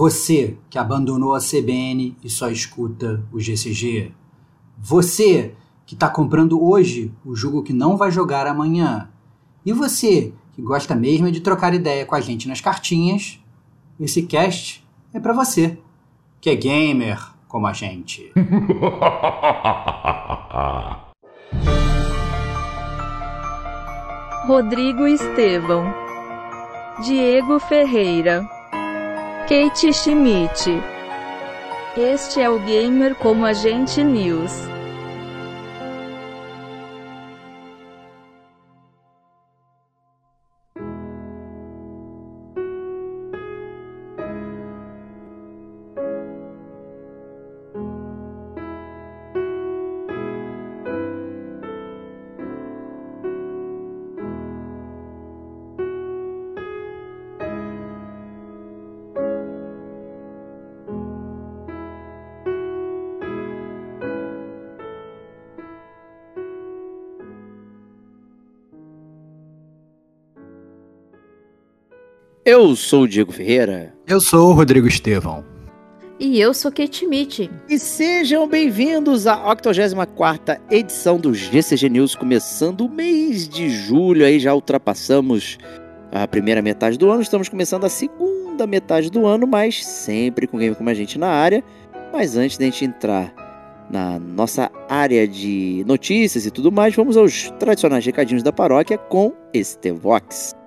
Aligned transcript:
Você 0.00 0.56
que 0.70 0.78
abandonou 0.78 1.34
a 1.34 1.40
CBN 1.40 2.16
e 2.24 2.30
só 2.30 2.48
escuta 2.48 3.22
o 3.30 3.38
GCG. 3.38 4.14
Você 4.78 5.54
que 5.84 5.92
está 5.92 6.08
comprando 6.08 6.58
hoje 6.58 7.12
o 7.22 7.36
jogo 7.36 7.62
que 7.62 7.74
não 7.74 7.98
vai 7.98 8.10
jogar 8.10 8.46
amanhã. 8.46 9.10
E 9.62 9.74
você 9.74 10.32
que 10.54 10.62
gosta 10.62 10.94
mesmo 10.94 11.30
de 11.30 11.42
trocar 11.42 11.74
ideia 11.74 12.06
com 12.06 12.14
a 12.14 12.20
gente 12.22 12.48
nas 12.48 12.62
cartinhas, 12.62 13.38
esse 14.00 14.22
cast 14.22 14.82
é 15.12 15.20
para 15.20 15.34
você, 15.34 15.78
que 16.40 16.48
é 16.48 16.54
gamer 16.54 17.22
como 17.46 17.66
a 17.66 17.74
gente. 17.74 18.32
Rodrigo 24.46 25.06
Estevão, 25.06 25.92
Diego 27.04 27.60
Ferreira, 27.60 28.48
Kate 29.48 29.92
Schmidt. 29.92 30.82
Este 31.96 32.40
é 32.40 32.48
o 32.48 32.58
Gamer 32.60 33.14
como 33.16 33.44
a 33.44 33.52
gente 33.52 34.02
News. 34.02 34.79
Eu 72.52 72.74
sou 72.74 73.02
o 73.02 73.08
Diego 73.08 73.30
Ferreira. 73.30 73.94
Eu 74.08 74.20
sou 74.20 74.50
o 74.50 74.52
Rodrigo 74.52 74.88
Estevão. 74.88 75.44
E 76.18 76.40
eu 76.40 76.52
sou 76.52 76.72
Kate 76.72 77.06
Mitch. 77.06 77.48
E 77.68 77.78
sejam 77.78 78.48
bem-vindos 78.48 79.28
à 79.28 79.40
84 79.48 80.56
edição 80.68 81.16
do 81.16 81.32
GCG 81.32 81.88
News, 81.88 82.16
começando 82.16 82.80
o 82.80 82.88
mês 82.88 83.48
de 83.48 83.70
julho, 83.70 84.26
aí 84.26 84.40
já 84.40 84.52
ultrapassamos 84.52 85.58
a 86.10 86.26
primeira 86.26 86.60
metade 86.60 86.98
do 86.98 87.08
ano, 87.08 87.22
estamos 87.22 87.48
começando 87.48 87.84
a 87.84 87.88
segunda 87.88 88.66
metade 88.66 89.12
do 89.12 89.26
ano, 89.26 89.46
mas 89.46 89.86
sempre 89.86 90.48
com 90.48 90.58
game 90.58 90.74
como 90.74 90.90
a 90.90 90.94
gente 90.94 91.20
na 91.20 91.28
área. 91.28 91.62
Mas 92.12 92.36
antes 92.36 92.58
da 92.58 92.64
gente 92.64 92.84
entrar 92.84 93.32
na 93.88 94.18
nossa 94.18 94.72
área 94.88 95.28
de 95.28 95.84
notícias 95.86 96.46
e 96.46 96.50
tudo 96.50 96.72
mais, 96.72 96.96
vamos 96.96 97.16
aos 97.16 97.48
tradicionais 97.60 98.04
recadinhos 98.04 98.42
da 98.42 98.52
paróquia 98.52 98.98
com 98.98 99.32
Estevox. 99.54 100.58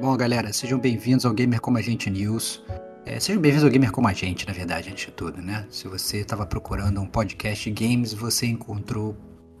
Bom, 0.00 0.16
galera, 0.16 0.52
sejam 0.54 0.78
bem-vindos 0.78 1.26
ao 1.26 1.34
Gamer 1.34 1.60
Como 1.60 1.76
a 1.76 1.82
Gente 1.82 2.08
News. 2.08 2.62
É, 3.04 3.20
sejam 3.20 3.40
bem-vindos 3.42 3.62
ao 3.62 3.70
Gamer 3.70 3.92
Como 3.92 4.08
a 4.08 4.12
Gente, 4.12 4.46
na 4.46 4.52
verdade, 4.52 4.88
antes 4.90 5.06
de 5.06 5.12
tudo, 5.12 5.42
né? 5.42 5.66
Se 5.70 5.86
você 5.86 6.18
estava 6.18 6.46
procurando 6.46 6.98
um 7.00 7.06
podcast 7.06 7.70
de 7.70 7.86
games, 7.86 8.14
você 8.14 8.46
encontrou 8.46 9.14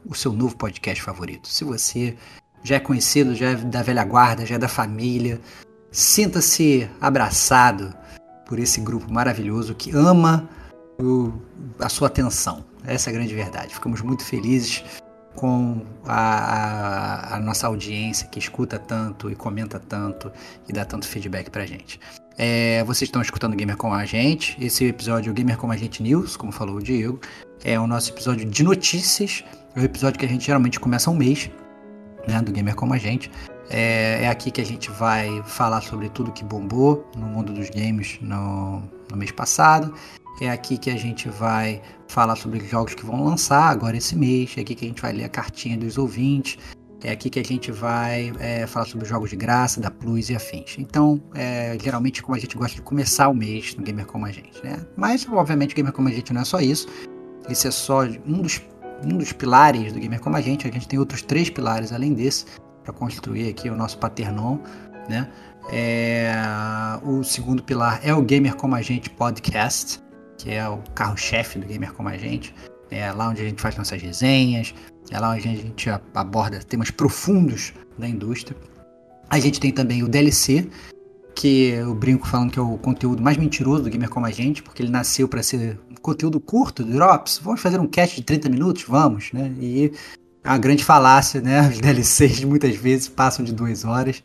o 0.06 0.14
seu 0.14 0.32
novo 0.32 0.56
podcast 0.56 1.02
favorito. 1.02 1.46
Se 1.48 1.64
você 1.64 2.16
já 2.64 2.76
é 2.76 2.80
conhecido, 2.80 3.34
já 3.34 3.50
é 3.50 3.56
da 3.56 3.82
velha 3.82 4.02
guarda, 4.04 4.46
já 4.46 4.54
é 4.54 4.58
da 4.58 4.68
família, 4.68 5.38
sinta-se 5.90 6.88
abraçado 6.98 7.94
por 8.46 8.58
esse 8.58 8.80
grupo 8.80 9.12
maravilhoso 9.12 9.74
que 9.74 9.94
ama 9.94 10.48
o, 10.98 11.30
a 11.78 11.90
sua 11.90 12.08
atenção. 12.08 12.64
Essa 12.84 13.10
é 13.10 13.12
a 13.12 13.14
grande 13.14 13.34
verdade. 13.34 13.74
Ficamos 13.74 14.00
muito 14.00 14.24
felizes 14.24 14.82
com 15.34 15.82
a, 16.04 17.34
a, 17.34 17.36
a, 17.36 17.40
nossa 17.40 17.66
audiência 17.66 18.26
que 18.28 18.38
escuta 18.38 18.78
tanto 18.78 19.30
e 19.30 19.34
comenta 19.34 19.78
tanto 19.78 20.30
e 20.68 20.72
dá 20.72 20.84
tanto 20.84 21.06
feedback 21.06 21.50
pra 21.50 21.66
gente. 21.66 21.98
É, 22.38 22.82
vocês 22.84 23.08
estão 23.08 23.20
escutando 23.20 23.54
Gamer 23.56 23.76
com 23.76 23.92
a 23.92 24.04
gente. 24.04 24.56
Esse 24.64 24.86
episódio 24.86 25.32
o 25.32 25.34
Gamer 25.34 25.56
com 25.56 25.70
a 25.70 25.76
gente 25.76 26.02
News, 26.02 26.36
como 26.36 26.52
falou 26.52 26.76
o 26.76 26.82
Diego. 26.82 27.20
É 27.64 27.78
o 27.78 27.86
nosso 27.86 28.10
episódio 28.10 28.48
de 28.48 28.62
notícias. 28.62 29.44
É 29.74 29.80
o 29.80 29.84
episódio 29.84 30.18
que 30.18 30.26
a 30.26 30.28
gente 30.28 30.46
geralmente 30.46 30.80
começa 30.80 31.10
um 31.10 31.14
mês, 31.14 31.50
né, 32.26 32.40
do 32.40 32.52
Gamer 32.52 32.74
como 32.74 32.94
a 32.94 32.98
gente. 32.98 33.30
É, 33.70 34.24
é 34.24 34.28
aqui 34.28 34.50
que 34.50 34.60
a 34.60 34.64
gente 34.64 34.90
vai 34.90 35.42
falar 35.44 35.80
sobre 35.80 36.08
tudo 36.08 36.32
que 36.32 36.44
bombou 36.44 37.08
no 37.16 37.26
mundo 37.26 37.52
dos 37.52 37.70
games 37.70 38.18
no, 38.20 38.82
no 39.10 39.16
mês 39.16 39.30
passado. 39.30 39.94
É 40.42 40.50
aqui 40.50 40.76
que 40.76 40.90
a 40.90 40.96
gente 40.96 41.28
vai 41.28 41.80
falar 42.08 42.34
sobre 42.34 42.58
os 42.58 42.68
jogos 42.68 42.94
que 42.94 43.06
vão 43.06 43.22
lançar 43.22 43.62
agora 43.70 43.96
esse 43.96 44.16
mês. 44.16 44.52
É 44.58 44.62
aqui 44.62 44.74
que 44.74 44.84
a 44.84 44.88
gente 44.88 45.00
vai 45.00 45.12
ler 45.12 45.22
a 45.22 45.28
cartinha 45.28 45.78
dos 45.78 45.96
ouvintes. 45.96 46.58
É 47.00 47.12
aqui 47.12 47.30
que 47.30 47.38
a 47.38 47.44
gente 47.44 47.70
vai 47.70 48.32
é, 48.40 48.66
falar 48.66 48.86
sobre 48.86 49.04
os 49.04 49.08
jogos 49.08 49.30
de 49.30 49.36
graça, 49.36 49.80
da 49.80 49.88
Plus 49.88 50.30
e 50.30 50.34
afins. 50.34 50.74
Então, 50.80 51.22
é, 51.36 51.78
geralmente, 51.80 52.24
como 52.24 52.34
a 52.34 52.40
gente 52.40 52.56
gosta 52.56 52.74
de 52.74 52.82
começar 52.82 53.28
o 53.28 53.34
mês 53.34 53.76
no 53.76 53.84
Gamer 53.84 54.04
Como 54.04 54.26
a 54.26 54.32
Gente, 54.32 54.60
né? 54.64 54.84
Mas, 54.96 55.24
obviamente, 55.28 55.74
o 55.74 55.76
Gamer 55.76 55.92
Como 55.92 56.08
a 56.08 56.10
Gente 56.10 56.32
não 56.32 56.40
é 56.40 56.44
só 56.44 56.58
isso. 56.58 56.88
Esse 57.48 57.68
é 57.68 57.70
só 57.70 58.02
um 58.02 58.42
dos, 58.42 58.60
um 59.04 59.16
dos 59.18 59.32
pilares 59.32 59.92
do 59.92 60.00
Gamer 60.00 60.20
Como 60.20 60.36
a 60.36 60.40
Gente. 60.40 60.66
A 60.66 60.72
gente 60.72 60.88
tem 60.88 60.98
outros 60.98 61.22
três 61.22 61.50
pilares 61.50 61.92
além 61.92 62.14
desse 62.14 62.46
para 62.82 62.92
construir 62.92 63.48
aqui 63.48 63.70
o 63.70 63.76
nosso 63.76 63.96
Paternon, 63.96 64.58
né? 65.08 65.30
É, 65.70 66.32
o 67.04 67.22
segundo 67.22 67.62
pilar 67.62 68.00
é 68.02 68.12
o 68.12 68.20
Gamer 68.22 68.56
Como 68.56 68.74
a 68.74 68.82
Gente 68.82 69.08
Podcast, 69.08 70.02
que 70.42 70.50
é 70.50 70.68
o 70.68 70.78
carro-chefe 70.92 71.60
do 71.60 71.66
Gamer 71.66 71.92
Como 71.92 72.08
a 72.08 72.16
Gente. 72.16 72.52
É 72.90 73.10
lá 73.12 73.28
onde 73.28 73.40
a 73.40 73.44
gente 73.44 73.62
faz 73.62 73.76
nossas 73.76 74.02
resenhas, 74.02 74.74
é 75.10 75.18
lá 75.18 75.30
onde 75.30 75.48
a 75.48 75.52
gente 75.52 75.88
aborda 76.14 76.58
temas 76.58 76.90
profundos 76.90 77.72
da 77.96 78.08
indústria. 78.08 78.56
A 79.30 79.38
gente 79.38 79.60
tem 79.60 79.72
também 79.72 80.02
o 80.02 80.08
DLC, 80.08 80.68
que 81.34 81.68
eu 81.68 81.94
brinco 81.94 82.26
falando 82.26 82.50
que 82.50 82.58
é 82.58 82.62
o 82.62 82.76
conteúdo 82.76 83.22
mais 83.22 83.36
mentiroso 83.36 83.84
do 83.84 83.90
Gamer 83.90 84.10
Como 84.10 84.26
a 84.26 84.30
Gente, 84.30 84.62
porque 84.62 84.82
ele 84.82 84.90
nasceu 84.90 85.28
para 85.28 85.42
ser 85.42 85.78
um 85.90 85.94
conteúdo 85.94 86.38
curto, 86.40 86.84
Drops. 86.84 87.38
Vamos 87.42 87.60
fazer 87.60 87.80
um 87.80 87.86
cast 87.86 88.16
de 88.16 88.22
30 88.22 88.48
minutos? 88.50 88.84
Vamos, 88.86 89.32
né? 89.32 89.54
E 89.58 89.92
é 90.44 90.48
uma 90.48 90.58
grande 90.58 90.84
falácia, 90.84 91.40
né? 91.40 91.68
Os 91.68 91.78
DLCs 91.78 92.44
muitas 92.44 92.74
vezes 92.76 93.08
passam 93.08 93.44
de 93.44 93.52
duas 93.54 93.84
horas, 93.84 94.22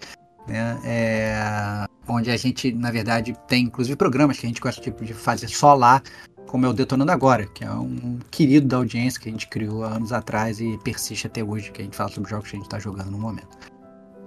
né? 0.47 0.77
É... 0.83 1.86
Onde 2.07 2.31
a 2.31 2.37
gente, 2.37 2.71
na 2.71 2.91
verdade, 2.91 3.35
tem 3.47 3.65
inclusive 3.65 3.95
programas 3.95 4.39
que 4.39 4.45
a 4.45 4.49
gente 4.49 4.61
gosta 4.61 4.81
tipo, 4.81 5.03
de 5.03 5.13
fazer 5.13 5.47
só 5.47 5.73
lá, 5.73 6.01
como 6.47 6.65
é 6.65 6.69
o 6.69 6.73
Detonando 6.73 7.11
Agora, 7.11 7.45
que 7.47 7.63
é 7.63 7.71
um 7.71 8.19
querido 8.31 8.67
da 8.67 8.77
audiência 8.77 9.19
que 9.19 9.27
a 9.27 9.31
gente 9.31 9.47
criou 9.47 9.83
há 9.83 9.89
anos 9.89 10.13
atrás 10.13 10.61
e 10.61 10.77
persiste 10.83 11.27
até 11.27 11.43
hoje, 11.43 11.71
que 11.71 11.81
a 11.81 11.85
gente 11.85 11.97
fala 11.97 12.09
sobre 12.09 12.29
jogos 12.29 12.49
que 12.49 12.55
a 12.55 12.59
gente 12.59 12.67
está 12.67 12.79
jogando 12.79 13.11
no 13.11 13.19
momento. 13.19 13.57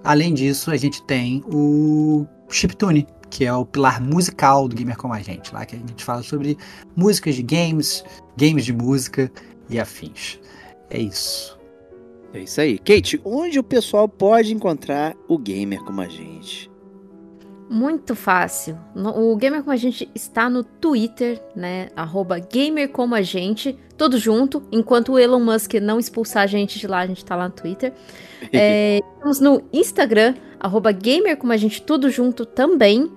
Além 0.04 0.32
disso, 0.34 0.70
a 0.70 0.76
gente 0.76 1.02
tem 1.04 1.42
o 1.46 2.26
Chiptune, 2.48 3.06
que 3.28 3.44
é 3.44 3.52
o 3.52 3.64
pilar 3.64 4.00
musical 4.00 4.68
do 4.68 4.74
Gamer 4.74 4.96
Como 4.96 5.14
a 5.14 5.20
Gente, 5.20 5.52
lá 5.52 5.64
que 5.64 5.76
a 5.76 5.78
gente 5.78 6.04
fala 6.04 6.22
sobre 6.22 6.56
músicas 6.96 7.34
de 7.34 7.42
games, 7.42 8.04
games 8.36 8.64
de 8.64 8.72
música 8.72 9.30
e 9.68 9.78
afins. 9.78 10.38
É 10.90 10.98
isso. 10.98 11.58
É 12.32 12.40
isso 12.40 12.60
aí. 12.60 12.78
Kate, 12.78 13.20
onde 13.24 13.58
o 13.58 13.64
pessoal 13.64 14.08
pode 14.08 14.52
encontrar 14.54 15.14
o 15.28 15.36
gamer 15.36 15.82
como 15.82 16.00
a 16.00 16.08
gente? 16.08 16.69
Muito 17.72 18.16
fácil. 18.16 18.76
O 18.96 19.36
Gamer 19.36 19.60
Como 19.60 19.72
a 19.72 19.76
Gente 19.76 20.10
está 20.12 20.50
no 20.50 20.64
Twitter, 20.64 21.40
né? 21.54 21.88
Arroba 21.94 22.36
Gamer 22.40 22.88
Como 22.88 23.14
a 23.14 23.22
Gente, 23.22 23.78
tudo 23.96 24.18
junto. 24.18 24.60
Enquanto 24.72 25.12
o 25.12 25.18
Elon 25.20 25.38
Musk 25.38 25.74
não 25.74 25.96
expulsar 26.00 26.42
a 26.42 26.46
gente 26.48 26.80
de 26.80 26.88
lá, 26.88 26.98
a 26.98 27.06
gente 27.06 27.24
tá 27.24 27.36
lá 27.36 27.44
no 27.44 27.54
Twitter. 27.54 27.92
é, 28.52 28.98
estamos 29.14 29.38
no 29.38 29.62
Instagram, 29.72 30.34
arroba 30.58 30.90
Gamer 30.90 31.36
Como 31.36 31.52
a 31.52 31.56
Gente, 31.56 31.80
tudo 31.80 32.10
junto 32.10 32.44
também, 32.44 33.08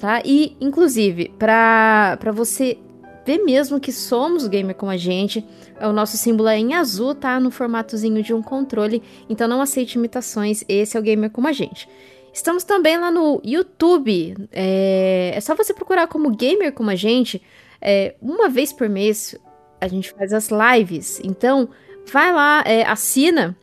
tá? 0.00 0.20
E, 0.24 0.56
inclusive, 0.60 1.32
para 1.38 2.18
você 2.34 2.78
ver 3.24 3.38
mesmo 3.38 3.78
que 3.78 3.92
somos 3.92 4.48
gamer 4.48 4.74
como 4.74 4.90
a 4.90 4.96
gente, 4.96 5.46
o 5.80 5.92
nosso 5.92 6.16
símbolo 6.16 6.48
é 6.48 6.58
em 6.58 6.74
azul, 6.74 7.14
tá? 7.14 7.38
No 7.38 7.52
formatozinho 7.52 8.20
de 8.20 8.34
um 8.34 8.42
controle, 8.42 9.00
então 9.28 9.46
não 9.46 9.60
aceite 9.60 9.96
imitações, 9.96 10.64
esse 10.68 10.96
é 10.96 11.00
o 11.00 11.02
gamer 11.04 11.30
como 11.30 11.46
a 11.46 11.52
gente. 11.52 11.88
Estamos 12.32 12.64
também 12.64 12.96
lá 12.96 13.10
no 13.10 13.40
YouTube. 13.44 14.34
É, 14.50 15.32
é 15.34 15.40
só 15.40 15.54
você 15.54 15.74
procurar 15.74 16.06
como 16.06 16.30
gamer 16.30 16.72
como 16.72 16.90
a 16.90 16.94
gente. 16.94 17.42
É, 17.80 18.14
uma 18.20 18.48
vez 18.48 18.72
por 18.72 18.88
mês 18.88 19.36
a 19.80 19.88
gente 19.88 20.12
faz 20.12 20.32
as 20.32 20.48
lives. 20.48 21.20
Então, 21.22 21.68
vai 22.10 22.32
lá, 22.32 22.62
é, 22.64 22.84
assina. 22.84 23.56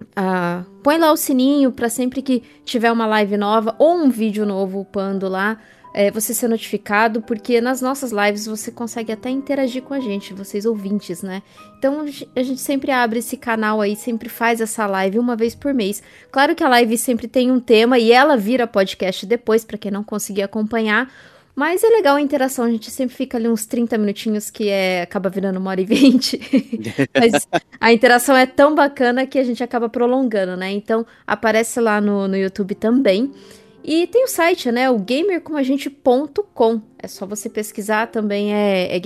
Uh, 0.00 0.64
põe 0.82 0.96
lá 0.96 1.12
o 1.12 1.16
sininho 1.16 1.70
para 1.70 1.90
sempre 1.90 2.22
que 2.22 2.42
tiver 2.64 2.90
uma 2.90 3.06
live 3.06 3.36
nova 3.36 3.76
ou 3.78 3.94
um 3.94 4.08
vídeo 4.08 4.46
novo 4.46 4.80
upando 4.80 5.28
lá 5.28 5.58
é, 5.92 6.10
você 6.10 6.32
ser 6.32 6.48
notificado, 6.48 7.20
porque 7.22 7.60
nas 7.60 7.80
nossas 7.80 8.12
lives 8.12 8.46
você 8.46 8.70
consegue 8.70 9.12
até 9.12 9.28
interagir 9.28 9.82
com 9.82 9.94
a 9.94 10.00
gente, 10.00 10.32
vocês 10.32 10.64
ouvintes, 10.64 11.22
né? 11.22 11.42
Então 11.78 12.04
a 12.36 12.42
gente 12.42 12.60
sempre 12.60 12.90
abre 12.90 13.18
esse 13.18 13.36
canal 13.36 13.80
aí, 13.80 13.96
sempre 13.96 14.28
faz 14.28 14.60
essa 14.60 14.86
live 14.86 15.18
uma 15.18 15.34
vez 15.34 15.54
por 15.54 15.74
mês. 15.74 16.02
Claro 16.30 16.54
que 16.54 16.62
a 16.62 16.68
live 16.68 16.96
sempre 16.96 17.26
tem 17.26 17.50
um 17.50 17.60
tema 17.60 17.98
e 17.98 18.12
ela 18.12 18.36
vira 18.36 18.66
podcast 18.66 19.26
depois, 19.26 19.64
para 19.64 19.78
quem 19.78 19.90
não 19.90 20.04
conseguir 20.04 20.42
acompanhar. 20.42 21.10
Mas 21.54 21.82
é 21.82 21.88
legal 21.88 22.16
a 22.16 22.20
interação, 22.20 22.64
a 22.64 22.70
gente 22.70 22.90
sempre 22.90 23.14
fica 23.14 23.36
ali 23.36 23.48
uns 23.48 23.66
30 23.66 23.98
minutinhos 23.98 24.48
que 24.50 24.68
é 24.68 25.02
acaba 25.02 25.28
virando 25.28 25.58
uma 25.58 25.70
hora 25.70 25.80
e 25.80 25.84
vinte. 25.84 26.40
Mas 27.14 27.46
a 27.78 27.92
interação 27.92 28.36
é 28.36 28.46
tão 28.46 28.74
bacana 28.74 29.26
que 29.26 29.38
a 29.38 29.44
gente 29.44 29.62
acaba 29.62 29.88
prolongando, 29.88 30.56
né? 30.56 30.70
Então 30.70 31.04
aparece 31.26 31.80
lá 31.80 32.00
no, 32.00 32.28
no 32.28 32.36
YouTube 32.36 32.74
também. 32.76 33.32
E 33.82 34.06
tem 34.06 34.24
o 34.24 34.28
site, 34.28 34.70
né? 34.70 34.90
O 34.90 34.98
gamercomagente.com. 34.98 36.82
É 36.98 37.08
só 37.08 37.24
você 37.26 37.48
pesquisar 37.48 38.08
também, 38.08 38.54
é, 38.54 38.94
é. 38.96 39.00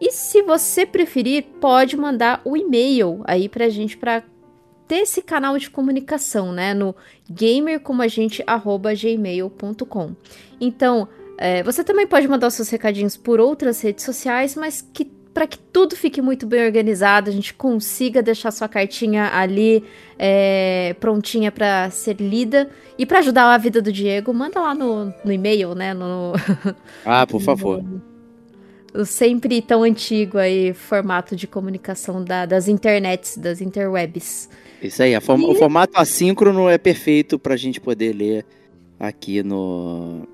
E 0.00 0.10
se 0.10 0.42
você 0.42 0.84
preferir, 0.84 1.44
pode 1.60 1.96
mandar 1.96 2.42
o 2.44 2.56
e-mail 2.56 3.22
aí 3.24 3.48
pra 3.48 3.68
gente 3.68 3.96
para 3.96 4.24
ter 4.88 4.96
esse 4.96 5.22
canal 5.22 5.56
de 5.56 5.70
comunicação, 5.70 6.50
né? 6.52 6.74
No 6.74 6.92
gamercomagente@gmail.com. 7.30 10.16
Então, 10.60 11.08
é, 11.38 11.62
você 11.62 11.82
também 11.82 12.06
pode 12.06 12.28
mandar 12.28 12.48
os 12.48 12.54
seus 12.54 12.68
recadinhos 12.68 13.16
por 13.16 13.40
outras 13.40 13.80
redes 13.80 14.04
sociais, 14.04 14.54
mas 14.54 14.86
que 14.92 15.10
para 15.32 15.46
que 15.46 15.58
tudo 15.58 15.96
fique 15.96 16.20
muito 16.20 16.46
bem 16.46 16.64
organizado, 16.64 17.30
a 17.30 17.32
gente 17.32 17.54
consiga 17.54 18.22
deixar 18.22 18.50
sua 18.50 18.68
cartinha 18.68 19.30
ali 19.32 19.82
é, 20.18 20.94
prontinha 21.00 21.50
para 21.50 21.90
ser 21.90 22.16
lida. 22.20 22.70
E 22.98 23.06
para 23.06 23.20
ajudar 23.20 23.52
a 23.52 23.58
vida 23.58 23.80
do 23.80 23.90
Diego, 23.90 24.32
manda 24.34 24.60
lá 24.60 24.74
no, 24.74 25.12
no 25.24 25.32
e-mail, 25.32 25.74
né? 25.74 25.94
No, 25.94 26.32
ah, 27.04 27.26
por 27.26 27.40
favor. 27.40 27.82
No, 27.82 28.02
o 28.94 29.04
sempre 29.06 29.62
tão 29.62 29.82
antigo 29.82 30.38
aí 30.38 30.74
formato 30.74 31.34
de 31.34 31.46
comunicação 31.46 32.22
da, 32.22 32.44
das 32.44 32.68
internets, 32.68 33.36
das 33.36 33.60
interwebs. 33.60 34.48
Isso 34.82 35.02
aí, 35.02 35.18
form 35.20 35.42
e... 35.42 35.46
o 35.46 35.54
formato 35.54 35.92
assíncrono 35.96 36.68
é 36.68 36.76
perfeito 36.76 37.38
para 37.38 37.54
a 37.54 37.56
gente 37.56 37.80
poder 37.80 38.12
ler 38.14 38.44
aqui 39.00 39.42
no, 39.42 40.28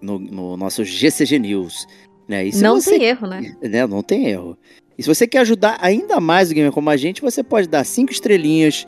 no, 0.00 0.18
no 0.18 0.56
nosso 0.56 0.84
GCG 0.84 1.38
News. 1.38 1.86
Né? 2.28 2.50
não 2.56 2.80
você... 2.80 2.98
tem 2.98 3.04
erro, 3.04 3.26
né? 3.26 3.56
né? 3.62 3.86
Não 3.86 4.02
tem 4.02 4.26
erro. 4.26 4.58
E 4.98 5.02
se 5.02 5.08
você 5.08 5.26
quer 5.26 5.38
ajudar 5.40 5.78
ainda 5.80 6.18
mais 6.20 6.50
o 6.50 6.54
Gamer 6.54 6.72
Como 6.72 6.88
a 6.88 6.96
gente, 6.96 7.20
você 7.20 7.42
pode 7.42 7.68
dar 7.68 7.84
cinco 7.84 8.12
estrelinhas 8.12 8.86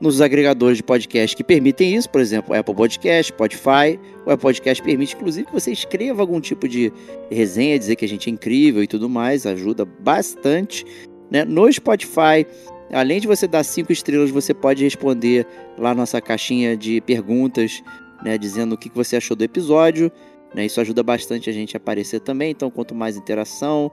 nos 0.00 0.22
agregadores 0.22 0.78
de 0.78 0.82
podcast 0.82 1.36
que 1.36 1.44
permitem 1.44 1.94
isso, 1.94 2.08
por 2.08 2.22
exemplo, 2.22 2.54
Apple 2.54 2.74
Podcast, 2.74 3.32
Spotify. 3.32 4.00
O 4.24 4.30
Apple 4.30 4.38
Podcast 4.38 4.82
permite, 4.82 5.14
inclusive, 5.14 5.46
que 5.46 5.52
você 5.52 5.70
escreva 5.70 6.22
algum 6.22 6.40
tipo 6.40 6.66
de 6.66 6.90
resenha, 7.30 7.78
dizer 7.78 7.96
que 7.96 8.04
a 8.06 8.08
gente 8.08 8.30
é 8.30 8.32
incrível 8.32 8.82
e 8.82 8.86
tudo 8.86 9.08
mais, 9.08 9.44
ajuda 9.44 9.84
bastante. 9.84 10.86
Né? 11.30 11.44
No 11.44 11.70
Spotify, 11.70 12.46
Além 12.92 13.20
de 13.20 13.28
você 13.28 13.46
dar 13.46 13.62
cinco 13.62 13.92
estrelas, 13.92 14.30
você 14.30 14.52
pode 14.52 14.82
responder 14.82 15.46
lá 15.78 15.94
nossa 15.94 16.20
caixinha 16.20 16.76
de 16.76 17.00
perguntas, 17.00 17.82
né, 18.22 18.36
dizendo 18.36 18.74
o 18.74 18.78
que 18.78 18.90
você 18.92 19.16
achou 19.16 19.36
do 19.36 19.44
episódio. 19.44 20.10
Né, 20.54 20.66
isso 20.66 20.80
ajuda 20.80 21.02
bastante 21.02 21.48
a 21.48 21.52
gente 21.52 21.76
a 21.76 21.78
aparecer 21.78 22.20
também. 22.20 22.50
Então, 22.50 22.70
quanto 22.70 22.94
mais 22.94 23.16
interação, 23.16 23.90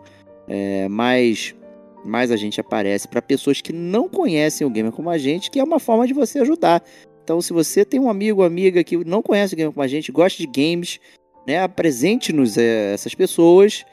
é, 0.48 0.88
mais, 0.88 1.56
mais 2.04 2.32
a 2.32 2.36
gente 2.36 2.60
aparece 2.60 3.08
para 3.08 3.22
pessoas 3.22 3.62
que 3.62 3.72
não 3.72 4.10
conhecem 4.10 4.66
o 4.66 4.70
Gamer 4.70 4.92
como 4.92 5.10
a 5.10 5.18
gente, 5.18 5.52
que 5.52 5.60
é 5.60 5.64
uma 5.64 5.80
forma 5.80 6.08
de 6.08 6.14
você 6.14 6.40
ajudar. 6.40 6.84
Então, 7.24 7.42
se 7.42 7.54
você 7.54 7.84
tem 7.86 8.00
um 8.00 8.10
amigo 8.10 8.42
ou 8.42 8.48
amiga 8.48 8.84
que 8.84 8.98
não 9.06 9.22
conhece 9.22 9.54
o 9.54 9.58
Gamer 9.58 9.74
como 9.74 9.84
a 9.84 9.88
gente, 9.88 10.12
gosta 10.12 10.38
de 10.38 10.48
games, 10.48 11.00
né, 11.48 11.60
apresente-nos 11.60 12.58
é, 12.58 12.94
essas 12.94 13.14
pessoas, 13.14 13.86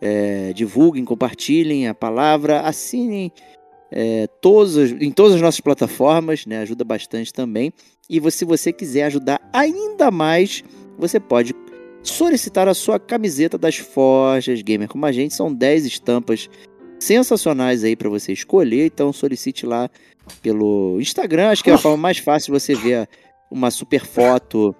é, 0.00 0.52
divulguem, 0.52 1.04
compartilhem 1.04 1.88
a 1.88 1.94
palavra, 1.94 2.60
assinem 2.60 3.32
é, 3.90 4.26
todos, 4.40 4.76
em 4.76 5.10
todas 5.10 5.34
as 5.34 5.40
nossas 5.40 5.60
plataformas, 5.60 6.46
né? 6.46 6.58
Ajuda 6.58 6.84
bastante 6.84 7.32
também. 7.32 7.72
E 8.08 8.30
se 8.30 8.44
você 8.44 8.72
quiser 8.72 9.04
ajudar 9.04 9.40
ainda 9.52 10.10
mais, 10.10 10.62
você 10.96 11.18
pode 11.18 11.54
solicitar 12.02 12.68
a 12.68 12.74
sua 12.74 12.98
camiseta 12.98 13.58
das 13.58 13.76
Forjas 13.76 14.62
Gamer 14.62 14.88
como 14.88 15.06
a 15.06 15.12
gente. 15.12 15.34
São 15.34 15.52
10 15.52 15.86
estampas 15.86 16.48
sensacionais 16.98 17.84
aí 17.84 17.96
para 17.96 18.08
você 18.08 18.32
escolher. 18.32 18.86
Então 18.86 19.12
solicite 19.12 19.66
lá 19.66 19.88
pelo 20.42 20.98
Instagram. 21.00 21.50
Acho 21.50 21.64
que 21.64 21.70
é 21.70 21.74
a 21.74 21.78
forma 21.78 21.96
mais 21.96 22.18
fácil 22.18 22.52
você 22.52 22.74
ver 22.74 23.08
uma 23.50 23.70
super 23.70 24.04
foto 24.04 24.74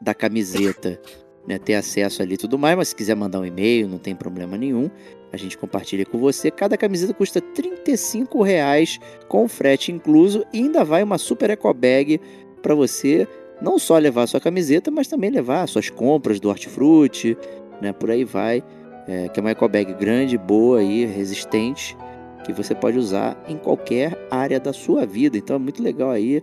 da 0.00 0.14
camiseta, 0.14 1.00
né? 1.46 1.58
Ter 1.58 1.74
acesso 1.74 2.22
ali 2.22 2.34
e 2.34 2.38
tudo 2.38 2.58
mais. 2.58 2.76
Mas 2.76 2.88
se 2.88 2.96
quiser 2.96 3.14
mandar 3.14 3.40
um 3.40 3.46
e-mail, 3.46 3.88
não 3.88 3.98
tem 3.98 4.14
problema 4.14 4.56
nenhum 4.56 4.90
a 5.32 5.36
gente 5.36 5.56
compartilha 5.56 6.04
com 6.04 6.18
você. 6.18 6.50
Cada 6.50 6.76
camiseta 6.76 7.14
custa 7.14 7.40
R$ 7.40 8.44
reais 8.44 8.98
com 9.28 9.48
frete 9.48 9.90
incluso 9.90 10.44
e 10.52 10.58
ainda 10.58 10.84
vai 10.84 11.02
uma 11.02 11.18
super 11.18 11.50
eco 11.50 11.72
bag 11.72 12.20
para 12.60 12.74
você 12.74 13.26
não 13.62 13.78
só 13.78 13.96
levar 13.98 14.26
sua 14.26 14.40
camiseta, 14.40 14.90
mas 14.90 15.08
também 15.08 15.30
levar 15.30 15.66
suas 15.66 15.88
compras 15.88 16.40
do 16.40 16.48
hortifruti, 16.48 17.36
né? 17.80 17.92
Por 17.92 18.10
aí 18.10 18.24
vai. 18.24 18.62
É, 19.06 19.28
que 19.28 19.40
é 19.40 19.42
uma 19.42 19.50
eco 19.50 19.68
bag 19.68 19.92
grande, 19.94 20.38
boa 20.38 20.80
e 20.82 21.04
resistente, 21.04 21.96
que 22.44 22.52
você 22.52 22.72
pode 22.72 22.98
usar 22.98 23.42
em 23.48 23.56
qualquer 23.56 24.16
área 24.30 24.60
da 24.60 24.72
sua 24.72 25.04
vida. 25.04 25.36
Então 25.36 25.56
é 25.56 25.58
muito 25.58 25.82
legal 25.82 26.10
aí. 26.10 26.42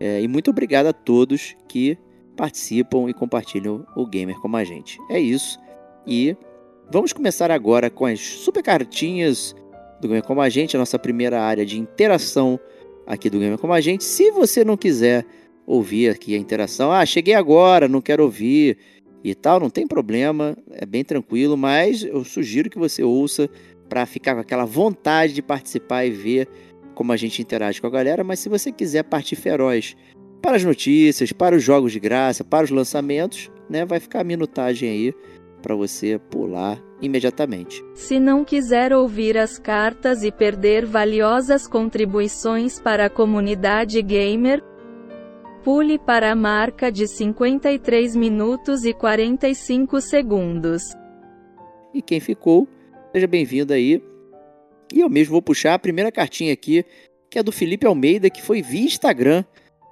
É, 0.00 0.20
e 0.20 0.26
muito 0.26 0.50
obrigado 0.50 0.86
a 0.86 0.92
todos 0.92 1.54
que 1.68 1.96
participam 2.36 3.08
e 3.08 3.14
compartilham 3.14 3.86
o 3.94 4.06
Gamer 4.06 4.40
com 4.40 4.56
a 4.56 4.64
gente. 4.64 4.98
É 5.10 5.20
isso. 5.20 5.58
E 6.06 6.36
Vamos 6.92 7.12
começar 7.12 7.52
agora 7.52 7.88
com 7.88 8.04
as 8.04 8.18
super 8.18 8.64
cartinhas 8.64 9.54
do 10.00 10.08
Gamer 10.08 10.24
Como 10.24 10.40
a 10.40 10.48
Gente, 10.48 10.74
a 10.74 10.78
nossa 10.80 10.98
primeira 10.98 11.40
área 11.40 11.64
de 11.64 11.78
interação 11.78 12.58
aqui 13.06 13.30
do 13.30 13.38
Gamer 13.38 13.58
Como 13.58 13.72
a 13.72 13.80
Gente. 13.80 14.02
Se 14.02 14.32
você 14.32 14.64
não 14.64 14.76
quiser 14.76 15.24
ouvir 15.70 16.10
aqui 16.10 16.34
a 16.34 16.38
interação, 16.38 16.90
ah, 16.90 17.06
cheguei 17.06 17.34
agora, 17.34 17.86
não 17.86 18.00
quero 18.00 18.24
ouvir 18.24 18.76
e 19.22 19.34
tal, 19.36 19.60
não 19.60 19.70
tem 19.70 19.86
problema, 19.86 20.56
é 20.72 20.84
bem 20.84 21.04
tranquilo, 21.04 21.56
mas 21.56 22.02
eu 22.02 22.24
sugiro 22.24 22.68
que 22.68 22.78
você 22.78 23.04
ouça 23.04 23.48
para 23.88 24.04
ficar 24.04 24.34
com 24.34 24.40
aquela 24.40 24.64
vontade 24.64 25.32
de 25.32 25.42
participar 25.42 26.04
e 26.04 26.10
ver 26.10 26.48
como 26.92 27.12
a 27.12 27.16
gente 27.16 27.40
interage 27.40 27.80
com 27.80 27.86
a 27.86 27.90
galera. 27.90 28.24
Mas 28.24 28.40
se 28.40 28.48
você 28.48 28.72
quiser 28.72 29.04
partir 29.04 29.36
feroz 29.36 29.96
para 30.42 30.56
as 30.56 30.64
notícias, 30.64 31.32
para 31.32 31.54
os 31.54 31.62
jogos 31.62 31.92
de 31.92 32.00
graça, 32.00 32.42
para 32.42 32.64
os 32.64 32.70
lançamentos, 32.70 33.48
né, 33.68 33.84
vai 33.84 34.00
ficar 34.00 34.20
a 34.20 34.24
minutagem 34.24 34.88
aí 34.88 35.14
para 35.62 35.76
você 35.76 36.18
pular 36.30 36.82
imediatamente. 37.00 37.84
Se 37.94 38.18
não 38.18 38.44
quiser 38.44 38.92
ouvir 38.92 39.38
as 39.38 39.58
cartas 39.58 40.22
e 40.22 40.32
perder 40.32 40.84
valiosas 40.84 41.66
contribuições 41.66 42.80
para 42.80 43.06
a 43.06 43.10
comunidade 43.10 44.00
gamer, 44.02 44.62
pule 45.64 45.98
para 45.98 46.32
a 46.32 46.34
marca 46.34 46.90
de 46.90 47.06
53 47.06 48.16
minutos 48.16 48.84
e 48.84 48.92
45 48.92 50.00
segundos. 50.00 50.82
E 51.92 52.00
quem 52.00 52.20
ficou, 52.20 52.68
seja 53.12 53.26
bem-vindo 53.26 53.72
aí. 53.72 54.02
E 54.92 55.00
eu 55.00 55.08
mesmo 55.08 55.32
vou 55.32 55.42
puxar 55.42 55.74
a 55.74 55.78
primeira 55.78 56.10
cartinha 56.10 56.52
aqui, 56.52 56.84
que 57.30 57.38
é 57.38 57.42
do 57.42 57.52
Felipe 57.52 57.86
Almeida, 57.86 58.30
que 58.30 58.42
foi 58.42 58.62
via 58.62 58.84
Instagram. 58.84 59.44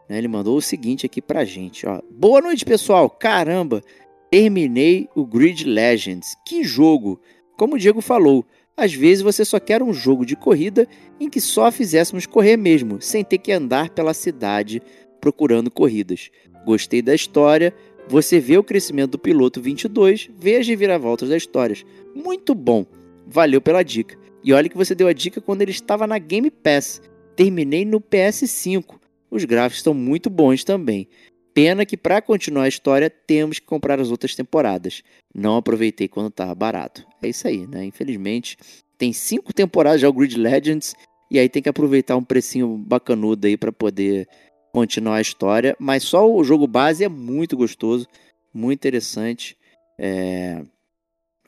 Né? 0.09 0.19
Ele 0.19 0.29
mandou 0.29 0.57
o 0.57 0.63
seguinte 0.63 1.07
aqui 1.07 1.21
pra 1.21 1.45
gente, 1.45 1.87
ó. 1.87 2.01
Boa 2.11 2.41
noite, 2.41 2.65
pessoal. 2.65 3.09
Caramba, 3.09 3.83
Terminei 4.31 5.09
o 5.15 5.25
Grid 5.25 5.65
Legends. 5.65 6.37
Que 6.45 6.63
jogo! 6.63 7.19
Como 7.57 7.75
o 7.75 7.79
Diego 7.79 8.03
falou, 8.03 8.45
às 8.77 8.93
vezes 8.93 9.23
você 9.23 9.43
só 9.43 9.59
quer 9.59 9.83
um 9.83 9.93
jogo 9.93 10.27
de 10.27 10.37
corrida 10.37 10.87
em 11.19 11.31
que 11.31 11.41
só 11.41 11.73
fizéssemos 11.73 12.27
correr 12.27 12.57
mesmo, 12.57 13.01
sem 13.01 13.25
ter 13.25 13.39
que 13.39 13.51
andar 13.51 13.89
pela 13.91 14.13
cidade 14.13 14.83
procurando 15.21 15.71
corridas. 15.71 16.31
Gostei 16.65 17.03
da 17.03 17.15
história. 17.15 17.75
Você 18.09 18.41
vê 18.41 18.57
o 18.57 18.65
crescimento 18.65 19.13
do 19.13 19.19
piloto 19.19 19.61
22, 19.61 20.31
vê 20.39 20.57
as 20.57 20.67
reviravoltas 20.67 21.29
das 21.29 21.43
histórias. 21.43 21.85
Muito 22.15 22.55
bom. 22.55 22.87
Valeu 23.27 23.61
pela 23.61 23.83
dica. 23.83 24.17
E 24.43 24.53
olha 24.53 24.69
que 24.69 24.77
você 24.77 24.95
deu 24.95 25.09
a 25.09 25.13
dica 25.13 25.41
quando 25.41 25.63
ele 25.63 25.73
estava 25.73 26.07
na 26.07 26.19
Game 26.19 26.51
Pass. 26.51 27.03
Terminei 27.37 27.85
no 27.85 28.01
PS5. 28.01 28.99
Os 29.31 29.45
gráficos 29.45 29.79
estão 29.79 29.93
muito 29.93 30.31
bons 30.31 30.65
também. 30.65 31.07
Pena 31.53 31.85
que 31.85 31.97
para 31.97 32.23
continuar 32.23 32.65
a 32.65 32.69
história 32.69 33.11
temos 33.11 33.59
que 33.59 33.67
comprar 33.67 34.01
as 34.01 34.11
outras 34.11 34.35
temporadas. 34.35 35.03
Não 35.35 35.57
aproveitei 35.57 36.09
quando 36.09 36.29
estava 36.29 36.55
barato. 36.55 37.05
É 37.23 37.29
isso 37.29 37.47
aí, 37.47 37.67
né? 37.67 37.85
Infelizmente, 37.85 38.57
tem 38.97 39.13
cinco 39.13 39.53
temporadas 39.53 40.01
já 40.01 40.09
o 40.09 40.13
Grid 40.13 40.39
Legends 40.39 40.95
e 41.31 41.39
aí 41.39 41.49
tem 41.49 41.63
que 41.63 41.69
aproveitar 41.69 42.17
um 42.17 42.25
precinho 42.25 42.77
bacanudo 42.79 43.47
aí 43.47 43.57
para 43.57 43.73
poder 43.73 44.27
continuar 44.73 45.17
a 45.17 45.21
história. 45.21 45.77
Mas 45.79 46.03
só 46.05 46.31
o 46.31 46.43
jogo 46.45 46.67
base 46.67 47.05
é 47.05 47.09
muito 47.09 47.57
gostoso, 47.57 48.07
muito 48.53 48.79
interessante. 48.79 49.57
É... 49.99 50.63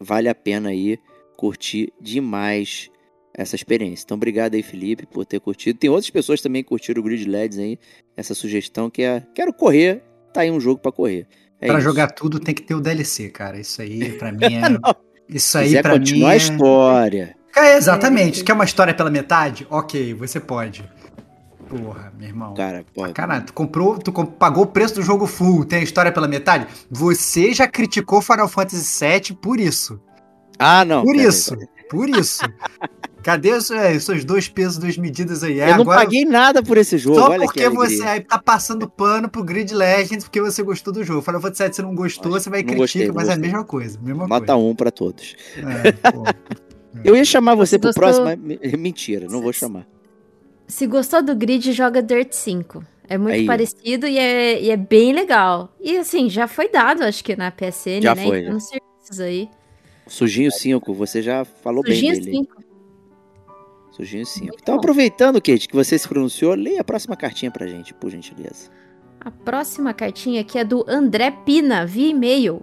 Vale 0.01 0.29
a 0.29 0.35
pena 0.35 0.71
aí 0.71 0.99
curtir 1.37 1.93
demais 2.01 2.91
essa 3.35 3.57
experiência. 3.57 4.05
Então, 4.05 4.17
obrigado 4.17 4.55
aí, 4.55 4.63
Felipe, 4.63 5.07
por 5.07 5.25
ter 5.25 5.41
curtido. 5.41 5.79
Tem 5.79 5.89
outras 5.89 6.11
pessoas 6.11 6.41
também 6.41 6.63
que 6.63 6.69
curtiram 6.69 7.01
o 7.01 7.05
Grid 7.05 7.29
LEDs 7.29 7.59
aí, 7.59 7.79
essa 8.17 8.35
sugestão 8.35 8.91
que 8.91 9.03
é 9.03 9.23
quero 9.35 9.53
correr, 9.53 10.03
tá 10.33 10.43
aí 10.43 10.51
um 10.51 10.61
jogo 10.61 10.81
para 10.81 10.93
correr. 10.93 11.27
É 11.61 11.67
para 11.67 11.81
jogar 11.81 12.09
tudo 12.09 12.41
tem 12.41 12.55
que 12.55 12.63
ter 12.63 12.75
o 12.75 12.81
DLC, 12.81 13.29
cara. 13.29 13.59
Isso 13.59 13.81
aí 13.83 14.13
para 14.19 14.33
mim 14.33 14.55
é 14.55 14.61
Isso 15.29 15.57
aí 15.57 15.81
para 15.81 15.99
mim 15.99 16.23
é... 16.23 16.27
a 16.27 16.37
história. 16.37 17.37
É, 17.57 17.77
exatamente. 17.77 18.45
Quer 18.45 18.53
uma 18.53 18.65
história 18.65 18.95
pela 18.95 19.11
metade? 19.11 19.67
OK, 19.71 20.15
você 20.15 20.41
pode. 20.41 20.85
Porra, 21.71 22.13
meu 22.19 22.27
irmão. 22.29 22.53
Cara, 22.55 22.85
pô. 22.93 23.09
Caralho, 23.13 23.45
tu 23.47 23.53
comprou, 23.53 23.97
tu 23.97 24.11
comp- 24.11 24.35
pagou 24.37 24.65
o 24.65 24.67
preço 24.67 24.97
do 24.97 25.03
jogo 25.03 25.27
full, 25.27 25.65
tem 25.65 25.79
a 25.79 25.83
história 25.83 26.11
pela 26.11 26.27
metade? 26.27 26.67
Você 26.91 27.55
já 27.55 27.69
criticou 27.69 28.21
Final 28.21 28.49
Fantasy 28.49 29.05
VII 29.07 29.37
por 29.41 29.61
isso. 29.61 30.01
Ah, 30.59 30.85
não. 30.85 31.05
Por 31.05 31.15
aí, 31.15 31.25
isso. 31.25 31.57
pera 31.57 31.69
Por 31.89 32.09
isso. 32.09 32.43
Cadê 33.23 33.53
os, 33.53 33.71
é, 33.71 33.99
seus 34.01 34.25
dois 34.25 34.49
pesos, 34.49 34.79
duas 34.79 34.97
medidas 34.97 35.45
aí? 35.45 35.61
aí. 35.63 35.69
É, 35.69 35.73
Eu 35.73 35.77
não 35.77 35.83
agora, 35.83 36.01
paguei 36.01 36.25
nada 36.25 36.63
por 36.63 36.77
esse 36.79 36.97
jogo. 36.99 37.17
Só 37.19 37.29
olha 37.31 37.45
porque 37.45 37.69
você 37.69 38.03
aí 38.03 38.21
tá 38.21 38.39
passando 38.39 38.89
pano 38.89 39.29
pro 39.29 39.45
Grid 39.45 39.73
Legends 39.75 40.25
porque 40.25 40.41
você 40.41 40.63
gostou 40.63 40.93
do 40.93 41.05
jogo. 41.05 41.21
Final 41.23 41.41
Fantasy 41.41 41.63
VII 41.65 41.73
você 41.75 41.83
não 41.83 41.95
gostou, 41.95 42.33
você 42.33 42.49
vai 42.51 42.63
criticar, 42.63 42.79
gostei, 42.81 43.13
mas 43.13 43.29
é 43.29 43.33
a 43.33 43.35
gostei. 43.37 43.43
mesma 43.43 43.65
coisa. 43.65 43.99
Mesma 44.03 44.27
Nota 44.27 44.57
um 44.57 44.75
pra 44.75 44.91
todos. 44.91 45.37
coisa. 45.55 45.79
É, 45.89 45.93
pô. 46.11 46.25
Eu 47.05 47.15
ia 47.15 47.25
chamar 47.25 47.55
você 47.55 47.79
pro 47.79 47.89
Gostou? 47.91 48.03
próximo, 48.03 48.25
mas 48.25 48.39
me- 48.39 48.77
mentira, 48.77 49.27
não 49.31 49.41
vou 49.41 49.53
chamar. 49.53 49.87
Se 50.71 50.87
gostou 50.87 51.23
do 51.23 51.35
grid, 51.35 51.73
joga 51.73 52.03
Dirt 52.03 52.33
5. 52.33 52.85
É 53.09 53.19
muito 53.19 53.35
Aí. 53.35 53.47
parecido 53.47 54.07
e 54.07 54.17
é, 54.19 54.63
e 54.63 54.71
é 54.71 54.77
bem 54.77 55.13
legal. 55.13 55.75
E 55.81 55.97
assim, 55.97 56.31
já 56.31 56.47
foi 56.47 56.69
dado, 56.71 57.03
acho 57.03 57.25
que 57.25 57.35
na 57.35 57.51
PSN, 57.51 58.01
Já 58.03 58.15
né? 58.15 58.25
foi, 58.25 58.39
E 58.39 58.41
tá 58.43 58.47
já. 58.47 58.53
nos 58.55 58.65
serviços 58.69 59.21
aí. 59.21 59.49
Sujinho 60.07 60.51
5, 60.53 60.95
você 60.95 61.21
já 61.21 61.45
falou 61.45 61.85
Sujinho 61.85 62.13
bem 62.15 62.21
dele. 62.23 62.37
5. 62.39 62.65
Sujinho 63.93 64.25
5. 64.27 64.47
Muito 64.47 64.59
Então, 64.63 64.75
bom. 64.77 64.81
aproveitando, 64.81 65.37
Kate, 65.43 65.69
que 65.69 65.75
você 65.75 65.99
se 65.99 66.09
pronunciou, 66.09 66.55
leia 66.55 66.81
a 66.81 66.85
próxima 66.85 67.17
cartinha 67.17 67.51
pra 67.51 67.67
gente, 67.67 67.93
por 67.93 68.11
gentileza. 68.11 68.71
A 69.21 69.31
próxima 69.31 69.93
cartinha 69.93 70.41
aqui 70.41 70.59
é 70.59 70.65
do 70.65 70.85
André 70.89 71.31
Pina, 71.45 71.85
via 71.85 72.09
e-mail. 72.11 72.63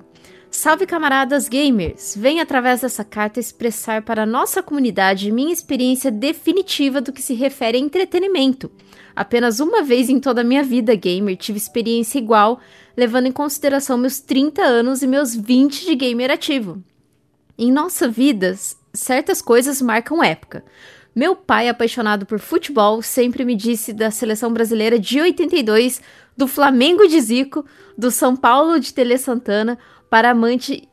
Salve 0.49 0.85
camaradas 0.85 1.49
gamers! 1.49 2.15
Venho 2.17 2.41
através 2.41 2.81
dessa 2.81 3.03
carta 3.03 3.39
expressar 3.39 4.01
para 4.01 4.25
nossa 4.25 4.63
comunidade 4.63 5.31
minha 5.31 5.51
experiência 5.51 6.09
definitiva 6.09 7.01
do 7.01 7.11
que 7.11 7.21
se 7.21 7.33
refere 7.33 7.77
a 7.77 7.81
entretenimento. 7.81 8.71
Apenas 9.15 9.59
uma 9.59 9.83
vez 9.83 10.09
em 10.09 10.19
toda 10.19 10.41
a 10.41 10.43
minha 10.43 10.63
vida 10.63 10.95
gamer 10.95 11.35
tive 11.35 11.57
experiência 11.57 12.17
igual, 12.17 12.59
levando 12.95 13.27
em 13.27 13.31
consideração 13.31 13.97
meus 13.97 14.19
30 14.19 14.61
anos 14.63 15.03
e 15.03 15.07
meus 15.07 15.35
20 15.35 15.85
de 15.85 15.95
gamer 15.95 16.31
ativo. 16.31 16.81
Em 17.57 17.71
nossa 17.71 18.07
vida, 18.07 18.55
certas 18.93 19.41
coisas 19.41 19.81
marcam 19.81 20.23
época. 20.23 20.63
Meu 21.13 21.35
pai, 21.35 21.67
apaixonado 21.67 22.27
por 22.27 22.37
futebol, 22.37 23.01
sempre 23.01 23.43
me 23.43 23.55
disse 23.55 23.91
da 23.91 24.11
seleção 24.11 24.53
brasileira 24.53 24.99
de 24.99 25.19
82, 25.19 25.99
do 26.37 26.47
Flamengo 26.47 27.07
de 27.07 27.19
Zico, 27.19 27.65
do 27.97 28.11
São 28.11 28.35
Paulo 28.35 28.79
de 28.79 28.93
Tele 28.93 29.17
Santana, 29.17 29.79
para, 30.09 30.31
amante, 30.31 30.87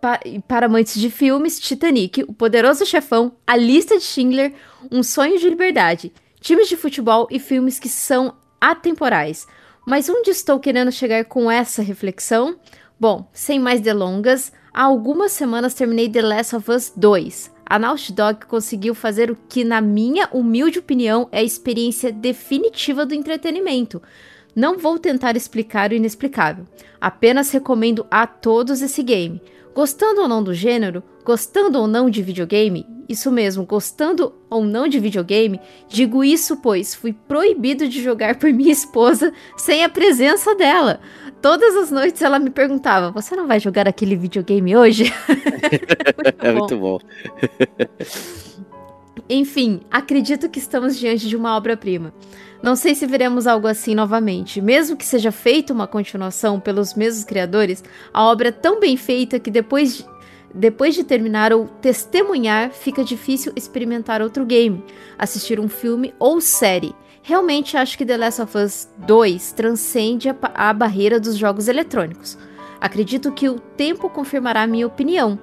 pa- 0.00 0.20
para 0.48 0.66
amantes 0.66 1.00
de 1.00 1.10
filmes, 1.10 1.58
Titanic, 1.60 2.22
O 2.24 2.32
Poderoso 2.32 2.84
Chefão, 2.86 3.32
A 3.46 3.56
Lista 3.56 3.96
de 3.98 4.04
Schindler, 4.04 4.52
Um 4.90 5.02
Sonho 5.02 5.38
de 5.38 5.48
Liberdade, 5.48 6.12
times 6.40 6.68
de 6.68 6.76
futebol 6.76 7.26
e 7.30 7.38
filmes 7.38 7.78
que 7.78 7.88
são 7.88 8.34
atemporais. 8.60 9.46
Mas 9.86 10.08
onde 10.08 10.30
estou 10.30 10.58
querendo 10.60 10.92
chegar 10.92 11.24
com 11.24 11.50
essa 11.50 11.82
reflexão? 11.82 12.56
Bom, 12.98 13.28
sem 13.32 13.58
mais 13.58 13.80
delongas, 13.80 14.52
há 14.72 14.82
algumas 14.84 15.32
semanas 15.32 15.74
terminei 15.74 16.08
The 16.08 16.22
Last 16.22 16.56
of 16.56 16.70
Us 16.70 16.92
2. 16.94 17.50
A 17.64 17.78
Naughty 17.78 18.12
Dog 18.12 18.46
conseguiu 18.46 18.94
fazer 18.94 19.30
o 19.30 19.38
que, 19.48 19.62
na 19.64 19.80
minha 19.80 20.28
humilde 20.32 20.78
opinião, 20.80 21.28
é 21.32 21.38
a 21.38 21.42
experiência 21.42 22.10
definitiva 22.12 23.06
do 23.06 23.14
entretenimento. 23.14 24.02
Não 24.54 24.78
vou 24.78 24.98
tentar 24.98 25.36
explicar 25.36 25.90
o 25.90 25.94
inexplicável. 25.94 26.64
Apenas 27.00 27.50
recomendo 27.50 28.06
a 28.10 28.26
todos 28.26 28.82
esse 28.82 29.02
game. 29.02 29.40
Gostando 29.74 30.22
ou 30.22 30.28
não 30.28 30.42
do 30.42 30.52
gênero, 30.52 31.02
gostando 31.24 31.78
ou 31.78 31.86
não 31.86 32.10
de 32.10 32.22
videogame, 32.22 32.86
isso 33.08 33.30
mesmo, 33.30 33.64
gostando 33.64 34.32
ou 34.48 34.64
não 34.64 34.86
de 34.86 34.98
videogame, 35.00 35.60
digo 35.88 36.22
isso 36.22 36.56
pois 36.58 36.94
fui 36.94 37.12
proibido 37.12 37.88
de 37.88 38.02
jogar 38.02 38.36
por 38.36 38.52
minha 38.52 38.72
esposa 38.72 39.32
sem 39.56 39.82
a 39.84 39.88
presença 39.88 40.54
dela. 40.54 41.00
Todas 41.42 41.74
as 41.76 41.90
noites 41.90 42.20
ela 42.22 42.38
me 42.38 42.50
perguntava: 42.50 43.10
Você 43.12 43.34
não 43.34 43.46
vai 43.46 43.58
jogar 43.58 43.88
aquele 43.88 44.14
videogame 44.14 44.76
hoje? 44.76 45.12
É 46.42 46.52
bom. 46.52 46.58
muito 46.58 46.76
bom. 46.76 46.98
Enfim, 49.32 49.82
acredito 49.88 50.48
que 50.48 50.58
estamos 50.58 50.98
diante 50.98 51.28
de 51.28 51.36
uma 51.36 51.56
obra-prima. 51.56 52.12
Não 52.60 52.74
sei 52.74 52.96
se 52.96 53.06
veremos 53.06 53.46
algo 53.46 53.68
assim 53.68 53.94
novamente. 53.94 54.60
Mesmo 54.60 54.96
que 54.96 55.06
seja 55.06 55.30
feita 55.30 55.72
uma 55.72 55.86
continuação 55.86 56.58
pelos 56.58 56.94
mesmos 56.94 57.22
criadores, 57.22 57.84
a 58.12 58.24
obra 58.24 58.48
é 58.48 58.52
tão 58.52 58.80
bem 58.80 58.96
feita 58.96 59.38
que 59.38 59.48
depois 59.48 59.98
de, 59.98 60.06
depois 60.52 60.96
de 60.96 61.04
terminar 61.04 61.52
ou 61.52 61.66
testemunhar, 61.80 62.72
fica 62.72 63.04
difícil 63.04 63.52
experimentar 63.54 64.20
outro 64.20 64.44
game, 64.44 64.84
assistir 65.16 65.60
um 65.60 65.68
filme 65.68 66.12
ou 66.18 66.40
série. 66.40 66.92
Realmente 67.22 67.76
acho 67.76 67.96
que 67.96 68.04
The 68.04 68.16
Last 68.16 68.42
of 68.42 68.58
Us 68.58 68.88
2 68.98 69.52
transcende 69.52 70.28
a, 70.28 70.36
a 70.54 70.72
barreira 70.72 71.20
dos 71.20 71.36
jogos 71.36 71.68
eletrônicos. 71.68 72.36
Acredito 72.80 73.30
que 73.30 73.48
o 73.48 73.60
tempo 73.60 74.10
confirmará 74.10 74.62
a 74.62 74.66
minha 74.66 74.88
opinião. 74.88 75.38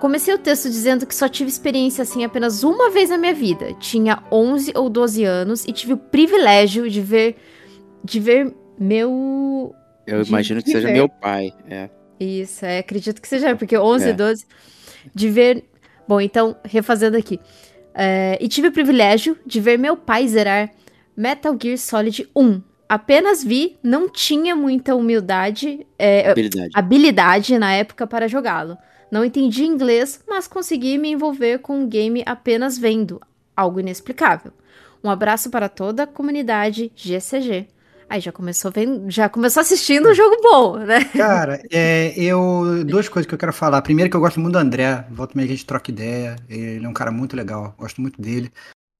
Comecei 0.00 0.34
o 0.34 0.38
texto 0.38 0.68
dizendo 0.68 1.06
que 1.06 1.14
só 1.14 1.28
tive 1.28 1.48
experiência 1.48 2.02
assim 2.02 2.24
apenas 2.24 2.62
uma 2.62 2.90
vez 2.90 3.08
na 3.10 3.16
minha 3.16 3.32
vida. 3.34 3.72
Tinha 3.74 4.22
11 4.30 4.72
ou 4.76 4.90
12 4.90 5.24
anos 5.24 5.64
e 5.64 5.72
tive 5.72 5.94
o 5.94 5.96
privilégio 5.96 6.88
de 6.90 7.00
ver 7.00 7.36
de 8.04 8.20
ver 8.20 8.52
meu 8.78 9.74
Eu 10.06 10.22
imagino 10.22 10.62
que 10.62 10.68
seja 10.68 10.80
viver. 10.88 10.92
meu 10.92 11.08
pai. 11.08 11.52
É. 11.70 11.88
isso, 12.20 12.64
é, 12.66 12.78
acredito 12.78 13.20
que 13.20 13.28
seja, 13.28 13.56
porque 13.56 13.76
11 13.78 14.06
É. 14.06 14.10
e 14.10 14.12
12 14.12 14.46
de 15.14 15.28
ver. 15.30 15.64
Bom, 16.06 16.20
então, 16.20 16.54
refazendo 16.64 17.16
aqui. 17.16 17.40
É, 17.94 18.36
e 18.40 18.46
tive 18.48 18.68
o 18.68 18.72
privilégio 18.72 19.38
de 19.46 19.58
ver 19.60 19.78
meu 19.78 19.96
pai 19.96 20.28
zerar 20.28 20.70
Metal 21.16 21.56
Gear 21.60 21.78
Solid 21.78 22.28
1. 22.36 22.60
Apenas 22.86 23.42
vi, 23.42 23.78
não 23.82 24.10
tinha 24.10 24.54
muita 24.54 24.94
humildade, 24.94 25.86
é, 25.98 26.30
Habilidade. 26.30 26.70
habilidade 26.74 27.58
na 27.58 27.72
época 27.72 28.06
para 28.06 28.28
jogá-lo. 28.28 28.76
Não 29.14 29.24
entendi 29.24 29.64
inglês, 29.64 30.18
mas 30.26 30.48
consegui 30.48 30.98
me 30.98 31.08
envolver 31.08 31.60
com 31.60 31.84
o 31.84 31.86
game 31.86 32.24
apenas 32.26 32.76
vendo. 32.76 33.20
Algo 33.56 33.78
inexplicável. 33.78 34.50
Um 35.04 35.08
abraço 35.08 35.50
para 35.50 35.68
toda 35.68 36.02
a 36.02 36.06
comunidade 36.06 36.90
GCG. 36.96 37.68
Aí 38.10 38.20
já 38.20 38.32
começou 38.32 38.72
vendo, 38.72 39.08
já 39.08 39.28
começou 39.28 39.60
assistindo 39.60 40.08
um 40.08 40.14
jogo 40.14 40.34
bom, 40.42 40.78
né? 40.78 41.04
Cara, 41.04 41.62
é, 41.70 42.12
eu. 42.16 42.84
Duas 42.84 43.08
coisas 43.08 43.28
que 43.28 43.34
eu 43.36 43.38
quero 43.38 43.52
falar. 43.52 43.80
Primeiro, 43.82 44.10
que 44.10 44.16
eu 44.16 44.20
gosto 44.20 44.40
muito 44.40 44.54
do 44.54 44.58
André. 44.58 45.06
Volta 45.12 45.34
meia 45.36 45.46
a 45.46 45.50
gente 45.50 45.64
troca 45.64 45.92
ideia. 45.92 46.34
Ele 46.48 46.84
é 46.84 46.88
um 46.88 46.92
cara 46.92 47.12
muito 47.12 47.36
legal. 47.36 47.72
Gosto 47.78 48.00
muito 48.00 48.20
dele. 48.20 48.50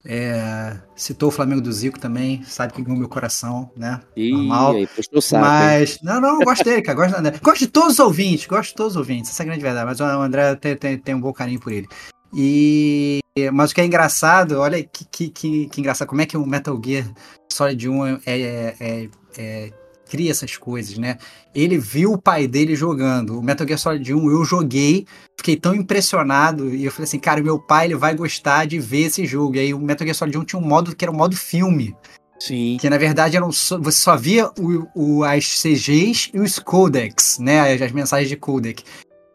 É, 0.06 0.76
citou 0.94 1.28
o 1.30 1.32
Flamengo 1.32 1.60
do 1.62 1.72
Zico 1.72 1.98
também. 1.98 2.42
Sabe 2.44 2.72
que 2.72 2.82
ganhou 2.82 2.98
meu 2.98 3.08
coração, 3.08 3.70
né? 3.76 4.00
Ih, 4.16 4.32
normal. 4.32 4.72
aí 4.72 4.86
saco. 5.22 5.36
hein? 5.36 5.50
Mas. 5.50 5.98
Não, 6.02 6.20
não, 6.20 6.40
eu 6.40 6.44
gosto 6.44 6.62
dele, 6.64 6.82
cara. 6.82 6.96
Gosto. 6.98 7.40
Gosto 7.42 7.58
de 7.60 7.66
todos 7.68 7.92
os 7.94 7.98
ouvintes. 7.98 8.46
Gosto 8.46 8.70
de 8.70 8.74
todos 8.76 8.92
os 8.92 8.96
ouvintes. 8.98 9.30
Essa 9.30 9.42
é 9.42 9.44
a 9.44 9.46
grande 9.46 9.62
verdade. 9.62 9.86
Mas 9.86 10.00
o 10.00 10.04
André 10.04 10.54
tem, 10.56 10.76
tem, 10.76 10.98
tem 10.98 11.14
um 11.14 11.20
bom 11.20 11.32
carinho 11.32 11.58
por 11.60 11.72
ele. 11.72 11.88
E. 12.34 13.20
Mas 13.52 13.70
o 13.70 13.74
que 13.74 13.80
é 13.80 13.84
engraçado, 13.84 14.60
olha 14.60 14.82
que, 14.82 15.04
que, 15.10 15.28
que, 15.28 15.66
que 15.68 15.80
engraçado. 15.80 16.06
Como 16.08 16.20
é 16.20 16.26
que 16.26 16.36
o 16.36 16.46
Metal 16.46 16.80
Gear 16.84 17.10
Solid 17.52 17.88
1 17.88 18.06
é, 18.06 18.18
é- 18.26 18.76
é- 18.80 19.08
é- 19.38 19.72
cria 20.14 20.30
essas 20.30 20.56
coisas, 20.56 20.96
né? 20.96 21.18
Ele 21.52 21.76
viu 21.76 22.12
o 22.12 22.18
pai 22.22 22.46
dele 22.46 22.76
jogando. 22.76 23.36
O 23.36 23.42
Metal 23.42 23.66
Gear 23.66 23.80
Solid 23.80 24.14
1 24.14 24.30
eu 24.30 24.44
joguei, 24.44 25.06
fiquei 25.36 25.56
tão 25.56 25.74
impressionado. 25.74 26.72
E 26.72 26.84
eu 26.84 26.92
falei 26.92 27.02
assim, 27.04 27.18
cara, 27.18 27.42
meu 27.42 27.58
pai 27.58 27.86
ele 27.86 27.96
vai 27.96 28.14
gostar 28.14 28.64
de 28.64 28.78
ver 28.78 29.06
esse 29.06 29.26
jogo. 29.26 29.56
E 29.56 29.58
aí 29.58 29.74
o 29.74 29.78
Metal 29.80 30.06
Gear 30.06 30.14
Solid 30.14 30.38
1 30.38 30.44
tinha 30.44 30.62
um 30.62 30.64
modo 30.64 30.94
que 30.94 31.04
era 31.04 31.10
um 31.10 31.16
modo 31.16 31.36
filme. 31.36 31.96
Sim. 32.38 32.76
Que 32.80 32.88
na 32.88 32.96
verdade 32.96 33.36
eram 33.36 33.50
só- 33.50 33.76
você 33.78 33.98
só 33.98 34.16
via 34.16 34.48
o, 34.56 34.86
o- 34.94 35.24
as 35.24 35.44
CGs 35.60 36.30
e 36.32 36.38
os 36.38 36.60
codecs, 36.60 37.38
né? 37.40 37.74
As, 37.74 37.82
as 37.82 37.90
mensagens 37.90 38.28
de 38.28 38.36
codec. 38.36 38.84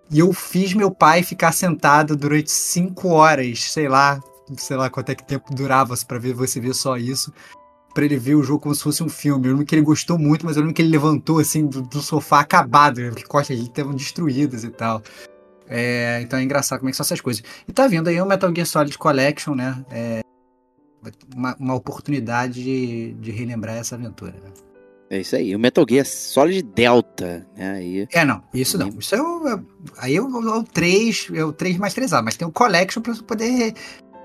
E 0.10 0.20
eu 0.20 0.32
fiz 0.32 0.74
meu 0.74 0.92
pai 0.92 1.24
ficar 1.24 1.52
sentado 1.52 2.16
durante 2.16 2.52
cinco 2.52 3.10
horas, 3.10 3.64
sei 3.66 3.90
lá, 3.90 4.20
sei 4.58 4.78
lá 4.78 4.90
quanto 4.90 5.10
é 5.10 5.16
que 5.16 5.26
tempo 5.28 5.54
durava 5.54 5.94
para 6.08 6.18
ver 6.20 6.34
você 6.34 6.60
ver 6.62 6.74
só 6.74 6.96
isso. 6.98 7.34
Pra 7.94 8.06
ele 8.06 8.18
ver 8.18 8.36
o 8.36 8.44
jogo 8.44 8.60
como 8.62 8.76
se 8.76 8.84
fosse 8.84 9.04
um 9.04 9.10
filme. 9.10 9.48
Eu 9.48 9.52
lembro 9.52 9.66
que 9.66 9.74
ele 9.76 9.82
gostou 9.82 10.18
muito, 10.18 10.46
mas 10.46 10.56
eu 10.56 10.62
lembro 10.62 10.76
que 10.76 10.82
ele 10.82 10.90
levantou 10.92 11.40
assim 11.40 11.66
do, 11.66 11.82
do 11.82 12.02
sofá 12.02 12.40
acabado, 12.42 13.02
né? 13.02 13.10
porque 13.10 13.24
costas 13.24 13.58
dele 13.58 13.68
estavam 13.70 13.94
destruídas 13.94 14.64
e 14.64 14.70
tal. 14.70 15.02
É, 15.68 16.20
então 16.22 16.38
é 16.40 16.44
engraçado 16.44 16.80
como 16.80 16.90
é 16.90 16.92
que 16.92 16.98
são 16.98 17.04
essas 17.04 17.22
coisas. 17.22 17.44
E 17.68 17.72
tá 17.74 17.88
vindo 17.88 18.08
aí 18.08 18.20
o 18.22 18.26
Metal 18.26 18.54
Gear 18.54 18.66
Solid 18.68 18.98
Collection, 18.98 19.54
né? 19.56 19.84
É, 19.92 20.22
uma, 21.36 21.56
uma 21.60 21.76
oportunidade 21.76 22.64
de, 22.64 23.14
de 23.14 23.32
relembrar 23.32 23.76
essa 23.78 23.96
aventura. 23.96 24.32
né? 24.32 24.52
É 25.12 25.20
isso 25.22 25.36
aí. 25.36 25.56
O 25.56 25.60
Metal 25.60 25.86
Gear 25.90 26.06
Solid 26.06 26.62
Delta, 26.62 27.48
né? 27.58 27.72
Aí, 27.72 28.08
É, 28.12 28.24
não, 28.24 28.44
isso 28.54 28.78
não. 28.78 28.90
Isso 29.00 29.16
é 29.16 29.22
o. 29.22 29.48
é- 29.48 29.60
aí 29.98 30.16
é 30.16 30.22
o, 30.22 30.28
é 30.28 30.58
o 30.60 30.64
3, 30.64 31.30
é 31.34 31.44
o 31.44 31.52
3 31.52 31.78
mais 31.78 31.96
3A, 31.96 32.22
mas 32.24 32.36
tem 32.38 32.48
o 32.48 32.52
Collection 32.52 33.02
pra 33.02 33.14
você 33.16 33.24
poder 33.24 33.74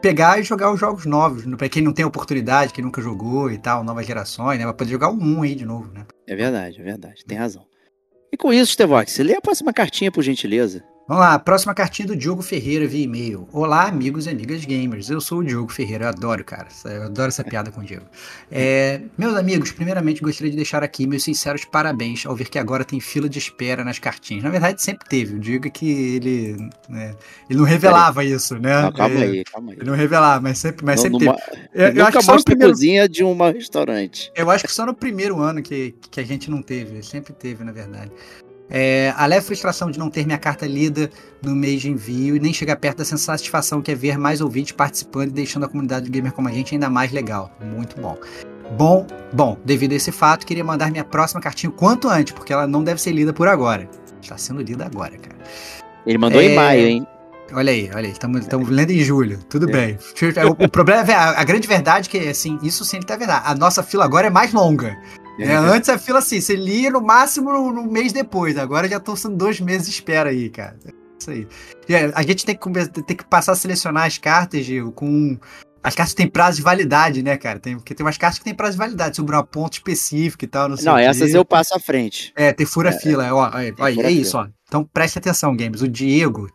pegar 0.05 0.39
e 0.39 0.43
jogar 0.43 0.71
os 0.71 0.79
jogos 0.79 1.07
novos. 1.07 1.47
né? 1.47 1.57
Pra 1.57 1.67
quem 1.67 1.83
não 1.83 1.91
tem 1.91 2.05
oportunidade, 2.05 2.75
quem 2.75 2.85
nunca 2.85 3.01
jogou 3.01 3.51
e 3.51 3.57
tal, 3.57 3.83
novas 3.83 4.07
gerações, 4.07 4.59
né? 4.59 4.67
Vai 4.67 4.75
poder 4.75 4.91
jogar 4.91 5.09
o 5.09 5.15
1 5.15 5.43
aí 5.43 5.55
de 5.55 5.65
novo, 5.65 5.91
né? 5.91 6.05
é 6.29 6.37
verdade, 6.37 6.79
é 6.79 6.85
verdade. 6.85 7.25
Tem 7.25 7.39
razão. 7.39 7.65
E 8.31 8.37
com 8.37 8.53
isso, 8.53 8.73
Stevox, 8.73 9.17
lê 9.19 9.35
a 9.35 9.41
próxima 9.41 9.73
cartinha, 9.73 10.13
por 10.13 10.23
gentileza. 10.23 10.85
Vamos 11.07 11.23
lá, 11.23 11.39
próxima 11.39 11.75
cartinha 11.75 12.09
do 12.09 12.17
Diogo 12.17 12.41
Ferreira 12.41 12.87
via 12.89 13.05
e-mail. 13.05 13.47
Olá, 13.53 13.85
amigos 13.89 14.25
e 14.25 14.31
amigas 14.31 14.65
gamers. 14.65 15.11
Eu 15.11 15.21
sou 15.21 15.41
o 15.41 15.45
Diogo 15.45 15.71
Ferreira, 15.71 16.07
eu 16.07 16.09
adoro, 16.09 16.43
cara. 16.43 16.67
Eu 16.87 17.03
adoro 17.03 17.29
essa 17.29 17.45
piada 17.45 17.71
com 17.71 17.83
o 17.83 17.85
Diego. 17.85 18.07
É, 18.51 19.03
meus 19.19 19.37
amigos, 19.37 19.71
primeiramente 19.71 20.23
gostaria 20.23 20.51
de 20.51 20.57
deixar 20.57 20.83
aqui 20.83 21.07
meus 21.07 21.23
sinceros 21.23 21.67
parabéns 21.67 22.25
ao 22.25 22.35
ver 22.35 22.49
que 22.49 22.59
agora 22.59 22.87
tem 22.87 23.01
fila 23.01 23.29
de 23.29 23.39
espera 23.39 23.85
nas 23.85 23.99
cartinhas. 23.99 24.45
Na 24.45 24.49
verdade, 24.49 24.81
sempre 24.81 25.07
teve. 25.07 25.35
O 25.35 25.39
Diego 25.39 25.67
é 25.67 25.71
que 25.71 25.91
ele, 26.17 26.71
né, 26.89 27.15
ele 27.51 27.59
não 27.59 27.67
revelava 27.67 28.25
isso, 28.25 28.55
né? 28.59 28.81
Não, 28.81 28.91
calma 28.93 29.21
aí, 29.21 29.45
calma 29.45 29.73
aí. 29.73 29.77
Ele 29.81 29.91
não 29.91 29.97
revelava, 29.97 30.41
mas 30.41 30.57
sempre, 30.57 30.87
mas 30.87 30.97
Não- 30.97 31.03
sempre 31.03 31.27
numa- 31.27 31.37
teve. 31.39 31.69
Eu, 31.75 31.89
eu 31.97 32.07
acho 32.07 32.17
que 32.17 32.25
só 32.25 32.35
no 32.35 32.45
primeiro, 32.45 32.73
cozinha 32.73 33.07
de 33.07 33.23
um 33.23 33.37
restaurante. 33.53 34.33
eu 34.35 34.51
acho 34.51 34.65
que 34.65 34.73
só 34.73 34.87
no 34.87 34.95
primeiro 34.95 35.39
ano 35.39 35.61
que, 35.61 35.95
que 36.11 36.19
a 36.19 36.25
gente 36.25 36.51
não 36.51 36.63
teve. 36.63 37.03
Sempre 37.03 37.35
teve, 37.35 37.63
na 37.63 37.73
verdade. 37.73 38.11
É, 38.77 39.15
a 39.17 39.25
leve 39.27 39.47
frustração 39.47 39.89
de 39.89 40.01
não 40.01 40.11
ter 40.11 40.27
minha 40.27 40.37
carta 40.37 40.67
lida 40.67 41.09
no 41.41 41.55
mês 41.55 41.81
de 41.81 41.89
envio 41.93 42.35
e 42.35 42.41
nem 42.41 42.53
chegar 42.53 42.75
perto 42.75 42.99
da 42.99 43.05
satisfação 43.05 43.81
que 43.81 43.93
é 43.93 43.95
ver 43.95 44.19
mais 44.19 44.41
ouvintes 44.41 44.73
participando 44.73 45.29
e 45.29 45.33
deixando 45.33 45.65
a 45.65 45.69
comunidade 45.69 46.07
do 46.07 46.11
gamer 46.11 46.33
como 46.33 46.49
a 46.49 46.51
gente 46.51 46.75
ainda 46.75 46.91
mais 46.91 47.13
legal. 47.13 47.57
Muito 47.65 48.01
bom. 48.01 48.19
Bom, 48.77 49.07
bom, 49.33 49.57
devido 49.65 49.93
a 49.93 49.95
esse 49.95 50.11
fato, 50.11 50.45
queria 50.45 50.65
mandar 50.65 50.91
minha 50.91 51.05
próxima 51.05 51.41
cartinha 51.41 51.71
o 51.71 51.73
quanto 51.73 52.09
antes, 52.09 52.33
porque 52.33 52.53
ela 52.53 52.67
não 52.67 52.83
deve 52.83 53.01
ser 53.01 53.13
lida 53.13 53.33
por 53.33 53.47
agora. 53.47 53.89
Está 54.21 54.37
sendo 54.37 54.61
lida 54.61 54.85
agora, 54.85 55.17
cara. 55.19 55.37
Ele 56.05 56.19
mandou 56.19 56.41
É. 56.41 56.47
em 56.47 56.57
maio, 56.57 56.87
hein? 56.89 57.07
Olha 57.53 57.71
aí, 57.71 57.89
olha 57.95 58.07
aí, 58.07 58.11
estamos 58.11 58.69
lendo 58.69 58.91
em 58.91 58.99
julho, 58.99 59.39
tudo 59.49 59.69
É. 59.69 59.73
bem. 59.73 59.99
O, 60.59 60.65
o 60.65 60.69
problema 60.69 61.03
é, 61.09 61.15
a, 61.15 61.41
a 61.41 61.45
grande 61.45 61.69
verdade 61.69 62.09
é 62.09 62.11
que, 62.11 62.29
assim, 62.29 62.59
isso 62.61 62.85
sim 62.85 62.99
tá 62.99 63.17
verdade. 63.17 63.45
A 63.47 63.55
nossa 63.55 63.85
fila 63.85 64.05
agora 64.05 64.27
é 64.27 64.31
mais 64.31 64.53
longa. 64.53 64.97
É. 65.39 65.55
Antes 65.55 65.89
a 65.89 65.99
fila, 65.99 66.19
assim, 66.19 66.41
você 66.41 66.55
lia 66.55 66.91
no 66.91 67.01
máximo 67.01 67.53
no, 67.53 67.73
no 67.73 67.91
mês 67.91 68.13
depois. 68.13 68.57
Agora 68.57 68.89
já 68.89 68.99
estão 68.99 69.17
sendo 69.17 69.37
dois 69.37 69.61
meses 69.61 69.87
de 69.87 69.93
espera 69.95 70.31
aí, 70.31 70.49
cara. 70.49 70.77
É 70.85 70.93
Isso 71.19 71.31
aí. 71.31 71.49
É, 71.89 72.13
a 72.15 72.23
gente 72.23 72.45
tem 72.45 72.57
que, 72.57 73.03
tem 73.03 73.17
que 73.17 73.25
passar 73.25 73.53
a 73.53 73.57
selecionar 73.57 74.07
as 74.07 74.19
cartas, 74.19 74.65
Gil, 74.65 74.93
com. 74.93 75.39
As 75.83 75.95
cartas 75.95 76.15
têm 76.15 76.27
prazo 76.27 76.57
de 76.57 76.63
validade, 76.63 77.23
né, 77.23 77.37
cara? 77.37 77.59
Tem, 77.59 77.77
porque 77.77 77.95
tem 77.95 78.07
umas 78.07 78.17
cartas 78.17 78.39
que 78.39 78.45
tem 78.45 78.55
prazo 78.55 78.73
de 78.73 78.79
validade, 78.79 79.17
sobre 79.17 79.37
um 79.37 79.43
ponto 79.43 79.75
específico 79.75 80.43
e 80.43 80.49
tal, 80.49 80.67
não 80.67 80.79
sei 80.79 80.87
Não, 80.87 80.97
essas 80.97 81.35
eu 81.35 81.45
passo 81.45 81.75
à 81.75 81.79
frente. 81.79 82.33
É, 82.35 82.55
tem 82.55 82.65
fura-fila, 82.65 83.31
ó, 83.35 83.51
ó, 83.51 83.51
ó, 83.81 83.89
é 83.89 84.11
isso, 84.11 84.39
ó. 84.39 84.47
Então 84.67 84.83
preste 84.83 85.19
atenção, 85.19 85.55
games. 85.55 85.83
O 85.83 85.89
Diego 85.89 86.49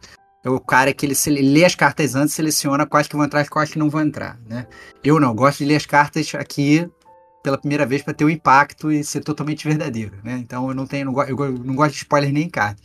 é 0.44 0.50
o 0.50 0.60
cara 0.60 0.92
que 0.94 1.06
ele, 1.06 1.16
ele 1.28 1.42
lê 1.54 1.64
as 1.64 1.76
cartas 1.76 2.16
antes, 2.16 2.34
seleciona 2.34 2.88
quais 2.88 3.08
que 3.08 3.16
vão 3.16 3.26
entrar 3.26 3.42
e 3.42 3.48
quais 3.48 3.70
que 3.70 3.78
não 3.78 3.88
vão 3.88 4.02
entrar, 4.02 4.40
né? 4.48 4.66
Eu 5.04 5.20
não, 5.20 5.36
gosto 5.36 5.60
de 5.60 5.66
ler 5.66 5.76
as 5.76 5.86
cartas 5.86 6.34
aqui 6.34 6.90
pela 7.50 7.58
primeira 7.58 7.86
vez 7.86 8.04
para 8.04 8.14
ter 8.14 8.24
o 8.24 8.30
impacto 8.30 8.92
e 8.92 9.04
ser 9.04 9.22
totalmente 9.22 9.68
verdadeiro, 9.68 10.18
né? 10.24 10.38
Então 10.40 10.70
eu 10.70 10.76
não 10.76 10.86
tenho, 10.86 11.12
não, 11.12 11.24
eu 11.24 11.36
não 11.64 11.76
gosto 11.76 11.94
de 11.94 11.98
spoiler 11.98 12.32
nem 12.32 12.44
em 12.44 12.50
carta. 12.50 12.82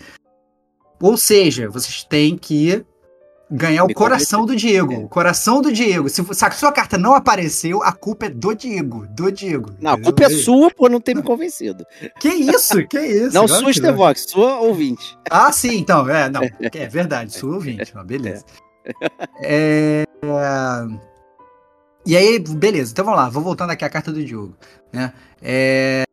Ou 1.01 1.17
seja, 1.17 1.69
vocês 1.69 2.03
têm 2.05 2.39
que 2.39 2.83
ganhar 3.51 3.85
o 3.85 3.89
Me 3.89 3.95
coração 3.95 4.47
do 4.47 4.57
Diego. 4.57 4.95
É. 4.95 4.97
O 4.97 5.09
coração 5.09 5.61
do 5.61 5.71
Diego. 5.71 6.09
Se, 6.09 6.25
se 6.25 6.45
a 6.45 6.51
sua 6.51 6.73
carta 6.73 6.97
não 6.97 7.15
apareceu, 7.15 7.83
a 7.83 7.93
culpa 7.93 8.27
é 8.27 8.31
do 8.31 8.55
Diego. 8.55 9.07
Do 9.09 9.31
Diego. 9.31 9.71
Não, 9.81 9.93
a 9.93 10.01
culpa 10.01 10.25
é 10.25 10.31
sua 10.31 10.71
por 10.71 10.89
não 10.89 11.01
ter 11.01 11.15
me 11.15 11.23
convencido. 11.23 11.85
Que 12.19 12.29
isso? 12.29 12.87
Que 12.89 13.01
isso? 13.01 13.35
Não 13.35 13.47
sua 13.47 13.59
que 13.59 13.81
não. 13.81 13.91
Stevox, 13.91 14.27
sua 14.31 14.61
ouvinte. 14.61 15.19
Ah, 15.29 15.53
sim, 15.53 15.77
então, 15.77 16.09
é, 16.09 16.31
não, 16.31 16.41
é 16.43 16.87
verdade, 16.87 17.35
sou 17.35 17.53
ouvinte, 17.53 17.93
beleza. 18.07 18.45
É, 19.43 20.05
E 22.07 22.17
aí, 22.17 22.39
beleza, 22.39 22.93
então 22.93 23.05
vamos 23.05 23.19
lá, 23.19 23.29
vou 23.31 23.43
voltando 23.43 23.71
aqui 23.71 23.85
à 23.85 23.89
carta 23.89 24.13
do 24.13 24.23
Diogo, 24.23 24.55
né? 24.93 25.13
É, 25.41 26.05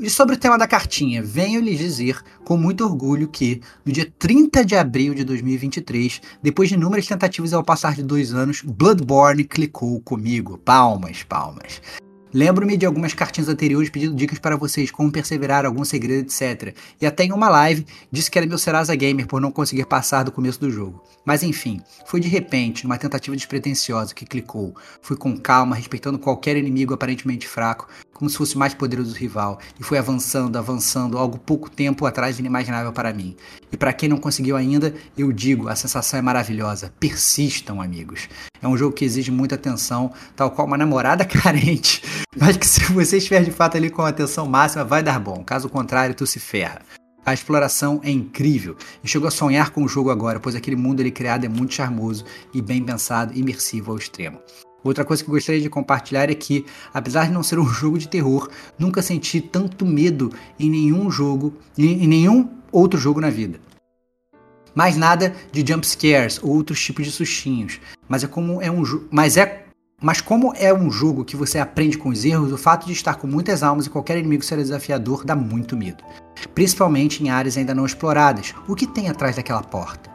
E 0.00 0.08
sobre 0.08 0.34
o 0.34 0.38
tema 0.38 0.56
da 0.56 0.66
cartinha, 0.66 1.22
venho 1.22 1.60
lhes 1.60 1.78
dizer 1.78 2.22
com 2.44 2.56
muito 2.56 2.82
orgulho 2.82 3.28
que, 3.28 3.60
no 3.84 3.92
dia 3.92 4.10
30 4.18 4.64
de 4.64 4.74
abril 4.74 5.14
de 5.14 5.22
2023, 5.24 6.22
depois 6.42 6.70
de 6.70 6.74
inúmeras 6.74 7.06
tentativas 7.06 7.52
ao 7.52 7.62
passar 7.62 7.94
de 7.94 8.02
dois 8.02 8.32
anos, 8.32 8.62
Bloodborne 8.62 9.44
clicou 9.44 10.00
comigo. 10.00 10.56
Palmas, 10.56 11.22
palmas. 11.22 11.82
Lembro-me 12.34 12.76
de 12.76 12.84
algumas 12.84 13.14
cartinhas 13.14 13.48
anteriores 13.48 13.88
pedindo 13.88 14.16
dicas 14.16 14.40
para 14.40 14.56
vocês, 14.56 14.90
como 14.90 15.12
perseverar, 15.12 15.64
algum 15.64 15.84
segredo, 15.84 16.26
etc. 16.26 16.74
E 17.00 17.06
até 17.06 17.22
em 17.22 17.32
uma 17.32 17.48
live 17.48 17.86
disse 18.10 18.28
que 18.28 18.36
era 18.36 18.44
meu 18.44 18.58
Serasa 18.58 18.92
Gamer 18.96 19.28
por 19.28 19.40
não 19.40 19.52
conseguir 19.52 19.86
passar 19.86 20.24
do 20.24 20.32
começo 20.32 20.58
do 20.58 20.68
jogo. 20.68 21.00
Mas 21.24 21.44
enfim, 21.44 21.80
foi 22.06 22.18
de 22.18 22.26
repente, 22.26 22.82
numa 22.82 22.98
tentativa 22.98 23.36
despretensiosa 23.36 24.12
que 24.12 24.26
clicou. 24.26 24.74
Fui 25.00 25.16
com 25.16 25.38
calma, 25.38 25.76
respeitando 25.76 26.18
qualquer 26.18 26.56
inimigo 26.56 26.92
aparentemente 26.92 27.46
fraco, 27.46 27.88
como 28.14 28.30
se 28.30 28.38
fosse 28.38 28.54
o 28.56 28.58
mais 28.58 28.72
poderoso 28.72 29.14
rival, 29.14 29.58
e 29.78 29.82
foi 29.82 29.98
avançando, 29.98 30.56
avançando, 30.56 31.18
algo 31.18 31.36
pouco 31.36 31.68
tempo 31.68 32.06
atrás 32.06 32.38
inimaginável 32.38 32.92
para 32.92 33.12
mim. 33.12 33.36
E 33.70 33.76
para 33.76 33.92
quem 33.92 34.08
não 34.08 34.16
conseguiu 34.16 34.56
ainda, 34.56 34.94
eu 35.18 35.32
digo, 35.32 35.68
a 35.68 35.76
sensação 35.76 36.18
é 36.18 36.22
maravilhosa. 36.22 36.92
Persistam, 36.98 37.82
amigos. 37.82 38.28
É 38.62 38.68
um 38.68 38.76
jogo 38.76 38.94
que 38.94 39.04
exige 39.04 39.30
muita 39.30 39.56
atenção, 39.56 40.12
tal 40.34 40.50
qual 40.52 40.66
uma 40.66 40.78
namorada 40.78 41.24
carente, 41.26 42.02
mas 42.34 42.56
que 42.56 42.66
se 42.66 42.80
você 42.92 43.18
estiver 43.18 43.42
de 43.42 43.50
fato 43.50 43.76
ali 43.76 43.90
com 43.90 44.02
a 44.02 44.08
atenção 44.08 44.46
máxima, 44.46 44.84
vai 44.84 45.02
dar 45.02 45.18
bom. 45.18 45.42
Caso 45.44 45.68
contrário, 45.68 46.14
tu 46.14 46.26
se 46.26 46.38
ferra. 46.38 46.80
A 47.26 47.32
exploração 47.32 48.00
é 48.04 48.10
incrível 48.10 48.76
e 49.02 49.08
chegou 49.08 49.26
a 49.26 49.30
sonhar 49.30 49.70
com 49.70 49.82
o 49.82 49.88
jogo 49.88 50.10
agora, 50.10 50.38
pois 50.38 50.54
aquele 50.54 50.76
mundo 50.76 51.00
ali 51.00 51.10
criado 51.10 51.46
é 51.46 51.48
muito 51.48 51.72
charmoso 51.72 52.24
e 52.52 52.60
bem 52.60 52.82
pensado, 52.82 53.36
imersivo 53.36 53.92
ao 53.92 53.98
extremo. 53.98 54.40
Outra 54.84 55.04
coisa 55.04 55.24
que 55.24 55.30
eu 55.30 55.34
gostaria 55.34 55.62
de 55.62 55.70
compartilhar 55.70 56.30
é 56.30 56.34
que, 56.34 56.66
apesar 56.92 57.26
de 57.26 57.32
não 57.32 57.42
ser 57.42 57.58
um 57.58 57.66
jogo 57.66 57.98
de 57.98 58.06
terror, 58.06 58.50
nunca 58.78 59.00
senti 59.00 59.40
tanto 59.40 59.86
medo 59.86 60.30
em 60.60 60.68
nenhum 60.68 61.10
jogo, 61.10 61.54
em, 61.76 62.06
nenhum 62.06 62.50
outro 62.70 63.00
jogo 63.00 63.20
na 63.20 63.30
vida. 63.30 63.58
Mais 64.74 64.96
nada 64.96 65.34
de 65.50 65.64
jump 65.66 65.86
scares 65.86 66.38
ou 66.42 66.50
outros 66.50 66.84
tipos 66.84 67.06
de 67.06 67.12
sustinhos, 67.12 67.80
mas 68.08 68.22
é 68.24 68.26
como 68.26 68.60
é 68.60 68.70
um 68.70 68.82
mas 69.10 69.36
é 69.36 69.64
mas 70.02 70.20
como 70.20 70.52
é 70.56 70.74
um 70.74 70.90
jogo 70.90 71.24
que 71.24 71.36
você 71.36 71.58
aprende 71.58 71.96
com 71.96 72.10
os 72.10 72.24
erros, 72.26 72.52
o 72.52 72.58
fato 72.58 72.84
de 72.84 72.92
estar 72.92 73.14
com 73.14 73.26
muitas 73.26 73.62
almas 73.62 73.86
e 73.86 73.90
qualquer 73.90 74.18
inimigo 74.18 74.44
ser 74.44 74.56
desafiador 74.56 75.24
dá 75.24 75.34
muito 75.34 75.76
medo. 75.76 76.04
Principalmente 76.54 77.22
em 77.22 77.30
áreas 77.30 77.56
ainda 77.56 77.74
não 77.74 77.86
exploradas. 77.86 78.54
O 78.68 78.74
que 78.74 78.86
tem 78.86 79.08
atrás 79.08 79.36
daquela 79.36 79.62
porta? 79.62 80.13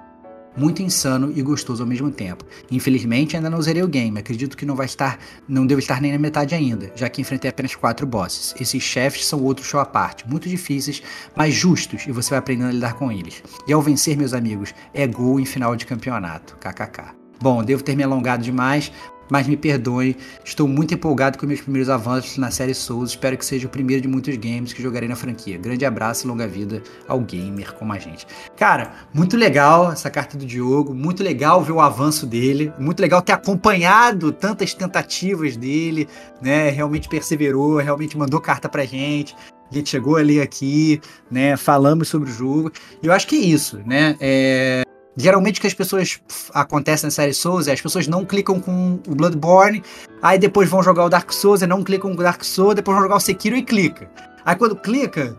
Muito 0.59 0.81
insano 0.81 1.31
e 1.33 1.41
gostoso 1.41 1.81
ao 1.81 1.87
mesmo 1.87 2.11
tempo. 2.11 2.43
Infelizmente 2.69 3.37
ainda 3.37 3.49
não 3.49 3.61
zerei 3.61 3.81
o 3.81 3.87
game, 3.87 4.19
acredito 4.19 4.57
que 4.57 4.65
não 4.65 4.75
vai 4.75 4.87
estar, 4.87 5.17
não 5.47 5.65
devo 5.65 5.79
estar 5.79 6.01
nem 6.01 6.11
na 6.11 6.19
metade 6.19 6.53
ainda, 6.53 6.91
já 6.97 7.07
que 7.07 7.21
enfrentei 7.21 7.49
apenas 7.49 7.75
quatro 7.75 8.05
bosses. 8.05 8.53
Esses 8.59 8.83
chefes 8.83 9.25
são 9.25 9.41
outro 9.41 9.63
show 9.63 9.79
à 9.79 9.85
parte, 9.85 10.27
muito 10.27 10.49
difíceis, 10.49 11.01
mas 11.33 11.53
justos 11.53 12.05
e 12.05 12.11
você 12.11 12.31
vai 12.31 12.39
aprendendo 12.39 12.71
a 12.71 12.73
lidar 12.73 12.95
com 12.95 13.09
eles. 13.09 13.41
E 13.65 13.71
ao 13.71 13.81
vencer, 13.81 14.17
meus 14.17 14.33
amigos, 14.33 14.73
é 14.93 15.07
gol 15.07 15.39
em 15.39 15.45
final 15.45 15.77
de 15.77 15.85
campeonato. 15.85 16.57
KKK. 16.57 17.15
Bom, 17.41 17.63
devo 17.63 17.81
ter 17.81 17.95
me 17.95 18.03
alongado 18.03 18.43
demais, 18.43 18.91
mas 19.29 19.47
me 19.47 19.55
perdoe, 19.55 20.17
estou 20.43 20.67
muito 20.67 20.93
empolgado 20.93 21.37
com 21.37 21.45
meus 21.45 21.61
primeiros 21.61 21.89
avanços 21.89 22.37
na 22.37 22.51
série 22.51 22.73
Souls. 22.73 23.11
Espero 23.11 23.37
que 23.37 23.45
seja 23.45 23.67
o 23.67 23.69
primeiro 23.69 24.01
de 24.01 24.07
muitos 24.07 24.35
games 24.35 24.73
que 24.73 24.81
jogarei 24.81 25.07
na 25.07 25.15
franquia. 25.15 25.57
Grande 25.57 25.85
abraço 25.85 26.25
e 26.25 26.27
longa 26.27 26.47
vida 26.47 26.81
ao 27.07 27.19
gamer 27.19 27.73
como 27.73 27.93
a 27.93 27.99
gente. 27.99 28.25
Cara, 28.57 28.93
muito 29.13 29.37
legal 29.37 29.91
essa 29.91 30.09
carta 30.09 30.37
do 30.37 30.45
Diogo, 30.45 30.93
muito 30.93 31.23
legal 31.23 31.63
ver 31.63 31.71
o 31.71 31.81
avanço 31.81 32.25
dele, 32.25 32.73
muito 32.79 32.99
legal 32.99 33.21
ter 33.21 33.33
acompanhado 33.33 34.31
tantas 34.31 34.73
tentativas 34.73 35.55
dele, 35.55 36.07
né? 36.41 36.69
Realmente 36.69 37.07
perseverou, 37.07 37.77
realmente 37.77 38.17
mandou 38.17 38.39
carta 38.39 38.67
pra 38.67 38.85
gente. 38.85 39.35
A 39.71 39.75
gente 39.75 39.89
chegou 39.89 40.15
ali 40.15 40.41
aqui, 40.41 40.99
né? 41.29 41.55
Falamos 41.55 42.07
sobre 42.07 42.29
o 42.29 42.33
jogo. 42.33 42.71
E 43.03 43.05
eu 43.05 43.13
acho 43.13 43.27
que 43.27 43.35
é 43.35 43.39
isso, 43.39 43.79
né? 43.85 44.15
É, 44.19 44.83
Geralmente 45.19 45.57
o 45.57 45.61
que 45.61 45.67
as 45.67 45.73
pessoas 45.73 46.21
acontece 46.53 47.03
na 47.03 47.11
série 47.11 47.33
Souls 47.33 47.67
é 47.67 47.73
as 47.73 47.81
pessoas 47.81 48.07
não 48.07 48.23
clicam 48.23 48.57
com 48.57 48.99
o 49.05 49.13
Bloodborne, 49.15 49.83
aí 50.21 50.39
depois 50.39 50.69
vão 50.69 50.81
jogar 50.81 51.03
o 51.03 51.09
Dark 51.09 51.29
Souls 51.33 51.61
e 51.61 51.67
não 51.67 51.83
clicam 51.83 52.15
com 52.15 52.21
o 52.21 52.23
Dark 52.23 52.41
Souls, 52.43 52.73
depois 52.73 52.95
vão 52.95 53.03
jogar 53.03 53.17
o 53.17 53.19
Sekiro 53.19 53.57
e 53.57 53.61
clica. 53.61 54.09
Aí 54.45 54.55
quando 54.55 54.77
clica, 54.77 55.35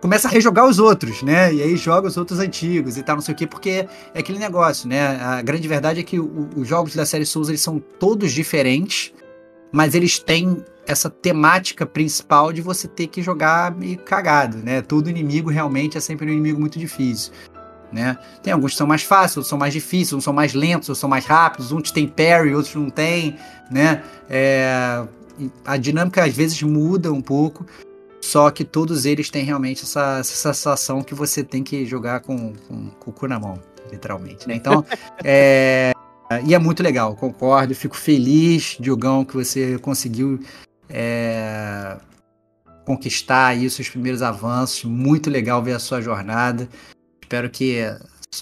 começa 0.00 0.28
a 0.28 0.30
rejogar 0.30 0.68
os 0.68 0.78
outros, 0.78 1.20
né? 1.24 1.52
E 1.52 1.60
aí 1.60 1.76
joga 1.76 2.06
os 2.06 2.16
outros 2.16 2.38
antigos 2.38 2.96
e 2.96 3.02
tal, 3.02 3.16
não 3.16 3.22
sei 3.22 3.34
o 3.34 3.36
quê, 3.36 3.44
porque 3.44 3.88
é 4.14 4.20
aquele 4.20 4.38
negócio, 4.38 4.88
né? 4.88 5.16
A 5.20 5.42
grande 5.42 5.66
verdade 5.66 5.98
é 5.98 6.02
que 6.04 6.20
o- 6.20 6.48
os 6.56 6.68
jogos 6.68 6.94
da 6.94 7.04
série 7.04 7.26
Souls 7.26 7.48
eles 7.48 7.60
são 7.60 7.80
todos 7.80 8.30
diferentes, 8.32 9.12
mas 9.72 9.96
eles 9.96 10.16
têm 10.20 10.62
essa 10.86 11.10
temática 11.10 11.84
principal 11.84 12.52
de 12.52 12.60
você 12.60 12.86
ter 12.86 13.08
que 13.08 13.20
jogar 13.20 13.74
meio 13.74 13.98
cagado, 13.98 14.58
né? 14.58 14.80
Todo 14.80 15.10
inimigo 15.10 15.50
realmente 15.50 15.98
é 15.98 16.00
sempre 16.00 16.26
um 16.30 16.32
inimigo 16.32 16.60
muito 16.60 16.78
difícil. 16.78 17.32
Né? 17.94 18.18
Tem 18.42 18.52
alguns 18.52 18.72
que 18.72 18.78
são 18.78 18.88
mais 18.88 19.04
fáceis, 19.04 19.36
outros 19.36 19.48
são 19.48 19.56
mais 19.56 19.72
difíceis, 19.72 20.14
uns 20.14 20.24
são 20.24 20.32
mais 20.32 20.52
lentos, 20.52 20.88
outros 20.88 20.98
são 20.98 21.08
mais 21.08 21.24
rápidos, 21.24 21.70
uns 21.70 21.92
têm 21.92 22.08
parry, 22.08 22.52
outros 22.52 22.74
não 22.74 22.90
têm, 22.90 23.36
né? 23.70 24.02
É, 24.28 25.04
a 25.64 25.76
dinâmica 25.76 26.24
às 26.24 26.34
vezes 26.34 26.60
muda 26.64 27.12
um 27.12 27.20
pouco, 27.20 27.64
só 28.20 28.50
que 28.50 28.64
todos 28.64 29.04
eles 29.04 29.30
têm 29.30 29.44
realmente 29.44 29.84
essa, 29.84 30.18
essa 30.18 30.34
sensação 30.34 31.02
que 31.02 31.14
você 31.14 31.44
tem 31.44 31.62
que 31.62 31.86
jogar 31.86 32.18
com, 32.18 32.52
com, 32.66 32.90
com 32.90 33.10
o 33.10 33.14
cu 33.14 33.28
na 33.28 33.38
mão, 33.38 33.60
literalmente, 33.92 34.48
né? 34.48 34.56
Então, 34.56 34.84
é, 35.22 35.92
e 36.44 36.52
é 36.52 36.58
muito 36.58 36.82
legal, 36.82 37.14
concordo, 37.14 37.76
fico 37.76 37.96
feliz, 37.96 38.76
Diogão, 38.80 39.24
que 39.24 39.34
você 39.34 39.78
conseguiu 39.78 40.40
é, 40.88 41.96
conquistar 42.84 43.46
aí 43.46 43.66
os 43.66 43.72
seus 43.72 43.88
primeiros 43.88 44.20
avanços, 44.20 44.82
muito 44.82 45.30
legal 45.30 45.62
ver 45.62 45.74
a 45.74 45.78
sua 45.78 46.00
jornada. 46.00 46.68
Espero 47.24 47.48
que 47.48 47.78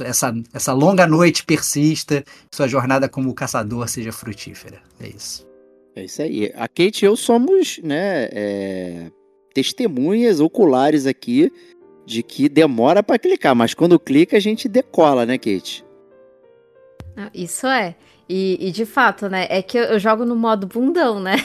essa, 0.01 0.35
essa 0.53 0.73
longa 0.73 1.07
noite 1.07 1.45
persista, 1.45 2.25
sua 2.53 2.67
jornada 2.67 3.09
como 3.09 3.33
caçador 3.33 3.89
seja 3.89 4.11
frutífera. 4.11 4.83
É 5.01 5.07
isso. 5.09 5.47
É 5.95 6.05
isso 6.05 6.21
aí. 6.21 6.53
A 6.57 6.67
Kate 6.67 7.05
e 7.05 7.07
eu 7.07 7.15
somos, 7.15 7.79
né, 7.79 8.29
é, 8.33 9.11
testemunhas 9.55 10.41
oculares 10.41 11.07
aqui 11.07 11.53
de 12.05 12.25
que 12.25 12.49
demora 12.49 13.05
para 13.05 13.21
clicar, 13.21 13.55
mas 13.55 13.73
quando 13.73 14.01
clica 14.01 14.37
a 14.37 14.41
gente 14.41 14.69
decola, 14.69 15.25
né, 15.25 15.39
Kate? 15.39 15.85
Ah, 17.17 17.31
isso 17.33 17.69
é. 17.69 17.95
E, 18.35 18.57
e, 18.69 18.71
de 18.71 18.87
fato, 18.87 19.29
né? 19.29 19.47
É 19.51 19.61
que 19.61 19.77
eu, 19.77 19.83
eu 19.83 19.99
jogo 19.99 20.25
no 20.25 20.35
modo 20.35 20.67
bundão, 20.67 21.21
né? 21.21 21.37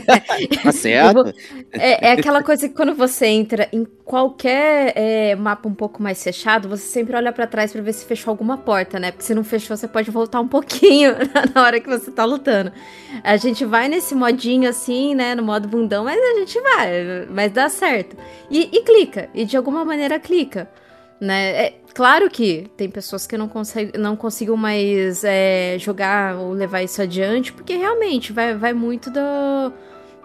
tá 0.62 0.72
certo. 0.72 1.20
É, 1.72 2.08
é, 2.08 2.12
aquela 2.12 2.42
coisa 2.42 2.68
que 2.68 2.74
quando 2.74 2.94
você 2.94 3.26
entra 3.26 3.68
em 3.72 3.84
qualquer 4.04 4.92
é, 4.96 5.36
mapa 5.36 5.68
um 5.68 5.74
pouco 5.74 6.02
mais 6.02 6.22
fechado, 6.22 6.68
você 6.68 6.82
sempre 6.82 7.14
olha 7.14 7.32
para 7.32 7.46
trás 7.46 7.72
para 7.72 7.80
ver 7.82 7.92
se 7.92 8.04
fechou 8.04 8.30
alguma 8.30 8.56
porta, 8.56 8.98
né? 8.98 9.12
Porque 9.12 9.24
se 9.24 9.34
não 9.34 9.44
fechou, 9.44 9.76
você 9.76 9.86
pode 9.86 10.10
voltar 10.10 10.40
um 10.40 10.48
pouquinho 10.48 11.14
na 11.54 11.62
hora 11.62 11.78
que 11.78 11.88
você 11.88 12.10
tá 12.10 12.24
lutando. 12.24 12.72
A 13.22 13.36
gente 13.36 13.64
vai 13.64 13.88
nesse 13.88 14.14
modinho 14.14 14.68
assim, 14.68 15.14
né? 15.14 15.34
No 15.34 15.42
modo 15.42 15.68
bundão, 15.68 16.04
mas 16.04 16.18
a 16.18 16.38
gente 16.38 16.58
vai, 16.60 17.26
mas 17.30 17.52
dá 17.52 17.68
certo. 17.68 18.16
E, 18.50 18.70
e 18.72 18.82
clica, 18.82 19.28
e 19.34 19.44
de 19.44 19.56
alguma 19.56 19.84
maneira 19.84 20.18
clica 20.18 20.68
né? 21.20 21.66
É, 21.66 21.79
claro 21.94 22.30
que 22.30 22.70
tem 22.76 22.88
pessoas 22.88 23.26
que 23.26 23.36
não, 23.36 23.48
consegue, 23.48 23.96
não 23.98 24.16
consigam 24.16 24.56
mais 24.56 25.24
é, 25.24 25.76
jogar 25.78 26.36
ou 26.36 26.52
levar 26.52 26.82
isso 26.82 27.00
adiante, 27.00 27.52
porque 27.52 27.74
realmente 27.76 28.32
vai, 28.32 28.54
vai 28.54 28.72
muito 28.72 29.10
do, 29.10 29.72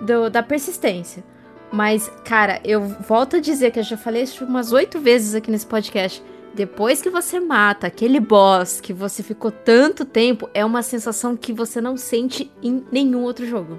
do, 0.01 0.30
da 0.30 0.41
persistência. 0.43 1.23
Mas, 1.71 2.10
cara, 2.23 2.62
eu 2.63 2.82
volto 2.82 3.36
a 3.36 3.39
dizer 3.39 3.71
que 3.71 3.80
eu 3.80 3.84
já 3.84 3.97
falei 3.97 4.23
isso 4.23 4.45
umas 4.45 4.71
oito 4.71 4.99
vezes 4.99 5.36
aqui 5.36 5.51
nesse 5.51 5.65
podcast. 5.65 6.23
Depois 6.54 7.01
que 7.01 7.10
você 7.10 7.38
mata 7.38 7.88
aquele 7.88 8.19
boss 8.19 8.80
que 8.80 8.93
você 8.93 9.21
ficou 9.21 9.51
tanto 9.51 10.06
tempo, 10.06 10.49
é 10.54 10.63
uma 10.63 10.82
sensação 10.82 11.36
que 11.36 11.51
você 11.51 11.82
não 11.82 11.97
sente 11.97 12.49
em 12.63 12.82
nenhum 12.91 13.23
outro 13.23 13.45
jogo. 13.45 13.78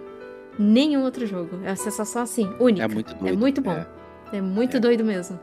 Nenhum 0.59 1.03
outro 1.05 1.27
jogo. 1.27 1.59
É 1.65 1.71
uma 1.71 1.77
sensação 1.77 2.23
assim, 2.23 2.51
única. 2.61 2.85
É 2.85 2.89
muito 2.89 3.15
doido. 3.15 3.29
É 3.29 3.37
muito 3.37 3.61
bom. 3.63 3.85
É, 4.31 4.37
é 4.37 4.41
muito 4.43 4.77
é. 4.77 4.81
doido 4.81 5.05
mesmo. 5.05 5.41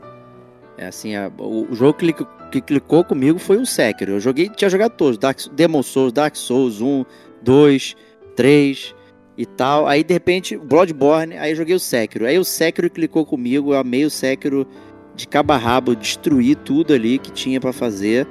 É 0.76 0.86
assim, 0.86 1.14
a, 1.14 1.30
o, 1.38 1.70
o, 1.70 1.74
jogo 1.74 1.98
que, 1.98 2.12
que, 2.50 2.60
clicou 2.60 3.04
comigo 3.04 3.38
foi 3.38 3.58
o 3.58 3.66
Sekiro. 3.66 4.12
Eu 4.12 4.20
joguei, 4.20 4.48
tinha 4.48 4.68
jogado 4.68 4.92
todos, 4.92 5.18
Dark, 5.18 5.38
Demon 5.52 5.82
Souls, 5.82 6.12
Dark 6.12 6.34
Souls 6.34 6.80
1, 6.80 7.04
2, 7.42 7.96
3 8.34 8.94
e 9.38 9.46
tal. 9.46 9.86
Aí 9.86 10.02
de 10.02 10.12
repente, 10.12 10.56
Bloodborne, 10.56 11.36
aí 11.36 11.54
joguei 11.54 11.74
o 11.74 11.80
Sekiro. 11.80 12.26
Aí 12.26 12.38
o 12.38 12.44
Sekiro 12.44 12.90
clicou 12.90 13.24
comigo, 13.24 13.72
eu 13.72 13.78
amei 13.78 14.04
o 14.04 14.10
Sekiro 14.10 14.66
de 15.14 15.28
cabo 15.28 15.52
a 15.52 15.56
rabo, 15.56 15.94
destruí 15.94 16.56
tudo 16.56 16.92
ali 16.92 17.18
que 17.18 17.30
tinha 17.30 17.60
para 17.60 17.72
fazer 17.72 18.26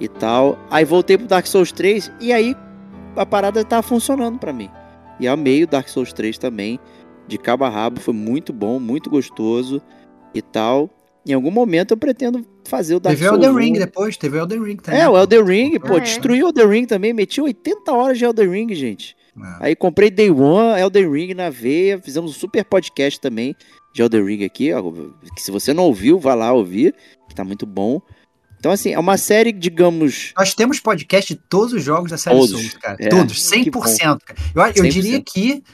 e 0.00 0.08
tal. 0.08 0.58
Aí 0.70 0.84
voltei 0.84 1.18
pro 1.18 1.26
Dark 1.26 1.46
Souls 1.46 1.72
3 1.72 2.10
e 2.20 2.32
aí 2.32 2.56
a 3.14 3.26
parada 3.26 3.62
tava 3.64 3.82
funcionando 3.82 4.38
para 4.38 4.52
mim. 4.52 4.70
E 5.20 5.28
amei 5.28 5.62
o 5.62 5.66
Dark 5.66 5.88
Souls 5.88 6.12
3 6.12 6.38
também, 6.38 6.80
de 7.28 7.36
cabo 7.36 7.64
a 7.64 7.68
rabo, 7.68 8.00
foi 8.00 8.14
muito 8.14 8.52
bom, 8.52 8.80
muito 8.80 9.10
gostoso 9.10 9.80
e 10.34 10.40
tal. 10.40 10.90
Em 11.26 11.32
algum 11.32 11.50
momento 11.50 11.92
eu 11.92 11.96
pretendo 11.96 12.44
fazer 12.66 12.96
o 12.96 13.00
Dark 13.00 13.16
teve 13.16 13.28
Souls. 13.28 13.40
Teve 13.40 13.52
Elden 13.52 13.64
Ring 13.64 13.78
depois, 13.78 14.16
teve 14.16 14.38
Elden 14.38 14.62
Ring 14.62 14.76
também. 14.76 15.00
É, 15.00 15.08
o 15.08 15.16
Elden 15.16 15.44
Ring, 15.44 15.78
pô, 15.78 15.96
é. 15.96 16.00
destruiu 16.00 16.46
o 16.46 16.48
Elden 16.48 16.68
Ring 16.68 16.86
também, 16.86 17.12
meti 17.12 17.40
80 17.40 17.92
horas 17.92 18.18
de 18.18 18.24
Elden 18.24 18.50
Ring, 18.50 18.74
gente. 18.74 19.16
É. 19.36 19.66
Aí 19.66 19.76
comprei 19.76 20.10
Day 20.10 20.30
One, 20.30 20.80
Elden 20.80 21.10
Ring 21.10 21.34
na 21.34 21.48
veia, 21.48 22.00
fizemos 22.00 22.32
um 22.32 22.34
super 22.34 22.64
podcast 22.64 23.20
também 23.20 23.54
de 23.94 24.02
Elden 24.02 24.24
Ring 24.24 24.44
aqui, 24.44 24.72
ó, 24.72 24.82
que 25.34 25.42
se 25.42 25.50
você 25.50 25.72
não 25.72 25.84
ouviu, 25.84 26.18
vá 26.18 26.34
lá 26.34 26.52
ouvir, 26.52 26.94
que 27.28 27.34
tá 27.34 27.44
muito 27.44 27.66
bom. 27.66 28.00
Então, 28.58 28.70
assim, 28.70 28.92
é 28.92 28.98
uma 28.98 29.16
série, 29.18 29.50
digamos. 29.50 30.32
Nós 30.38 30.54
temos 30.54 30.78
podcast 30.78 31.34
de 31.34 31.40
todos 31.48 31.72
os 31.72 31.82
jogos 31.82 32.10
da 32.10 32.16
série 32.16 32.36
todos. 32.36 32.50
Souls, 32.52 32.74
cara. 32.74 32.96
É, 33.00 33.08
todos, 33.08 33.50
100%. 33.50 33.72
Cara. 33.72 34.18
Eu, 34.54 34.62
eu 34.62 34.84
100%. 34.84 34.88
diria 34.88 35.20
que, 35.20 35.64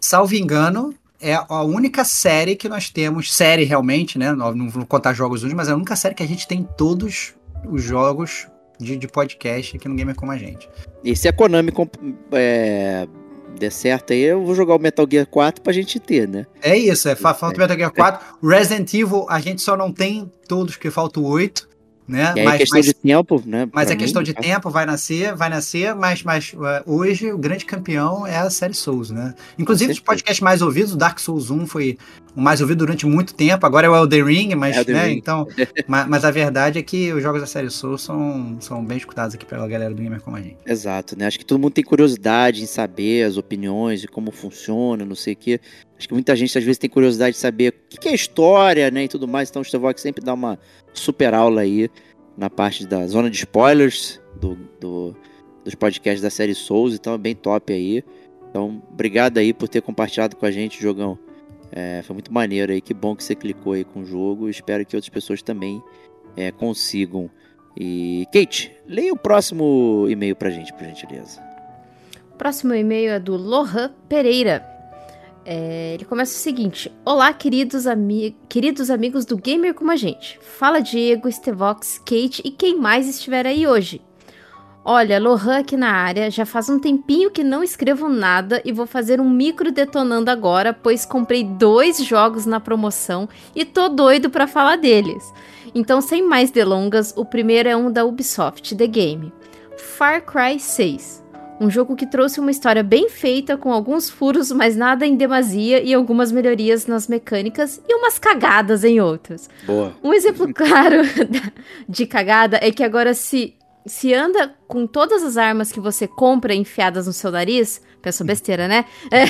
salvo 0.00 0.34
engano, 0.34 0.94
é 1.22 1.40
a 1.48 1.62
única 1.62 2.04
série 2.04 2.56
que 2.56 2.68
nós 2.68 2.90
temos, 2.90 3.32
série 3.32 3.64
realmente, 3.64 4.18
né? 4.18 4.32
Não, 4.32 4.54
não 4.54 4.68
vou 4.68 4.84
contar 4.84 5.12
jogos 5.14 5.44
hoje, 5.44 5.54
mas 5.54 5.68
é 5.68 5.72
a 5.72 5.76
única 5.76 5.94
série 5.94 6.14
que 6.14 6.22
a 6.22 6.26
gente 6.26 6.46
tem 6.46 6.66
todos 6.76 7.34
os 7.70 7.82
jogos 7.82 8.48
de, 8.78 8.96
de 8.96 9.06
podcast 9.06 9.76
aqui 9.76 9.88
no 9.88 9.94
Gamer 9.94 10.16
Como 10.16 10.32
a 10.32 10.36
Gente. 10.36 10.68
E 11.04 11.14
se 11.14 11.28
a 11.28 11.32
Konami 11.32 11.72
é, 12.32 13.06
der 13.58 13.70
certo 13.70 14.12
aí, 14.12 14.22
eu 14.22 14.44
vou 14.44 14.54
jogar 14.54 14.74
o 14.74 14.78
Metal 14.78 15.06
Gear 15.08 15.26
4 15.26 15.62
pra 15.62 15.72
gente 15.72 16.00
ter, 16.00 16.28
né? 16.28 16.44
É 16.60 16.76
isso, 16.76 17.08
é, 17.08 17.14
falta 17.14 17.46
o 17.46 17.58
Metal 17.58 17.76
Gear 17.76 17.92
4. 17.92 18.38
Resident 18.46 18.92
Evil, 18.92 19.26
a 19.28 19.40
gente 19.40 19.62
só 19.62 19.76
não 19.76 19.92
tem 19.92 20.30
todos, 20.48 20.74
porque 20.74 20.90
falta 20.90 21.20
o 21.20 21.24
8 21.24 21.71
né? 22.06 22.32
É 22.36 22.44
mas, 22.44 22.58
questão 22.58 22.78
mas, 22.78 22.86
de 22.86 22.94
tempo, 22.94 23.42
né? 23.46 23.68
Mas 23.72 23.90
é 23.90 23.96
questão 23.96 24.22
de 24.22 24.34
tempo, 24.34 24.70
vai 24.70 24.84
nascer, 24.84 25.34
vai 25.34 25.48
nascer, 25.48 25.94
mas, 25.94 26.22
mas 26.22 26.52
uh, 26.52 26.82
hoje 26.84 27.32
o 27.32 27.38
grande 27.38 27.64
campeão 27.64 28.26
é 28.26 28.38
a 28.38 28.50
série 28.50 28.74
Souls, 28.74 29.10
né? 29.10 29.34
Inclusive 29.58 29.92
os 29.92 30.00
podcasts 30.00 30.40
mais 30.40 30.62
ouvidos, 30.62 30.92
o 30.92 30.96
Dark 30.96 31.18
Souls 31.18 31.50
1 31.50 31.66
foi 31.66 31.98
o 32.34 32.40
mais 32.40 32.60
ouvido 32.60 32.78
durante 32.78 33.06
muito 33.06 33.34
tempo, 33.34 33.64
agora 33.66 33.86
é 33.86 33.90
o 33.90 33.96
Elden 33.96 34.24
Ring, 34.24 34.54
mas, 34.54 34.76
Elden 34.76 34.94
né, 34.94 35.06
Ring. 35.06 35.18
então, 35.18 35.46
mas, 35.86 36.08
mas, 36.08 36.24
a 36.24 36.30
verdade 36.30 36.78
é 36.78 36.82
que 36.82 37.12
os 37.12 37.22
jogos 37.22 37.40
da 37.40 37.46
série 37.46 37.70
Souls 37.70 38.02
são, 38.02 38.56
são 38.60 38.84
bem 38.84 38.96
escutados 38.96 39.34
aqui 39.34 39.44
pela 39.44 39.66
galera 39.68 39.94
do 39.94 40.02
Gamer 40.02 40.20
como 40.20 40.36
a 40.36 40.40
gente. 40.40 40.56
Exato, 40.66 41.16
né? 41.16 41.26
Acho 41.26 41.38
que 41.38 41.44
todo 41.44 41.60
mundo 41.60 41.72
tem 41.72 41.84
curiosidade 41.84 42.62
em 42.62 42.66
saber 42.66 43.24
as 43.24 43.36
opiniões 43.36 44.02
e 44.02 44.08
como 44.08 44.32
funciona, 44.32 45.04
não 45.04 45.14
sei 45.14 45.34
o 45.34 45.36
que. 45.36 45.60
Acho 46.02 46.08
que 46.08 46.14
muita 46.14 46.34
gente 46.34 46.58
às 46.58 46.64
vezes 46.64 46.78
tem 46.78 46.90
curiosidade 46.90 47.36
de 47.36 47.38
saber 47.40 47.72
o 47.94 48.00
que 48.00 48.08
é 48.08 48.12
história, 48.12 48.90
né, 48.90 49.04
e 49.04 49.08
tudo 49.08 49.28
mais. 49.28 49.48
Então 49.48 49.62
o 49.62 49.64
Stevox 49.64 50.02
sempre 50.02 50.24
dá 50.24 50.34
uma 50.34 50.58
super 50.92 51.32
aula 51.32 51.60
aí 51.60 51.88
na 52.36 52.50
parte 52.50 52.84
da 52.84 53.06
zona 53.06 53.30
de 53.30 53.36
spoilers 53.36 54.20
do, 54.40 54.58
do, 54.80 55.14
dos 55.64 55.76
podcasts 55.76 56.20
da 56.20 56.28
série 56.28 56.56
Souls. 56.56 56.96
Então 56.96 57.14
é 57.14 57.18
bem 57.18 57.36
top 57.36 57.72
aí. 57.72 58.02
Então, 58.50 58.82
obrigado 58.90 59.38
aí 59.38 59.52
por 59.52 59.68
ter 59.68 59.80
compartilhado 59.80 60.34
com 60.34 60.44
a 60.44 60.50
gente, 60.50 60.82
Jogão. 60.82 61.16
É, 61.70 62.02
foi 62.02 62.14
muito 62.14 62.34
maneiro 62.34 62.72
aí. 62.72 62.80
Que 62.80 62.92
bom 62.92 63.14
que 63.14 63.22
você 63.22 63.36
clicou 63.36 63.74
aí 63.74 63.84
com 63.84 64.00
o 64.00 64.04
jogo. 64.04 64.48
Espero 64.48 64.84
que 64.84 64.96
outras 64.96 65.08
pessoas 65.08 65.40
também 65.40 65.80
é, 66.36 66.50
consigam. 66.50 67.30
E, 67.78 68.26
Kate, 68.32 68.72
leia 68.88 69.12
o 69.12 69.16
próximo 69.16 70.08
e-mail 70.08 70.34
pra 70.34 70.50
gente, 70.50 70.72
por 70.72 70.82
gentileza. 70.82 71.40
O 72.34 72.36
próximo 72.36 72.74
e-mail 72.74 73.12
é 73.12 73.20
do 73.20 73.36
Lohan 73.36 73.94
Pereira. 74.08 74.71
É, 75.44 75.94
ele 75.94 76.04
começa 76.04 76.36
o 76.36 76.40
seguinte: 76.40 76.92
Olá, 77.04 77.32
queridos, 77.32 77.86
ami 77.86 78.36
queridos 78.48 78.90
amigos 78.90 79.24
do 79.24 79.36
Gamer 79.36 79.74
como 79.74 79.90
a 79.90 79.96
gente. 79.96 80.38
Fala 80.40 80.80
Diego, 80.80 81.30
Stevox, 81.30 81.98
Kate 81.98 82.42
e 82.44 82.50
quem 82.50 82.78
mais 82.78 83.08
estiver 83.08 83.46
aí 83.46 83.66
hoje. 83.66 84.00
Olha, 84.84 85.20
Lohan 85.20 85.58
aqui 85.58 85.76
na 85.76 85.92
área, 85.92 86.28
já 86.28 86.44
faz 86.44 86.68
um 86.68 86.78
tempinho 86.78 87.30
que 87.30 87.44
não 87.44 87.62
escrevo 87.62 88.08
nada 88.08 88.60
e 88.64 88.72
vou 88.72 88.84
fazer 88.84 89.20
um 89.20 89.30
micro 89.30 89.70
detonando 89.70 90.28
agora, 90.28 90.72
pois 90.72 91.06
comprei 91.06 91.44
dois 91.44 92.04
jogos 92.04 92.46
na 92.46 92.58
promoção 92.58 93.28
e 93.54 93.64
tô 93.64 93.88
doido 93.88 94.28
para 94.28 94.48
falar 94.48 94.76
deles. 94.76 95.32
Então, 95.72 96.00
sem 96.00 96.26
mais 96.26 96.50
delongas, 96.50 97.14
o 97.16 97.24
primeiro 97.24 97.68
é 97.68 97.76
um 97.76 97.92
da 97.92 98.04
Ubisoft, 98.04 98.74
The 98.74 98.86
Game. 98.88 99.32
Far 99.78 100.20
Cry 100.24 100.58
6. 100.58 101.21
Um 101.62 101.70
jogo 101.70 101.94
que 101.94 102.06
trouxe 102.06 102.40
uma 102.40 102.50
história 102.50 102.82
bem 102.82 103.08
feita, 103.08 103.56
com 103.56 103.72
alguns 103.72 104.10
furos, 104.10 104.50
mas 104.50 104.74
nada 104.74 105.06
em 105.06 105.14
demasia, 105.14 105.80
e 105.80 105.94
algumas 105.94 106.32
melhorias 106.32 106.88
nas 106.88 107.06
mecânicas 107.06 107.80
e 107.88 107.94
umas 107.94 108.18
cagadas 108.18 108.82
em 108.82 109.00
outras. 109.00 109.48
Boa. 109.64 109.92
Um 110.02 110.12
exemplo 110.12 110.50
claro 110.52 111.02
de 111.88 112.04
cagada 112.04 112.58
é 112.60 112.72
que 112.72 112.82
agora 112.82 113.14
se 113.14 113.54
se 113.84 114.14
anda 114.14 114.54
com 114.68 114.86
todas 114.86 115.24
as 115.24 115.36
armas 115.36 115.72
que 115.72 115.80
você 115.80 116.06
compra 116.06 116.54
enfiadas 116.54 117.08
no 117.08 117.12
seu 117.12 117.32
nariz, 117.32 117.82
peço 118.00 118.24
besteira, 118.24 118.68
né? 118.68 118.84
É, 119.10 119.24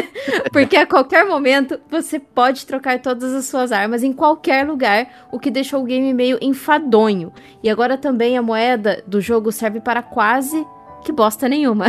porque 0.50 0.76
a 0.76 0.86
qualquer 0.86 1.26
momento 1.26 1.78
você 1.90 2.18
pode 2.18 2.66
trocar 2.66 3.00
todas 3.00 3.34
as 3.34 3.44
suas 3.44 3.70
armas 3.70 4.02
em 4.02 4.12
qualquer 4.12 4.66
lugar, 4.66 5.28
o 5.30 5.38
que 5.38 5.50
deixou 5.50 5.82
o 5.82 5.84
game 5.84 6.14
meio 6.14 6.38
enfadonho. 6.40 7.32
E 7.62 7.68
agora 7.68 7.98
também 7.98 8.36
a 8.36 8.42
moeda 8.42 9.02
do 9.06 9.20
jogo 9.20 9.52
serve 9.52 9.78
para 9.78 10.02
quase 10.02 10.66
que 11.04 11.12
bosta 11.12 11.48
nenhuma. 11.48 11.86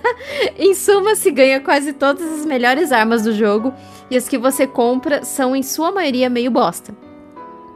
em 0.58 0.74
suma, 0.74 1.14
se 1.14 1.30
ganha 1.30 1.60
quase 1.60 1.92
todas 1.92 2.40
as 2.40 2.46
melhores 2.46 2.92
armas 2.92 3.22
do 3.22 3.32
jogo 3.32 3.72
e 4.10 4.16
as 4.16 4.28
que 4.28 4.38
você 4.38 4.66
compra 4.66 5.24
são 5.24 5.54
em 5.56 5.62
sua 5.62 5.90
maioria 5.90 6.28
meio 6.28 6.50
bosta. 6.50 6.94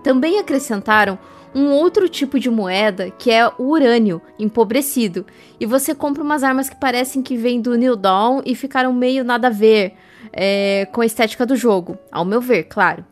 Também 0.03 0.39
acrescentaram 0.39 1.19
um 1.55 1.71
outro 1.71 2.07
tipo 2.09 2.39
de 2.39 2.51
moeda 2.51 3.11
que 3.11 3.31
é 3.31 3.49
o 3.59 3.71
urânio 3.71 4.21
empobrecido, 4.39 5.25
e 5.59 5.65
você 5.65 5.95
compra 5.95 6.23
umas 6.23 6.45
armas 6.45 6.69
que 6.69 6.77
parecem 6.77 7.23
que 7.23 7.37
vêm 7.37 7.63
do 7.63 7.75
New 7.77 7.97
Dawn 7.97 8.43
e 8.45 8.55
ficaram 8.55 8.93
meio 8.93 9.25
nada 9.25 9.49
a 9.49 9.51
ver 9.51 9.95
é, 10.33 10.87
com 10.93 11.01
a 11.01 11.07
estética 11.07 11.47
do 11.47 11.57
jogo, 11.57 11.97
ao 12.13 12.27
meu 12.27 12.43
ver, 12.43 12.65
claro. 12.65 13.05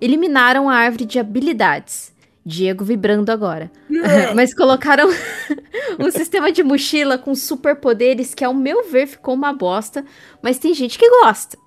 Eliminaram 0.00 0.68
a 0.68 0.74
árvore 0.74 1.04
de 1.04 1.18
habilidades. 1.18 2.16
Diego 2.48 2.82
vibrando 2.82 3.30
agora. 3.30 3.70
Mas 4.34 4.54
colocaram 4.54 5.08
um 6.00 6.10
sistema 6.10 6.50
de 6.50 6.62
mochila 6.62 7.18
com 7.18 7.34
superpoderes 7.34 8.34
que, 8.34 8.42
ao 8.42 8.54
meu 8.54 8.88
ver, 8.90 9.06
ficou 9.06 9.34
uma 9.34 9.52
bosta. 9.52 10.04
Mas 10.42 10.58
tem 10.58 10.72
gente 10.72 10.98
que 10.98 11.08
gosta. 11.22 11.58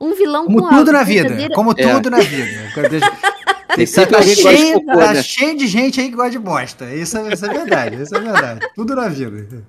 Um 0.00 0.14
vilão 0.14 0.46
Como 0.46 0.60
com 0.62 0.68
tudo 0.70 0.92
na 0.92 1.02
vida. 1.02 1.48
Como 1.54 1.72
é. 1.72 1.74
tudo 1.74 2.10
na 2.10 2.20
vida. 2.20 2.72
Tem 3.76 3.84
sempre 3.84 4.16
Tá 4.16 4.20
de 4.20 4.34
cheio, 4.34 4.80
cocô, 4.80 4.98
tá 4.98 5.12
né? 5.12 5.22
cheio 5.22 5.54
de 5.58 5.66
gente 5.66 6.00
aí 6.00 6.08
que 6.08 6.16
gosta 6.16 6.30
de 6.30 6.38
bosta. 6.38 6.94
Isso, 6.94 7.18
é- 7.18 7.34
isso 7.34 7.44
é 7.44 7.48
verdade, 7.52 8.02
isso 8.02 8.16
é 8.16 8.20
verdade. 8.20 8.60
Tudo 8.74 8.94
na 8.94 9.08
vida. 9.08 9.62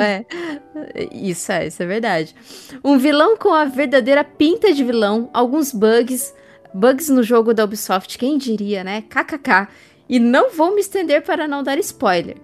É, 0.00 0.24
isso 1.10 1.50
é, 1.50 1.66
isso 1.66 1.82
é 1.82 1.86
verdade. 1.86 2.34
Um 2.84 2.98
vilão 2.98 3.36
com 3.36 3.52
a 3.52 3.64
verdadeira 3.64 4.22
pinta 4.22 4.72
de 4.72 4.84
vilão, 4.84 5.28
alguns 5.32 5.72
bugs, 5.72 6.32
bugs 6.74 7.08
no 7.08 7.22
jogo 7.22 7.52
da 7.54 7.64
Ubisoft, 7.64 8.18
quem 8.18 8.38
diria, 8.38 8.82
né? 8.82 9.02
KKK. 9.02 9.68
E 10.08 10.18
não 10.18 10.50
vou 10.50 10.74
me 10.74 10.80
estender 10.80 11.22
para 11.22 11.46
não 11.48 11.62
dar 11.62 11.78
spoiler. 11.78 12.36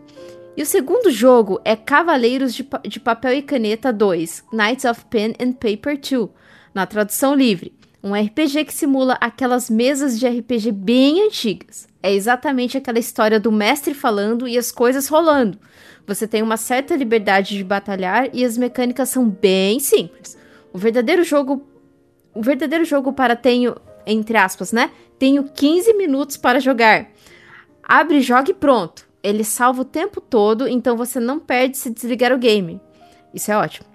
E 0.56 0.62
o 0.62 0.66
segundo 0.66 1.10
jogo 1.10 1.60
é 1.64 1.76
Cavaleiros 1.76 2.54
de, 2.54 2.64
Pa- 2.64 2.80
de 2.84 2.98
Papel 2.98 3.34
e 3.34 3.42
Caneta 3.42 3.92
2, 3.92 4.44
Knights 4.52 4.84
of 4.84 5.04
Pen 5.06 5.34
and 5.40 5.52
Paper 5.52 5.98
2, 5.98 6.28
na 6.74 6.84
tradução 6.86 7.34
livre. 7.34 7.72
Um 8.02 8.12
RPG 8.14 8.64
que 8.64 8.74
simula 8.74 9.18
aquelas 9.20 9.68
mesas 9.68 10.18
de 10.18 10.26
RPG 10.26 10.72
bem 10.72 11.26
antigas. 11.26 11.86
É 12.02 12.12
exatamente 12.12 12.76
aquela 12.78 12.98
história 12.98 13.40
do 13.40 13.50
mestre 13.52 13.92
falando 13.92 14.46
e 14.48 14.56
as 14.56 14.70
coisas 14.70 15.08
rolando. 15.08 15.58
Você 16.06 16.26
tem 16.26 16.42
uma 16.42 16.56
certa 16.56 16.96
liberdade 16.96 17.56
de 17.56 17.64
batalhar 17.64 18.28
e 18.32 18.44
as 18.44 18.56
mecânicas 18.56 19.08
são 19.10 19.28
bem 19.28 19.78
simples. 19.78 20.38
O 20.72 20.78
verdadeiro 20.78 21.22
jogo. 21.22 21.66
O 22.34 22.42
verdadeiro 22.42 22.84
jogo 22.84 23.12
para 23.12 23.34
tenho, 23.34 23.76
entre 24.08 24.36
aspas, 24.36 24.72
né? 24.72 24.90
Tenho 25.18 25.44
15 25.44 25.92
minutos 25.94 26.36
para 26.36 26.60
jogar. 26.60 27.08
Abre, 27.82 28.20
joga 28.20 28.50
e 28.50 28.54
pronto. 28.54 29.06
Ele 29.22 29.44
salva 29.44 29.82
o 29.82 29.84
tempo 29.84 30.20
todo, 30.20 30.66
então 30.66 30.96
você 30.96 31.20
não 31.20 31.38
perde 31.38 31.76
se 31.76 31.90
desligar 31.90 32.32
o 32.32 32.38
game. 32.38 32.80
Isso 33.34 33.50
é 33.50 33.56
ótimo. 33.56 33.86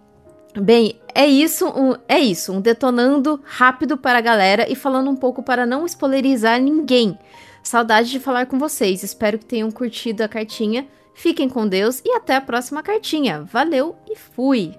Bem, 0.56 0.99
é 1.15 1.26
isso, 1.26 1.67
um, 1.67 1.95
é 2.08 2.19
isso, 2.19 2.54
um 2.54 2.62
detonando 2.62 3.41
rápido 3.43 3.97
para 3.97 4.19
a 4.19 4.21
galera 4.21 4.71
e 4.71 4.76
falando 4.76 5.10
um 5.10 5.15
pouco 5.15 5.41
para 5.41 5.65
não 5.65 5.86
spoilerizar 5.86 6.62
ninguém. 6.62 7.17
Saudade 7.63 8.12
de 8.12 8.19
falar 8.19 8.45
com 8.45 8.60
vocês. 8.60 9.02
Espero 9.04 9.39
que 9.39 9.45
tenham 9.45 9.71
curtido 9.71 10.21
a 10.21 10.28
cartinha. 10.28 10.86
Fiquem 11.15 11.47
com 11.47 11.67
Deus 11.67 12.02
e 12.06 12.12
até 12.12 12.36
a 12.36 12.41
próxima 12.41 12.84
cartinha. 12.84 13.43
Valeu 13.43 13.95
e 14.10 14.15
fui. 14.15 14.76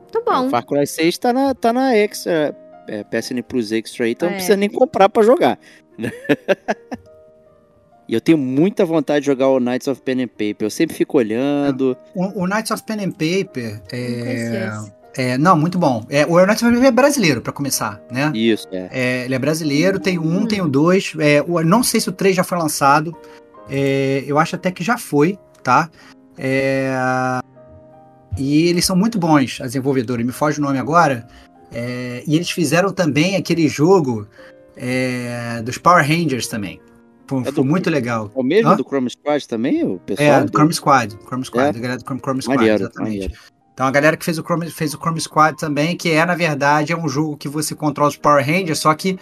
Muito 0.00 0.22
bom. 0.24 0.46
O 0.46 0.50
Far 0.50 0.64
Cry 0.64 0.86
6 0.86 1.18
tá 1.18 1.32
na, 1.32 1.54
tá 1.54 1.72
na 1.72 1.94
Extra, 1.94 2.56
é, 2.88 3.04
PSN 3.04 3.42
Plus 3.42 3.72
Extra 3.72 4.04
aí, 4.04 4.12
então 4.12 4.28
É. 4.28 4.30
não 4.30 4.36
precisa 4.36 4.56
nem 4.56 4.68
comprar 4.68 5.08
pra 5.08 5.22
jogar. 5.22 5.58
e 8.08 8.14
eu 8.14 8.20
tenho 8.20 8.38
muita 8.38 8.84
vontade 8.84 9.20
de 9.20 9.26
jogar 9.26 9.48
o 9.48 9.58
Knights 9.58 9.88
of 9.88 10.00
Pen 10.02 10.22
and 10.22 10.28
Paper. 10.28 10.56
Eu 10.60 10.70
sempre 10.70 10.94
fico 10.94 11.18
olhando. 11.18 11.96
O, 12.14 12.42
o 12.42 12.46
Knights 12.46 12.70
of 12.70 12.82
Pen 12.84 13.04
and 13.04 13.10
Paper 13.12 13.74
Não 13.74 13.98
é, 13.98 14.68
esse. 15.14 15.22
é. 15.22 15.38
Não, 15.38 15.56
muito 15.56 15.78
bom. 15.78 16.04
É, 16.08 16.24
o 16.26 16.36
Knights 16.38 16.62
of 16.62 16.64
Pen 16.64 16.70
and 16.72 16.76
Paper 16.76 16.88
é 16.88 16.92
brasileiro, 16.92 17.40
pra 17.42 17.52
começar, 17.52 18.00
né? 18.10 18.30
Isso, 18.34 18.68
é. 18.70 18.88
É, 18.92 19.24
ele 19.24 19.34
é 19.34 19.38
brasileiro, 19.38 19.98
tem 19.98 20.18
o 20.18 20.22
um, 20.22 20.40
Hum. 20.42 20.46
tem 20.46 20.60
o 20.60 20.68
dois. 20.68 21.12
É, 21.18 21.42
o- 21.42 21.62
não 21.64 21.82
sei 21.82 22.00
se 22.00 22.08
o 22.08 22.12
3 22.12 22.36
já 22.36 22.44
foi 22.44 22.58
lançado. 22.58 23.16
É, 23.68 24.22
eu 24.26 24.38
acho 24.38 24.54
até 24.54 24.70
que 24.70 24.84
já 24.84 24.96
foi, 24.98 25.36
tá? 25.64 25.90
É, 26.38 26.92
e 28.38 28.68
eles 28.68 28.84
são 28.84 28.94
muito 28.94 29.18
bons, 29.18 29.58
as 29.60 29.68
desenvolvedoras. 29.68 30.24
Me 30.24 30.30
foge 30.32 30.60
o 30.60 30.62
nome 30.62 30.78
agora. 30.78 31.26
É, 31.72 32.22
e 32.26 32.36
eles 32.36 32.50
fizeram 32.50 32.92
também 32.92 33.36
aquele 33.36 33.68
jogo 33.68 34.26
é, 34.76 35.60
dos 35.62 35.78
Power 35.78 36.06
Rangers 36.06 36.46
também. 36.46 36.80
Foi, 37.26 37.42
É 37.42 37.52
foi 37.52 37.64
muito 37.64 37.90
legal. 37.90 38.30
É 38.34 38.38
o 38.38 38.42
mesmo 38.42 38.70
Hã? 38.70 38.76
do 38.76 38.84
Chrome 38.84 39.10
Squad 39.10 39.48
também, 39.48 39.84
o 39.84 39.98
pessoal? 39.98 40.28
É, 40.28 40.44
do 40.44 40.50
Chrome 40.50 40.72
Squad. 40.72 41.18
Chrome 41.26 41.44
Squad, 41.44 41.68
É? 41.68 41.72
da 41.72 41.78
galera 41.80 41.98
do 41.98 42.04
Chrome, 42.04 42.20
Chrome 42.20 42.42
Squad, 42.42 42.56
Maneiro, 42.58 42.82
exatamente. 42.84 43.12
maneiro. 43.20 43.34
Então 43.74 43.86
a 43.86 43.90
galera 43.90 44.16
que 44.16 44.24
fez 44.24 44.38
o 44.38 44.42
Chrome, 44.42 44.70
fez 44.70 44.94
o 44.94 44.98
Chrome 44.98 45.20
Squad 45.20 45.58
também, 45.58 45.96
que 45.96 46.10
é, 46.10 46.24
na 46.24 46.34
verdade, 46.34 46.92
é 46.92 46.96
um 46.96 47.08
jogo 47.08 47.36
que 47.36 47.48
você 47.48 47.74
controla 47.74 48.08
os 48.08 48.16
Power 48.16 48.44
Rangers, 48.44 48.78
só 48.78 48.94
que 48.94 49.18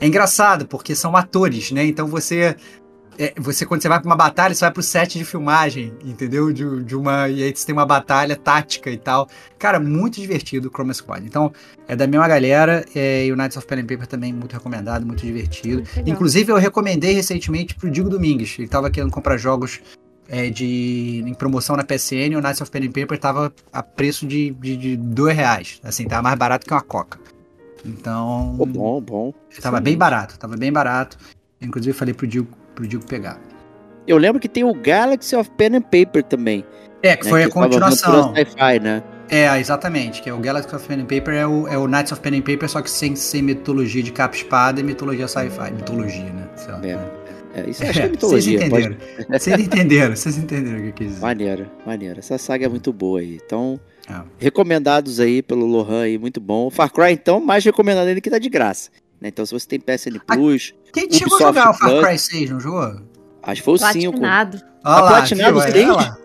é 0.00 0.06
engraçado, 0.06 0.66
porque 0.66 0.94
são 0.94 1.16
atores, 1.16 1.72
né? 1.72 1.84
Então 1.84 2.06
você. 2.06 2.56
É, 3.18 3.34
você, 3.36 3.66
quando 3.66 3.82
você 3.82 3.88
vai 3.88 3.98
pra 3.98 4.08
uma 4.08 4.14
batalha, 4.14 4.54
você 4.54 4.64
vai 4.64 4.72
pro 4.72 4.82
set 4.82 5.18
de 5.18 5.24
filmagem, 5.24 5.92
entendeu? 6.04 6.52
De, 6.52 6.84
de 6.84 6.94
uma. 6.94 7.28
E 7.28 7.42
aí 7.42 7.54
você 7.54 7.66
tem 7.66 7.72
uma 7.72 7.84
batalha 7.84 8.36
tática 8.36 8.90
e 8.90 8.96
tal. 8.96 9.28
Cara, 9.58 9.80
muito 9.80 10.20
divertido 10.20 10.68
o 10.68 10.70
Chrome 10.70 10.94
Squad. 10.94 11.26
Então, 11.26 11.52
é 11.88 11.96
da 11.96 12.06
mesma 12.06 12.28
galera, 12.28 12.84
é, 12.94 13.26
e 13.26 13.32
o 13.32 13.36
Knights 13.36 13.56
of 13.56 13.66
Pen 13.66 13.80
and 13.80 13.86
Paper 13.86 14.06
também 14.06 14.32
muito 14.32 14.52
recomendado, 14.52 15.04
muito 15.04 15.26
divertido. 15.26 15.82
Legal. 15.96 16.14
Inclusive, 16.14 16.52
eu 16.52 16.56
recomendei 16.56 17.12
recentemente 17.12 17.74
pro 17.74 17.90
Digo 17.90 18.08
Domingues. 18.08 18.56
Ele 18.56 18.68
tava 18.68 18.88
querendo 18.88 19.10
comprar 19.10 19.36
jogos 19.36 19.80
é, 20.28 20.48
de, 20.48 21.24
em 21.26 21.34
promoção 21.34 21.76
na 21.76 21.82
PSN. 21.82 22.36
O 22.36 22.40
Knights 22.40 22.60
of 22.60 22.70
Pen 22.70 22.86
and 22.86 22.92
Paper 22.92 23.18
tava 23.18 23.52
a 23.72 23.82
preço 23.82 24.28
de, 24.28 24.50
de, 24.50 24.76
de 24.76 24.96
dois 24.96 25.34
reais. 25.34 25.80
Assim, 25.82 26.06
tava 26.06 26.22
mais 26.22 26.38
barato 26.38 26.64
que 26.64 26.72
uma 26.72 26.82
coca. 26.82 27.18
Então, 27.84 28.54
Pô, 28.56 28.64
bom, 28.64 29.00
bom. 29.00 29.34
tava 29.60 29.80
bem 29.80 29.98
barato. 29.98 30.38
Tava 30.38 30.56
bem 30.56 30.72
barato. 30.72 31.18
Inclusive, 31.60 31.96
falei 31.96 32.14
pro 32.14 32.24
Digo, 32.26 32.46
pro 32.78 32.86
Digo 32.88 33.04
pegar. 33.06 33.40
Eu 34.06 34.16
lembro 34.16 34.40
que 34.40 34.48
tem 34.48 34.64
o 34.64 34.72
Galaxy 34.72 35.34
of 35.36 35.50
Pen 35.50 35.76
and 35.76 35.82
Paper 35.82 36.22
também. 36.22 36.64
É, 37.02 37.16
que 37.16 37.24
né, 37.24 37.30
foi 37.30 37.42
a 37.44 37.48
que 37.48 37.52
tava 37.54 37.66
continuação. 37.68 38.32
né? 38.32 39.02
É, 39.30 39.58
exatamente. 39.60 40.22
Que 40.22 40.30
é 40.30 40.32
o 40.32 40.38
Galaxy 40.38 40.74
of 40.74 40.86
Pen 40.86 41.00
and 41.00 41.06
Paper 41.06 41.34
é 41.34 41.46
o, 41.46 41.68
é 41.68 41.76
o 41.76 41.86
Knights 41.86 42.12
of 42.12 42.20
Pen 42.22 42.38
and 42.38 42.42
Paper, 42.42 42.68
só 42.68 42.80
que 42.80 42.90
sem 42.90 43.14
ser 43.14 43.42
mitologia 43.42 44.02
de 44.02 44.10
capa 44.12 44.34
e 44.34 44.38
espada 44.38 44.80
e 44.80 44.82
mitologia 44.84 45.28
sci-fi. 45.28 45.70
Mitologia, 45.72 46.24
né? 46.32 46.48
Sei 46.56 46.72
lá. 46.72 46.80
É. 46.84 47.60
É, 47.60 47.70
isso 47.70 47.82
acho 47.84 47.92
que 47.92 47.98
é 48.00 48.02
É, 48.04 48.08
vocês 48.08 48.46
mitologia. 48.46 48.58
pode- 48.70 48.84
entenderam. 48.86 48.96
Vocês 49.38 49.58
entenderam, 49.60 50.16
vocês 50.16 50.38
entenderam 50.38 50.78
o 50.78 50.82
que 50.82 50.88
eu 50.88 50.92
quis 50.92 51.06
dizer. 51.08 51.20
Maneiro, 51.20 51.70
maneiro. 51.84 52.18
Essa 52.18 52.38
saga 52.38 52.64
é 52.66 52.68
muito 52.68 52.92
boa 52.92 53.20
aí. 53.20 53.38
Então, 53.44 53.78
É. 54.08 54.14
recomendados 54.38 55.20
aí 55.20 55.42
pelo 55.42 55.66
Lohan 55.66 56.02
aí, 56.04 56.16
muito 56.18 56.40
bom. 56.40 56.70
Far 56.70 56.90
Cry, 56.90 57.12
então, 57.12 57.40
mais 57.40 57.62
recomendado 57.64 58.06
ainda 58.08 58.20
que 58.20 58.30
tá 58.30 58.38
de 58.38 58.48
graça. 58.48 58.90
Né? 59.20 59.28
Então, 59.28 59.44
se 59.46 59.52
você 59.52 59.66
tem 59.66 59.80
PSN 59.80 60.18
Plus, 60.26 60.74
Quem 60.92 61.10
chegou 61.10 61.38
a 61.38 61.50
Ubisoft 61.50 61.54
jogar 61.54 61.70
o 61.70 61.74
Far. 61.74 62.08
Cry 62.08 62.18
6, 62.18 62.50
não 62.50 62.60
jogou? 62.60 63.00
acho 63.42 63.60
que 63.60 63.64
foi 63.64 63.74
o 63.74 63.78
5. 63.78 63.92
Platinado. 64.12 64.60
Olha 64.84 65.00
lá, 65.02 65.08
platinado 65.08 65.50
viu? 65.52 65.58
os 65.58 65.64
É, 65.64 65.70
três? 65.70 65.86
olha 65.88 65.96
lá. 65.96 66.18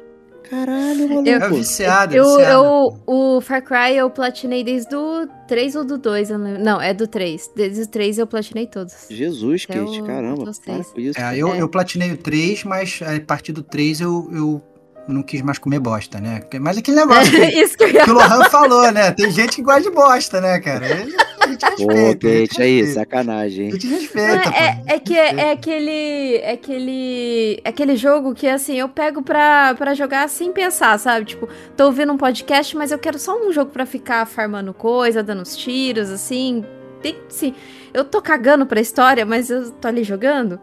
Caralho, 0.49 1.09
maluco. 1.09 1.29
É 1.29 1.49
viciado, 1.49 2.13
é 2.15 2.19
Eu, 2.19 2.25
viciado. 2.25 2.51
eu, 2.53 2.99
o 3.07 3.41
Far 3.41 3.63
Cry 3.63 3.95
eu 3.97 4.09
platinei 4.09 4.63
desde 4.63 4.93
o 4.95 5.27
3 5.47 5.75
ou 5.75 5.83
do 5.83 5.97
2, 5.97 6.29
eu 6.29 6.37
não 6.37 6.45
lembro. 6.45 6.63
Não, 6.63 6.81
é 6.81 6.93
do 6.93 7.07
3. 7.07 7.49
Desde 7.55 7.81
o 7.83 7.87
3 7.87 8.19
eu 8.19 8.27
platinei 8.27 8.67
todos. 8.67 8.93
Jesus, 9.09 9.65
Até 9.67 9.79
Kate, 9.79 10.01
o- 10.01 10.05
caramba. 10.05 10.43
Para 10.43 10.83
com 10.83 10.99
isso. 10.99 11.19
É, 11.19 11.37
eu, 11.37 11.53
É. 11.53 11.61
eu 11.61 11.67
platinei 11.69 12.11
o 12.11 12.17
3, 12.17 12.63
mas 12.65 12.99
a 13.01 13.19
partir 13.25 13.51
do 13.53 13.63
3 13.63 14.01
eu, 14.01 14.29
eu 14.31 14.61
não 15.07 15.23
quis 15.23 15.41
mais 15.41 15.57
comer 15.57 15.79
bosta, 15.79 16.19
né? 16.19 16.41
Mas 16.61 16.77
aquele 16.77 16.97
negócio 16.97 17.31
que, 17.31 17.37
Isso 17.59 17.75
que 17.77 17.85
eu 17.85 17.89
ia 17.91 18.03
que 18.03 18.11
o 18.11 18.13
Lohan 18.13 18.43
falou, 18.49 18.91
né? 18.91 19.11
Tem 19.11 19.31
gente 19.31 19.55
que 19.55 19.61
gosta 19.63 19.81
de 19.81 19.89
bosta, 19.91 20.39
né, 20.39 20.59
cara? 20.59 20.85
A 20.85 21.32
gente 21.53 21.65
Pô, 21.85 21.87
respeita. 21.93 22.27
gente 22.29 22.49
Kate, 22.49 22.61
aí, 22.61 22.75
respeita. 22.81 22.99
sacanagem, 22.99 23.67
A 23.67 23.71
gente 23.71 23.87
respeita, 23.87 24.49
é, 24.49 24.75
pô. 24.75 24.83
é 24.87 24.99
que 24.99 25.17
é, 25.17 25.35
é 25.35 25.51
aquele. 25.51 26.35
É 26.37 26.51
aquele. 26.51 27.61
é 27.63 27.69
aquele 27.69 27.95
jogo 27.95 28.33
que 28.33 28.47
assim, 28.47 28.75
eu 28.75 28.89
pego 28.89 29.21
pra, 29.21 29.73
pra 29.75 29.93
jogar 29.93 30.27
sem 30.29 30.51
pensar, 30.51 30.97
sabe? 30.99 31.25
Tipo, 31.25 31.47
tô 31.75 31.85
ouvindo 31.85 32.11
um 32.13 32.17
podcast, 32.17 32.75
mas 32.75 32.91
eu 32.91 32.99
quero 32.99 33.17
só 33.19 33.37
um 33.37 33.51
jogo 33.51 33.71
pra 33.71 33.85
ficar 33.85 34.25
farmando 34.25 34.73
coisa, 34.73 35.23
dando 35.23 35.41
uns 35.41 35.55
tiros, 35.55 36.09
assim. 36.09 36.63
Tem, 37.01 37.17
sim, 37.27 37.53
eu 37.93 38.05
tô 38.05 38.21
cagando 38.21 38.65
pra 38.65 38.79
história, 38.79 39.25
mas 39.25 39.49
eu 39.49 39.71
tô 39.71 39.87
ali 39.87 40.03
jogando. 40.03 40.59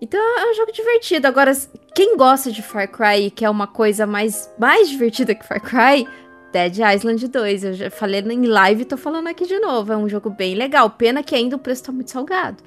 Então 0.00 0.20
é 0.20 0.50
um 0.50 0.54
jogo 0.54 0.72
divertido. 0.72 1.28
Agora, 1.28 1.52
quem 1.94 2.16
gosta 2.16 2.50
de 2.50 2.60
Far 2.60 2.88
Cry 2.90 3.26
e 3.26 3.30
quer 3.30 3.48
uma 3.48 3.68
coisa 3.68 4.04
mais, 4.04 4.52
mais 4.58 4.88
divertida 4.88 5.32
que 5.32 5.46
Far 5.46 5.60
Cry, 5.60 6.08
Dead 6.52 6.76
Island 6.78 7.26
2. 7.26 7.64
Eu 7.64 7.72
já 7.72 7.90
falei 7.90 8.20
em 8.20 8.46
live 8.46 8.82
e 8.82 8.84
tô 8.84 8.96
falando 8.96 9.28
aqui 9.28 9.46
de 9.46 9.58
novo. 9.58 9.92
É 9.92 9.96
um 9.96 10.08
jogo 10.08 10.30
bem 10.30 10.54
legal. 10.54 10.90
Pena 10.90 11.22
que 11.22 11.34
ainda 11.34 11.56
o 11.56 11.58
preço 11.58 11.84
tá 11.84 11.92
muito 11.92 12.10
salgado. 12.10 12.62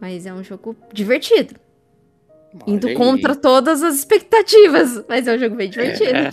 Mas 0.00 0.26
é 0.26 0.32
um 0.32 0.44
jogo 0.44 0.76
divertido. 0.92 1.54
Indo 2.66 2.86
Olha 2.86 2.96
aí. 2.96 2.96
contra 2.96 3.34
todas 3.34 3.82
as 3.82 3.96
expectativas. 3.96 5.02
Mas 5.08 5.26
é 5.26 5.34
um 5.34 5.38
jogo 5.38 5.56
bem 5.56 5.70
divertido. 5.70 6.10
É. 6.10 6.32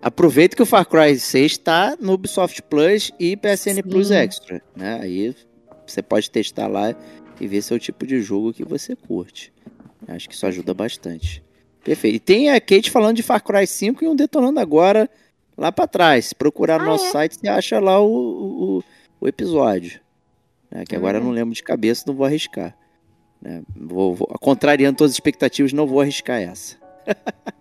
Aproveita 0.00 0.56
que 0.56 0.62
o 0.62 0.66
Far 0.66 0.86
Cry 0.86 1.18
6 1.18 1.58
tá 1.58 1.96
no 2.00 2.12
Ubisoft 2.12 2.62
Plus 2.62 3.10
e 3.18 3.36
PSN 3.36 3.74
Sim. 3.74 3.82
Plus 3.82 4.10
Extra, 4.10 4.62
né? 4.76 5.00
Aí 5.02 5.34
você 5.86 6.02
pode 6.02 6.30
testar 6.30 6.66
lá 6.66 6.94
e 7.40 7.46
ver 7.46 7.62
se 7.62 7.72
é 7.72 7.76
o 7.76 7.80
tipo 7.80 8.06
de 8.06 8.20
jogo 8.20 8.52
que 8.52 8.64
você 8.64 8.94
curte. 8.94 9.52
Acho 10.06 10.28
que 10.28 10.34
isso 10.34 10.46
ajuda 10.46 10.72
bastante. 10.72 11.42
Perfeito. 11.82 12.16
E 12.16 12.20
tem 12.20 12.50
a 12.50 12.60
Kate 12.60 12.90
falando 12.90 13.16
de 13.16 13.22
Far 13.22 13.42
Cry 13.42 13.66
5 13.66 14.04
e 14.04 14.08
um 14.08 14.14
detonando 14.14 14.60
agora 14.60 15.08
lá 15.58 15.70
pra 15.72 15.86
trás. 15.86 16.26
Se 16.26 16.34
procurar 16.34 16.78
no 16.78 16.84
Ah, 16.84 16.88
nosso 16.88 17.06
é? 17.06 17.10
site, 17.10 17.36
você 17.40 17.48
acha 17.48 17.78
lá 17.80 18.00
o, 18.00 18.06
o, 18.78 18.84
o 19.20 19.28
episódio. 19.28 20.00
né? 20.70 20.84
Que 20.88 20.94
agora 20.96 21.18
eu 21.18 21.22
não 21.24 21.30
Hum. 21.30 21.34
lembro 21.34 21.54
de 21.54 21.62
cabeça, 21.62 22.04
não 22.06 22.14
vou 22.14 22.24
arriscar. 22.24 22.74
né? 23.42 23.62
Vou, 23.76 24.14
vou- 24.14 24.28
contrariando 24.40 24.96
todas 24.98 25.10
as 25.12 25.16
expectativas, 25.16 25.72
não 25.72 25.86
vou 25.86 26.00
arriscar 26.00 26.40
essa. 26.40 26.76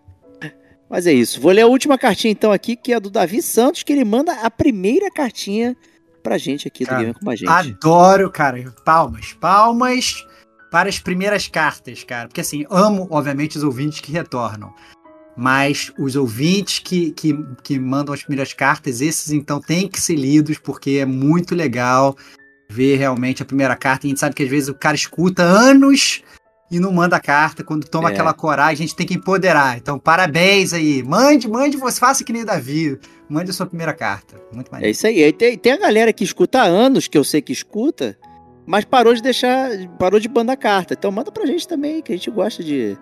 Mas 0.89 1.05
é 1.05 1.11
isso. 1.13 1.41
Vou 1.41 1.51
ler 1.51 1.61
a 1.61 1.67
última 1.67 1.97
cartinha 1.97 2.31
então 2.31 2.51
aqui, 2.51 2.75
que 2.75 2.93
é 2.93 2.99
do 2.99 3.09
Davi 3.09 3.41
Santos, 3.41 3.83
que 3.83 3.91
ele 3.91 4.05
manda 4.05 4.31
a 4.41 4.49
primeira 4.49 5.11
cartinha 5.11 5.75
pra 6.23 6.37
gente 6.37 6.67
aqui 6.67 6.83
do 6.85 6.87
Cara, 6.89 6.99
Gamer 7.01 7.19
com 7.19 7.29
a 7.29 7.35
gente. 7.35 7.49
Adoro, 7.49 8.31
cara. 8.31 8.73
Palmas. 8.85 9.33
Palmas 9.33 10.25
para 10.71 10.87
as 10.89 10.97
primeiras 10.99 11.47
cartas, 11.47 12.03
cara. 12.05 12.27
Porque 12.29 12.41
assim, 12.41 12.65
amo, 12.69 13.05
obviamente, 13.11 13.57
os 13.57 13.63
ouvintes 13.63 13.99
que 13.99 14.11
retornam. 14.11 14.73
Mas 15.37 15.91
os 15.99 16.15
ouvintes 16.15 16.79
que, 16.79 17.11
que, 17.11 17.37
que 17.63 17.77
mandam 17.77 18.11
as 18.13 18.23
primeiras 18.23 18.53
cartas, 18.53 19.01
esses 19.01 19.31
então 19.31 19.61
têm 19.61 19.87
que 19.87 20.01
ser 20.01 20.15
lidos, 20.15 20.57
porque 20.57 20.97
é 21.01 21.05
muito 21.05 21.53
legal. 21.53 22.15
ver 22.69 22.97
realmente 22.97 23.41
a 23.41 23.45
primeira 23.45 23.75
carta. 23.77 24.05
E 24.05 24.07
a 24.07 24.09
gente 24.09 24.19
sabe 24.19 24.35
que 24.35 24.43
às 24.43 24.49
vezes 24.49 24.67
o 24.67 24.73
cara 24.73 24.93
escuta 24.95 25.41
anos 25.41 26.21
e 26.69 26.81
não 26.81 26.91
manda 26.91 27.15
a 27.15 27.19
carta. 27.19 27.63
Quando 27.63 27.87
toma 27.87 28.09
É. 28.09 28.11
aquela 28.11 28.33
coragem, 28.33 28.83
a 28.83 28.87
gente 28.87 28.95
tem 28.95 29.07
que 29.07 29.13
empoderar. 29.13 29.77
Então, 29.77 29.97
parabéns 29.97 30.73
aí. 30.73 31.01
Mande, 31.01 31.47
mande, 31.47 31.77
você 31.77 31.97
faça 31.97 32.25
que 32.25 32.33
nem 32.33 32.43
Davi. 32.43 32.99
Mande 33.29 33.51
a 33.51 33.53
sua 33.53 33.65
primeira 33.67 33.93
carta. 33.93 34.35
Muito 34.51 34.67
É 34.67 34.71
maneiro. 34.71 34.91
isso 34.91 35.07
aí. 35.07 35.23
Aí 35.23 35.31
tem, 35.31 35.57
tem 35.57 35.71
a 35.71 35.77
galera 35.77 36.11
que 36.11 36.25
escuta 36.25 36.59
há 36.59 36.65
anos, 36.65 37.07
que 37.07 37.17
eu 37.17 37.23
sei 37.23 37.41
que 37.41 37.53
escuta, 37.53 38.17
mas 38.65 38.83
parou 38.83 39.13
de 39.13 39.21
deixar, 39.21 39.69
parou 39.97 40.19
de 40.19 40.27
mandar 40.27 40.57
carta. 40.57 40.93
Então 40.93 41.09
manda 41.09 41.31
pra 41.31 41.45
gente 41.45 41.65
também, 41.65 42.01
que 42.01 42.11
a 42.11 42.15
gente 42.17 42.29
gosta 42.29 42.61
de, 42.61 42.97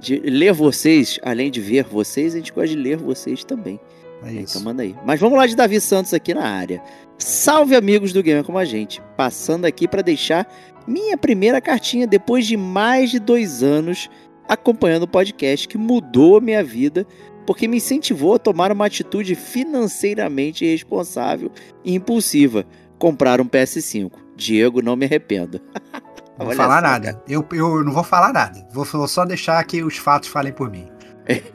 de 0.00 0.16
ler 0.18 0.52
vocês, 0.52 1.18
além 1.22 1.50
de 1.50 1.60
ver 1.60 1.84
vocês, 1.84 2.34
a 2.34 2.38
gente 2.38 2.52
gosta 2.52 2.68
de 2.68 2.76
ler 2.76 2.96
vocês 2.96 3.44
também. 3.44 3.78
É 4.24 4.30
Então 4.30 4.42
isso. 4.42 4.64
manda 4.64 4.82
aí. 4.82 4.94
Mas 5.04 5.20
vamos 5.20 5.38
lá 5.38 5.46
de 5.46 5.54
Davi 5.54 5.80
Santos 5.80 6.12
aqui 6.12 6.34
na 6.34 6.46
área. 6.46 6.82
Salve 7.18 7.74
amigos 7.76 8.12
do 8.12 8.22
Gamer 8.22 8.44
Como 8.44 8.58
a 8.58 8.64
Gente. 8.64 9.00
Passando 9.16 9.64
aqui 9.64 9.86
para 9.86 10.02
deixar 10.02 10.46
minha 10.86 11.16
primeira 11.16 11.60
cartinha 11.60 12.06
depois 12.06 12.46
de 12.46 12.56
mais 12.56 13.10
de 13.10 13.18
dois 13.18 13.62
anos 13.62 14.08
acompanhando 14.48 15.04
o 15.04 15.08
podcast 15.08 15.68
que 15.68 15.78
mudou 15.78 16.36
a 16.36 16.40
minha 16.40 16.64
vida 16.64 17.06
porque 17.46 17.68
me 17.68 17.78
incentivou 17.78 18.34
a 18.34 18.38
tomar 18.38 18.72
uma 18.72 18.86
atitude 18.86 19.34
financeiramente 19.34 20.64
irresponsável 20.64 21.50
e 21.84 21.94
impulsiva. 21.94 22.66
Comprar 22.98 23.40
um 23.40 23.46
PS5. 23.46 24.12
Diego, 24.36 24.82
não 24.82 24.96
me 24.96 25.06
arrependo. 25.06 25.60
Não 26.40 26.46
vou 26.46 26.56
falar 26.56 26.76
só, 26.76 26.82
nada. 26.82 27.22
Eu, 27.28 27.46
eu 27.52 27.84
não 27.84 27.92
vou 27.92 28.02
falar 28.02 28.32
nada. 28.32 28.66
Vou 28.72 28.84
vou 28.84 29.06
só 29.06 29.24
deixar 29.24 29.62
que 29.64 29.82
os 29.82 29.98
fatos 29.98 30.28
falem 30.28 30.52
por 30.52 30.70
mim. 30.70 30.88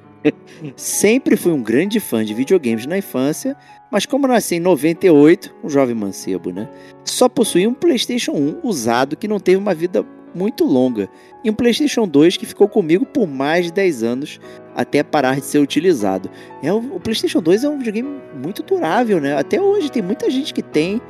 Sempre 0.76 1.36
fui 1.36 1.52
um 1.52 1.62
grande 1.62 2.00
fã 2.00 2.24
de 2.24 2.34
videogames 2.34 2.86
na 2.86 2.98
infância, 2.98 3.56
mas 3.92 4.06
como 4.06 4.28
nasci 4.28 4.56
em 4.56 4.60
98, 4.60 5.54
um 5.64 5.70
jovem 5.70 5.96
mancebo, 5.96 6.52
né? 6.52 6.70
Só 7.04 7.28
possuí 7.28 7.68
um 7.68 7.74
PlayStation 7.74 8.32
1 8.32 8.60
usado 8.64 9.16
que 9.16 9.28
não 9.28 9.40
teve 9.40 9.58
uma 9.58 9.74
vida 9.74 10.06
muito 10.34 10.66
longa, 10.66 11.08
e 11.44 11.50
um 11.50 11.54
PlayStation 11.54 12.06
2 12.06 12.36
que 12.38 12.46
ficou 12.46 12.68
comigo 12.68 13.06
por 13.06 13.26
mais 13.26 13.66
de 13.66 13.72
10 13.72 14.04
anos 14.04 14.40
até 14.76 15.02
parar 15.02 15.36
de 15.36 15.46
ser 15.46 15.60
utilizado. 15.60 16.30
É, 16.62 16.74
o 16.74 17.00
PlayStation 17.00 17.42
2 17.42 17.64
é 17.64 17.70
um 17.70 17.78
videogame 17.78 18.22
muito 18.44 18.62
durável, 18.62 19.22
né? 19.22 19.38
Até 19.38 19.62
hoje 19.62 19.90
tem 19.90 20.04
muita 20.04 20.30
gente 20.30 20.54
que 20.54 20.62
tem 20.62 21.02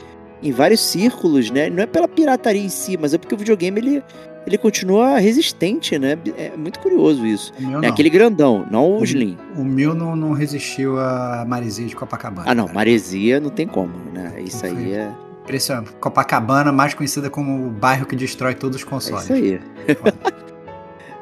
em 0.45 0.51
vários 0.51 0.79
círculos, 0.79 1.49
né? 1.49 1.69
Não 1.69 1.81
é 1.81 1.85
pela 1.85 2.07
pirataria 2.07 2.61
em 2.61 2.69
si, 2.69 2.97
mas 2.97 3.13
é 3.13 3.17
porque 3.17 3.33
o 3.33 3.37
videogame 3.37 3.79
ele, 3.79 4.03
ele 4.45 4.57
continua 4.57 5.17
resistente, 5.17 5.97
né? 5.97 6.17
É 6.37 6.55
muito 6.55 6.79
curioso 6.79 7.25
isso. 7.25 7.51
É 7.81 7.87
aquele 7.87 8.09
grandão, 8.09 8.65
não 8.69 8.99
o. 8.99 9.03
Slim. 9.03 9.37
O 9.57 9.63
meu 9.63 9.95
não, 9.95 10.15
não 10.15 10.33
resistiu 10.33 10.99
a 10.99 11.43
maresia 11.47 11.87
de 11.87 11.95
Copacabana. 11.95 12.49
Ah, 12.49 12.53
não, 12.53 12.65
cara. 12.65 12.75
maresia 12.75 13.39
não 13.39 13.49
tem 13.49 13.67
como, 13.67 13.93
né? 14.13 14.35
Isso 14.45 14.63
aí 14.65 14.93
é, 14.93 15.11
Impressionante. 15.43 15.91
Copacabana, 15.99 16.71
mais 16.71 16.93
conhecida 16.93 17.29
como 17.29 17.67
o 17.67 17.69
bairro 17.69 18.05
que 18.05 18.15
destrói 18.15 18.53
todos 18.53 18.77
os 18.77 18.83
é 18.83 18.89
consoles. 18.89 19.23
isso 19.23 19.33
aí. 19.33 19.59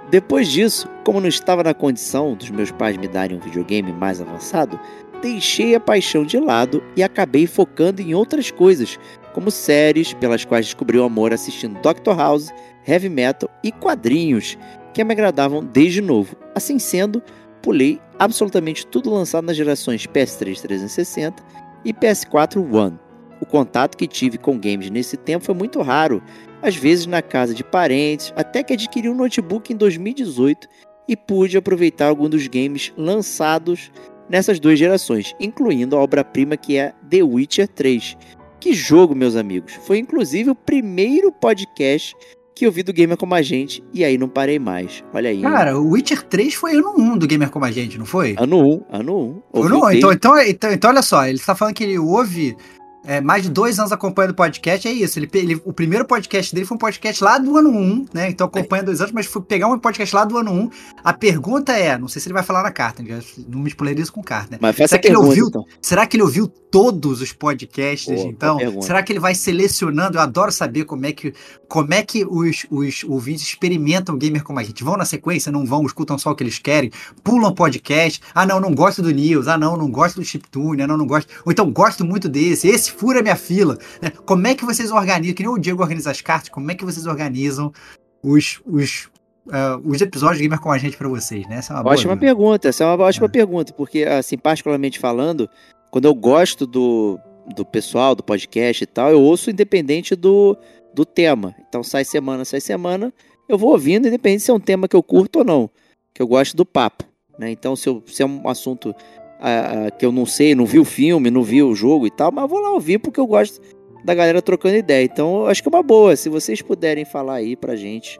Depois 0.09 0.47
disso, 0.47 0.87
como 1.03 1.19
não 1.19 1.27
estava 1.27 1.63
na 1.63 1.73
condição 1.73 2.35
dos 2.35 2.49
meus 2.49 2.71
pais 2.71 2.95
me 2.97 3.07
darem 3.07 3.35
um 3.35 3.39
videogame 3.39 3.91
mais 3.91 4.21
avançado, 4.21 4.79
deixei 5.23 5.73
a 5.73 5.79
paixão 5.79 6.25
de 6.25 6.37
lado 6.37 6.83
e 6.97 7.01
acabei 7.01 7.47
focando 7.47 8.01
em 8.01 8.13
outras 8.13 8.51
coisas, 8.51 8.99
como 9.31 9.49
séries 9.49 10.13
pelas 10.13 10.43
quais 10.43 10.65
descobri 10.65 10.99
o 10.99 11.03
amor 11.05 11.33
assistindo 11.33 11.81
Doctor 11.81 12.17
House, 12.17 12.51
Heavy 12.85 13.07
Metal 13.07 13.49
e 13.63 13.71
quadrinhos, 13.71 14.57
que 14.93 15.01
me 15.01 15.13
agradavam 15.13 15.63
desde 15.63 16.01
novo. 16.01 16.35
Assim 16.53 16.77
sendo, 16.77 17.23
pulei 17.61 18.01
absolutamente 18.19 18.85
tudo 18.85 19.09
lançado 19.09 19.45
nas 19.45 19.55
gerações 19.55 20.05
PS3 20.05 20.59
360 20.59 21.41
e 21.85 21.93
PS4 21.93 22.57
One. 22.57 22.99
O 23.39 23.45
contato 23.45 23.97
que 23.97 24.07
tive 24.07 24.37
com 24.37 24.59
games 24.59 24.89
nesse 24.89 25.15
tempo 25.15 25.45
foi 25.45 25.55
muito 25.55 25.81
raro, 25.81 26.21
às 26.61 26.75
vezes 26.75 27.05
na 27.05 27.21
casa 27.21 27.53
de 27.53 27.63
parentes, 27.63 28.33
até 28.35 28.61
que 28.61 28.73
adquiri 28.73 29.07
um 29.09 29.15
notebook 29.15 29.71
em 29.71 29.77
2018 29.77 30.67
e 31.07 31.15
pude 31.15 31.57
aproveitar 31.57 32.07
alguns 32.07 32.29
dos 32.29 32.47
games 32.47 32.93
lançados 32.97 33.91
nessas 34.33 34.59
duas 34.59 34.79
gerações, 34.79 35.35
incluindo 35.39 35.95
a 35.95 35.99
obra-prima 35.99 36.57
que 36.57 36.75
é 36.75 36.91
The 37.07 37.21
Witcher 37.21 37.67
3. 37.67 38.17
Que 38.59 38.73
jogo, 38.73 39.13
meus 39.13 39.35
amigos! 39.35 39.73
Foi 39.85 39.99
inclusive 39.99 40.49
o 40.49 40.55
primeiro 40.55 41.31
podcast 41.31 42.15
que 42.55 42.65
eu 42.65 42.71
vi 42.71 42.81
do 42.81 42.91
Gamer 42.91 43.15
Como 43.15 43.35
a 43.35 43.43
Gente 43.43 43.83
e 43.93 44.03
aí 44.03 44.17
não 44.17 44.27
parei 44.27 44.57
mais. 44.57 45.03
Olha 45.13 45.29
aí. 45.29 45.39
Cara, 45.39 45.77
o 45.77 45.91
Witcher 45.91 46.23
3 46.23 46.51
foi 46.55 46.75
ano 46.75 46.95
1 46.97 47.17
do 47.19 47.27
Gamer 47.27 47.51
Como 47.51 47.63
a 47.63 47.71
Gente, 47.71 47.99
não 47.99 48.07
foi? 48.07 48.35
ano 48.39 48.57
1, 48.57 48.85
ano 48.89 49.19
1. 49.19 49.41
Ou 49.51 49.69
não? 49.69 49.91
Então, 49.91 50.11
então, 50.11 50.39
então, 50.39 50.71
então, 50.71 50.89
olha 50.89 51.03
só, 51.03 51.27
ele 51.27 51.37
tá 51.37 51.53
falando 51.53 51.75
que 51.75 51.83
ele 51.83 51.99
ouve 51.99 52.57
é, 53.05 53.19
mais 53.21 53.43
de 53.43 53.49
dois 53.49 53.79
anos 53.79 53.91
acompanhando 53.91 54.31
o 54.31 54.35
podcast, 54.35 54.87
é 54.87 54.91
isso. 54.91 55.19
Ele, 55.19 55.29
ele- 55.33 55.61
o 55.65 55.73
primeiro 55.73 56.05
podcast 56.05 56.53
dele 56.53 56.65
foi 56.65 56.75
um 56.75 56.79
podcast 56.79 57.23
lá 57.23 57.37
do 57.37 57.57
ano 57.57 57.69
1, 57.69 58.05
né? 58.13 58.29
Então 58.29 58.47
acompanha 58.47 58.83
dois 58.83 59.01
anos, 59.01 59.11
mas 59.11 59.25
foi 59.25 59.41
pegar 59.41 59.67
um 59.67 59.77
podcast 59.77 60.15
lá 60.15 60.23
do 60.25 60.37
ano 60.37 60.51
1. 60.51 60.69
A 61.03 61.13
pergunta 61.13 61.73
é, 61.73 61.97
não 61.97 62.07
sei 62.07 62.21
se 62.21 62.27
ele 62.27 62.33
vai 62.33 62.43
falar 62.43 62.63
na 62.63 62.71
carta, 62.71 63.03
não 63.47 63.59
me 63.59 63.69
spoileriza 63.69 64.11
com 64.11 64.23
carta, 64.23 64.51
né? 64.51 64.57
Mas 64.61 64.75
Será 64.75 64.87
que 64.89 65.07
ele 65.07 65.15
pergunta, 65.15 65.27
ouviu? 65.27 65.47
então. 65.47 65.65
Será 65.81 66.05
que 66.05 66.15
ele 66.15 66.23
ouviu 66.23 66.47
todos 66.47 67.21
os 67.21 67.31
podcasts, 67.31 68.21
Pô, 68.21 68.27
então? 68.27 68.81
Será 68.81 69.03
que 69.03 69.11
ele 69.13 69.19
vai 69.19 69.35
selecionando? 69.35 70.17
Eu 70.17 70.21
adoro 70.21 70.51
saber 70.51 70.85
como 70.85 71.05
é 71.05 71.11
que, 71.11 71.33
como 71.73 71.91
é 71.91 72.03
que 72.03 72.23
os, 72.23 72.67
os 72.69 73.03
ouvintes 73.03 73.41
experimentam 73.41 74.13
o 74.13 74.17
gamer 74.19 74.43
como 74.43 74.59
a 74.59 74.63
gente. 74.63 74.83
Vão 74.83 74.95
na 74.95 75.05
sequência, 75.05 75.51
não 75.51 75.65
vão, 75.65 75.83
escutam 75.87 76.19
só 76.19 76.29
o 76.29 76.35
que 76.35 76.43
eles 76.43 76.59
querem, 76.59 76.91
pulam 77.23 77.51
podcast. 77.51 78.21
Ah, 78.31 78.45
não, 78.45 78.59
não 78.59 78.75
gosto 78.75 79.01
do 79.01 79.09
News. 79.09 79.47
Ah, 79.47 79.57
não, 79.57 79.75
não 79.75 79.89
gosto 79.89 80.17
do 80.17 80.23
Chiptune. 80.23 80.83
Ah, 80.83 80.85
não, 80.87 80.97
não 80.97 81.07
gosto. 81.07 81.33
Ou 81.43 81.51
então, 81.51 81.71
gosto 81.71 82.05
muito 82.05 82.29
desse. 82.29 82.67
Esse 82.67 82.91
fura 82.91 83.23
minha 83.23 83.35
fila. 83.35 83.79
né? 83.99 84.11
Como 84.23 84.45
é 84.45 84.53
que 84.53 84.63
vocês 84.63 84.91
organizam? 84.91 85.33
Que 85.33 85.41
nem 85.41 85.51
o 85.51 85.57
Diego 85.57 85.81
organiza 85.81 86.11
as 86.11 86.21
cartas, 86.21 86.49
como 86.49 86.69
é 86.69 86.75
que 86.75 86.85
vocês 86.85 87.07
organizam 87.07 87.73
os, 88.21 88.61
os, 88.67 89.09
ah, 89.51 89.79
os 89.83 89.99
episódios 89.99 90.37
de 90.37 90.43
gamer 90.43 90.59
com 90.59 90.71
a 90.71 90.77
gente 90.77 90.95
pra 90.95 91.09
vocês, 91.09 91.47
né? 91.47 91.55
Essa 91.55 91.73
é 91.73 91.77
uma 91.77 91.81
boa 91.81 91.93
Ótima 91.95 92.13
dúvida. 92.13 92.27
pergunta, 92.35 92.69
essa 92.69 92.83
é 92.83 92.87
uma 92.87 93.03
ótima 93.03 93.25
É. 93.25 93.29
pergunta, 93.29 93.73
porque, 93.73 94.03
assim, 94.03 94.37
particularmente 94.37 94.99
falando, 94.99 95.49
quando 95.89 96.05
eu 96.05 96.13
gosto 96.13 96.67
do, 96.67 97.17
do 97.55 97.65
pessoal, 97.65 98.13
do 98.13 98.21
podcast 98.23 98.83
e 98.83 98.85
tal, 98.85 99.09
eu 99.09 99.19
ouço 99.19 99.49
independente 99.49 100.15
do, 100.15 100.55
do 100.93 101.05
tema. 101.05 101.55
Então, 101.67 101.83
sai 101.83 102.05
semana, 102.05 102.45
sai 102.45 102.61
semana, 102.61 103.13
eu 103.47 103.57
vou 103.57 103.71
ouvindo, 103.71 104.07
independente 104.07 104.43
se 104.43 104.51
é 104.51 104.53
um 104.53 104.59
tema 104.59 104.87
que 104.87 104.95
eu 104.95 105.03
curto 105.03 105.39
ou 105.39 105.45
não, 105.45 105.69
que 106.13 106.21
eu 106.21 106.27
gosto 106.27 106.55
do 106.55 106.65
papo, 106.65 107.03
né? 107.37 107.49
Então, 107.51 107.75
se, 107.75 107.87
eu- 107.89 108.03
se 108.07 108.21
é 108.23 108.25
um 108.25 108.47
assunto 108.47 108.95
ah, 109.39 109.87
ah, 109.87 109.91
que 109.91 110.05
eu 110.05 110.11
não 110.11 110.25
sei, 110.25 110.55
não 110.55 110.65
vi 110.65 110.79
o 110.79 110.85
filme, 110.85 111.29
não 111.29 111.43
vi 111.43 111.61
o 111.61 111.75
jogo 111.75 112.07
e 112.07 112.11
tal, 112.11 112.31
mas 112.31 112.49
vou 112.49 112.59
lá 112.59 112.71
ouvir 112.71 112.99
porque 112.99 113.19
eu 113.19 113.27
gosto 113.27 113.59
da 114.05 114.13
galera 114.13 114.41
trocando 114.41 114.75
ideia. 114.75 115.03
Então, 115.03 115.45
acho 115.47 115.61
que 115.61 115.67
é 115.67 115.71
uma 115.71 115.83
boa, 115.83 116.15
se 116.15 116.29
vocês 116.29 116.61
puderem 116.61 117.03
falar 117.05 117.35
aí 117.35 117.55
pra 117.55 117.75
gente, 117.75 118.19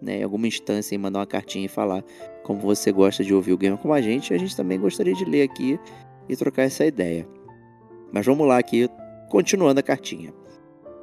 né, 0.00 0.18
em 0.18 0.22
alguma 0.22 0.46
instância, 0.48 0.94
e 0.94 0.98
mandar 0.98 1.20
uma 1.20 1.26
cartinha 1.26 1.66
e 1.66 1.68
falar 1.68 2.02
como 2.42 2.58
você 2.60 2.90
gosta 2.92 3.22
de 3.24 3.32
ouvir 3.34 3.52
o 3.52 3.56
Gamer 3.58 3.78
como 3.78 3.94
a 3.94 4.00
gente, 4.00 4.34
a 4.34 4.38
gente 4.38 4.56
também 4.56 4.78
gostaria 4.78 5.14
de 5.14 5.24
ler 5.24 5.42
aqui 5.42 5.78
e 6.28 6.36
trocar 6.36 6.62
essa 6.64 6.84
ideia. 6.84 7.26
Mas 8.12 8.26
vamos 8.26 8.46
lá 8.46 8.58
aqui, 8.58 8.88
continuando 9.30 9.80
a 9.80 9.82
cartinha. 9.82 10.32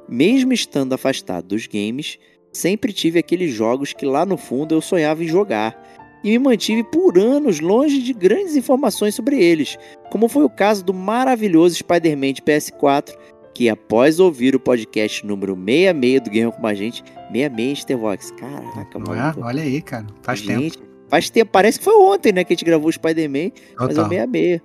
Mesmo 0.08 0.52
estando 0.52 0.92
afastado 0.92 1.48
dos 1.48 1.66
games, 1.66 2.18
sempre 2.52 2.92
tive 2.92 3.18
aqueles 3.18 3.52
jogos 3.52 3.92
que 3.92 4.04
lá 4.04 4.26
no 4.26 4.36
fundo 4.36 4.74
eu 4.74 4.80
sonhava 4.80 5.24
em 5.24 5.28
jogar 5.28 5.80
e 6.22 6.30
me 6.30 6.38
mantive 6.38 6.84
por 6.84 7.18
anos 7.18 7.60
longe 7.60 8.00
de 8.00 8.12
grandes 8.12 8.54
informações 8.54 9.14
sobre 9.14 9.42
eles, 9.42 9.76
como 10.10 10.28
foi 10.28 10.44
o 10.44 10.50
caso 10.50 10.84
do 10.84 10.94
maravilhoso 10.94 11.76
Spider-Man 11.76 12.34
de 12.34 12.42
PS4, 12.42 13.16
que 13.54 13.68
após 13.68 14.20
ouvir 14.20 14.54
o 14.54 14.60
podcast 14.60 15.26
número 15.26 15.54
66 15.54 16.20
do 16.20 16.30
Gamer 16.30 16.52
como 16.52 16.66
a 16.66 16.74
gente, 16.74 17.02
66 17.32 17.78
Starvox, 17.78 18.30
caraca, 18.32 18.98
é? 18.98 18.98
mano. 18.98 19.42
Olha 19.42 19.62
aí, 19.62 19.82
cara. 19.82 20.06
Faz 20.22 20.42
tempo. 20.42 20.60
Gente, 20.60 20.92
Faz 21.12 21.28
tempo, 21.28 21.50
parece 21.52 21.78
que 21.78 21.84
foi 21.84 21.94
ontem, 21.94 22.32
né, 22.32 22.42
que 22.42 22.54
a 22.54 22.56
gente 22.56 22.64
gravou 22.64 22.88
o 22.88 22.92
Spider-Man, 22.92 23.50
mas 23.78 23.98
é 23.98 24.00
o 24.00 24.08
66, 24.08 24.62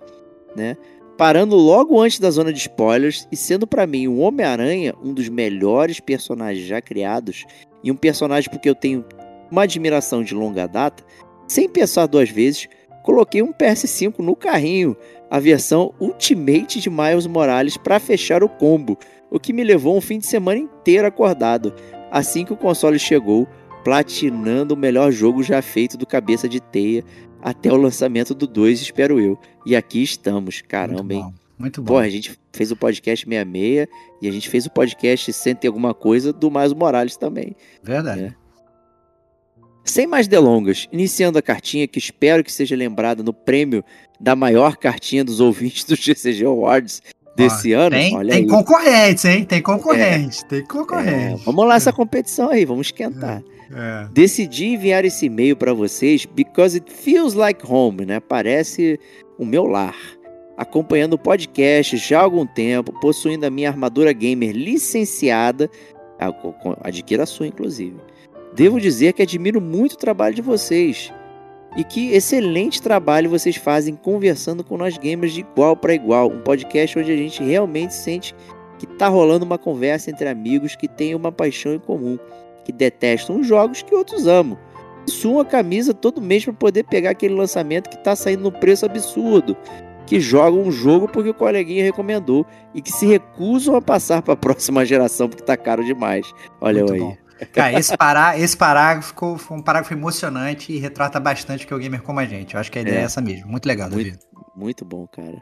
né? 0.55 0.77
Parando 1.17 1.55
logo 1.55 1.99
antes 1.99 2.19
da 2.19 2.29
zona 2.29 2.53
de 2.53 2.59
spoilers 2.59 3.27
e 3.31 3.35
sendo 3.35 3.65
pra 3.65 3.87
mim 3.87 4.07
o 4.07 4.19
Homem-Aranha 4.19 4.93
um 5.03 5.15
dos 5.15 5.27
melhores 5.27 5.99
personagens 5.99 6.67
já 6.67 6.79
criados 6.79 7.43
e 7.83 7.91
um 7.91 7.95
personagem 7.95 8.51
porque 8.51 8.69
eu 8.69 8.75
tenho 8.75 9.03
uma 9.49 9.63
admiração 9.63 10.21
de 10.21 10.35
longa 10.35 10.67
data, 10.67 11.03
sem 11.47 11.67
pensar 11.67 12.05
duas 12.05 12.29
vezes, 12.29 12.67
coloquei 13.03 13.41
um 13.41 13.51
PS5 13.51 14.19
no 14.19 14.35
carrinho, 14.35 14.95
a 15.31 15.39
versão 15.39 15.91
Ultimate 15.99 16.79
de 16.79 16.89
Miles 16.89 17.25
Morales 17.25 17.77
para 17.77 17.99
fechar 17.99 18.43
o 18.43 18.49
combo, 18.49 18.95
o 19.31 19.39
que 19.39 19.53
me 19.53 19.63
levou 19.63 19.97
um 19.97 20.01
fim 20.01 20.19
de 20.19 20.27
semana 20.27 20.59
inteiro 20.59 21.07
acordado. 21.07 21.73
Assim 22.11 22.45
que 22.45 22.53
o 22.53 22.57
console 22.57 22.99
chegou, 22.99 23.47
platinando 23.83 24.75
o 24.75 24.77
melhor 24.77 25.11
jogo 25.11 25.41
já 25.41 25.61
feito 25.61 25.97
do 25.97 26.05
cabeça 26.05 26.47
de 26.47 26.59
teia 26.59 27.03
até 27.41 27.71
o 27.71 27.77
lançamento 27.77 28.33
do 28.33 28.47
2, 28.47 28.81
espero 28.81 29.19
eu. 29.19 29.37
E 29.65 29.75
aqui 29.75 30.01
estamos, 30.03 30.61
caramba, 30.61 31.03
Muito 31.03 31.13
hein? 31.13 31.21
bom. 31.23 31.33
Muito 31.59 31.81
bom. 31.81 31.93
Pô, 31.93 31.97
a 31.97 32.07
gente 32.09 32.37
fez 32.53 32.71
o 32.71 32.75
podcast 32.75 33.25
66 33.25 33.87
e 34.21 34.27
a 34.27 34.31
gente 34.31 34.47
fez 34.49 34.65
o 34.67 34.69
podcast 34.71 35.33
Cento 35.33 35.63
e 35.63 35.67
alguma 35.67 35.93
coisa 35.93 36.31
do 36.31 36.51
Miles 36.51 36.73
Morales 36.73 37.17
também. 37.17 37.55
Verdade. 37.81 38.21
É. 38.25 38.33
Sem 39.83 40.05
mais 40.05 40.27
delongas, 40.27 40.87
iniciando 40.91 41.39
a 41.39 41.41
cartinha 41.41 41.87
que 41.87 41.97
espero 41.97 42.43
que 42.43 42.51
seja 42.51 42.75
lembrada 42.75 43.23
no 43.23 43.33
prêmio 43.33 43.83
da 44.19 44.35
maior 44.35 44.75
cartinha 44.75 45.23
dos 45.23 45.39
ouvintes 45.39 45.85
do 45.85 45.95
GCG 45.95 46.45
Awards 46.45 47.01
desse 47.37 47.73
Ó, 47.73 47.81
ano. 47.81 47.91
Tem, 47.95 48.15
olha 48.15 48.33
tem 48.33 48.41
aí. 48.43 48.47
concorrentes, 48.47 49.25
hein? 49.25 49.45
Tem 49.45 49.61
concorrente, 49.61 50.45
tem 50.45 50.59
É, 50.59 50.63
concorrente. 50.63 51.41
vamos 51.45 51.65
lá 51.65 51.75
essa 51.75 51.93
competição 51.93 52.49
aí, 52.49 52.65
vamos 52.65 52.87
esquentar. 52.87 53.41
É. 53.53 53.56
Decidi 54.11 54.67
enviar 54.67 55.05
esse 55.05 55.25
e-mail 55.25 55.55
para 55.55 55.73
vocês 55.73 56.25
because 56.25 56.77
it 56.77 56.91
feels 56.91 57.33
like 57.33 57.65
home, 57.65 58.05
né? 58.05 58.19
Parece 58.19 58.99
o 59.37 59.45
meu 59.45 59.65
lar. 59.65 59.95
Acompanhando 60.57 61.13
o 61.13 61.19
podcast 61.19 61.97
já 61.97 62.19
há 62.19 62.23
algum 62.23 62.45
tempo, 62.45 62.91
possuindo 62.99 63.45
a 63.45 63.49
minha 63.49 63.69
armadura 63.69 64.11
gamer 64.11 64.51
licenciada, 64.51 65.69
adquira 66.81 67.23
a 67.23 67.27
sua 67.27 67.47
inclusive. 67.47 67.97
Devo 68.55 68.81
dizer 68.81 69.13
que 69.13 69.21
admiro 69.21 69.61
muito 69.61 69.93
o 69.93 69.97
trabalho 69.97 70.33
de 70.33 70.41
vocês 70.41 71.13
e 71.75 71.83
que 71.83 72.09
excelente 72.11 72.81
trabalho 72.81 73.29
vocês 73.29 73.55
fazem 73.55 73.95
conversando 73.95 74.63
com 74.63 74.77
nós 74.77 74.97
gamers 74.97 75.33
de 75.33 75.41
igual 75.41 75.77
para 75.77 75.93
igual, 75.93 76.27
um 76.27 76.41
podcast 76.41 76.97
onde 76.97 77.11
a 77.11 77.15
gente 77.15 77.43
realmente 77.43 77.93
sente 77.93 78.33
que 78.79 78.87
tá 78.87 79.07
rolando 79.07 79.45
uma 79.45 79.57
conversa 79.57 80.09
entre 80.09 80.27
amigos 80.27 80.75
que 80.75 80.87
têm 80.87 81.13
uma 81.13 81.31
paixão 81.31 81.73
em 81.73 81.79
comum 81.79 82.17
que 82.67 82.73
detestam 82.73 83.39
os 83.39 83.47
jogos 83.47 83.81
que 83.81 83.95
outros 83.95 84.27
amam. 84.27 84.57
E 85.07 85.09
suam 85.11 85.39
a 85.39 85.45
camisa 85.45 85.93
todo 85.93 86.21
mês 86.21 86.43
para 86.43 86.51
poder 86.53 86.83
pegar 86.83 87.11
aquele 87.11 87.33
lançamento 87.33 87.89
que 87.89 87.97
tá 88.03 88.13
saindo 88.13 88.43
no 88.43 88.51
preço 88.51 88.85
absurdo. 88.85 89.55
Que 90.05 90.19
jogam 90.19 90.63
um 90.63 90.71
jogo 90.71 91.07
porque 91.07 91.29
o 91.29 91.33
coleguinha 91.33 91.81
recomendou 91.81 92.45
e 92.75 92.81
que 92.81 92.91
se 92.91 93.05
recusam 93.05 93.73
a 93.77 93.81
passar 93.81 94.21
para 94.21 94.33
a 94.33 94.35
próxima 94.37 94.85
geração 94.85 95.29
porque 95.29 95.43
tá 95.45 95.55
caro 95.55 95.81
demais. 95.85 96.29
Olha 96.59 96.79
Muito 96.79 96.93
aí. 96.93 96.99
bom. 96.99 97.17
Cara, 97.53 97.79
esse, 97.79 97.95
pará, 97.95 98.37
esse 98.37 98.57
parágrafo 98.57 99.09
ficou, 99.09 99.37
foi 99.37 99.57
um 99.57 99.61
parágrafo 99.61 99.93
emocionante 99.93 100.73
e 100.73 100.77
retrata 100.77 101.19
bastante 101.21 101.63
o 101.63 101.67
que 101.67 101.73
é 101.73 101.75
o 101.77 101.79
gamer 101.79 102.01
como 102.01 102.19
a 102.19 102.25
gente. 102.25 102.55
Eu 102.55 102.59
acho 102.59 102.69
que 102.69 102.79
a 102.79 102.81
ideia 102.81 102.97
é, 102.97 103.01
É. 103.01 103.03
essa 103.03 103.21
mesmo. 103.21 103.47
Muito 103.47 103.65
legal, 103.65 103.89
Muito. 103.89 104.09
Davi. 104.09 104.19
Muito 104.57 104.83
bom, 104.83 105.07
cara. 105.07 105.41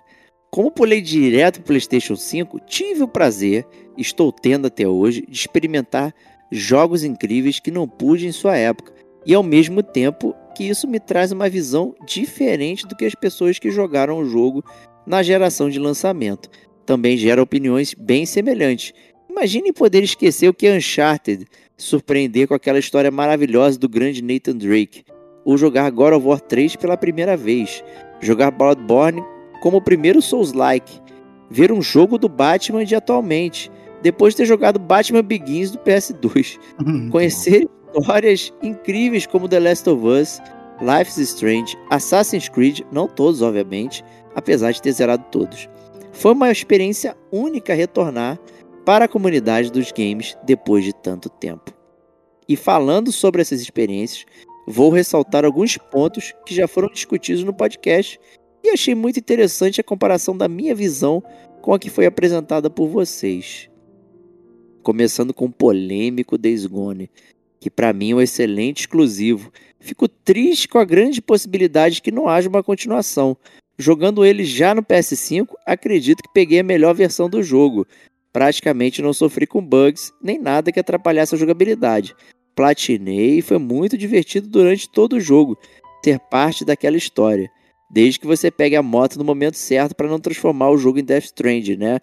Como 0.51 0.69
pulei 0.71 1.01
direto 1.01 1.55
pro 1.55 1.67
PlayStation 1.67 2.15
5, 2.15 2.59
tive 2.61 3.01
o 3.03 3.07
prazer, 3.07 3.65
estou 3.97 4.31
tendo 4.31 4.67
até 4.67 4.87
hoje, 4.87 5.25
de 5.27 5.37
experimentar 5.37 6.13
jogos 6.57 7.03
incríveis 7.03 7.59
que 7.59 7.71
não 7.71 7.87
pude 7.87 8.27
em 8.27 8.31
sua 8.31 8.57
época. 8.57 8.93
E 9.25 9.33
ao 9.33 9.43
mesmo 9.43 9.81
tempo 9.81 10.35
que 10.55 10.63
isso 10.63 10.87
me 10.87 10.99
traz 10.99 11.31
uma 11.31 11.49
visão 11.49 11.93
diferente 12.05 12.87
do 12.87 12.95
que 12.95 13.05
as 13.05 13.15
pessoas 13.15 13.59
que 13.59 13.71
jogaram 13.71 14.19
o 14.19 14.25
jogo 14.25 14.63
na 15.05 15.21
geração 15.21 15.69
de 15.69 15.79
lançamento. 15.79 16.49
Também 16.85 17.17
gera 17.17 17.41
opiniões 17.41 17.93
bem 17.93 18.25
semelhantes. 18.25 18.93
Imagine 19.29 19.73
poder 19.73 20.03
esquecer 20.03 20.47
o 20.47 20.53
que 20.53 20.67
é 20.67 20.77
Uncharted, 20.77 21.45
surpreender 21.75 22.47
com 22.47 22.53
aquela 22.53 22.79
história 22.79 23.11
maravilhosa 23.11 23.77
do 23.77 23.89
grande 23.89 24.23
Nathan 24.23 24.55
Drake, 24.55 25.03
ou 25.43 25.57
jogar 25.57 25.91
God 25.91 26.13
of 26.13 26.25
War 26.25 26.39
3 26.39 26.75
pela 26.77 26.95
primeira 26.95 27.35
vez, 27.35 27.83
jogar 28.21 28.51
Bloodborne 28.51 29.23
como 29.61 29.77
o 29.77 29.81
primeiro 29.81 30.21
Souls-like, 30.21 31.01
ver 31.49 31.71
um 31.71 31.81
jogo 31.81 32.17
do 32.17 32.29
Batman 32.29 32.85
de 32.85 32.95
atualmente, 32.95 33.71
depois 34.01 34.33
de 34.33 34.37
ter 34.37 34.45
jogado 34.45 34.79
Batman 34.79 35.23
Begins 35.23 35.71
do 35.71 35.79
PS2, 35.79 36.59
Muito 36.79 37.11
conhecer 37.11 37.67
histórias 37.93 38.53
incríveis 38.61 39.25
como 39.25 39.47
The 39.47 39.59
Last 39.59 39.89
of 39.89 40.05
Us, 40.05 40.39
Life 40.81 41.09
is 41.09 41.29
Strange, 41.29 41.77
Assassin's 41.89 42.49
Creed, 42.49 42.81
não 42.91 43.07
todos 43.07 43.41
obviamente, 43.41 44.03
apesar 44.35 44.71
de 44.71 44.81
ter 44.81 44.91
zerado 44.91 45.23
todos. 45.31 45.69
Foi 46.11 46.33
uma 46.33 46.51
experiência 46.51 47.15
única 47.31 47.73
retornar 47.73 48.39
para 48.85 49.05
a 49.05 49.07
comunidade 49.07 49.71
dos 49.71 49.91
games 49.91 50.37
depois 50.45 50.83
de 50.83 50.93
tanto 50.93 51.29
tempo. 51.29 51.73
E 52.47 52.55
falando 52.55 53.11
sobre 53.11 53.41
essas 53.41 53.61
experiências, 53.61 54.25
vou 54.67 54.91
ressaltar 54.91 55.45
alguns 55.45 55.77
pontos 55.77 56.33
que 56.45 56.53
já 56.53 56.67
foram 56.67 56.89
discutidos 56.89 57.43
no 57.43 57.53
podcast 57.53 58.19
e 58.63 58.69
achei 58.69 58.93
muito 58.93 59.19
interessante 59.19 59.81
a 59.81 59.83
comparação 59.83 60.37
da 60.37 60.47
minha 60.47 60.75
visão 60.75 61.23
com 61.61 61.73
a 61.73 61.79
que 61.79 61.89
foi 61.89 62.05
apresentada 62.05 62.69
por 62.69 62.87
vocês. 62.87 63.69
Começando 64.85 65.33
com 65.33 65.45
o 65.45 65.51
polêmico 65.51 66.37
Days 66.37 66.67
Gone, 66.67 67.09
que 67.59 67.71
para 67.71 67.91
mim 67.91 68.11
é 68.11 68.15
um 68.17 68.21
excelente 68.21 68.81
exclusivo. 68.81 69.51
Fico 69.79 70.07
triste 70.07 70.67
com 70.67 70.77
a 70.77 70.85
grande 70.85 71.23
possibilidade 71.23 72.03
que 72.03 72.11
não 72.11 72.29
haja 72.29 72.47
uma 72.47 72.61
continuação. 72.61 73.35
Jogando 73.79 74.23
ele 74.23 74.45
já 74.45 74.75
no 74.75 74.83
PS5, 74.83 75.47
acredito 75.65 76.21
que 76.21 76.31
peguei 76.31 76.59
a 76.59 76.63
melhor 76.63 76.93
versão 76.93 77.27
do 77.27 77.41
jogo. 77.41 77.87
Praticamente 78.31 79.01
não 79.01 79.11
sofri 79.11 79.47
com 79.47 79.59
bugs, 79.59 80.13
nem 80.21 80.37
nada 80.37 80.71
que 80.71 80.79
atrapalhasse 80.79 81.33
a 81.33 81.37
jogabilidade. 81.39 82.15
Platinei 82.55 83.39
e 83.39 83.41
foi 83.41 83.57
muito 83.57 83.97
divertido 83.97 84.47
durante 84.47 84.87
todo 84.87 85.13
o 85.13 85.19
jogo 85.19 85.57
ser 86.03 86.19
parte 86.19 86.63
daquela 86.63 86.95
história. 86.95 87.49
Desde 87.89 88.19
que 88.19 88.27
você 88.27 88.51
pegue 88.51 88.75
a 88.75 88.83
moto 88.83 89.17
no 89.17 89.25
momento 89.25 89.57
certo 89.57 89.95
para 89.95 90.07
não 90.07 90.19
transformar 90.19 90.69
o 90.69 90.77
jogo 90.77 90.99
em 90.99 91.03
Death 91.03 91.23
Stranding, 91.23 91.77
né? 91.77 91.99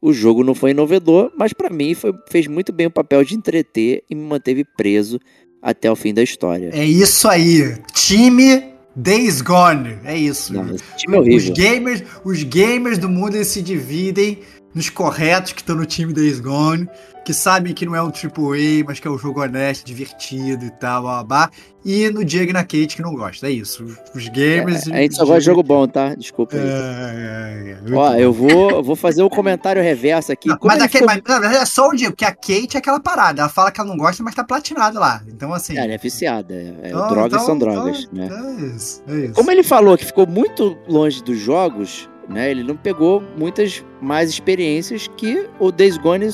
O 0.00 0.12
jogo 0.12 0.44
não 0.44 0.54
foi 0.54 0.70
inovador, 0.70 1.32
mas 1.36 1.52
para 1.52 1.70
mim 1.70 1.94
foi- 1.94 2.14
fez 2.30 2.46
muito 2.46 2.72
bem 2.72 2.86
o 2.86 2.90
papel 2.90 3.24
de 3.24 3.34
entreter 3.34 4.02
e 4.08 4.14
me 4.14 4.22
manteve 4.22 4.64
preso 4.76 5.18
até 5.60 5.90
o 5.90 5.96
fim 5.96 6.14
da 6.14 6.22
história. 6.22 6.70
É 6.72 6.84
isso 6.84 7.26
aí. 7.28 7.76
Time 7.92 8.62
Days 8.94 9.40
Gone. 9.40 9.98
É 10.04 10.16
isso. 10.16 10.52
Não, 10.54 10.76
time 10.96 11.16
é 11.16 11.20
os 11.20 11.26
horrível. 11.26 11.54
gamers, 11.54 12.02
os 12.24 12.42
gamers 12.44 12.98
do 12.98 13.08
mundo 13.08 13.42
se 13.44 13.60
dividem 13.60 14.38
nos 14.78 14.88
corretos 14.90 15.52
que 15.52 15.60
estão 15.60 15.74
no 15.74 15.84
time 15.84 16.12
Days 16.12 16.38
Gone, 16.38 16.88
que 17.24 17.34
sabem 17.34 17.74
que 17.74 17.84
não 17.84 17.96
é 17.96 18.00
um 18.02 18.06
AAA, 18.06 18.84
mas 18.86 19.00
que 19.00 19.08
é 19.08 19.10
um 19.10 19.18
jogo 19.18 19.42
honesto, 19.42 19.84
divertido 19.84 20.64
e 20.64 20.70
tal, 20.70 21.02
blá, 21.02 21.24
blá, 21.24 21.46
blá, 21.46 21.50
e 21.84 22.08
no 22.10 22.24
Diego 22.24 22.50
e 22.50 22.52
na 22.52 22.60
Kate 22.62 22.94
que 22.94 23.02
não 23.02 23.12
gosta. 23.14 23.48
É 23.48 23.50
isso. 23.50 23.84
Os, 24.14 24.28
gamers. 24.28 24.86
A 24.88 24.96
gente 24.98 25.16
só 25.16 25.24
gosta 25.24 25.40
de 25.40 25.46
jogo 25.46 25.62
bom, 25.64 25.86
tá? 25.88 26.14
Desculpa 26.14 26.56
É, 26.56 26.60
aí. 26.60 26.66
é, 26.68 27.70
é, 27.72 27.74
muito 27.82 27.96
Ó, 27.96 28.08
bom. 28.08 28.14
eu 28.16 28.32
vou, 28.32 28.82
vou 28.84 28.94
fazer 28.96 29.22
o 29.24 29.28
comentário 29.28 29.82
reverso 29.82 30.30
aqui. 30.30 30.48
Não, 30.48 30.56
mas, 30.62 30.76
ele 30.76 30.84
aquele, 30.84 31.08
ficou- 31.08 31.22
mas 31.26 31.34
na 31.34 31.40
verdade 31.40 31.62
é 31.62 31.66
só 31.66 31.88
o 31.88 31.92
Diego, 31.96 32.12
porque 32.12 32.24
a 32.24 32.32
Kate 32.32 32.76
é 32.76 32.78
aquela 32.78 33.00
parada. 33.00 33.42
Ela 33.42 33.50
fala 33.50 33.72
que 33.72 33.80
ela 33.80 33.90
não 33.90 33.96
gosta, 33.96 34.22
mas 34.22 34.34
tá 34.34 34.44
platinado 34.44 34.98
lá. 35.00 35.20
Então, 35.28 35.52
assim. 35.52 35.76
É, 35.76 35.84
ele 35.84 35.94
é 35.94 35.98
viciada. 35.98 36.54
é- 36.54 36.74
é, 36.84 36.88
então- 36.90 37.08
drogas 37.08 37.32
então- 37.32 37.46
são 37.46 37.58
drogas, 37.58 38.08
então- 38.12 38.28
né? 38.28 38.56
É 38.62 38.76
isso, 38.76 39.02
é 39.08 39.16
isso. 39.16 39.34
Como 39.34 39.50
ele 39.50 39.64
falou 39.64 39.98
que 39.98 40.04
ficou 40.06 40.26
muito 40.26 40.78
longe 40.88 41.22
dos 41.22 41.36
jogos, 41.38 42.08
né? 42.28 42.50
Ele 42.50 42.62
não 42.62 42.76
pegou 42.76 43.22
muitas 43.36 43.84
mais 44.00 44.30
experiências 44.30 45.08
que 45.16 45.48
o 45.58 45.72
Days 45.72 45.96
Gone 45.96 46.28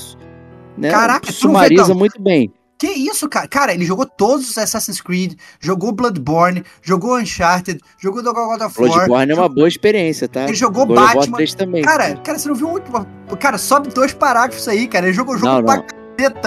né, 0.77 0.91
Caraca, 0.91 1.31
sumariza 1.31 1.95
muito 1.95 2.21
bem. 2.21 2.53
Que 2.77 2.89
isso, 2.89 3.29
cara? 3.29 3.47
Cara, 3.47 3.73
ele 3.73 3.85
jogou 3.85 4.05
todos 4.05 4.51
os 4.51 4.59
Assassin's 4.59 5.01
Creed, 5.01 5.35
jogou 5.61 5.93
Bloodborne, 5.93 6.65
jogou 6.83 7.17
Uncharted, 7.17 7.81
jogou 7.99 8.23
The 8.23 8.33
God 8.33 8.61
of 8.61 8.81
War. 8.81 8.91
Bloodborne 8.91 9.33
é 9.33 9.35
uma 9.35 9.49
boa 9.49 9.69
experiência, 9.69 10.29
tá? 10.29 10.45
Ele 10.45 10.55
jogou 10.55 10.85
God 10.85 10.97
Batman. 10.97 11.37
3 11.37 11.55
também. 11.55 11.83
Cara, 11.83 12.17
cara, 12.17 12.39
você 12.39 12.49
não 12.49 12.55
viu 12.57 12.69
o 12.69 12.73
último. 12.73 13.07
Cara, 13.39 13.59
sobe 13.59 13.89
dois 13.89 14.13
parágrafos 14.13 14.67
aí, 14.67 14.89
cara. 14.89 15.07
Ele 15.07 15.15
jogou 15.15 15.37
o 15.37 15.39
jogo 15.39 15.53
Não, 15.53 15.65
pra 15.65 15.77
não. 15.77 16.04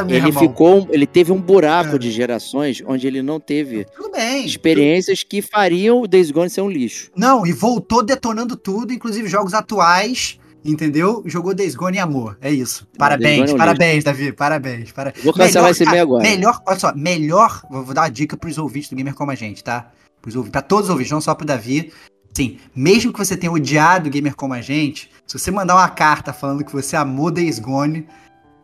Ele 0.07 0.27
irmão. 0.27 0.41
ficou, 0.41 0.87
ele 0.91 1.05
teve 1.05 1.31
um 1.31 1.39
buraco 1.41 1.95
É. 1.95 1.97
de 1.97 2.11
gerações 2.11 2.81
onde 2.85 3.05
ele 3.07 3.21
não 3.21 3.39
teve 3.39 3.85
Tudo 3.85 4.11
bem. 4.11 4.45
experiências 4.45 5.23
que 5.23 5.41
fariam 5.41 6.01
o 6.01 6.07
Days 6.07 6.31
Gone 6.31 6.49
ser 6.49 6.61
um 6.61 6.69
lixo. 6.69 7.11
Não, 7.15 7.45
e 7.45 7.51
voltou 7.51 8.03
detonando 8.03 8.55
tudo, 8.55 8.93
inclusive 8.93 9.27
jogos 9.27 9.53
atuais, 9.53 10.39
entendeu? 10.63 11.23
Jogou 11.25 11.53
Days 11.53 11.75
Gone 11.75 11.97
e 11.97 11.99
amor. 11.99 12.37
É 12.41 12.51
isso. 12.51 12.87
Parabéns, 12.97 13.51
é 13.51 13.53
um 13.53 13.57
parabéns, 13.57 14.03
Davi. 14.03 14.31
Parabéns. 14.31 14.91
Para... 14.91 15.13
Vou 15.23 15.33
cancelar 15.33 15.71
esse 15.71 15.83
e-mail 15.83 16.01
agora. 16.03 16.23
Melhor, 16.23 16.61
olha 16.65 16.79
só, 16.79 16.93
melhor. 16.95 17.61
Vou 17.69 17.93
dar 17.93 18.01
uma 18.01 18.09
dica 18.09 18.35
pros 18.37 18.57
ouvintes 18.57 18.89
do 18.89 18.95
Gamer 18.95 19.13
Como 19.13 19.31
a 19.31 19.35
Gente, 19.35 19.63
tá? 19.63 19.91
Pros 20.21 20.35
ouvintes, 20.35 20.51
pra 20.51 20.61
todos 20.61 20.85
os 20.85 20.89
ouvintes, 20.89 21.11
não 21.11 21.21
só 21.21 21.33
pro 21.35 21.45
Davi. 21.45 21.91
Sim, 22.33 22.57
mesmo 22.75 23.11
que 23.11 23.17
você 23.17 23.35
tenha 23.35 23.51
odiado 23.51 24.07
o 24.09 24.11
Gamer 24.11 24.35
Como 24.35 24.53
a 24.53 24.61
Gente, 24.61 25.09
se 25.25 25.39
você 25.39 25.49
mandar 25.49 25.75
uma 25.75 25.89
carta 25.89 26.31
falando 26.31 26.63
que 26.63 26.71
você 26.71 26.95
amou 26.95 27.31
Days 27.31 27.59
Gone. 27.59 28.05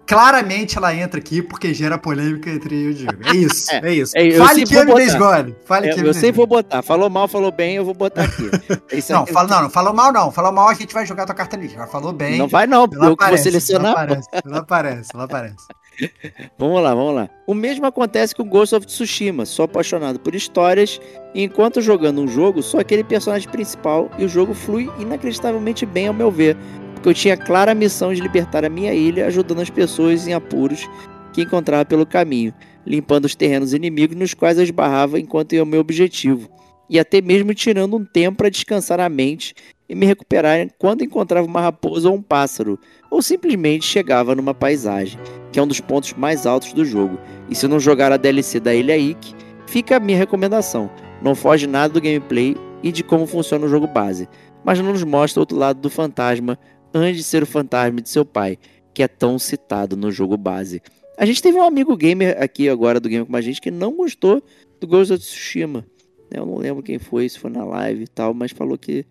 Claramente 0.06 0.78
ela 0.78 0.93
entra 0.93 1.20
aqui 1.20 1.41
porque 1.41 1.74
gera 1.74 1.97
polêmica 1.97 2.49
entre 2.49 2.76
eu 2.76 2.89
e 2.89 2.91
o 2.91 2.93
Diego. 2.93 3.18
É 3.26 3.36
isso, 3.36 3.72
É, 3.74 3.80
é, 3.88 3.93
isso. 3.93 4.18
é, 4.18 4.28
eu 4.28 4.45
Fale 4.45 4.64
que 4.66 4.86
botar. 4.86 5.18
Gone. 5.18 5.56
Fale 5.66 5.89
É, 5.89 5.93
que 5.93 6.01
eu 6.01 6.14
sempre 6.14 6.34
vou 6.38 6.47
botar. 6.47 6.82
Falou 6.82 7.10
mal, 7.10 7.28
falou 7.28 7.51
bem, 7.51 7.76
eu 7.78 7.86
vou 7.86 7.93
botar 7.93 8.24
aqui. 8.24 8.49
Isso 8.91 9.14
Não, 9.14 9.22
aí- 9.26 9.32
fala, 9.32 9.47
não, 9.47 9.62
não 9.64 9.70
falou 9.70 9.93
mal 9.93 10.12
não. 10.12 10.32
Falou 10.32 10.51
mal, 10.51 10.68
a 10.70 10.74
gente 10.74 10.93
vai 10.93 11.06
jogar 11.06 11.26
tua 11.26 11.36
carta 11.36 11.56
ali. 11.56 11.70
Já 11.70 11.88
falou 11.88 12.12
bem. 12.12 12.38
Não 12.38 12.47
vai 12.47 12.68
não, 12.68 12.88
porque 12.88 12.97
eu 12.97 12.99
que 13.01 13.06
vou 13.06 13.14
aparece, 13.14 13.43
selecionar. 13.43 13.91
Ela 13.93 14.01
aparece, 14.04 14.28
ela 14.45 14.60
aparece, 14.60 15.10
ela 15.14 15.24
aparece. 15.24 15.56
Vamos 16.58 16.82
lá, 16.82 16.95
vamos 16.95 17.14
lá. 17.14 17.30
O 17.45 17.54
mesmo 17.54 17.86
acontece 17.86 18.34
com 18.34 18.43
Ghost 18.43 18.74
of 18.74 18.88
Tsushima. 18.88 19.45
Sou 19.45 19.66
apaixonado 19.66 20.20
por 20.20 20.34
histórias 20.34 20.99
e 21.36 21.43
enquanto 21.43 21.82
jogando 21.82 22.20
um 22.20 22.28
jogo, 22.28 22.64
sou 22.64 22.80
aquele 22.80 23.04
personagem 23.04 23.47
principal 23.47 24.10
e 24.18 24.26
o 24.26 24.28
jogo 24.28 24.56
flui 24.56 24.89
inacreditavelmente 24.97 25.86
bem 25.86 26.08
ao 26.08 26.14
meu 26.14 26.32
ver, 26.32 26.58
porque 27.04 27.10
eu 27.10 27.14
tinha 27.14 27.36
clara 27.36 27.76
missão 27.76 28.14
de 28.14 28.22
libertar 28.22 28.64
a 28.64 28.70
minha 28.70 28.93
ilha, 28.93 29.28
ajudando 29.28 29.60
as 29.60 29.70
pessoas 29.70 30.26
em 30.26 30.34
apuros 30.34 30.88
que 31.34 31.41
encontrava 31.41 31.84
pelo 31.84 32.06
caminho, 32.06 32.54
limpando 32.88 33.26
os 33.26 33.36
terrenos 33.36 33.74
inimigos 33.74 34.16
nos 34.16 34.34
quais 34.34 34.58
eu 34.58 34.64
esbarrava 34.64 35.20
enquanto 35.20 35.51
ia 35.51 35.60
ao 35.60 35.66
meu 35.66 35.82
objetivo, 35.82 36.49
e 36.89 36.97
até 36.97 37.20
mesmo 37.20 37.54
tirando 37.54 37.97
um 37.97 38.06
tempo 38.06 38.38
para 38.38 38.49
descansar 38.49 39.01
a 39.01 39.10
mente 39.10 39.54
e 39.89 39.93
me 39.93 40.06
recuperar 40.06 40.66
quando 40.78 41.04
encontrava 41.04 41.45
uma 41.45 41.60
raposa 41.60 42.10
ou 42.10 42.16
um 42.16 42.22
pássaro, 42.22 42.80
ou 43.12 43.22
simplesmente 43.22 43.84
chegava 43.84 44.34
numa 44.34 44.54
paisagem 44.54 45.20
que 45.51 45.60
é 45.60 45.62
um 45.62 45.68
dos 45.68 45.82
pontos 45.82 46.14
mais 46.14 46.45
altos 46.45 46.72
do 46.72 46.86
jogo. 46.86 47.20
E 47.49 47.56
se 47.56 47.68
não 47.68 47.82
jogar 47.82 48.14
a 48.14 48.18
DLC 48.18 48.62
da 48.62 48.74
Ilha 48.74 48.97
Ike, 48.97 49.36
fica 49.68 49.97
a 49.97 49.99
minha 49.99 50.18
recomendação. 50.18 50.89
Não 51.22 51.36
foge 51.36 51.68
nada 51.68 51.93
do 51.93 52.01
gameplay 52.01 52.56
e 52.82 52.93
de 52.93 53.04
como 53.04 53.28
funciona 53.28 53.66
o 53.66 53.70
jogo 53.70 53.88
base, 53.88 54.28
mas 54.64 54.80
não 54.80 54.93
nos 54.93 55.04
mostra 55.04 55.41
outro 55.41 55.58
lado 55.58 55.82
do 55.82 55.89
fantasma 55.89 56.58
antes 56.93 57.17
de 57.17 57.23
ser 57.23 57.43
o 57.43 57.47
fantasma 57.47 58.01
de 58.01 58.09
seu 58.09 58.25
pai, 58.25 58.57
que 58.93 59.01
é 59.01 59.07
tão 59.07 59.39
citado 59.39 59.97
no 59.97 60.11
jogo 60.11 60.37
base. 60.37 60.81
A 61.17 61.25
gente 61.25 61.41
teve 61.41 61.57
um 61.57 61.63
amigo 61.63 61.95
gamer 61.95 62.41
aqui 62.41 62.69
agora 62.69 62.99
do 62.99 63.09
Game 63.09 63.25
com 63.25 63.35
a 63.35 63.41
gente 63.41 63.61
que 63.61 63.71
não 63.71 63.95
gostou 63.95 64.43
do 64.79 64.87
Ghost 64.87 65.13
of 65.13 65.23
Tsushima. 65.23 65.85
Eu 66.31 66.45
não 66.45 66.57
lembro 66.57 66.81
quem 66.81 66.97
foi, 66.97 67.29
se 67.29 67.37
foi 67.37 67.51
na 67.51 67.63
live 67.63 68.03
e 68.03 68.07
tal, 68.07 68.33
mas 68.33 68.51
falou 68.51 68.77
que 68.77 69.05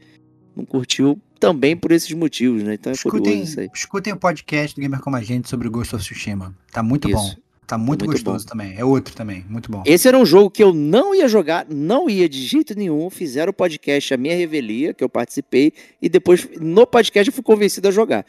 não 0.56 0.64
curtiu 0.64 1.20
também 1.38 1.76
por 1.76 1.92
esses 1.92 2.12
motivos, 2.12 2.62
né? 2.62 2.74
Então 2.74 2.90
é 2.90 2.94
escutem, 2.94 3.20
curioso 3.20 3.42
isso 3.42 3.60
aí. 3.60 3.70
Escutem 3.72 4.12
o 4.12 4.16
podcast 4.16 4.74
do 4.74 4.80
Gamer 4.80 5.00
Como 5.00 5.16
a 5.16 5.22
Gente 5.22 5.48
sobre 5.48 5.68
o 5.68 5.70
Ghost 5.70 5.94
of 5.94 6.04
Tsushima. 6.04 6.56
Tá 6.72 6.82
muito 6.82 7.08
Isso. 7.08 7.16
bom. 7.16 7.34
Tá 7.72 7.78
muito, 7.78 8.04
muito 8.04 8.12
gostoso 8.12 8.46
também. 8.46 8.74
É 8.76 8.84
outro 8.84 9.16
também, 9.16 9.46
muito 9.48 9.72
bom. 9.72 9.82
Esse 9.86 10.06
era 10.06 10.18
um 10.18 10.26
jogo 10.26 10.50
que 10.50 10.62
eu 10.62 10.74
não 10.74 11.14
ia 11.14 11.26
jogar, 11.26 11.64
não 11.70 12.10
ia 12.10 12.28
de 12.28 12.42
jeito 12.42 12.74
nenhum. 12.74 13.08
Fizeram 13.08 13.48
o 13.48 13.54
podcast 13.54 14.12
A 14.12 14.18
Minha 14.18 14.36
Revelia, 14.36 14.92
que 14.92 15.02
eu 15.02 15.08
participei, 15.08 15.72
e 16.00 16.06
depois 16.06 16.46
no 16.60 16.86
podcast 16.86 17.30
eu 17.30 17.32
fui 17.32 17.42
convencido 17.42 17.88
a 17.88 17.90
jogar. 17.90 18.26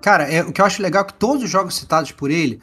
Cara, 0.00 0.30
é, 0.30 0.44
o 0.44 0.52
que 0.52 0.60
eu 0.60 0.64
acho 0.64 0.80
legal 0.80 1.02
é 1.02 1.06
que 1.06 1.14
todos 1.14 1.42
os 1.42 1.50
jogos 1.50 1.74
citados 1.74 2.12
por 2.12 2.30
ele, 2.30 2.60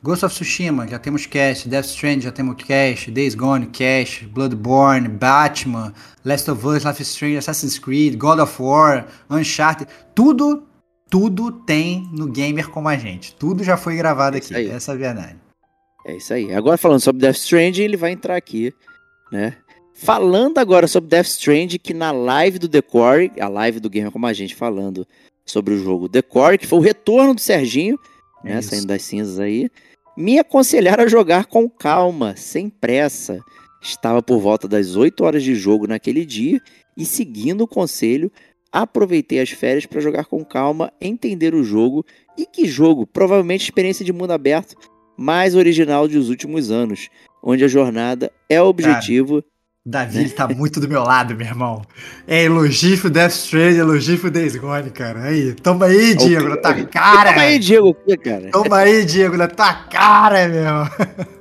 Ghost 0.00 0.24
of 0.24 0.32
Tsushima, 0.32 0.86
já 0.86 1.00
temos 1.00 1.26
cast, 1.26 1.68
Death 1.68 1.86
Stranding, 1.86 2.20
já 2.20 2.30
temos 2.30 2.54
cast, 2.62 3.10
Days 3.10 3.34
Gone, 3.34 3.66
cast, 3.66 4.26
Bloodborne, 4.26 5.08
Batman, 5.08 5.92
Last 6.24 6.48
of 6.48 6.64
Us, 6.64 6.84
Life 6.84 7.02
is 7.02 7.08
Strange, 7.08 7.38
Assassin's 7.38 7.76
Creed, 7.76 8.16
God 8.16 8.38
of 8.38 8.62
War, 8.62 9.04
Uncharted, 9.28 9.88
tudo, 10.14 10.62
tudo 11.10 11.50
tem 11.52 12.08
no 12.12 12.26
Gamer 12.26 12.68
como 12.70 12.88
a 12.88 12.96
gente. 12.96 13.34
Tudo 13.34 13.62
já 13.62 13.76
foi 13.76 13.96
gravado 13.96 14.36
É 14.36 14.38
aqui, 14.38 14.54
aí. 14.54 14.68
essa 14.68 14.92
é 14.92 14.94
a 14.94 14.98
verdade. 14.98 15.36
É 16.06 16.16
isso 16.16 16.34
aí. 16.34 16.52
Agora 16.52 16.76
falando 16.76 17.00
sobre 17.00 17.22
Death 17.22 17.36
Stranding, 17.36 17.82
ele 17.82 17.96
vai 17.96 18.10
entrar 18.12 18.36
aqui, 18.36 18.72
né? 19.32 19.56
Falando 19.94 20.58
agora 20.58 20.86
sobre 20.88 21.08
Death 21.08 21.26
Stranding, 21.26 21.78
que 21.78 21.94
na 21.94 22.10
live 22.10 22.58
do 22.58 22.68
The 22.68 22.82
Core, 22.82 23.32
a 23.40 23.48
live 23.48 23.80
do 23.80 23.88
Gamer 23.88 24.10
Como 24.10 24.26
a 24.26 24.32
Gente 24.32 24.54
falando 24.54 25.06
sobre 25.46 25.74
o 25.74 25.78
jogo 25.82 26.08
The 26.08 26.20
Core, 26.22 26.58
que 26.58 26.66
foi 26.66 26.78
o 26.78 26.82
retorno 26.82 27.34
do 27.34 27.40
Serginho, 27.40 27.98
né? 28.42 28.58
Isso. 28.58 28.70
Saindo 28.70 28.86
das 28.86 29.02
cinzas 29.02 29.38
aí, 29.38 29.70
me 30.16 30.38
aconselharam 30.38 31.04
a 31.04 31.08
jogar 31.08 31.46
com 31.46 31.68
calma, 31.68 32.36
sem 32.36 32.68
pressa. 32.68 33.40
Estava 33.80 34.22
por 34.22 34.38
volta 34.40 34.66
das 34.66 34.96
8 34.96 35.22
horas 35.24 35.42
de 35.42 35.54
jogo 35.54 35.86
naquele 35.86 36.24
dia 36.26 36.60
e, 36.96 37.04
seguindo 37.04 37.62
o 37.62 37.68
conselho, 37.68 38.30
aproveitei 38.74 39.40
as 39.40 39.50
férias 39.50 39.86
para 39.86 40.00
jogar 40.00 40.24
com 40.24 40.44
calma, 40.44 40.92
entender 41.00 41.54
o 41.54 41.62
jogo. 41.62 42.04
E 42.36 42.44
que 42.44 42.66
jogo? 42.66 43.06
Provavelmente 43.06 43.62
experiência 43.62 44.04
de 44.04 44.12
mundo 44.12 44.32
aberto 44.32 44.74
mais 45.16 45.54
original 45.54 46.08
dos 46.08 46.28
últimos 46.28 46.72
anos, 46.72 47.08
onde 47.40 47.64
a 47.64 47.68
jornada 47.68 48.32
é 48.50 48.60
o 48.60 48.66
objetivo. 48.66 49.44
Davi 49.86 50.18
ele 50.20 50.30
tá 50.30 50.48
muito 50.48 50.80
do 50.80 50.88
meu 50.88 51.02
lado, 51.02 51.36
meu 51.36 51.46
irmão. 51.46 51.82
É 52.26 52.44
elogio 52.44 53.08
Death 53.10 53.32
Stranding, 53.32 53.78
elogio 53.78 54.30
Days 54.30 54.56
Gone, 54.56 54.90
cara. 54.90 55.24
Aí, 55.24 55.52
toma 55.52 55.86
aí, 55.86 56.14
Diego, 56.16 56.48
na 56.48 56.56
tua 56.56 56.84
cara. 56.86 57.30
Toma 57.32 57.42
aí, 57.42 57.58
Diego, 57.58 57.90
aqui, 57.90 58.16
cara. 58.16 58.50
Toma 58.50 58.76
aí, 58.78 59.04
Diego, 59.04 59.36
na 59.36 59.46
tua 59.46 59.74
cara, 59.74 60.48
meu. 60.48 60.66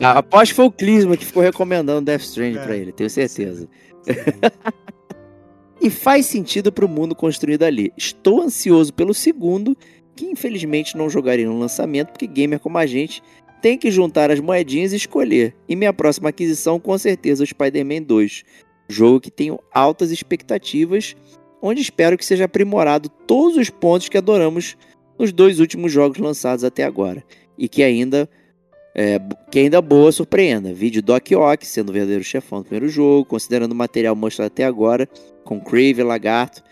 Ah, 0.02 0.20
Aposto 0.20 0.52
que 0.52 0.56
foi 0.56 0.66
o 0.66 0.72
Clisma 0.72 1.16
que 1.18 1.26
ficou 1.26 1.42
recomendando 1.42 2.02
Death 2.06 2.22
Stranding 2.22 2.60
É. 2.60 2.64
pra 2.64 2.76
ele, 2.76 2.92
tenho 2.92 3.10
certeza. 3.10 3.68
E 5.84 5.90
faz 5.90 6.28
sentido 6.28 6.72
pro 6.72 6.88
mundo 6.88 7.14
construído 7.14 7.64
ali. 7.64 7.92
Estou 7.98 8.42
ansioso 8.42 8.94
pelo 8.94 9.14
segundo, 9.14 9.78
que 10.16 10.26
infelizmente 10.26 10.96
não 10.96 11.10
jogarei 11.10 11.46
no 11.46 11.60
lançamento, 11.60 12.12
porque 12.12 12.26
gamer 12.26 12.58
como 12.58 12.78
a 12.78 12.86
gente 12.86 13.22
tem 13.62 13.78
que 13.78 13.92
juntar 13.92 14.32
as 14.32 14.40
moedinhas 14.40 14.94
e 14.94 14.96
escolher. 14.96 15.54
E 15.68 15.76
minha 15.76 15.92
próxima 15.92 16.30
aquisição, 16.30 16.80
com 16.80 16.98
certeza, 16.98 17.44
é 17.44 17.46
o 17.46 17.48
Spider-Man 17.48 18.04
2. 18.04 18.46
Jogo 18.88 19.20
que 19.20 19.30
tenho 19.30 19.60
altas 19.74 20.10
expectativas, 20.10 21.18
onde 21.62 21.82
espero 21.82 22.18
que 22.18 22.26
seja 22.26 22.46
aprimorado 22.46 23.10
todos 23.10 23.58
os 23.58 23.70
pontos 23.70 24.08
que 24.08 24.18
adoramos 24.18 24.78
nos 25.20 25.34
dois 25.34 25.60
últimos 25.60 25.92
jogos 25.92 26.18
lançados 26.18 26.64
até 26.64 26.86
agora. 26.86 27.26
E 27.58 27.68
que 27.68 27.84
ainda 27.84 28.30
é, 28.96 29.20
que 29.50 29.60
ainda 29.60 29.82
boa 29.82 30.12
surpreenda. 30.12 30.74
Vídeo 30.74 31.02
Doc 31.02 31.32
Ock 31.32 31.66
sendo 31.66 31.90
o 31.90 31.94
verdadeiro 31.94 32.24
chefão 32.24 32.60
do 32.60 32.66
primeiro 32.66 32.88
jogo, 32.90 33.26
considerando 33.26 33.72
o 33.72 33.76
material 33.76 34.16
mostrado 34.16 34.48
até 34.48 34.64
agora, 34.64 35.08
com 35.44 35.60
Crave, 35.60 36.04
Lagarto, 36.04 36.64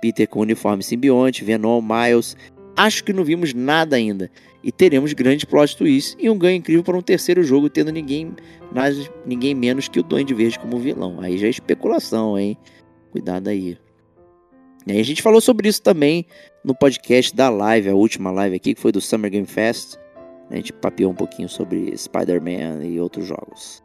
Peter 0.00 0.28
com 0.28 0.40
uniforme 0.40 0.82
simbionte, 0.82 1.44
Venom, 1.44 1.80
Miles. 1.80 2.36
Acho 2.76 3.04
que 3.04 3.12
não 3.12 3.24
vimos 3.24 3.54
nada 3.54 3.96
ainda. 3.96 4.30
E 4.62 4.70
teremos 4.70 5.12
grande 5.14 5.46
plot 5.46 5.76
twist 5.76 6.16
e 6.18 6.28
um 6.28 6.36
ganho 6.36 6.56
incrível 6.56 6.84
para 6.84 6.96
um 6.96 7.02
terceiro 7.02 7.42
jogo, 7.42 7.70
tendo 7.70 7.90
ninguém, 7.90 8.34
mais, 8.72 9.10
ninguém 9.24 9.54
menos 9.54 9.88
que 9.88 9.98
o 9.98 10.02
Duende 10.02 10.34
Verde 10.34 10.58
como 10.58 10.78
vilão. 10.78 11.20
Aí 11.20 11.38
já 11.38 11.46
é 11.46 11.50
especulação, 11.50 12.38
hein? 12.38 12.56
Cuidado 13.10 13.48
aí. 13.48 13.78
E 14.86 14.92
aí 14.92 15.00
a 15.00 15.04
gente 15.04 15.22
falou 15.22 15.40
sobre 15.40 15.68
isso 15.68 15.82
também 15.82 16.26
no 16.62 16.74
podcast 16.74 17.34
da 17.34 17.48
live, 17.48 17.88
a 17.88 17.94
última 17.94 18.30
live 18.30 18.56
aqui, 18.56 18.74
que 18.74 18.80
foi 18.80 18.92
do 18.92 19.00
Summer 19.00 19.30
Game 19.30 19.46
Fest. 19.46 19.96
A 20.50 20.56
gente 20.56 20.72
papeou 20.72 21.12
um 21.12 21.14
pouquinho 21.14 21.48
sobre 21.48 21.96
Spider-Man 21.96 22.84
e 22.84 23.00
outros 23.00 23.26
jogos. 23.26 23.82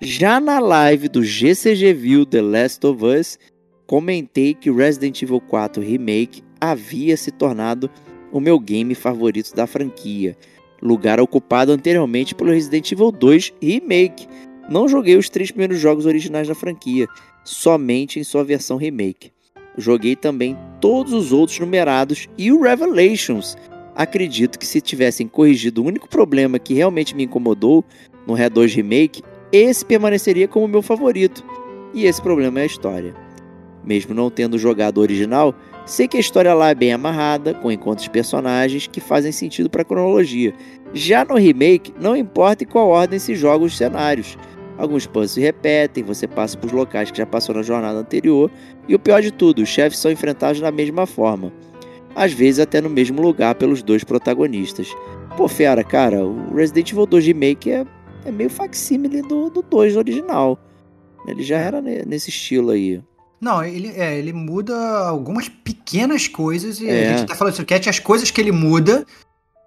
Já 0.00 0.38
na 0.38 0.58
live 0.58 1.08
do 1.08 1.24
GCG 1.24 1.92
View 1.94 2.26
The 2.26 2.42
Last 2.42 2.86
of 2.86 3.04
Us, 3.04 3.38
comentei 3.86 4.54
que 4.54 4.70
Resident 4.70 5.20
Evil 5.22 5.40
4 5.40 5.82
Remake 5.82 6.42
havia 6.60 7.16
se 7.16 7.30
tornado 7.30 7.90
o 8.30 8.38
meu 8.38 8.58
game 8.58 8.94
favorito 8.94 9.54
da 9.54 9.66
franquia, 9.66 10.36
lugar 10.82 11.18
ocupado 11.20 11.72
anteriormente 11.72 12.34
pelo 12.34 12.50
Resident 12.50 12.92
Evil 12.92 13.10
2 13.10 13.54
Remake. 13.62 14.28
Não 14.68 14.88
joguei 14.88 15.16
os 15.16 15.30
três 15.30 15.50
primeiros 15.50 15.78
jogos 15.78 16.06
originais 16.06 16.46
da 16.46 16.54
franquia, 16.54 17.06
somente 17.44 18.20
em 18.20 18.24
sua 18.24 18.44
versão 18.44 18.76
remake. 18.76 19.32
Joguei 19.78 20.16
também 20.16 20.56
todos 20.80 21.12
os 21.12 21.32
outros 21.32 21.58
numerados 21.58 22.28
e 22.36 22.50
o 22.50 22.62
Revelations. 22.62 23.56
Acredito 23.96 24.58
que 24.58 24.66
se 24.66 24.78
tivessem 24.82 25.26
corrigido 25.26 25.82
o 25.82 25.86
único 25.86 26.06
problema 26.06 26.58
que 26.58 26.74
realmente 26.74 27.16
me 27.16 27.24
incomodou 27.24 27.82
no 28.26 28.34
Red 28.34 28.50
2 28.50 28.74
Remake, 28.74 29.22
esse 29.50 29.86
permaneceria 29.86 30.46
como 30.46 30.68
meu 30.68 30.82
favorito. 30.82 31.42
E 31.94 32.04
esse 32.04 32.20
problema 32.20 32.60
é 32.60 32.64
a 32.64 32.66
história. 32.66 33.14
Mesmo 33.82 34.14
não 34.14 34.30
tendo 34.30 34.58
jogado 34.58 34.98
o 34.98 35.00
original, 35.00 35.54
sei 35.86 36.06
que 36.06 36.18
a 36.18 36.20
história 36.20 36.52
lá 36.52 36.68
é 36.68 36.74
bem 36.74 36.92
amarrada, 36.92 37.54
com 37.54 37.72
encontros 37.72 38.04
de 38.04 38.10
personagens 38.10 38.86
que 38.86 39.00
fazem 39.00 39.32
sentido 39.32 39.70
para 39.70 39.80
a 39.80 39.84
cronologia. 39.84 40.52
Já 40.92 41.24
no 41.24 41.36
remake, 41.36 41.94
não 41.98 42.14
importa 42.14 42.64
em 42.64 42.66
qual 42.66 42.88
ordem 42.88 43.18
se 43.18 43.34
jogam 43.34 43.66
os 43.66 43.78
cenários. 43.78 44.36
Alguns 44.76 45.06
puzzles 45.06 45.30
se 45.30 45.40
repetem, 45.40 46.04
você 46.04 46.26
passa 46.28 46.58
por 46.58 46.70
locais 46.70 47.10
que 47.10 47.16
já 47.16 47.24
passou 47.24 47.54
na 47.54 47.62
jornada 47.62 47.98
anterior, 47.98 48.50
e 48.86 48.94
o 48.94 48.98
pior 48.98 49.22
de 49.22 49.30
tudo, 49.30 49.62
os 49.62 49.70
chefes 49.70 49.98
são 49.98 50.10
enfrentados 50.10 50.60
da 50.60 50.70
mesma 50.70 51.06
forma. 51.06 51.50
Às 52.16 52.32
vezes 52.32 52.58
até 52.58 52.80
no 52.80 52.88
mesmo 52.88 53.20
lugar 53.20 53.54
pelos 53.54 53.82
dois 53.82 54.02
protagonistas. 54.02 54.88
Pô, 55.36 55.46
fera, 55.46 55.84
cara, 55.84 56.24
o 56.24 56.54
Resident 56.54 56.90
Evil 56.90 57.04
2 57.04 57.26
Remake 57.26 57.70
é, 57.70 57.84
é 58.24 58.32
meio 58.32 58.48
facsímile 58.48 59.20
do, 59.20 59.50
do 59.50 59.60
2 59.62 59.96
original. 59.96 60.58
Ele 61.26 61.42
já 61.42 61.58
era 61.58 61.82
ne- 61.82 62.04
nesse 62.06 62.30
estilo 62.30 62.70
aí. 62.70 63.02
Não, 63.38 63.62
ele, 63.62 63.88
é, 63.94 64.16
ele 64.18 64.32
muda 64.32 64.74
algumas 65.06 65.46
pequenas 65.48 66.26
coisas 66.26 66.80
e 66.80 66.88
É. 66.88 67.12
a 67.12 67.16
gente 67.18 67.28
tá 67.28 67.34
falando 67.34 67.52
sobre 67.54 67.66
Cat, 67.74 67.86
as 67.90 67.98
coisas 67.98 68.30
que 68.30 68.40
ele 68.40 68.50
muda 68.52 69.04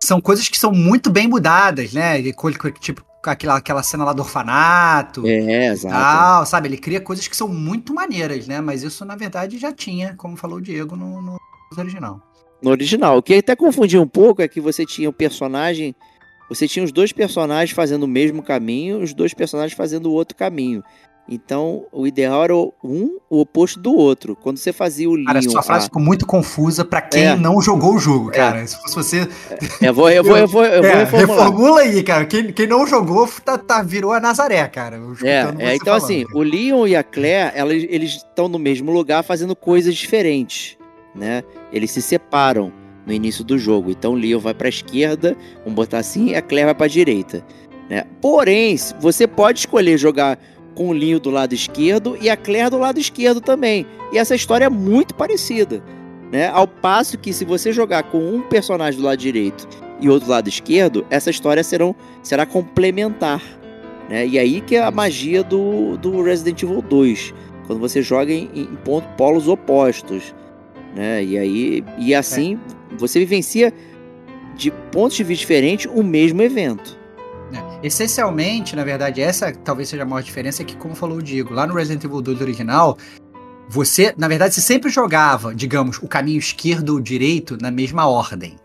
são 0.04 0.20
coisas 0.20 0.50
que 0.50 0.58
são 0.58 0.72
muito 0.72 1.12
bem 1.12 1.28
mudadas, 1.28 1.94
né? 1.94 2.18
Ele, 2.18 2.34
tipo, 2.80 3.04
aquela, 3.24 3.58
aquela 3.58 3.84
cena 3.84 4.06
lá 4.06 4.14
do 4.14 4.24
orfanato 4.24 5.28
É, 5.28 5.68
exato. 5.68 5.94
tal, 5.94 6.46
sabe? 6.48 6.68
Ele 6.68 6.78
cria 6.78 7.00
coisas 7.00 7.28
que 7.28 7.38
são 7.38 7.48
muito 7.48 7.94
maneiras, 7.94 8.48
né? 8.48 8.60
Mas 8.60 8.82
isso, 8.82 9.06
na 9.06 9.16
verdade, 9.16 9.60
já 9.60 9.72
tinha, 9.72 10.16
como 10.18 10.36
falou 10.36 10.58
o 10.58 10.62
Diego, 10.62 10.96
no, 10.96 11.22
no 11.22 11.38
original. 11.78 12.20
No 12.62 12.72
original. 12.72 13.18
O 13.18 13.22
que 13.24 13.36
até 13.36 13.56
confundia 13.56 14.02
um 14.02 14.08
pouco 14.08 14.42
é 14.42 14.48
que 14.48 14.60
você 14.62 14.86
tinha 14.86 15.10
o 15.10 15.14
personagem. 15.14 15.96
Você 16.50 16.68
tinha 16.68 16.84
os 16.84 16.92
dois 16.92 17.12
personagens 17.12 17.72
fazendo 17.72 18.04
o 18.04 18.08
mesmo 18.08 18.42
caminho, 18.42 19.00
os 19.02 19.14
dois 19.14 19.34
personagens 19.34 19.78
fazendo 19.78 20.08
o 20.10 20.14
outro 20.14 20.36
caminho. 20.36 20.84
Então, 21.32 21.86
o 21.92 22.08
ideal 22.08 22.44
era 22.44 22.56
um 22.56 23.20
o 23.30 23.40
oposto 23.42 23.80
do 23.80 23.94
outro. 23.96 24.36
Quando 24.36 24.58
você 24.58 24.74
fazia 24.74 25.08
o 25.08 25.24
Cara, 25.26 25.40
Leon. 25.40 25.52
sua 25.52 25.62
frase 25.62 25.86
ficou 25.86 26.02
muito 26.02 26.26
confusa 26.26 26.84
pra 26.84 27.02
quem 27.02 27.24
É. 27.28 27.36
não 27.36 27.62
jogou 27.62 27.94
o 27.94 28.00
jogo, 28.00 28.32
cara. 28.32 28.66
Se 28.66 28.76
fosse 28.82 28.96
você. 28.96 29.28
eu 29.80 29.94
vou, 29.94 30.10
eu 30.10 30.24
vou, 30.24 30.36
eu 30.36 30.48
vou, 30.48 30.66
eu 30.66 30.82
vou 30.82 30.90
É, 30.92 30.96
reformular. 31.04 31.38
reformula 31.46 31.82
aí, 31.82 32.02
cara. 32.02 32.26
Quem, 32.26 32.52
quem 32.52 32.66
não 32.66 32.88
jogou 32.88 33.30
tá, 33.46 33.60
tá- 33.60 33.84
virou 33.84 34.12
a 34.12 34.20
Nazaré, 34.20 34.68
cara. 34.70 35.00
É, 35.24 35.30
é, 35.60 35.76
então 35.76 35.86
falando, 35.94 36.04
assim, 36.04 36.26
cara. 36.26 36.36
o 36.40 36.42
Leon 36.42 36.88
e 36.88 36.96
a 36.96 37.04
Claire, 37.04 37.52
elas- 37.54 37.86
eles 37.88 38.14
estão 38.16 38.48
no 38.48 38.58
mesmo 38.58 38.92
lugar 38.92 39.22
fazendo 39.24 39.56
coisas 39.56 39.94
diferentes, 39.96 40.79
né? 41.16 41.44
Eles 41.72 41.92
se 41.92 42.02
separam 42.02 42.72
no 43.06 43.14
início 43.14 43.44
do 43.44 43.58
jogo. 43.58 43.92
Então 43.92 44.14
o 44.14 44.16
Leon 44.16 44.40
vai 44.40 44.54
pra 44.54 44.70
esquerda, 44.70 45.36
vamos 45.60 45.74
botar 45.74 46.00
assim, 46.00 46.30
e 46.30 46.36
a 46.36 46.42
Claire 46.42 46.66
vai 46.66 46.76
pra 46.76 46.88
direita, 46.88 47.44
né? 47.90 48.04
Porém, 48.22 48.76
você 49.00 49.28
pode 49.28 49.60
escolher 49.60 49.98
jogar 49.98 50.40
com 50.76 50.90
o 50.90 50.94
Leon 50.94 51.20
do 51.20 51.30
lado 51.30 51.54
esquerdo 51.54 52.18
e 52.22 52.30
a 52.30 52.38
Claire 52.38 52.70
do 52.70 52.78
lado 52.78 53.00
esquerdo 53.00 53.42
também. 53.42 53.86
E 54.14 54.18
essa 54.18 54.36
história 54.36 54.66
é 54.66 54.70
muito 54.70 55.14
parecida, 55.16 55.84
né? 56.32 56.48
Ao 56.48 56.68
passo 56.68 57.18
que 57.18 57.34
se 57.34 57.44
você 57.44 57.72
jogar 57.72 58.04
com 58.04 58.20
um 58.20 58.42
personagem 58.42 59.00
do 59.00 59.06
lado 59.06 59.18
direito 59.18 59.68
e 60.00 60.10
outro 60.10 60.28
do 60.28 60.32
lado 60.32 60.48
esquerdo, 60.48 61.06
essa 61.10 61.30
história 61.30 61.64
serão, 61.64 61.96
será 62.22 62.46
complementar. 62.46 63.42
Né? 64.10 64.26
E 64.26 64.40
aí 64.40 64.62
que 64.62 64.76
é 64.76 64.84
a 64.84 64.92
magia 64.92 65.44
do, 65.44 65.98
do 65.98 66.22
Resident 66.22 66.64
Evil 66.64 66.82
2. 66.82 67.34
Quando 67.68 67.80
você 67.80 68.02
joga 68.02 68.32
em, 68.32 68.50
em 68.56 68.76
ponto, 68.84 69.08
polos 69.10 69.48
opostos. 69.48 70.34
Né? 70.96 71.24
E 71.24 71.38
aí, 71.38 71.84
e 71.98 72.14
assim, 72.16 72.60
você 72.98 73.20
vivencia 73.20 73.74
de 74.56 74.72
pontos 74.92 75.16
de 75.16 75.24
vista 75.24 75.42
diferentes 75.42 75.90
o 75.94 76.04
mesmo 76.04 76.42
evento. 76.42 76.98
É. 77.54 77.88
Essencialmente, 77.88 78.76
na 78.76 78.84
verdade, 78.84 79.22
essa 79.22 79.52
talvez 79.52 79.90
seja 79.90 80.04
a 80.04 80.06
maior 80.06 80.22
diferença, 80.22 80.62
é 80.62 80.66
que, 80.66 80.76
como 80.76 80.96
falou 80.96 81.18
o 81.18 81.22
Diego, 81.24 81.54
lá 81.54 81.66
no 81.66 81.74
Resident 81.74 82.04
Evil 82.04 82.22
2 82.22 82.42
original, 82.42 82.98
você, 83.68 84.14
na 84.18 84.28
verdade, 84.28 84.54
você 84.54 84.62
sempre 84.62 84.90
jogava, 84.90 85.54
digamos, 85.54 85.98
o 86.02 86.08
caminho 86.08 86.40
esquerdo 86.40 86.90
ou 86.90 87.00
direito 87.00 87.58
na 87.62 87.72
mesma 87.72 88.08
ordem. 88.08 88.56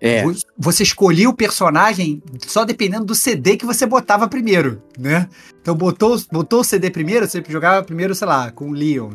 É. 0.00 0.22
Vo- 0.22 0.34
Você 0.58 0.82
escolhia 0.82 1.28
o 1.28 1.34
personagem 1.34 2.22
só 2.46 2.64
dependendo 2.64 3.04
do 3.04 3.14
CD 3.14 3.56
que 3.56 3.64
você 3.66 3.86
botava 3.86 4.28
primeiro, 4.28 4.82
né? 4.98 5.28
Então 5.62 5.74
botou, 5.74 6.20
botou 6.30 6.60
o 6.60 6.64
CD 6.64 6.90
primeiro, 6.90 7.26
você 7.26 7.42
jogava 7.48 7.82
primeiro, 7.82 8.14
sei 8.14 8.26
lá, 8.28 8.50
com 8.50 8.68
o 8.68 8.72
Leon. 8.72 9.10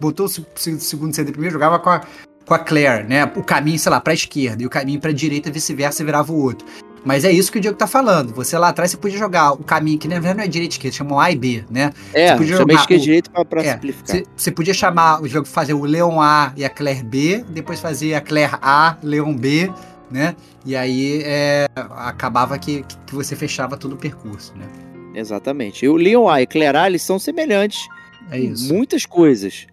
Botou 0.00 0.26
o 0.26 0.28
se- 0.28 0.46
se- 0.54 0.80
segundo 0.80 1.14
CD 1.14 1.32
primeiro, 1.32 1.52
jogava 1.54 1.78
com 1.78 1.90
a, 1.90 2.00
com 2.46 2.54
a 2.54 2.58
Claire, 2.58 3.06
né? 3.08 3.24
O 3.36 3.42
caminho, 3.42 3.78
sei 3.78 3.90
lá, 3.90 4.00
pra 4.00 4.14
esquerda 4.14 4.62
e 4.62 4.66
o 4.66 4.70
caminho 4.70 5.00
pra 5.00 5.12
direita, 5.12 5.50
vice-versa, 5.50 6.04
virava 6.04 6.32
o 6.32 6.40
outro. 6.42 6.66
Mas 7.04 7.24
é 7.24 7.32
isso 7.32 7.50
que 7.50 7.56
o 7.56 7.60
Diego 7.60 7.76
tá 7.78 7.86
falando. 7.86 8.34
Você 8.34 8.58
lá 8.58 8.68
atrás 8.68 8.90
você 8.90 8.96
podia 8.98 9.18
jogar 9.18 9.52
o 9.52 9.64
caminho 9.64 9.98
que 9.98 10.06
na 10.06 10.16
verdade 10.16 10.36
não 10.36 10.44
é 10.44 10.48
direita 10.48 10.74
e 10.74 10.76
esquerda, 10.76 10.96
chamam 10.98 11.18
A 11.18 11.30
e 11.32 11.36
B, 11.36 11.64
né? 11.70 11.92
É, 12.12 12.36
Você 12.36 12.46
chamei 12.58 12.76
esquerda 12.76 13.00
o- 13.00 13.02
e 13.02 13.04
direita 13.06 13.30
pra, 13.30 13.44
pra 13.44 13.62
É, 13.64 13.72
simplificar. 13.72 14.16
Você 14.16 14.24
você 14.36 14.50
podia 14.50 14.74
chamar 14.74 15.22
o 15.22 15.26
jogo, 15.26 15.46
fazer 15.48 15.72
o 15.72 15.82
Leon 15.84 16.20
A 16.20 16.52
e 16.56 16.64
a 16.64 16.68
Claire 16.68 17.02
B, 17.02 17.42
depois 17.48 17.80
fazer 17.80 18.14
a 18.14 18.20
Claire 18.20 18.52
A, 18.60 18.96
Leon 19.02 19.34
B, 19.34 19.72
né? 20.10 20.34
E 20.66 20.74
aí 20.76 21.22
é, 21.24 21.66
acabava 21.74 22.58
que, 22.58 22.84
que 23.06 23.14
você 23.14 23.34
fechava 23.36 23.76
todo 23.76 23.92
o 23.94 23.96
percurso, 23.96 24.52
né? 24.56 24.66
Exatamente. 25.14 25.84
E 25.84 25.88
o 25.88 25.96
Leon 25.96 26.28
A 26.28 26.42
e 26.42 26.46
Claire 26.46 26.76
A, 26.76 26.86
eles 26.86 27.02
são 27.02 27.18
semelhantes 27.18 27.88
É 28.30 28.38
em 28.38 28.52
isso. 28.52 28.72
muitas 28.72 29.04
coisas. 29.06 29.66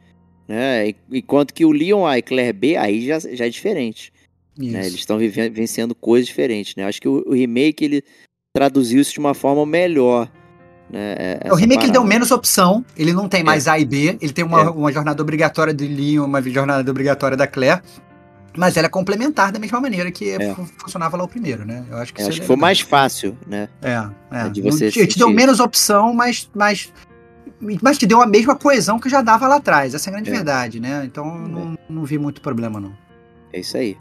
Né? 0.48 0.94
Enquanto 1.12 1.54
que 1.54 1.66
o 1.66 1.72
Leon 1.72 2.06
A 2.06 2.18
e 2.18 2.22
Claire 2.22 2.54
B, 2.54 2.76
aí 2.78 3.06
já, 3.06 3.20
já 3.20 3.46
é 3.46 3.50
diferente. 3.50 4.12
isso. 4.60 4.72
né? 4.72 4.80
Eles 4.82 4.96
estão 4.96 5.18
vencendo 5.20 5.94
coisas 5.94 6.28
diferentes. 6.28 6.76
Né? 6.76 6.86
Acho 6.86 7.02
que 7.02 7.08
o, 7.08 7.24
o 7.28 7.34
remake 7.34 7.84
ele 7.86 8.04
traduziu 8.56 9.00
isso 9.02 9.14
de 9.14 9.20
uma 9.20 9.34
forma 9.34 9.66
melhor. 9.66 10.30
Né? 10.90 11.16
é- 11.18 11.40
o 11.44 11.48
essa 11.48 11.56
remake 11.58 11.92
deu 11.92 12.04
menos 12.04 12.32
opção, 12.32 12.84
ele 12.98 13.12
não 13.12 13.28
tem 13.28 13.44
mais 13.44 13.68
A 13.68 13.78
e 13.78 13.84
B, 13.86 14.18
ele 14.22 14.32
tem 14.32 14.46
uma, 14.46 14.62
É. 14.62 14.70
uma 14.70 14.92
jornada 14.92 15.22
obrigatória 15.22 15.74
do 15.74 15.84
Leon, 15.84 16.24
uma 16.26 16.42
jornada 16.42 16.90
obrigatória 16.90 17.36
da 17.36 17.46
Claire, 17.46 17.82
mas 18.58 18.76
ela 18.76 18.88
é 18.88 18.90
complementar 18.90 19.52
da 19.52 19.60
mesma 19.60 19.80
maneira 19.80 20.12
que 20.12 20.32
É. 20.32 20.54
fu- 20.54 20.66
funcionava 20.78 21.16
lá 21.16 21.24
o 21.24 21.28
primeiro, 21.28 21.64
né? 21.66 21.86
Eu 21.90 21.98
acho 21.98 22.14
que 22.14 22.22
É, 22.22 22.26
acho 22.28 22.38
é 22.38 22.42
que 22.42 22.48
foi 22.48 22.56
mais 22.56 22.80
fácil, 22.80 23.38
né? 23.48 23.70
É, 23.82 24.04
é. 24.32 24.50
de 24.50 24.62
Não 24.62 24.72
você 24.72 24.90
te, 24.92 25.06
te 25.08 25.18
deu 25.18 25.30
menos 25.30 25.60
opção, 25.60 26.14
mas, 26.14 26.50
mas, 26.56 26.92
mas 27.82 27.98
te 27.98 28.06
deu 28.06 28.22
a 28.22 28.28
mesma 28.28 28.56
coesão 28.56 29.00
que 29.00 29.10
já 29.10 29.22
dava 29.22 29.48
lá 29.48 29.56
atrás. 29.58 29.94
Essa 29.94 30.10
é 30.10 30.12
a 30.12 30.14
grande 30.14 30.30
É. 30.30 30.34
verdade, 30.34 30.80
né? 30.80 31.04
Então 31.06 31.26
eu 31.28 31.48
não, 31.48 31.78
não 31.90 32.04
vi 32.04 32.18
muito 32.18 32.42
problema, 32.42 32.80
não. 32.80 32.94
É 33.54 33.60
isso 33.60 33.78
aí. 33.78 33.98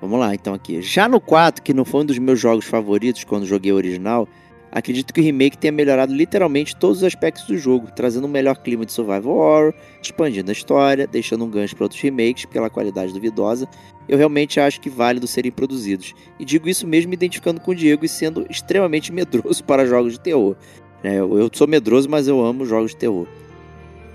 Vamos 0.00 0.20
lá, 0.20 0.32
então 0.34 0.54
aqui. 0.54 0.80
Já 0.80 1.08
no 1.08 1.20
4, 1.20 1.60
que 1.62 1.74
não 1.74 1.84
foi 1.84 2.02
um 2.02 2.06
dos 2.06 2.18
meus 2.18 2.38
jogos 2.38 2.64
favoritos 2.64 3.24
quando 3.24 3.44
joguei 3.44 3.72
o 3.72 3.74
original, 3.76 4.28
acredito 4.70 5.12
que 5.12 5.20
o 5.20 5.24
remake 5.24 5.58
tenha 5.58 5.72
melhorado 5.72 6.14
literalmente 6.14 6.76
todos 6.76 6.98
os 6.98 7.04
aspectos 7.04 7.44
do 7.46 7.56
jogo, 7.56 7.88
trazendo 7.94 8.26
um 8.26 8.30
melhor 8.30 8.56
clima 8.56 8.84
de 8.84 8.92
survival 8.92 9.36
horror, 9.36 9.74
expandindo 10.02 10.50
a 10.50 10.52
história, 10.52 11.06
deixando 11.06 11.44
um 11.44 11.50
gancho 11.50 11.74
para 11.74 11.84
outros 11.84 12.00
remakes 12.00 12.44
pela 12.46 12.70
qualidade 12.70 13.12
duvidosa. 13.12 13.68
Eu 14.08 14.16
realmente 14.16 14.58
acho 14.58 14.80
que 14.80 14.88
válido 14.88 15.26
serem 15.26 15.52
produzidos. 15.52 16.14
E 16.38 16.44
digo 16.44 16.68
isso 16.68 16.86
mesmo 16.86 17.10
me 17.10 17.14
identificando 17.14 17.60
com 17.60 17.72
o 17.72 17.74
Diego 17.74 18.04
e 18.04 18.08
sendo 18.08 18.46
extremamente 18.48 19.10
medroso 19.12 19.62
para 19.64 19.86
jogos 19.86 20.14
de 20.14 20.20
terror. 20.20 20.56
É, 21.02 21.14
eu 21.14 21.38
eu 21.38 21.50
sou 21.52 21.66
medroso, 21.66 22.08
mas 22.08 22.26
eu 22.26 22.44
amo 22.44 22.64
jogos 22.64 22.92
de 22.92 22.96
terror. 22.96 23.26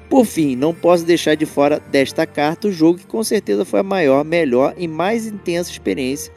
Por 0.10 0.26
fim, 0.26 0.56
não 0.56 0.76
posso 0.76 1.06
deixar 1.06 1.36
de 1.36 1.45
fora 1.45 1.80
desta 1.80 2.28
carta 2.28 2.68
o 2.68 2.72
jogo 2.72 2.99
que 2.99 3.08
com 3.08 3.24
certeza 3.24 3.66
foi 3.66 3.80
a 3.80 3.84
maior, 3.84 4.24
melhor 4.24 4.76
e 4.78 4.88
mais 4.88 5.26
intensa 5.26 5.72
experiência 5.72 6.32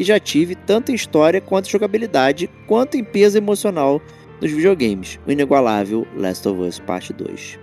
que 0.00 0.04
já 0.04 0.18
tive, 0.18 0.54
tanto 0.54 0.90
em 0.90 0.94
história 0.94 1.42
quanto 1.42 1.68
em 1.68 1.72
jogabilidade, 1.72 2.48
quanto 2.66 2.96
em 2.96 3.04
peso 3.04 3.36
emocional 3.36 4.00
nos 4.40 4.50
videogames, 4.50 5.20
o 5.26 5.30
inigualável 5.30 6.06
Last 6.16 6.48
of 6.48 6.58
Us 6.62 6.78
Parte 6.78 7.12
2. 7.12 7.58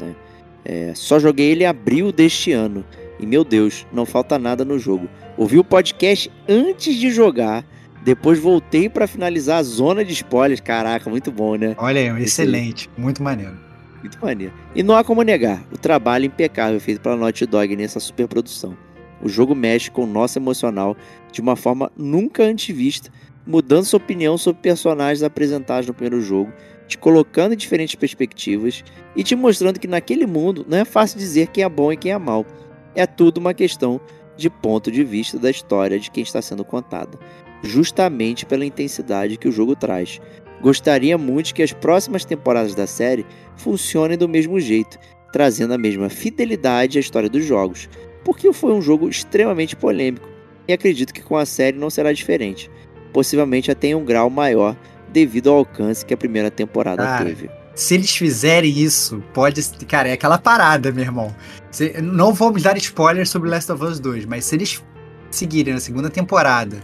né? 0.00 0.16
É, 0.64 0.92
só 0.94 1.18
joguei 1.18 1.50
ele 1.50 1.64
em 1.64 1.66
abril 1.66 2.10
deste 2.10 2.52
ano, 2.52 2.82
e 3.20 3.26
meu 3.26 3.44
Deus, 3.44 3.86
não 3.92 4.06
falta 4.06 4.38
nada 4.38 4.64
no 4.64 4.78
jogo. 4.78 5.10
Ouvi 5.36 5.58
o 5.58 5.64
podcast 5.64 6.32
antes 6.48 6.96
de 6.96 7.10
jogar, 7.10 7.66
depois 8.02 8.38
voltei 8.38 8.88
para 8.88 9.06
finalizar 9.06 9.58
a 9.58 9.62
zona 9.62 10.02
de 10.02 10.14
spoilers, 10.14 10.60
caraca, 10.60 11.10
muito 11.10 11.30
bom, 11.30 11.54
né? 11.56 11.74
Olha 11.76 12.00
aí, 12.00 12.22
excelente. 12.22 12.88
Muito 12.96 13.22
maneiro. 13.22 13.58
Muito 14.00 14.18
maneiro. 14.24 14.54
E 14.74 14.82
não 14.82 14.96
há 14.96 15.04
como 15.04 15.20
negar 15.20 15.62
o 15.70 15.76
trabalho 15.76 16.24
impecável 16.24 16.80
feito 16.80 17.02
pela 17.02 17.14
Naughty 17.14 17.44
Dog 17.44 17.76
nessa 17.76 18.00
superprodução. 18.00 18.74
O 19.22 19.28
jogo 19.28 19.54
mexe 19.54 19.90
com 19.90 20.04
o 20.04 20.06
nosso 20.06 20.38
emocional 20.38 20.96
de 21.32 21.40
uma 21.40 21.56
forma 21.56 21.90
nunca 21.96 22.44
antes 22.44 22.74
vista, 22.74 23.10
mudando 23.46 23.84
sua 23.84 23.98
opinião 23.98 24.36
sobre 24.36 24.62
personagens 24.62 25.22
apresentados 25.22 25.86
no 25.86 25.94
primeiro 25.94 26.20
jogo, 26.20 26.52
te 26.86 26.96
colocando 26.96 27.54
em 27.54 27.56
diferentes 27.56 27.94
perspectivas 27.94 28.84
e 29.16 29.22
te 29.22 29.34
mostrando 29.34 29.80
que 29.80 29.88
naquele 29.88 30.26
mundo 30.26 30.64
não 30.68 30.78
é 30.78 30.84
fácil 30.84 31.18
dizer 31.18 31.48
quem 31.48 31.64
é 31.64 31.68
bom 31.68 31.92
e 31.92 31.96
quem 31.96 32.12
é 32.12 32.18
mal. 32.18 32.46
É 32.94 33.06
tudo 33.06 33.38
uma 33.38 33.54
questão 33.54 34.00
de 34.36 34.48
ponto 34.48 34.90
de 34.90 35.02
vista 35.04 35.38
da 35.38 35.50
história 35.50 35.98
de 35.98 36.10
quem 36.10 36.22
está 36.22 36.40
sendo 36.40 36.64
contada, 36.64 37.18
justamente 37.62 38.46
pela 38.46 38.64
intensidade 38.64 39.36
que 39.36 39.48
o 39.48 39.52
jogo 39.52 39.74
traz. 39.74 40.20
Gostaria 40.60 41.18
muito 41.18 41.54
que 41.54 41.62
as 41.62 41.72
próximas 41.72 42.24
temporadas 42.24 42.74
da 42.74 42.86
série 42.86 43.26
funcionem 43.56 44.16
do 44.16 44.28
mesmo 44.28 44.58
jeito, 44.58 44.98
trazendo 45.32 45.74
a 45.74 45.78
mesma 45.78 46.08
fidelidade 46.08 46.98
à 46.98 47.00
história 47.00 47.28
dos 47.28 47.44
jogos, 47.44 47.88
porque 48.28 48.52
foi 48.52 48.74
um 48.74 48.82
jogo 48.82 49.08
extremamente 49.08 49.74
polêmico 49.74 50.28
e 50.68 50.72
acredito 50.74 51.14
que 51.14 51.22
com 51.22 51.34
a 51.34 51.46
série 51.46 51.78
não 51.78 51.88
será 51.88 52.12
diferente. 52.12 52.70
Possivelmente 53.10 53.70
até 53.70 53.86
em 53.86 53.94
um 53.94 54.04
grau 54.04 54.28
maior 54.28 54.76
devido 55.10 55.48
ao 55.48 55.56
alcance 55.56 56.04
que 56.04 56.12
a 56.12 56.16
primeira 56.16 56.50
temporada 56.50 57.02
Cara, 57.02 57.24
teve. 57.24 57.48
Se 57.74 57.94
eles 57.94 58.14
fizerem 58.14 58.70
isso, 58.70 59.24
pode. 59.32 59.62
Cara, 59.86 60.10
é 60.10 60.12
aquela 60.12 60.36
parada, 60.36 60.92
meu 60.92 61.04
irmão. 61.04 61.34
Se- 61.70 62.02
não 62.02 62.34
vamos 62.34 62.62
dar 62.62 62.76
spoilers 62.76 63.30
sobre 63.30 63.48
Last 63.48 63.72
of 63.72 63.82
Us 63.82 63.98
2, 63.98 64.26
mas 64.26 64.44
se 64.44 64.56
eles 64.56 64.84
seguirem 65.30 65.72
na 65.72 65.80
segunda 65.80 66.10
temporada 66.10 66.80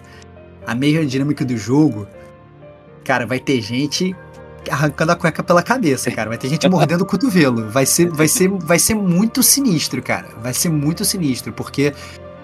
a 0.67 0.75
mesma 0.75 1.05
dinâmica 1.05 1.45
do 1.45 1.59
jogo, 1.59 2.09
cara, 3.05 3.27
vai 3.27 3.39
ter 3.39 3.61
gente 3.61 4.17
arrancando 4.71 5.13
a 5.13 5.17
cueca 5.17 5.43
pela 5.43 5.63
cabeça, 5.63 6.11
cara. 6.11 6.29
Vai 6.29 6.39
ter 6.39 6.49
gente 6.49 6.69
mordendo 6.69 7.03
o 7.03 7.07
cotovelo. 7.07 7.71
Vai 7.71 7.87
ser, 7.87 8.09
vai 8.11 8.29
ser, 8.29 8.49
vai 8.49 8.79
ser 8.79 8.95
muito 8.95 9.43
sinistro, 9.43 10.03
cara. 10.03 10.29
Vai 10.43 10.55
ser 10.55 10.69
muito 10.71 11.05
sinistro, 11.05 11.53
porque 11.53 11.93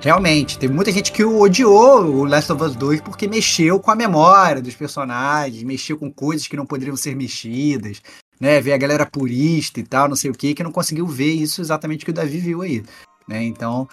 realmente 0.01 0.59
teve 0.59 0.73
muita 0.73 0.91
gente 0.91 1.13
que 1.13 1.23
odiou 1.25 2.05
o 2.05 2.25
Last 2.25 2.51
of 2.53 2.63
Us 2.63 2.75
2 2.75 3.03
porque 3.03 3.29
mexeu 3.29 3.79
com 3.79 3.91
a 3.91 3.95
memória 3.95 4.63
dos 4.63 4.75
personagens, 4.75 5.63
mexeu 5.63 5.99
com 5.99 6.11
coisas 6.11 6.47
que 6.47 6.57
não 6.57 6.65
poderiam 6.65 6.97
ser 6.97 7.15
mexidas, 7.15 8.01
né? 8.41 8.61
Ver 8.61 8.73
a 8.73 8.79
galera 8.79 9.05
purista 9.05 9.79
e 9.79 9.83
tal, 9.83 10.09
não 10.09 10.17
sei 10.17 10.31
o 10.31 10.35
que, 10.35 10.55
que 10.55 10.63
não 10.63 10.73
conseguiu 10.73 11.07
ver 11.07 11.33
isso 11.33 11.61
exatamente 11.61 12.05
que 12.05 12.11
o 12.11 12.15
Davi 12.15 12.39
viu 12.39 12.63
aí, 12.63 12.83
né? 13.29 13.43
Então, 13.43 13.87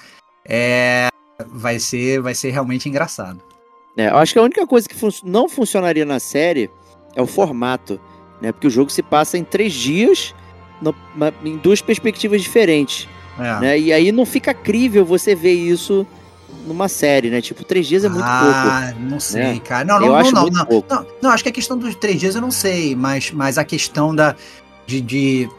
é 0.47 1.07
vai 1.47 1.77
ser 1.79 2.21
vai 2.21 2.33
ser 2.33 2.51
realmente 2.51 2.87
engraçado. 2.87 3.41
É, 3.97 4.09
eu 4.09 4.17
acho 4.17 4.31
que 4.33 4.39
a 4.39 4.43
única 4.43 4.65
coisa 4.65 4.87
que 4.87 4.95
fun- 4.95 5.09
não 5.23 5.49
funcionaria 5.49 6.05
na 6.05 6.19
série 6.19 6.69
é 7.15 7.21
o 7.21 7.27
formato, 7.27 7.99
né? 8.41 8.51
Porque 8.51 8.67
o 8.67 8.69
jogo 8.69 8.89
se 8.91 9.01
passa 9.01 9.37
em 9.37 9.43
três 9.43 9.73
dias, 9.73 10.33
no- 10.81 10.93
em 11.43 11.57
duas 11.57 11.81
perspectivas 11.81 12.41
diferentes, 12.41 13.07
É. 13.39 13.59
né? 13.59 13.79
E 13.79 13.91
aí 13.93 14.11
não 14.11 14.25
fica 14.25 14.53
crível 14.53 15.03
você 15.05 15.33
ver 15.35 15.53
isso 15.53 16.05
numa 16.65 16.87
série, 16.87 17.29
né? 17.29 17.41
Tipo, 17.41 17.63
três 17.63 17.87
dias 17.87 18.03
é 18.03 18.09
muito 18.09 18.23
pouco. 18.25 18.35
ah, 18.35 18.93
não 18.99 19.19
sei, 19.19 19.41
né? 19.41 19.59
cara. 19.63 19.85
Não, 19.85 19.95
eu 19.95 20.01
não, 20.01 20.07
não, 20.09 20.15
acho 20.15 20.31
não, 20.33 20.45
não, 20.47 20.65
pouco. 20.65 20.93
não. 20.93 21.05
Não, 21.21 21.29
acho 21.31 21.43
que 21.43 21.49
a 21.49 21.51
questão 21.53 21.77
dos 21.77 21.95
três 21.95 22.19
dias 22.19 22.35
eu 22.35 22.41
não 22.41 22.51
sei, 22.51 22.95
mas, 22.95 23.31
mas 23.31 23.57
a 23.57 23.63
questão 23.63 24.13
da 24.13 24.35
de, 24.85 25.01
de, 25.01 25.49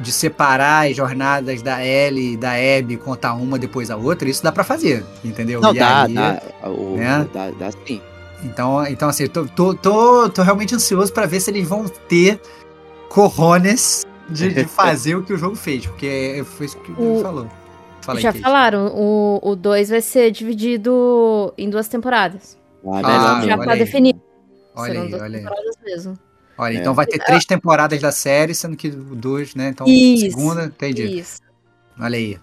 de 0.00 0.12
separar 0.12 0.88
as 0.88 0.96
jornadas 0.96 1.62
da 1.62 1.84
Ellie 1.84 2.32
e 2.32 2.36
da 2.36 2.52
Abby, 2.52 2.96
contar 2.96 3.34
uma 3.34 3.58
depois 3.58 3.90
a 3.90 3.96
outra, 3.96 4.28
isso 4.28 4.42
dá 4.42 4.50
pra 4.52 4.64
fazer, 4.64 5.04
entendeu? 5.24 5.60
Não, 5.60 5.74
E 5.74 5.78
dá, 5.78 6.02
aí- 6.04 6.14
dá, 6.14 6.42
o- 6.66 6.96
né? 6.96 7.26
dá. 7.32 7.50
Dá 7.50 7.70
sim. 7.86 8.00
Então, 8.44 8.86
então 8.86 9.08
assim, 9.08 9.26
tô, 9.26 9.46
tô, 9.46 9.74
tô, 9.74 10.28
tô 10.28 10.42
realmente 10.42 10.74
ansioso 10.74 11.12
pra 11.12 11.24
ver 11.26 11.40
se 11.40 11.50
eles 11.50 11.66
vão 11.66 11.86
ter 11.88 12.40
corrones 13.08 14.04
de, 14.28 14.52
de 14.52 14.64
fazer 14.68 15.16
o 15.16 15.22
que 15.22 15.32
o 15.32 15.38
jogo 15.38 15.56
fez, 15.56 15.86
porque 15.86 16.42
foi 16.44 16.66
isso 16.66 16.76
que 16.78 16.92
o 16.92 16.94
Diego 16.94 17.18
O- 17.18 17.22
falou. 17.22 17.48
Fala 18.02 18.18
aí, 18.18 18.22
Já 18.22 18.32
Kate. 18.32 18.42
falaram, 18.44 18.92
o 18.94 19.56
2 19.56 19.88
vai 19.88 20.00
ser 20.02 20.30
dividido 20.30 21.54
em 21.56 21.70
duas 21.70 21.88
temporadas. 21.88 22.58
Ah, 22.86 23.00
Ah, 23.02 23.36
melhor 23.40 23.56
Já 23.58 23.64
tá 23.64 23.72
aí. 23.72 23.78
definido. 23.78 24.20
Olha 24.76 24.86
Serão 24.92 25.02
aí, 25.04 25.08
duas 25.08 25.22
olha 25.22 25.38
aí. 25.38 25.42
temporadas 25.44 25.76
mesmo. 25.82 26.18
Olha, 26.58 26.76
É. 26.76 26.80
então 26.80 26.92
vai 26.94 27.06
ter 27.06 27.18
três 27.24 27.46
temporadas 27.46 27.98
da 28.02 28.12
série, 28.12 28.54
sendo 28.54 28.76
que 28.76 28.90
duas, 28.90 29.54
né? 29.54 29.68
Então, 29.70 29.86
Isso. 29.88 30.26
segunda, 30.36 30.64
entendi. 30.66 31.18
Isso. 31.18 31.40
Olha 31.98 32.16
aí. 32.18 32.38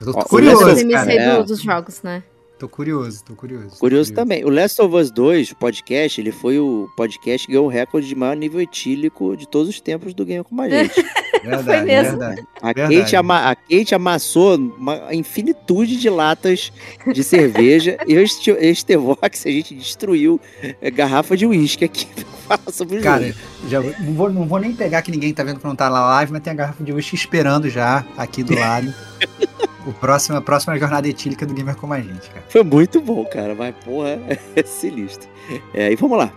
Eu 0.00 0.12
tô 0.14 0.18
Ó, 0.18 0.22
curioso, 0.24 0.88
cara. 0.88 1.10
aí 1.10 1.18
é. 1.18 1.36
do- 1.36 1.44
dos 1.44 1.60
jogos, 1.60 2.02
né? 2.02 2.22
Tô 2.62 2.68
curioso, 2.68 3.24
tô 3.24 3.34
curioso. 3.34 3.76
Curioso 3.80 4.14
também. 4.14 4.44
O 4.44 4.48
Last 4.48 4.80
of 4.80 4.94
Us 4.94 5.10
2, 5.10 5.50
o 5.50 5.56
podcast, 5.56 6.20
ele 6.20 6.30
foi 6.30 6.60
o 6.60 6.88
podcast 6.96 7.44
que 7.44 7.52
ganhou 7.52 7.66
o 7.66 7.68
recorde 7.68 8.06
de 8.06 8.14
maior 8.14 8.36
nível 8.36 8.60
etílico 8.60 9.36
de 9.36 9.48
todos 9.48 9.68
os 9.68 9.80
tempos 9.80 10.14
do 10.14 10.24
Game 10.24 10.44
Como 10.44 10.62
a 10.62 10.68
Gente. 10.68 10.94
Verdade, 11.42 11.64
Foi 11.64 11.80
mesmo. 11.80 12.18
verdade. 12.18 12.42
A 12.62 12.66
Verdade. 12.72 12.96
Kate, 13.00 13.16
ama- 13.16 13.50
a 13.50 13.56
Kate 13.56 13.94
amassou 13.96 14.54
uma 14.54 15.12
infinitude 15.12 15.96
de 15.96 16.08
latas 16.08 16.72
de 17.12 17.24
cerveja 17.24 17.98
e 18.06 18.14
o 18.16 18.20
Este- 18.20 18.52
Estevox, 18.52 19.44
a 19.44 19.50
gente 19.50 19.74
destruiu 19.74 20.40
é, 20.80 20.88
garrafa 20.88 21.36
de 21.36 21.44
uísque 21.44 21.84
aqui 21.84 22.06
pra 22.06 22.56
falar 22.58 22.72
sobre 22.72 23.00
o 23.00 23.02
Cara, 23.02 23.34
já, 23.68 23.80
não, 23.80 24.14
vou, 24.14 24.32
não 24.32 24.46
vou 24.46 24.60
nem 24.60 24.72
pegar 24.72 25.02
que 25.02 25.10
ninguém 25.10 25.34
tá 25.34 25.42
vendo 25.42 25.58
que 25.58 25.66
não 25.66 25.74
tá 25.74 25.90
na 25.90 26.00
live, 26.10 26.30
mas 26.30 26.42
tem 26.42 26.52
a 26.52 26.54
garrafa 26.54 26.84
de 26.84 26.92
whisky 26.92 27.16
esperando 27.16 27.68
já 27.68 28.06
aqui 28.16 28.44
do 28.44 28.54
lado. 28.54 28.94
o 29.86 29.92
próximo, 29.92 30.36
a 30.36 30.40
próxima 30.40 30.78
jornada 30.78 31.08
etílica 31.08 31.46
do 31.46 31.54
Gamer 31.54 31.76
Como 31.76 31.92
a 31.92 32.00
Gente, 32.00 32.28
cara. 32.30 32.44
Foi 32.48 32.62
muito 32.62 33.00
bom, 33.00 33.24
cara, 33.24 33.54
mas 33.54 33.74
porra, 33.84 34.20
é 34.56 34.62
sinistro. 34.62 35.28
É, 35.74 35.92
e 35.92 35.96
vamos 35.96 36.18
lá. 36.18 36.32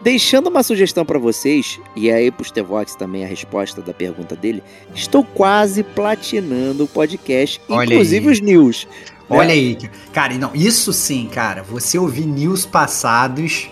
Deixando 0.00 0.46
uma 0.48 0.62
sugestão 0.62 1.04
pra 1.04 1.18
vocês, 1.18 1.80
e 1.96 2.10
aí 2.10 2.30
pro 2.30 2.44
Stevox 2.44 2.94
também 2.94 3.24
a 3.24 3.28
resposta 3.28 3.82
da 3.82 3.92
pergunta 3.92 4.36
dele, 4.36 4.62
estou 4.94 5.24
quase 5.24 5.82
platinando 5.82 6.84
o 6.84 6.88
podcast, 6.88 7.60
Olha 7.68 7.92
inclusive 7.92 8.26
aí. 8.26 8.32
os 8.32 8.40
news. 8.40 8.86
Olha 9.28 9.52
aí, 9.52 9.76
cara, 10.12 10.32
não, 10.34 10.54
isso 10.54 10.92
sim, 10.92 11.28
cara. 11.28 11.62
Você 11.62 11.98
ouvir 11.98 12.26
news 12.26 12.64
passados 12.64 13.68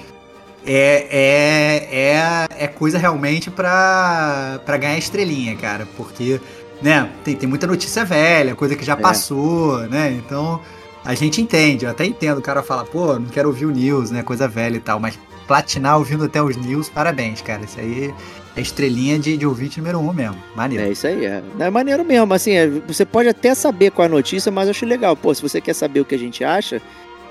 é, 0.67 1.07
é, 1.11 2.57
é, 2.59 2.65
é 2.65 2.67
coisa 2.67 2.99
realmente 2.99 3.51
pra, 3.51 4.61
pra 4.67 4.77
ganhar 4.77 4.99
estrelinha, 4.99 5.57
cara. 5.57 5.87
Porque, 5.97 6.41
né, 6.83 7.11
tem, 7.25 7.35
tem 7.35 7.49
muita 7.49 7.67
notícia 7.67 8.05
velha, 8.05 8.55
coisa 8.55 8.75
que 8.77 8.85
já 8.85 8.95
É. 8.95 8.97
passou, 8.97 9.79
né? 9.89 10.13
Então, 10.13 10.61
a 11.05 11.15
gente 11.15 11.41
entende, 11.41 11.85
eu 11.85 11.91
até 11.91 12.05
entendo. 12.05 12.39
O 12.39 12.43
cara 12.43 12.63
fala, 12.63 12.85
pô, 12.85 13.15
não 13.19 13.27
quero 13.27 13.49
ouvir 13.49 13.67
o 13.67 13.71
news, 13.71 14.11
né? 14.11 14.23
Coisa 14.23 14.47
velha 14.49 14.77
e 14.77 14.81
tal. 14.81 14.99
Mas 15.01 15.19
platinar 15.47 15.97
ouvindo 15.99 16.25
até 16.25 16.43
os 16.43 16.57
news, 16.57 16.89
parabéns, 16.89 17.41
cara. 17.41 17.63
Isso 17.65 17.79
aí 17.79 18.13
é 18.57 18.61
estrelinha 18.61 19.19
de, 19.19 19.37
de 19.37 19.47
ouvinte 19.47 19.79
número 19.79 19.99
um 20.01 20.13
mesmo. 20.13 20.37
Maneiro. 20.57 20.85
É 20.85 20.91
isso 20.91 21.07
aí, 21.07 21.25
é. 21.25 21.43
É 21.61 21.71
maneiro 21.71 22.05
mesmo, 22.05 22.33
assim, 22.35 22.53
é, 22.53 22.67
você 22.69 23.05
pode 23.05 23.29
até 23.29 23.55
saber 23.55 23.91
qual 23.93 24.05
é 24.05 24.09
a 24.09 24.13
notícia, 24.13 24.51
mas 24.51 24.67
eu 24.67 24.71
acho 24.73 24.85
legal. 24.85 25.15
Pô, 25.17 25.33
se 25.35 25.41
você 25.43 25.61
quer 25.61 25.75
saber 25.75 26.01
o 26.01 26.05
que 26.05 26.15
a 26.15 26.19
gente 26.19 26.43
acha, 26.43 26.83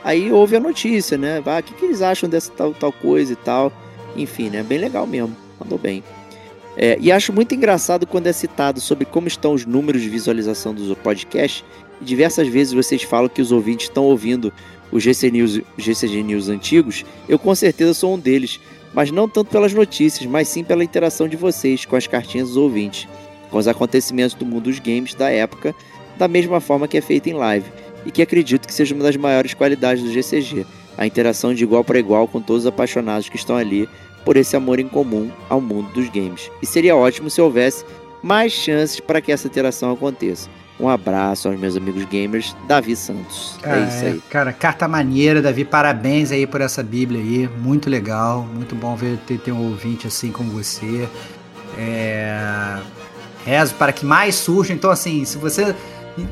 aí 0.03 0.31
ouve 0.31 0.55
a 0.55 0.59
notícia, 0.59 1.17
né? 1.17 1.41
Vai, 1.41 1.59
o 1.59 1.63
que, 1.63 1.73
que 1.73 1.83
eles 1.85 2.01
acham 2.01 2.29
dessa 2.29 2.51
tal, 2.51 2.73
tal 2.73 2.91
coisa 2.93 3.33
e 3.33 3.35
tal. 3.35 3.71
Enfim, 4.15 4.49
né? 4.49 4.63
Bem 4.63 4.77
legal 4.77 5.05
mesmo. 5.05 5.35
Mandou 5.59 5.77
bem. 5.77 6.01
É, 6.78 6.97
e 6.99 7.11
acho 7.11 7.32
muito 7.32 7.55
engraçado 7.55 8.05
quando 8.05 8.28
é 8.28 8.34
citado 8.34 8.82
sobre 8.82 9.05
como 9.05 9.28
estão 9.28 9.53
os 9.53 9.65
números 9.65 10.01
de 10.01 10.09
visualização 10.09 10.73
do 10.73 10.95
podcast. 10.95 11.63
Diversas 12.01 12.47
vezes 12.47 12.73
vocês 12.73 13.03
falam 13.03 13.30
que 13.30 13.41
os 13.41 13.51
ouvintes 13.51 13.88
estão 13.88 14.03
ouvindo 14.03 14.51
os 14.91 15.01
GC 15.01 15.32
News, 15.32 15.61
GCG 15.78 16.23
News 16.23 16.49
antigos. 16.49 17.05
Eu 17.30 17.39
com 17.39 17.55
certeza 17.55 17.93
sou 17.93 18.13
um 18.13 18.19
deles. 18.19 18.59
Mas 18.93 19.11
não 19.11 19.28
tanto 19.28 19.51
pelas 19.51 19.73
notícias, 19.73 20.26
mas 20.26 20.47
sim 20.47 20.63
pela 20.63 20.82
interação 20.82 21.28
de 21.28 21.36
vocês 21.36 21.84
com 21.84 21.97
as 21.97 22.07
cartinhas 22.07 22.47
dos 22.47 22.57
ouvintes 22.57 23.09
com 23.55 23.59
os 23.59 23.69
acontecimentos 23.69 24.36
do 24.36 24.45
mundo 24.45 24.65
dos 24.65 24.80
games 24.80 25.13
da 25.13 25.30
época, 25.30 25.73
da 26.17 26.28
mesma 26.28 26.59
forma 26.59 26.89
que 26.89 26.97
é 26.97 27.01
feita 27.01 27.30
em 27.30 27.34
live, 27.34 27.65
e 28.05 28.11
que 28.11 28.21
acredito 28.21 28.67
que 28.67 28.73
seja 28.73 28.93
uma 28.93 29.05
das 29.05 29.15
maiores 29.15 29.53
qualidades 29.53 30.03
do 30.03 30.11
GCG, 30.11 30.65
a 30.97 31.07
interação 31.07 31.53
de 31.53 31.63
igual 31.63 31.82
para 31.82 31.97
igual 31.97 32.28
com 32.28 32.41
todos 32.41 32.63
os 32.63 32.67
apaixonados 32.67 33.30
que 33.30 33.38
estão 33.38 33.55
ali 33.55 33.88
por 34.26 34.36
esse 34.36 34.55
amor 34.55 34.80
em 34.80 34.88
comum 34.88 35.32
ao 35.47 35.61
mundo 35.61 35.93
dos 35.93 36.09
games. 36.09 36.51
E 36.61 36.65
seria 36.65 36.95
ótimo 36.95 37.30
se 37.30 37.39
houvesse 37.39 37.86
mais 38.21 38.51
chances 38.51 38.99
para 38.99 39.21
que 39.21 39.32
essa 39.32 39.47
interação 39.47 39.91
aconteça. 39.93 40.49
Um 40.78 40.89
abraço 40.89 41.47
aos 41.47 41.57
meus 41.57 41.78
amigos 41.78 42.03
gamers, 42.05 42.55
Davi 42.67 42.95
Santos. 42.95 43.57
Ah, 43.63 43.78
é 43.78 43.88
isso 43.88 44.05
aí. 44.05 44.21
Cara, 44.30 44.51
carta 44.51 44.88
maneira, 44.88 45.41
Davi, 45.41 45.63
parabéns 45.63 46.32
aí 46.32 46.45
por 46.45 46.59
essa 46.59 46.84
Bíblia 46.84 47.21
aí, 47.21 47.49
muito 47.61 47.89
legal, 47.89 48.45
muito 48.53 48.76
bom 48.76 48.93
ver 48.95 49.17
ter, 49.26 49.38
ter 49.38 49.53
um 49.53 49.69
ouvinte 49.69 50.05
assim 50.05 50.32
como 50.32 50.51
você. 50.51 51.07
É... 51.78 52.78
Rezo 53.45 53.76
para 53.76 53.93
que 53.93 54.05
mais 54.05 54.36
surjam, 54.36 54.76
então 54.76 54.89
assim, 54.89 55.23
se 55.23 55.38
você 55.38 55.73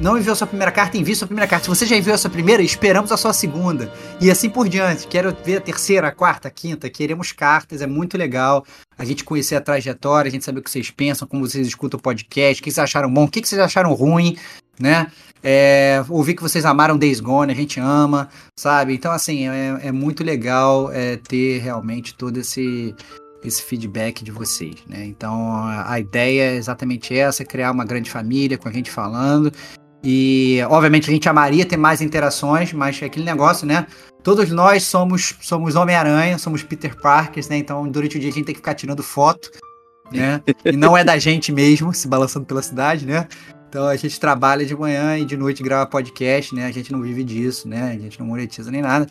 não 0.02 0.18
enviou 0.18 0.36
sua 0.36 0.48
primeira 0.48 0.72
carta, 0.72 0.98
envie 0.98 1.16
sua 1.16 1.28
primeira 1.28 1.48
carta. 1.48 1.66
Se 1.66 1.70
você 1.70 1.86
já 1.86 1.96
enviou 1.96 2.16
a 2.16 2.18
sua 2.18 2.30
primeira, 2.30 2.64
esperamos 2.64 3.12
a 3.12 3.18
sua 3.18 3.34
segunda. 3.34 3.92
E 4.22 4.32
assim 4.32 4.50
por 4.50 4.70
diante. 4.70 5.08
Quero 5.08 5.36
ver 5.44 5.58
a 5.58 5.62
terceira, 5.62 6.08
a 6.08 6.12
quarta, 6.12 6.48
a 6.48 6.52
quinta. 6.52 6.90
Queremos 6.90 7.32
cartas, 7.32 7.82
é 7.82 7.88
muito 7.88 8.18
legal. 8.18 8.66
A 8.98 9.04
gente 9.04 9.24
conhecer 9.24 9.56
a 9.56 9.62
trajetória, 9.62 10.30
a 10.30 10.32
gente 10.32 10.46
saber 10.46 10.60
o 10.60 10.64
que 10.64 10.72
vocês 10.72 10.90
pensam, 10.90 11.28
como 11.28 11.46
vocês 11.46 11.68
escutam 11.68 11.98
o 11.98 12.02
podcast, 12.02 12.62
o 12.62 12.64
que 12.64 12.72
vocês 12.72 12.84
acharam 12.84 13.12
bom, 13.12 13.26
o 13.26 13.28
que 13.30 13.46
vocês 13.46 13.60
acharam 13.60 13.94
ruim, 13.94 14.38
né? 14.80 15.08
É, 15.44 16.04
ouvir 16.08 16.36
que 16.36 16.42
vocês 16.42 16.64
amaram 16.64 16.98
Days 16.98 17.20
Gone, 17.20 17.52
a 17.52 17.56
gente 17.56 17.80
ama, 17.80 18.30
sabe? 18.58 18.94
Então, 18.94 19.12
assim, 19.12 19.50
é, 19.50 19.88
é 19.88 19.92
muito 19.92 20.24
legal 20.24 20.90
é, 20.94 21.18
ter 21.18 21.60
realmente 21.60 22.16
todo 22.16 22.38
esse, 22.38 22.96
esse 23.44 23.62
feedback 23.62 24.24
de 24.24 24.32
vocês, 24.32 24.76
né? 24.88 25.06
Então, 25.06 25.56
a, 25.56 26.00
ideia 26.00 26.52
é 26.52 26.56
exatamente 26.56 27.18
essa, 27.18 27.44
criar 27.44 27.72
uma 27.72 27.86
grande 27.86 28.10
família 28.10 28.58
com 28.58 28.70
a 28.70 28.72
gente 28.72 28.90
falando. 28.90 29.52
E, 30.04 30.60
obviamente, 30.70 31.10
a 31.10 31.14
gente 31.14 31.30
amaria 31.30 31.66
ter 31.66 31.78
mais 31.78 32.02
interações, 32.02 32.74
mas 32.74 33.02
é 33.02 33.06
aquele 33.06 33.26
negócio, 33.26 33.66
né? 33.66 33.88
Todos 34.22 34.50
nós 34.52 34.84
somos, 34.84 35.36
somos 35.42 35.76
Homem-Aranha, 35.76 36.38
somos 36.38 36.64
Peter 36.64 37.00
Parkers, 37.00 37.50
né? 37.50 37.58
Então, 37.58 37.88
durante 37.90 38.18
o 38.18 38.20
dia 38.20 38.30
a 38.30 38.34
gente 38.34 38.46
tem 38.46 38.56
que 38.56 38.60
ficar 38.60 38.74
tirando 38.74 39.04
foto, 39.04 39.50
né? 40.12 40.42
E 40.66 40.72
não 40.74 40.98
é 40.98 41.04
da 41.04 41.18
gente 41.18 41.52
mesmo, 41.52 41.94
se 41.94 42.08
balançando 42.08 42.46
pela 42.46 42.62
cidade, 42.62 43.06
né? 43.06 43.28
Então 43.74 43.88
a 43.88 43.96
gente 43.96 44.20
trabalha 44.20 44.64
de 44.64 44.76
manhã 44.76 45.18
e 45.18 45.26
de 45.26 45.36
noite 45.36 45.64
grava 45.64 45.90
podcast, 45.90 46.54
né? 46.54 46.68
A 46.68 46.72
gente 46.72 46.92
não 46.92 47.02
vive 47.02 47.24
disso, 47.24 47.68
né? 47.68 47.92
A 47.92 47.98
gente 47.98 48.20
não 48.20 48.28
monetiza 48.28 48.70
nem 48.70 48.84
nada. 48.84 49.08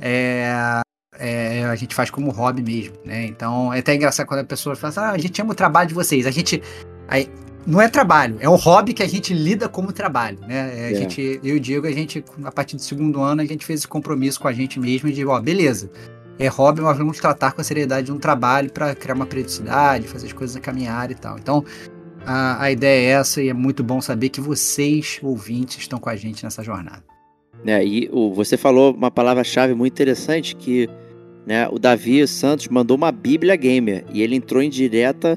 É, 0.00 0.80
é, 1.20 1.64
a 1.64 1.76
gente 1.76 1.94
faz 1.94 2.10
como 2.10 2.30
hobby 2.30 2.62
mesmo, 2.62 2.94
né? 3.04 3.26
Então 3.26 3.72
é 3.72 3.78
até 3.80 3.94
engraçado 3.94 4.26
quando 4.26 4.40
a 4.40 4.44
pessoa 4.44 4.74
fala 4.74 4.88
assim, 4.90 5.00
ah, 5.00 5.10
a 5.10 5.18
gente 5.18 5.40
ama 5.40 5.52
o 5.52 5.54
trabalho 5.54 5.88
de 5.88 5.94
vocês. 5.94 6.26
A 6.26 6.30
gente. 6.30 6.62
Aí, 7.06 7.28
não 7.66 7.78
é 7.80 7.88
trabalho, 7.88 8.38
é 8.40 8.48
um 8.48 8.54
hobby 8.56 8.94
que 8.94 9.02
a 9.02 9.06
gente 9.06 9.34
lida 9.34 9.68
como 9.68 9.92
trabalho, 9.92 10.38
né? 10.48 10.72
É, 10.74 10.86
A 10.86 10.90
É. 10.92 10.94
gente, 10.94 11.38
eu 11.44 11.56
e 11.56 11.58
o 11.58 11.60
Diego, 11.60 11.86
a 11.86 11.92
gente, 11.92 12.24
a 12.42 12.50
partir 12.50 12.74
do 12.76 12.82
segundo 12.82 13.20
ano, 13.20 13.42
a 13.42 13.44
gente 13.44 13.66
fez 13.66 13.80
esse 13.80 13.88
compromisso 13.88 14.40
com 14.40 14.48
a 14.48 14.52
gente 14.52 14.80
mesmo 14.80 15.12
de, 15.12 15.26
ó, 15.26 15.38
beleza, 15.38 15.90
é 16.38 16.46
hobby, 16.48 16.80
mas 16.80 16.96
vamos 16.96 17.18
tratar 17.18 17.52
com 17.52 17.60
a 17.60 17.64
seriedade 17.64 18.06
de 18.06 18.12
um 18.12 18.18
trabalho 18.18 18.72
para 18.72 18.94
criar 18.94 19.14
uma 19.14 19.26
periodicidade, 19.26 20.08
fazer 20.08 20.26
as 20.28 20.32
coisas 20.32 20.58
caminhar 20.62 21.10
e 21.10 21.14
tal. 21.14 21.38
Então, 21.38 21.62
a, 22.24 22.62
a 22.64 22.70
ideia 22.70 23.08
é 23.08 23.10
essa 23.20 23.42
e 23.42 23.50
é 23.50 23.52
muito 23.52 23.84
bom 23.84 24.00
saber 24.00 24.30
que 24.30 24.40
vocês, 24.40 25.18
ouvintes, 25.22 25.78
estão 25.80 25.98
com 25.98 26.08
a 26.08 26.16
gente 26.16 26.42
nessa 26.42 26.62
jornada. 26.64 27.04
né? 27.62 27.84
E 27.84 28.08
o, 28.10 28.32
você 28.32 28.56
falou 28.56 28.94
uma 28.94 29.10
palavra-chave 29.10 29.74
muito 29.74 29.92
interessante 29.92 30.56
que 30.56 30.88
né, 31.50 31.66
o 31.68 31.80
Davi 31.80 32.28
Santos 32.28 32.68
mandou 32.68 32.96
uma 32.96 33.10
Bíblia 33.10 33.56
Gamer 33.56 34.04
e 34.12 34.22
ele 34.22 34.36
entrou 34.36 34.62
em 34.62 34.70
direta 34.70 35.36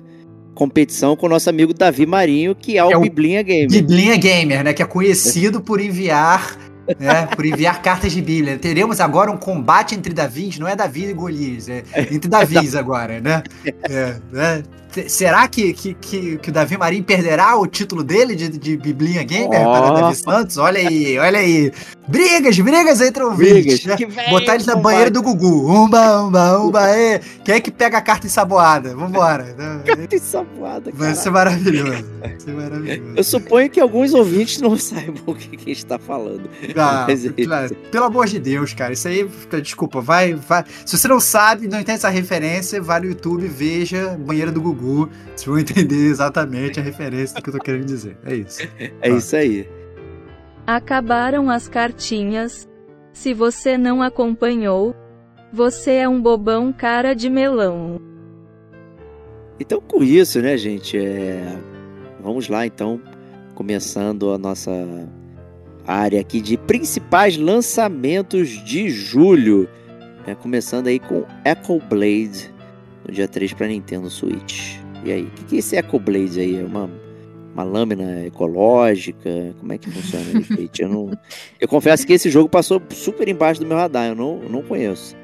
competição 0.53 1.15
com 1.15 1.25
o 1.25 1.29
nosso 1.29 1.49
amigo 1.49 1.73
Davi 1.73 2.05
Marinho, 2.05 2.53
que 2.53 2.77
é 2.77 2.85
o 2.85 2.91
É 2.91 2.95
o 2.95 3.01
Biblinha 3.01 3.41
Gamer. 3.41 3.67
Biblinha 3.67 4.15
Gamer, 4.15 4.63
né? 4.63 4.73
Que 4.73 4.83
é 4.83 4.85
conhecido 4.85 5.59
por 5.59 5.81
enviar. 5.81 6.55
né, 6.99 7.25
por 7.33 7.45
enviar 7.45 7.81
cartas 7.81 8.11
de 8.11 8.21
Bíblia. 8.21 8.59
Teremos 8.59 8.99
agora 8.99 9.31
um 9.31 9.37
combate 9.37 9.95
entre 9.95 10.13
Davis, 10.13 10.59
não 10.59 10.67
é 10.67 10.75
Davi 10.75 11.05
e 11.05 11.13
Golias, 11.13 11.69
é 11.69 11.81
entre 12.11 12.27
Davis 12.29 12.75
agora, 12.75 13.21
né? 13.21 13.41
É, 13.89 14.15
né? 14.31 14.63
Será 15.07 15.47
que, 15.47 15.73
que, 15.73 15.93
que, 15.93 16.37
que 16.37 16.49
o 16.49 16.53
Davi 16.53 16.77
Marinho 16.77 17.03
perderá 17.03 17.55
o 17.57 17.67
título 17.67 18.03
dele 18.03 18.35
de, 18.35 18.49
de 18.49 18.77
Biblinha 18.77 19.23
Gamer 19.23 19.61
Ó. 19.67 19.71
para 19.71 20.01
Davi 20.01 20.15
Santos? 20.15 20.57
Olha 20.57 20.79
aí, 20.79 21.17
olha 21.17 21.39
aí. 21.39 21.71
Brigas, 22.07 22.59
brigas 22.59 23.01
entre 23.01 23.23
ouvintes. 23.23 23.83
Brigas. 23.83 24.15
né? 24.15 24.29
Botar 24.29 24.55
eles 24.55 24.65
na 24.67 24.75
banheira 24.75 25.09
do 25.09 25.21
Gugu. 25.21 25.71
Umba, 25.71 26.21
umba, 26.21 26.59
umba, 26.59 26.89
é. 26.89 27.19
Quem 27.45 27.55
é 27.55 27.59
que 27.61 27.71
pega 27.71 27.97
a 27.97 28.01
carta 28.01 28.27
ensaboada? 28.27 28.95
Vambora. 28.95 29.55
Sabuada, 30.21 30.91
Vai 30.93 31.09
cara. 31.09 31.15
ser 31.15 31.29
maravilhoso. 31.29 32.05
Vai 32.19 32.39
ser 32.39 32.53
maravilhoso. 32.53 33.13
Eu 33.15 33.23
suponho 33.23 33.69
que 33.69 33.79
alguns 33.79 34.13
ouvintes 34.13 34.59
não 34.61 34.75
saibam 34.77 35.23
o 35.25 35.35
que, 35.35 35.55
que 35.55 35.71
a 35.71 35.73
gente 35.73 35.85
tá 35.85 35.97
falando. 35.97 36.49
Ah, 36.75 37.05
Mas 37.07 37.25
é 37.25 37.29
claro, 37.29 37.75
pelo 37.91 38.05
amor 38.05 38.27
de 38.27 38.39
Deus, 38.39 38.73
cara. 38.73 38.93
Isso 38.93 39.07
aí, 39.07 39.27
desculpa, 39.61 40.01
vai, 40.01 40.33
vai. 40.33 40.63
Se 40.85 40.97
você 40.97 41.07
não 41.07 41.19
sabe, 41.19 41.67
não 41.67 41.79
entende 41.79 41.97
essa 41.97 42.09
referência, 42.09 42.81
vai 42.81 42.99
no 42.99 43.07
YouTube, 43.07 43.47
veja 43.47 44.17
Banheira 44.19 44.51
do 44.51 44.61
Gugu. 44.61 44.82
Vocês 44.83 45.45
vão 45.45 45.59
entender 45.59 46.07
exatamente 46.07 46.79
a 46.79 46.83
referência 46.83 47.35
do 47.35 47.41
que 47.41 47.49
eu 47.49 47.53
tô 47.53 47.59
querendo 47.59 47.85
dizer. 47.85 48.17
É 48.25 48.35
isso. 48.35 48.67
É 49.01 49.09
isso 49.09 49.35
aí. 49.35 49.67
Acabaram 50.65 51.49
as 51.49 51.67
cartinhas. 51.67 52.67
Se 53.11 53.33
você 53.33 53.77
não 53.77 54.01
acompanhou, 54.01 54.95
você 55.51 55.91
é 55.93 56.09
um 56.09 56.21
bobão 56.21 56.73
cara 56.73 57.13
de 57.13 57.29
melão. 57.29 57.99
Então, 59.59 59.79
com 59.79 60.03
isso, 60.03 60.41
né, 60.41 60.57
gente? 60.57 60.97
é, 60.97 61.59
Vamos 62.21 62.47
lá, 62.47 62.65
então, 62.65 63.01
começando 63.53 64.31
a 64.31 64.37
nossa 64.37 64.71
área 65.85 66.21
aqui 66.21 66.39
de 66.39 66.57
principais 66.57 67.37
lançamentos 67.37 68.49
de 68.49 68.89
julho. 68.89 69.67
né? 70.25 70.35
Começando 70.35 70.87
aí 70.87 70.99
com 70.99 71.25
Echo 71.45 71.79
Blade, 71.89 72.52
no 73.05 73.13
dia 73.13 73.27
3 73.27 73.53
para 73.53 73.67
Nintendo 73.67 74.09
Switch. 74.09 74.77
E 75.03 75.11
aí, 75.11 75.23
o 75.23 75.31
que, 75.31 75.43
que 75.45 75.55
é 75.55 75.59
esse 75.59 75.75
Echo 75.75 75.99
Blade 75.99 76.39
aí? 76.39 76.59
É 76.59 76.63
uma, 76.63 76.89
uma 77.53 77.63
lâmina 77.63 78.25
ecológica? 78.25 79.53
Como 79.59 79.73
é 79.73 79.77
que 79.77 79.89
funciona 79.89 80.39
isso, 80.39 80.55
gente? 80.55 80.81
Eu, 80.81 80.89
não... 80.89 81.11
eu 81.59 81.67
confesso 81.67 82.07
que 82.07 82.13
esse 82.13 82.29
jogo 82.29 82.47
passou 82.47 82.81
super 82.91 83.27
embaixo 83.27 83.59
do 83.59 83.67
meu 83.67 83.77
radar, 83.77 84.07
eu 84.07 84.15
não, 84.15 84.41
eu 84.43 84.49
não 84.49 84.61
conheço. 84.61 85.15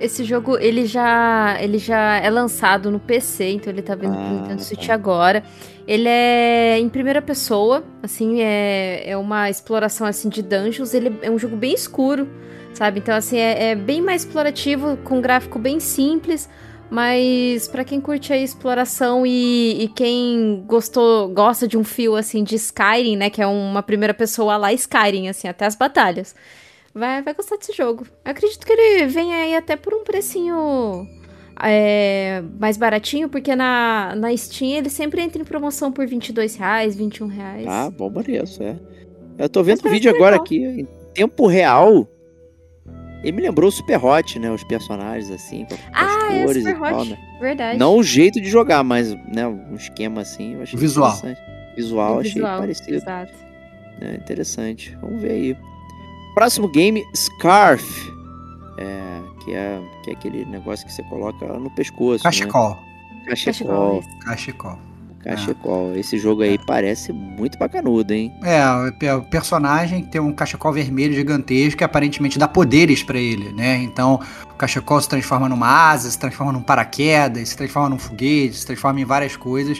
Esse 0.00 0.22
jogo, 0.22 0.56
ele 0.58 0.86
já, 0.86 1.56
ele 1.60 1.78
já 1.78 2.18
é 2.18 2.30
lançado 2.30 2.88
no 2.90 3.00
PC, 3.00 3.50
então 3.50 3.72
ele 3.72 3.82
tá 3.82 3.96
vindo 3.96 4.12
Ah, 4.12 4.16
pro 4.16 4.40
Nintendo 4.40 4.62
Switch 4.62 4.86
tá. 4.86 4.94
agora. 4.94 5.42
Ele 5.88 6.08
é 6.08 6.78
em 6.78 6.88
primeira 6.88 7.20
pessoa, 7.20 7.82
assim, 8.02 8.40
é, 8.40 9.10
é 9.10 9.16
uma 9.16 9.50
exploração 9.50 10.06
assim 10.06 10.28
de 10.28 10.40
dungeons. 10.42 10.94
Ele 10.94 11.18
é 11.22 11.30
um 11.30 11.38
jogo 11.38 11.56
bem 11.56 11.74
escuro, 11.74 12.28
sabe? 12.74 13.00
Então, 13.00 13.14
assim, 13.14 13.38
é, 13.38 13.70
é 13.70 13.74
bem 13.74 14.00
mais 14.00 14.22
explorativo, 14.22 14.98
com 14.98 15.16
um 15.16 15.20
gráfico 15.20 15.58
bem 15.58 15.80
simples. 15.80 16.48
Mas 16.90 17.68
para 17.68 17.84
quem 17.84 18.00
curte 18.00 18.32
a 18.32 18.36
exploração 18.36 19.26
e, 19.26 19.84
e, 19.84 19.88
quem 19.88 20.64
gostou, 20.66 21.28
gosta 21.28 21.68
de 21.68 21.76
um 21.76 21.84
fio 21.84 22.16
assim 22.16 22.42
de 22.42 22.54
Skyrim, 22.54 23.16
né, 23.16 23.28
que 23.28 23.42
é 23.42 23.46
uma 23.46 23.82
primeira 23.82 24.14
pessoa 24.14 24.56
lá 24.56 24.72
Skyrim, 24.72 25.28
assim, 25.28 25.48
até 25.48 25.66
as 25.66 25.76
batalhas, 25.76 26.34
vai, 26.94 27.22
vai 27.22 27.34
gostar 27.34 27.56
desse 27.56 27.74
jogo. 27.74 28.06
Eu 28.24 28.30
acredito 28.30 28.66
que 28.66 28.72
ele 28.72 29.06
vem 29.06 29.34
aí 29.34 29.54
até 29.54 29.76
por 29.76 29.92
um 29.92 30.02
precinho 30.02 31.06
é, 31.62 32.42
mais 32.58 32.76
baratinho, 32.76 33.28
porque 33.28 33.54
na, 33.54 34.14
na 34.16 34.34
Steam 34.36 34.78
ele 34.78 34.88
sempre 34.88 35.20
entra 35.20 35.42
em 35.42 35.44
promoção 35.44 35.92
por 35.92 36.06
22 36.06 36.56
reais, 36.56 36.96
21 36.96 37.26
reais. 37.26 37.66
Ah, 37.68 37.90
bom 37.90 38.10
preço, 38.10 38.62
é. 38.62 38.76
Eu 39.36 39.48
tô 39.48 39.62
vendo 39.62 39.84
o 39.84 39.90
vídeo 39.90 40.10
agora 40.10 40.32
legal. 40.32 40.44
aqui, 40.44 40.56
em 40.64 40.88
tempo 41.12 41.46
real, 41.46 42.08
ele 43.22 43.32
me 43.32 43.42
lembrou 43.42 43.68
o 43.68 43.72
Super 43.72 44.04
Hot, 44.04 44.38
né? 44.38 44.50
Os 44.50 44.62
personagens, 44.64 45.30
assim, 45.30 45.64
com 45.64 45.76
ah, 45.92 46.04
as 46.04 46.42
cores 46.44 46.66
é 46.66 46.72
Super 46.72 46.86
e 46.86 46.90
tal, 46.90 47.04
né? 47.04 47.18
Verdade. 47.40 47.78
Não 47.78 47.96
o 47.96 48.02
jeito 48.02 48.40
de 48.40 48.48
jogar, 48.48 48.84
mas, 48.84 49.12
né, 49.32 49.46
um 49.46 49.74
esquema 49.74 50.22
assim, 50.22 50.54
eu 50.54 50.62
achei 50.62 50.78
Visual. 50.78 51.16
interessante. 51.16 51.40
Visual, 51.76 52.16
o 52.16 52.18
achei 52.20 52.32
visual, 52.32 52.58
parecido. 52.58 52.94
Exato. 52.94 53.32
É, 54.00 54.14
interessante. 54.14 54.96
Vamos 55.00 55.22
ver 55.22 55.30
aí. 55.30 55.56
Próximo 56.34 56.68
game, 56.68 57.04
Scarf. 57.14 57.84
É, 58.78 59.44
que, 59.44 59.52
é, 59.52 59.80
que 60.04 60.10
é 60.10 60.12
aquele 60.12 60.44
negócio 60.44 60.86
que 60.86 60.92
você 60.92 61.02
coloca 61.04 61.46
no 61.46 61.70
pescoço. 61.70 62.22
Cachecol. 62.22 62.70
Né? 62.70 63.26
Cachecol. 63.28 64.00
Cachecol. 64.00 64.02
Cachecol. 64.24 64.87
É. 65.28 65.98
Esse 65.98 66.16
jogo 66.16 66.42
aí 66.42 66.54
é. 66.54 66.58
parece 66.66 67.12
muito 67.12 67.58
bacanudo, 67.58 68.14
hein? 68.14 68.32
É, 68.42 69.14
o 69.14 69.22
personagem 69.22 70.02
tem 70.02 70.20
um 70.20 70.32
cachecol 70.32 70.72
vermelho 70.72 71.12
gigantesco 71.12 71.78
que 71.78 71.84
aparentemente 71.84 72.38
dá 72.38 72.48
poderes 72.48 73.02
para 73.02 73.18
ele, 73.18 73.52
né? 73.52 73.76
Então, 73.82 74.20
o 74.50 74.54
cachecol 74.54 75.00
se 75.00 75.08
transforma 75.08 75.48
numa 75.48 75.68
asa, 75.90 76.10
se 76.10 76.18
transforma 76.18 76.52
num 76.52 76.62
paraquedas, 76.62 77.50
se 77.50 77.56
transforma 77.56 77.90
num 77.90 77.98
foguete, 77.98 78.56
se 78.56 78.66
transforma 78.66 79.00
em 79.00 79.04
várias 79.04 79.36
coisas. 79.36 79.78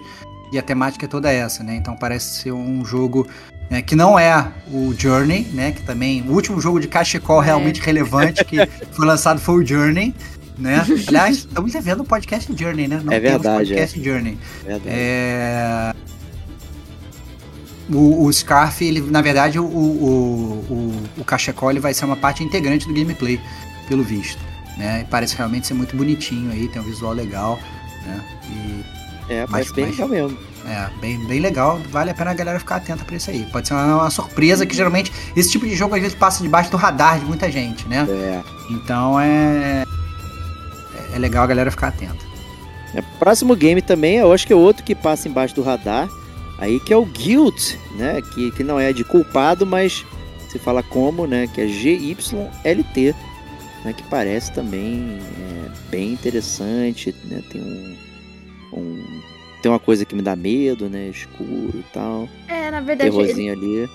E 0.52 0.58
a 0.58 0.62
temática 0.62 1.06
é 1.06 1.08
toda 1.08 1.30
essa, 1.30 1.62
né? 1.62 1.74
Então 1.76 1.96
parece 1.96 2.42
ser 2.42 2.52
um 2.52 2.84
jogo 2.84 3.26
né, 3.70 3.82
que 3.82 3.94
não 3.94 4.18
é 4.18 4.50
o 4.72 4.94
Journey, 4.96 5.46
né? 5.52 5.72
Que 5.72 5.82
também 5.82 6.22
o 6.22 6.32
último 6.32 6.60
jogo 6.60 6.80
de 6.80 6.88
cachecol 6.88 7.42
é. 7.42 7.46
realmente 7.46 7.80
relevante 7.80 8.44
que 8.44 8.64
foi 8.92 9.06
lançado 9.06 9.40
foi 9.40 9.62
o 9.62 9.66
Journey, 9.66 10.14
né? 10.58 10.84
Aliás, 11.06 11.38
estamos 11.38 11.72
devendo 11.72 12.02
um 12.02 12.06
podcast 12.06 12.52
Journey, 12.54 12.88
né? 12.88 13.00
Não 13.02 13.12
é 13.12 13.20
verdade. 13.20 13.58
podcast 13.58 13.98
é. 13.98 14.02
Journey. 14.02 14.38
Verdade. 14.64 14.88
É... 14.88 15.94
O, 17.90 18.26
o, 18.26 18.32
Scarf, 18.32 18.84
ele, 18.84 19.00
na 19.00 19.22
verdade, 19.22 19.58
o, 19.58 19.64
o, 19.64 20.66
o, 20.68 21.02
o 21.20 21.24
cachecol 21.24 21.70
ele 21.70 21.80
vai 21.80 21.94
ser 21.94 22.04
uma 22.04 22.16
parte 22.16 22.44
integrante 22.44 22.86
do 22.86 22.92
gameplay, 22.92 23.40
pelo 23.88 24.02
visto. 24.02 24.38
Né? 24.76 25.06
Parece 25.10 25.34
realmente 25.34 25.66
ser 25.66 25.74
muito 25.74 25.96
bonitinho 25.96 26.52
aí, 26.52 26.68
tem 26.68 26.82
um 26.82 26.84
visual 26.84 27.14
legal, 27.14 27.58
né? 28.04 28.24
E... 28.50 28.98
É, 29.32 29.46
parece 29.46 29.72
bem 29.72 29.86
legal 29.86 30.08
mesmo. 30.08 30.38
É, 30.66 30.88
bem, 31.00 31.18
bem 31.26 31.40
legal. 31.40 31.80
Vale 31.90 32.10
a 32.10 32.14
pena 32.14 32.30
a 32.30 32.34
galera 32.34 32.58
ficar 32.58 32.76
atenta 32.76 33.04
pra 33.04 33.16
isso 33.16 33.30
aí. 33.30 33.46
Pode 33.50 33.68
ser 33.68 33.74
uma, 33.74 33.96
uma, 33.96 34.10
surpresa 34.10 34.66
que 34.66 34.74
geralmente 34.74 35.10
esse 35.34 35.50
tipo 35.50 35.66
de 35.66 35.74
jogo 35.74 35.94
às 35.94 36.00
vezes 36.00 36.16
passa 36.16 36.42
debaixo 36.42 36.70
do 36.70 36.76
radar 36.76 37.18
de 37.18 37.24
muita 37.24 37.50
gente, 37.50 37.86
né? 37.88 38.06
É. 38.08 38.42
Então 38.70 39.18
é 39.18 39.84
é 41.14 41.18
legal 41.18 41.44
a 41.44 41.46
galera 41.46 41.70
ficar 41.70 41.88
atenta. 41.88 42.26
É, 42.94 43.02
próximo 43.18 43.54
game 43.54 43.82
também, 43.82 44.16
eu 44.16 44.32
acho 44.32 44.46
que 44.46 44.52
é 44.52 44.56
outro 44.56 44.82
que 44.82 44.94
passa 44.94 45.28
embaixo 45.28 45.54
do 45.54 45.62
radar, 45.62 46.08
aí 46.58 46.80
que 46.80 46.92
é 46.92 46.96
o 46.96 47.04
Guilt, 47.04 47.74
né? 47.96 48.20
Que, 48.34 48.50
que 48.52 48.64
não 48.64 48.80
é 48.80 48.92
de 48.92 49.04
culpado, 49.04 49.66
mas 49.66 50.04
se 50.48 50.58
fala 50.58 50.82
como, 50.82 51.26
né? 51.26 51.46
Que 51.46 51.62
é 51.62 51.66
GYLT, 51.66 53.14
né? 53.84 53.92
Que 53.92 54.02
parece 54.04 54.52
também 54.52 55.18
é, 55.38 55.70
bem 55.90 56.12
interessante, 56.12 57.14
né? 57.24 57.42
Tem 57.50 57.60
um, 57.60 57.96
um, 58.72 59.22
tem 59.62 59.70
uma 59.70 59.78
coisa 59.78 60.04
que 60.04 60.14
me 60.14 60.22
dá 60.22 60.34
medo, 60.34 60.88
né? 60.88 61.08
Escuro 61.08 61.78
e 61.78 61.84
tal. 61.92 62.28
É, 62.48 62.70
na 62.70 62.80
verdade. 62.80 63.10
Terrorzinho 63.10 63.52
ele... 63.52 63.84
ali. 63.84 63.90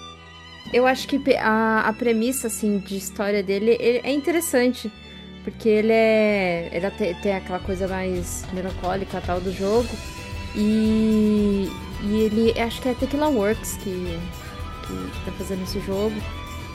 Eu 0.72 0.88
acho 0.88 1.08
que 1.08 1.20
a, 1.36 1.82
a 1.82 1.94
premissa, 1.94 2.48
assim, 2.48 2.78
de 2.80 2.96
história 2.96 3.44
dele 3.44 3.72
é 3.80 4.12
interessante. 4.12 4.92
Porque 5.44 5.68
ele 5.68 5.92
é. 5.92 6.70
Ele 6.72 6.90
tem, 6.92 7.14
tem 7.16 7.36
aquela 7.36 7.60
coisa 7.60 7.88
mais 7.88 8.46
melancólica 8.54 9.22
tal 9.26 9.40
do 9.40 9.52
jogo. 9.52 9.90
E. 10.56 11.70
E 12.04 12.16
ele. 12.22 12.60
Acho 12.60 12.82
que 12.82 12.90
é 12.90 12.92
a 12.92 12.96
Tequila 12.96 13.28
Works 13.28 13.78
que, 13.78 14.20
que, 14.88 14.94
que 14.94 15.26
tá 15.26 15.32
fazendo 15.38 15.64
esse 15.64 15.80
jogo. 15.82 16.16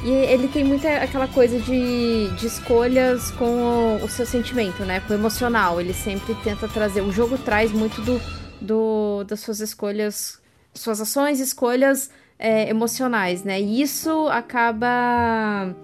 E 0.04 0.10
ele 0.10 0.46
tem 0.46 0.62
muita 0.62 0.88
aquela 0.98 1.26
coisa 1.26 1.58
de, 1.58 2.28
de 2.36 2.46
escolhas 2.46 3.32
com 3.32 3.98
o, 4.00 4.04
o 4.04 4.08
seu 4.08 4.24
sentimento, 4.24 4.84
né? 4.84 5.00
Com 5.00 5.12
o 5.12 5.16
emocional. 5.16 5.80
Ele 5.80 5.92
sempre 5.92 6.34
tenta 6.36 6.68
trazer. 6.68 7.00
O 7.00 7.10
jogo 7.10 7.36
traz 7.38 7.72
muito 7.72 8.00
do, 8.02 8.20
do 8.60 9.24
das 9.24 9.40
suas 9.40 9.60
escolhas, 9.60 10.40
suas 10.72 11.00
ações, 11.00 11.40
escolhas 11.40 12.10
é, 12.38 12.68
emocionais, 12.68 13.42
né? 13.42 13.60
E 13.60 13.82
isso 13.82 14.28
acaba. 14.28 15.74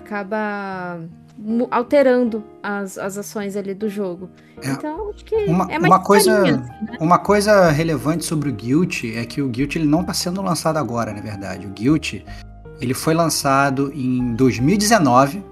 Acaba 0.00 1.00
alterando 1.70 2.44
as, 2.62 2.98
as 2.98 3.16
ações 3.16 3.56
ali 3.56 3.74
do 3.74 3.88
jogo. 3.88 4.28
É, 4.62 4.70
então, 4.70 5.10
acho 5.10 5.24
que 5.24 5.34
uma, 5.46 5.64
é 5.70 5.78
mais 5.78 5.92
uma 5.92 6.00
coisa, 6.00 6.42
assim, 6.42 6.52
né? 6.52 6.96
uma 7.00 7.18
coisa 7.18 7.70
relevante 7.70 8.24
sobre 8.24 8.48
o 8.48 8.52
Guilt 8.52 9.04
é 9.04 9.24
que 9.24 9.40
o 9.40 9.48
Guilt 9.48 9.76
ele 9.76 9.86
não 9.86 10.02
está 10.02 10.12
sendo 10.12 10.42
lançado 10.42 10.76
agora, 10.76 11.12
na 11.12 11.20
verdade. 11.20 11.66
O 11.66 11.70
Guilt 11.70 12.22
ele 12.80 12.94
foi 12.94 13.14
lançado 13.14 13.92
em 13.94 14.34
2019 14.34 15.42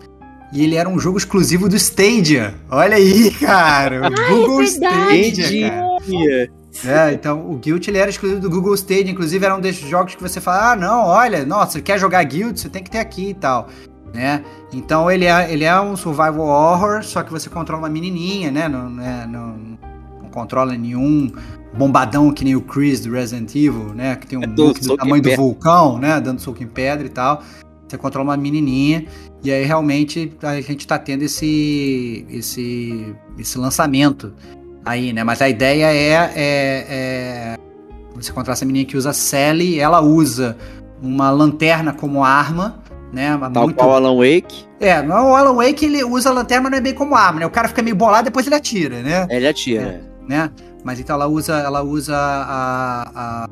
e 0.53 0.63
ele 0.63 0.77
era 0.77 0.89
um 0.89 0.99
jogo 0.99 1.17
exclusivo 1.17 1.69
do 1.69 1.77
Stadia. 1.77 2.55
Olha 2.71 2.97
aí, 2.97 3.31
cara, 3.33 4.03
o 4.03 4.07
ah, 4.07 4.29
Google 4.29 4.63
é 4.63 4.65
Stadia, 4.65 5.71
cara. 5.71 6.59
É, 6.85 7.13
então 7.13 7.51
o 7.51 7.57
Guilt 7.57 7.89
ele 7.89 7.99
era 7.99 8.11
exclusivo 8.11 8.41
do 8.41 8.51
Google 8.51 8.75
Stadia, 8.75 9.11
inclusive 9.11 9.45
era 9.45 9.57
um 9.57 9.61
desses 9.61 9.89
jogos 9.89 10.15
que 10.15 10.23
você 10.23 10.41
fala: 10.41 10.73
"Ah, 10.73 10.77
não, 10.77 11.07
olha, 11.07 11.45
nossa, 11.45 11.73
você 11.73 11.83
quer 11.83 11.99
jogar 11.99 12.23
Guild, 12.25 12.61
você 12.61 12.69
tem 12.69 12.83
que 12.83 12.91
ter 12.91 12.99
aqui 12.99 13.31
e 13.31 13.35
tal" 13.35 13.69
né? 14.13 14.45
Então 14.73 15.11
ele 15.11 15.25
é, 15.25 15.53
ele 15.53 15.65
é 15.65 15.81
um 15.81 15.97
survival 15.97 16.47
horror, 16.47 17.03
só 17.03 17.23
que 17.23 17.31
você 17.31 17.49
controla 17.49 17.83
uma 17.83 17.89
menininha, 17.89 18.51
né? 18.51 18.69
Não, 18.69 18.91
né? 18.91 19.27
não, 19.29 19.57
não 20.23 20.29
controla 20.31 20.77
nenhum 20.77 21.33
bombadão 21.75 22.33
que 22.33 22.45
nem 22.45 22.57
o 22.57 22.61
Chris 22.61 23.01
do 23.01 23.13
Resident 23.13 23.55
Evil, 23.55 23.95
né? 23.95 24.17
Que 24.17 24.27
tem 24.27 24.39
um 24.39 24.43
é 24.43 24.47
do, 24.47 24.73
do 24.73 24.97
tamanho 24.97 25.23
do 25.23 25.37
vulcão, 25.37 25.99
né? 25.99 26.21
Dando 26.21 26.41
soco 26.41 26.63
em 26.63 26.67
pedra 26.67 27.07
e 27.07 27.11
tal. 27.11 27.43
Você 27.87 27.97
controla 27.97 28.31
uma 28.31 28.37
menininha 28.37 29.07
e 29.43 29.51
aí 29.51 29.65
realmente 29.65 30.33
a 30.43 30.61
gente 30.61 30.87
tá 30.87 30.99
tendo 30.99 31.23
esse 31.23 32.27
esse 32.29 33.15
esse 33.39 33.59
lançamento 33.59 34.33
aí, 34.85 35.13
né? 35.13 35.25
Mas 35.25 35.41
a 35.41 35.49
ideia 35.49 35.87
é, 35.87 36.33
é, 36.35 36.87
é 36.91 37.59
você 38.15 38.33
controla 38.33 38.55
essa 38.55 38.65
menininha 38.65 38.85
que 38.85 38.97
usa 38.97 39.13
Sally, 39.13 39.79
ela 39.79 40.01
usa 40.01 40.57
uma 41.01 41.31
lanterna 41.31 41.93
como 41.93 42.25
arma 42.25 42.83
né? 43.13 43.39
Tal 43.53 43.65
muito... 43.65 43.77
qual 43.77 43.95
Alan 43.95 44.17
Wake. 44.17 44.67
É, 44.81 45.01
o 45.01 45.35
Alan 45.35 45.55
Wake 45.55 45.87
ele 45.87 46.05
usa 46.05 46.31
a 46.31 46.33
lanterna, 46.33 46.71
não 46.71 46.79
é 46.79 46.81
bem 46.81 46.95
como 46.95 47.15
arma, 47.15 47.41
né? 47.41 47.47
O 47.47 47.51
cara 47.51 47.69
fica 47.69 47.83
meio 47.83 47.97
bolado, 47.97 48.25
depois 48.25 48.47
ele 48.47 48.55
atira, 48.55 49.03
né? 49.03 49.27
Ele 49.31 49.47
atira. 49.47 49.83
É, 49.83 50.01
né? 50.29 50.51
Mas 50.85 51.01
então 51.01 51.17
ela 51.17 51.27
usa, 51.27 51.59
ela 51.59 51.83
usa 51.83 52.17
a, 52.17 53.11
a, 53.15 53.49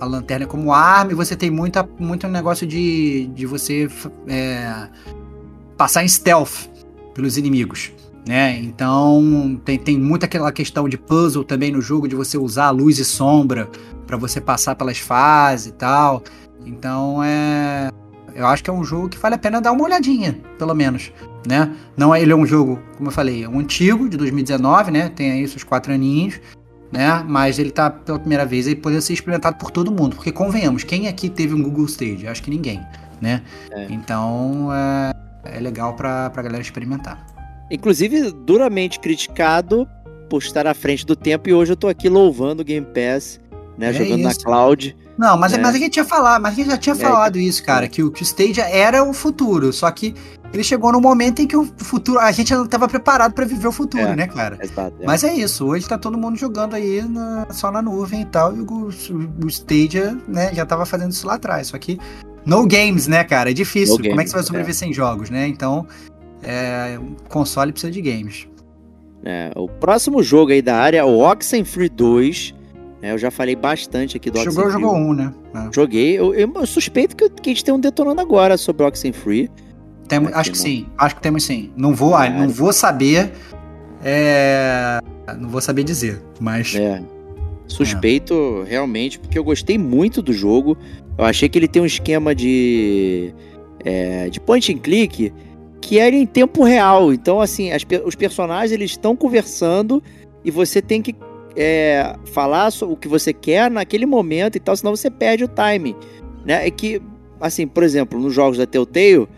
a, 0.00 0.04
lanterna 0.04 0.46
como 0.46 0.72
arma 0.72 1.12
e 1.12 1.14
você 1.14 1.34
tem 1.34 1.50
muita, 1.50 1.88
muito 1.98 2.28
negócio 2.28 2.66
de, 2.66 3.26
de 3.34 3.46
você 3.46 3.88
é, 4.28 4.88
passar 5.76 6.04
em 6.04 6.08
stealth 6.08 6.68
pelos 7.14 7.36
inimigos. 7.36 7.92
Né? 8.26 8.58
Então 8.58 9.58
tem, 9.64 9.78
tem 9.78 9.98
muita 9.98 10.26
aquela 10.26 10.52
questão 10.52 10.88
de 10.88 10.98
puzzle 10.98 11.44
também 11.44 11.72
no 11.72 11.80
jogo, 11.80 12.06
de 12.06 12.14
você 12.14 12.36
usar 12.36 12.70
luz 12.70 12.98
e 12.98 13.04
sombra 13.04 13.68
para 14.06 14.18
você 14.18 14.40
passar 14.40 14.74
pelas 14.74 14.98
fases 14.98 15.68
e 15.68 15.72
tal. 15.72 16.22
Então 16.64 17.24
é 17.24 17.90
eu 18.38 18.46
acho 18.46 18.62
que 18.62 18.70
é 18.70 18.72
um 18.72 18.84
jogo 18.84 19.08
que 19.08 19.18
vale 19.18 19.34
a 19.34 19.38
pena 19.38 19.60
dar 19.60 19.72
uma 19.72 19.82
olhadinha, 19.82 20.38
pelo 20.56 20.72
menos, 20.72 21.12
né? 21.44 21.74
Não 21.96 22.14
é, 22.14 22.22
ele 22.22 22.32
é 22.32 22.36
um 22.36 22.46
jogo, 22.46 22.78
como 22.96 23.08
eu 23.08 23.12
falei, 23.12 23.42
é 23.42 23.48
um 23.48 23.58
antigo, 23.58 24.08
de 24.08 24.16
2019, 24.16 24.92
né? 24.92 25.08
Tem 25.08 25.32
aí 25.32 25.48
seus 25.48 25.64
quatro 25.64 25.92
aninhos, 25.92 26.40
né? 26.92 27.24
Mas 27.26 27.58
ele 27.58 27.72
tá 27.72 27.90
pela 27.90 28.16
primeira 28.16 28.46
vez 28.46 28.68
aí 28.68 28.76
podendo 28.76 29.02
ser 29.02 29.12
experimentado 29.12 29.58
por 29.58 29.72
todo 29.72 29.90
mundo, 29.90 30.14
porque 30.14 30.30
convenhamos, 30.30 30.84
quem 30.84 31.08
aqui 31.08 31.28
teve 31.28 31.52
um 31.52 31.60
Google 31.60 31.86
Stage? 31.86 32.28
Acho 32.28 32.40
que 32.40 32.50
ninguém, 32.50 32.80
né? 33.20 33.42
É. 33.72 33.86
Então, 33.90 34.68
é, 34.72 35.56
é 35.56 35.60
legal 35.60 35.94
pra, 35.94 36.30
pra 36.30 36.40
galera 36.40 36.62
experimentar. 36.62 37.26
Inclusive, 37.68 38.30
duramente 38.30 39.00
criticado 39.00 39.86
por 40.30 40.40
estar 40.42 40.64
à 40.64 40.74
frente 40.74 41.04
do 41.04 41.16
tempo, 41.16 41.48
e 41.48 41.54
hoje 41.54 41.72
eu 41.72 41.76
tô 41.76 41.88
aqui 41.88 42.08
louvando 42.08 42.62
o 42.62 42.64
Game 42.64 42.86
Pass, 42.86 43.40
né? 43.76 43.88
É 43.88 43.92
jogando 43.92 44.28
isso. 44.28 44.38
na 44.38 44.44
cloud. 44.44 44.96
Não, 45.18 45.36
mas, 45.36 45.52
é. 45.52 45.58
mas 45.58 45.74
a 45.74 45.78
gente 45.78 45.90
tinha 45.90 46.04
falado, 46.04 46.40
mas 46.40 46.52
a 46.52 46.56
gente 46.56 46.70
já 46.70 46.76
tinha 46.78 46.94
é, 46.94 46.98
falado 46.98 47.38
isso, 47.38 47.62
cara, 47.64 47.88
que 47.88 48.02
o, 48.02 48.10
que 48.10 48.22
o 48.22 48.24
Stadia 48.24 48.64
era 48.70 49.02
o 49.02 49.12
futuro, 49.12 49.72
só 49.72 49.90
que 49.90 50.14
ele 50.52 50.62
chegou 50.62 50.92
num 50.92 51.00
momento 51.00 51.42
em 51.42 51.46
que 51.46 51.56
o 51.56 51.64
futuro. 51.76 52.20
A 52.20 52.30
gente 52.30 52.54
não 52.54 52.64
estava 52.64 52.88
preparado 52.88 53.32
para 53.32 53.44
viver 53.44 53.66
o 53.66 53.72
futuro, 53.72 54.02
É, 54.04 54.16
né, 54.16 54.26
cara? 54.28 54.56
Exato. 54.62 54.94
é. 55.00 55.04
Mas 55.06 55.24
é 55.24 55.34
isso, 55.34 55.66
hoje 55.66 55.86
tá 55.88 55.98
todo 55.98 56.16
mundo 56.16 56.36
jogando 56.38 56.74
aí 56.74 57.02
na- 57.02 57.48
só 57.50 57.70
na 57.70 57.82
nuvem 57.82 58.22
e 58.22 58.24
tal, 58.26 58.56
e 58.56 58.60
o, 58.60 58.88
o 59.44 59.48
Stadia, 59.48 60.16
né, 60.26 60.54
já 60.54 60.64
tava 60.64 60.86
fazendo 60.86 61.10
isso 61.10 61.26
lá 61.26 61.34
atrás. 61.34 61.66
Só 61.66 61.78
que 61.78 61.98
no 62.46 62.66
games, 62.66 63.06
né, 63.08 63.24
cara? 63.24 63.50
É 63.50 63.52
difícil. 63.52 63.96
No 63.96 64.02
Como 64.02 64.06
é 64.06 64.10
games, 64.10 64.24
que 64.26 64.30
você 64.30 64.36
vai 64.36 64.44
sobreviver 64.44 64.74
sem 64.74 64.92
jogos, 64.92 65.28
né? 65.28 65.46
Então, 65.48 65.86
é, 66.42 66.98
um 66.98 67.14
console 67.28 67.72
precisa 67.72 67.92
de 67.92 68.00
games. 68.00 68.48
É, 69.24 69.50
o 69.56 69.68
próximo 69.68 70.22
jogo 70.22 70.52
aí 70.52 70.62
da 70.62 70.76
área 70.76 70.98
é 70.98 71.04
o 71.04 71.18
Oxenfree 71.18 71.88
2. 71.88 72.54
Né, 73.02 73.12
eu 73.12 73.18
já 73.18 73.30
falei 73.30 73.54
bastante 73.56 74.16
aqui 74.16 74.30
do 74.30 74.38
Jogou, 74.38 74.64
Oxenfree. 74.64 74.72
jogou 74.82 74.96
um, 74.96 75.12
né? 75.14 75.32
É. 75.54 75.68
Joguei. 75.72 76.18
Eu, 76.18 76.34
eu- 76.34 76.52
eu 76.54 76.66
suspeito 76.66 77.14
que, 77.16 77.28
que 77.30 77.50
a 77.50 77.52
gente 77.52 77.64
tem 77.64 77.72
um 77.74 77.80
detonando 77.80 78.20
agora 78.20 78.56
sobre 78.56 78.82
o 78.82 78.86
Oxenfree. 78.86 79.50
Temos, 80.08 80.30
Aqui 80.30 80.38
acho 80.38 80.50
que 80.52 80.58
sim, 80.58 80.86
acho 80.96 81.16
que 81.16 81.22
temos 81.22 81.44
sim. 81.44 81.70
Não 81.76 81.94
vou, 81.94 82.14
ah, 82.14 82.28
não 82.30 82.48
vou 82.48 82.72
saber. 82.72 83.30
é, 84.04 85.00
não 85.38 85.48
vou 85.48 85.60
saber 85.60 85.84
dizer, 85.84 86.22
mas. 86.40 86.74
É. 86.74 87.02
Suspeito 87.66 88.64
realmente, 88.66 89.18
porque 89.18 89.38
eu 89.38 89.44
gostei 89.44 89.76
muito 89.76 90.22
do 90.22 90.32
jogo. 90.32 90.76
Eu 91.18 91.24
achei 91.26 91.48
que 91.50 91.58
ele 91.58 91.68
tem 91.68 91.82
um 91.82 91.86
esquema 91.86 92.34
de, 92.34 93.34
é, 93.84 94.30
de 94.30 94.40
point 94.40 94.72
and 94.72 94.78
click 94.78 95.30
que 95.80 95.98
era 95.98 96.16
em 96.16 96.24
tempo 96.24 96.64
real. 96.64 97.12
Então, 97.12 97.40
assim, 97.42 97.70
as 97.70 97.82
os 98.06 98.14
personagens 98.14 98.72
eles 98.72 98.92
estão 98.92 99.14
conversando 99.14 100.02
e 100.42 100.50
você 100.50 100.80
tem 100.80 101.02
que 101.02 101.14
é, 101.58 102.14
falar 102.26 102.70
o 102.82 102.96
que 102.96 103.08
você 103.08 103.32
quer 103.32 103.68
naquele 103.68 104.06
momento 104.06 104.54
e 104.54 104.60
tal, 104.60 104.76
senão 104.76 104.94
você 104.94 105.10
perde 105.10 105.42
o 105.42 105.48
time. 105.48 105.96
Né? 106.44 106.64
É 106.66 106.70
que, 106.70 107.02
assim, 107.40 107.66
por 107.66 107.82
exemplo, 107.82 108.18
nos 108.18 108.32
jogos 108.32 108.58
da 108.58 108.64
Telltale, 108.64 109.28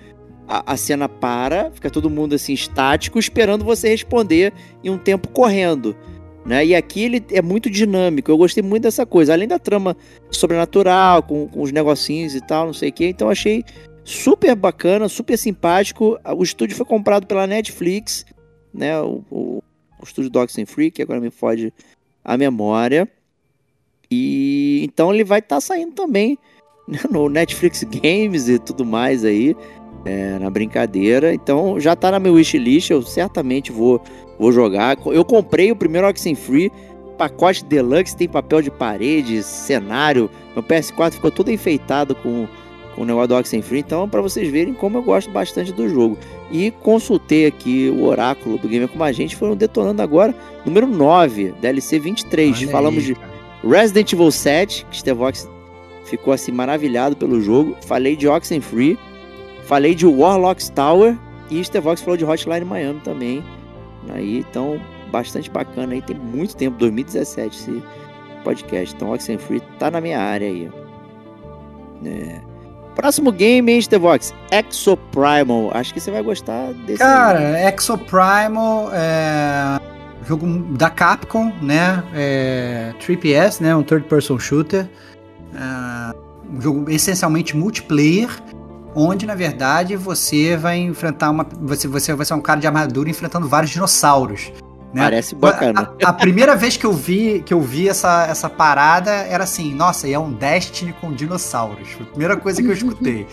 a, 0.46 0.74
a 0.74 0.76
cena 0.76 1.08
para, 1.08 1.70
fica 1.70 1.88
todo 1.88 2.10
mundo 2.10 2.34
assim 2.34 2.52
estático, 2.52 3.18
esperando 3.18 3.64
você 3.64 3.88
responder 3.88 4.52
em 4.84 4.90
um 4.90 4.98
tempo 4.98 5.28
correndo. 5.28 5.96
Né? 6.44 6.66
E 6.66 6.74
aqui 6.74 7.04
ele 7.04 7.24
é 7.30 7.40
muito 7.40 7.70
dinâmico. 7.70 8.30
Eu 8.30 8.36
gostei 8.36 8.62
muito 8.62 8.82
dessa 8.82 9.06
coisa. 9.06 9.32
Além 9.32 9.48
da 9.48 9.58
trama 9.58 9.96
sobrenatural, 10.30 11.22
com, 11.22 11.48
com 11.48 11.62
os 11.62 11.72
negocinhos 11.72 12.34
e 12.34 12.40
tal, 12.40 12.66
não 12.66 12.74
sei 12.74 12.90
o 12.90 12.92
que. 12.92 13.06
Então 13.06 13.30
achei 13.30 13.64
super 14.04 14.54
bacana, 14.54 15.08
super 15.08 15.38
simpático. 15.38 16.18
O 16.36 16.42
estúdio 16.42 16.76
foi 16.76 16.84
comprado 16.84 17.26
pela 17.26 17.46
Netflix, 17.46 18.26
né? 18.74 19.00
O, 19.00 19.24
o, 19.30 19.62
o 19.98 20.04
estúdio 20.04 20.30
Dogs 20.30 20.60
and 20.60 20.66
Free, 20.66 20.90
que 20.90 21.00
agora 21.02 21.20
me 21.20 21.30
fode 21.30 21.72
a 22.24 22.36
memória. 22.36 23.08
E 24.10 24.82
então 24.84 25.12
ele 25.14 25.24
vai 25.24 25.38
estar 25.38 25.60
saindo 25.60 25.92
também 25.92 26.38
né, 26.88 26.98
no 27.10 27.28
Netflix 27.28 27.84
Games 27.84 28.48
e 28.48 28.58
tudo 28.58 28.84
mais 28.84 29.24
aí. 29.24 29.56
é, 30.04 30.38
na 30.38 30.50
brincadeira. 30.50 31.32
Então 31.34 31.78
já 31.78 31.94
tá 31.94 32.10
na 32.10 32.18
minha 32.18 32.32
wishlist. 32.32 32.90
Eu 32.90 33.02
certamente 33.02 33.70
vou 33.70 34.02
Vou 34.40 34.50
jogar. 34.50 34.96
Eu 35.04 35.22
comprei 35.22 35.70
o 35.70 35.76
primeiro 35.76 36.08
Oxenfree, 36.08 36.72
pacote 37.18 37.62
deluxe, 37.62 38.16
tem 38.16 38.26
papel 38.26 38.62
de 38.62 38.70
parede, 38.70 39.42
cenário. 39.42 40.30
Meu 40.54 40.62
PS4 40.62 41.12
ficou 41.12 41.30
todo 41.30 41.52
enfeitado 41.52 42.14
com, 42.14 42.48
com 42.94 43.02
o 43.02 43.04
negócio 43.04 43.28
do 43.28 43.36
Oxenfree. 43.36 43.80
Então, 43.80 44.08
para 44.08 44.20
vocês 44.20 44.50
verem 44.50 44.74
como 44.74 44.98
eu 44.98 45.02
gosto 45.02 45.30
bastante 45.30 45.72
do 45.72 45.88
jogo. 45.88 46.18
E 46.50 46.70
consultei 46.70 47.46
aqui 47.46 47.88
o 47.90 48.04
oráculo 48.04 48.58
do 48.58 48.68
Gamer 48.68 48.88
Como 48.88 49.04
a 49.04 49.12
Gente, 49.12 49.36
foram 49.36 49.56
detonando 49.56 50.02
agora. 50.02 50.34
Número 50.64 50.86
9, 50.86 51.54
DLC 51.60 51.98
23. 51.98 52.58
Olha 52.58 52.68
Falamos 52.68 53.04
aí, 53.04 53.14
de. 53.14 53.30
Resident 53.66 54.12
Evil 54.12 54.30
7, 54.30 54.86
que 54.90 54.98
Stevox 54.98 55.48
ficou 56.04 56.32
assim 56.32 56.50
maravilhado 56.50 57.16
pelo 57.16 57.40
jogo. 57.40 57.76
Falei 57.86 58.16
de 58.16 58.26
Oxenfree. 58.26 58.98
Falei 59.64 59.94
de 59.94 60.06
Warlocks 60.06 60.70
Tower. 60.70 61.16
E 61.50 61.62
Stevox 61.64 62.00
falou 62.00 62.16
de 62.16 62.24
Hotline 62.24 62.64
Miami 62.64 63.00
também. 63.00 63.44
Aí, 64.08 64.38
então, 64.38 64.80
bastante 65.10 65.50
bacana 65.50 65.92
aí. 65.92 66.02
Tem 66.02 66.16
muito 66.16 66.56
tempo, 66.56 66.78
2017 66.78 67.56
esse 67.56 67.82
podcast. 68.42 68.94
Então, 68.94 69.12
Oxenfree 69.12 69.60
tá 69.78 69.90
na 69.90 70.00
minha 70.00 70.18
área 70.18 70.48
aí. 70.48 70.70
É. 72.04 72.49
Próximo 73.00 73.32
game, 73.32 73.72
hein, 73.72 73.80
Stevox? 73.80 74.34
Exoprimal. 74.50 75.70
Acho 75.72 75.94
que 75.94 76.00
você 76.00 76.10
vai 76.10 76.22
gostar 76.22 76.74
desse. 76.86 76.98
Cara, 76.98 77.66
Exoprimal 77.66 78.90
é 78.92 79.80
jogo 80.26 80.46
da 80.76 80.90
Capcom, 80.90 81.50
né? 81.62 82.04
É, 82.14 82.92
3PS, 83.00 83.62
né? 83.62 83.74
Um 83.74 83.82
third 83.82 84.06
person 84.06 84.38
shooter. 84.38 84.86
É, 85.54 86.14
um 86.52 86.60
jogo 86.60 86.90
essencialmente 86.90 87.56
multiplayer, 87.56 88.28
onde 88.94 89.24
na 89.24 89.34
verdade 89.34 89.96
você 89.96 90.54
vai 90.54 90.78
enfrentar 90.78 91.30
uma. 91.30 91.46
Você, 91.62 91.88
você 91.88 92.12
vai 92.14 92.26
ser 92.26 92.34
um 92.34 92.40
cara 92.40 92.60
de 92.60 92.66
armadura 92.66 93.08
enfrentando 93.08 93.48
vários 93.48 93.72
dinossauros. 93.72 94.52
Né? 94.92 95.02
Parece 95.02 95.34
bacana. 95.34 95.92
A, 96.04 96.08
a 96.08 96.12
primeira 96.12 96.56
vez 96.56 96.76
que 96.76 96.84
eu 96.84 96.92
vi 96.92 97.42
que 97.46 97.54
eu 97.54 97.60
vi 97.60 97.88
essa, 97.88 98.26
essa 98.26 98.48
parada 98.50 99.10
era 99.10 99.44
assim, 99.44 99.72
nossa, 99.74 100.08
e 100.08 100.12
é 100.12 100.18
um 100.18 100.32
Destiny 100.32 100.92
com 101.00 101.12
dinossauros. 101.12 101.90
Foi 101.92 102.02
a 102.06 102.08
primeira 102.08 102.36
coisa 102.36 102.60
que 102.60 102.68
eu 102.68 102.72
escutei. 102.72 103.26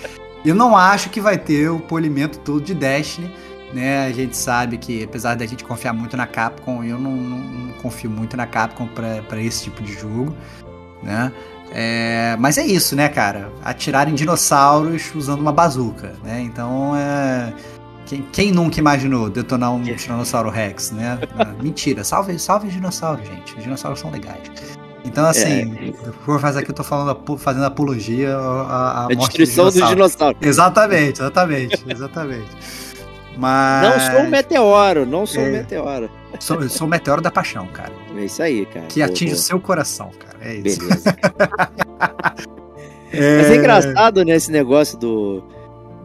Eu 0.45 0.53
não 0.53 0.78
acho 0.78 1.10
que 1.10 1.20
vai 1.20 1.38
ter 1.38 1.70
o 1.70 1.80
polimento 1.80 2.38
todo 2.39 2.62
de 2.62 2.76
Destiny, 2.76 3.34
né? 3.74 4.05
A 4.05 4.12
gente 4.12 4.38
sabe 4.38 4.78
que, 4.78 5.03
apesar 5.03 5.36
da 5.36 5.45
gente 5.45 5.64
confiar 5.64 5.93
muito 5.93 6.16
na 6.16 6.28
Capcom, 6.28 6.84
eu 6.84 6.99
não, 6.99 7.12
não- 7.12 7.39
não 7.39 7.74
confio 7.82 8.10
muito 8.10 8.38
na 8.38 8.45
Capcom 8.45 8.88
para 8.88 9.41
esse 9.41 9.64
tipo 9.64 9.82
de 9.82 9.93
jogo, 9.93 10.36
né? 11.01 11.32
É, 11.72 12.36
mas 12.39 12.58
é 12.58 12.66
isso, 12.66 12.95
né, 12.95 13.10
cara? 13.10 13.51
Atirar 13.64 14.08
em 14.08 14.14
dinossauros 14.14 15.12
usando 15.14 15.41
uma 15.41 15.51
bazuca, 15.51 16.14
né? 16.24 16.39
Então, 16.41 16.95
é, 16.95 17.51
quem, 18.08 18.22
quem 18.32 18.51
nunca 18.51 18.80
imaginou 18.80 19.30
detonar 19.30 19.74
um 19.74 19.84
Tiranossauro 19.84 20.49
Rex, 20.49 20.91
né? 20.91 21.20
Ah, 21.38 21.45
Mentira, 21.62 22.03
salve, 22.03 22.39
salve 22.39 22.68
os 22.68 22.74
dinossauros, 22.74 23.28
gente. 23.28 23.55
Os 23.58 23.64
dinossauros 23.64 23.99
são 23.99 24.10
legais. 24.10 24.39
Então, 25.05 25.26
assim, 25.26 25.93
por 26.26 26.39
fazer 26.39 26.60
aqui, 26.60 26.72
eu 26.72 26.76
tô 26.76 26.84
falando, 26.84 27.38
fazendo 27.38 27.66
apologia 27.66 28.36
à, 28.36 29.03
à 29.03 29.05
A 29.05 29.08
destruição 29.08 29.66
dos 29.66 29.74
dinossauros. 29.76 29.95
dinossauros. 29.95 30.41
Exatamente, 30.41 31.22
exatamente, 31.22 31.84
exatamente. 31.88 32.47
Mas. 33.38 33.84
Não 33.84 33.99
sou 34.16 34.26
um 34.26 34.30
meteoro, 34.30 35.05
não 35.05 35.26
sou 35.26 35.43
um 35.43 35.47
É. 35.47 35.51
meteoro. 35.51 36.10
Sou, 36.39 36.70
sou 36.70 36.88
o 36.88 36.89
meteoro 36.89 37.22
da 37.22 37.32
paixão, 37.32 37.68
cara. 37.68 37.91
É 38.18 38.26
isso 38.26 38.41
aí, 38.41 38.66
cara. 38.66 38.86
Que 38.88 39.01
atinge 39.01 39.34
o 39.34 39.38
seu 39.38 39.60
coração, 39.60 40.12
cara. 40.20 40.38
É 40.41 40.55
isso. 40.55 40.80
Beleza. 40.80 41.16
Mas 43.14 43.49
é 43.49 43.55
engraçado, 43.55 44.24
né, 44.26 44.36
esse 44.36 44.51
negócio 44.51 44.97
do, 44.97 45.43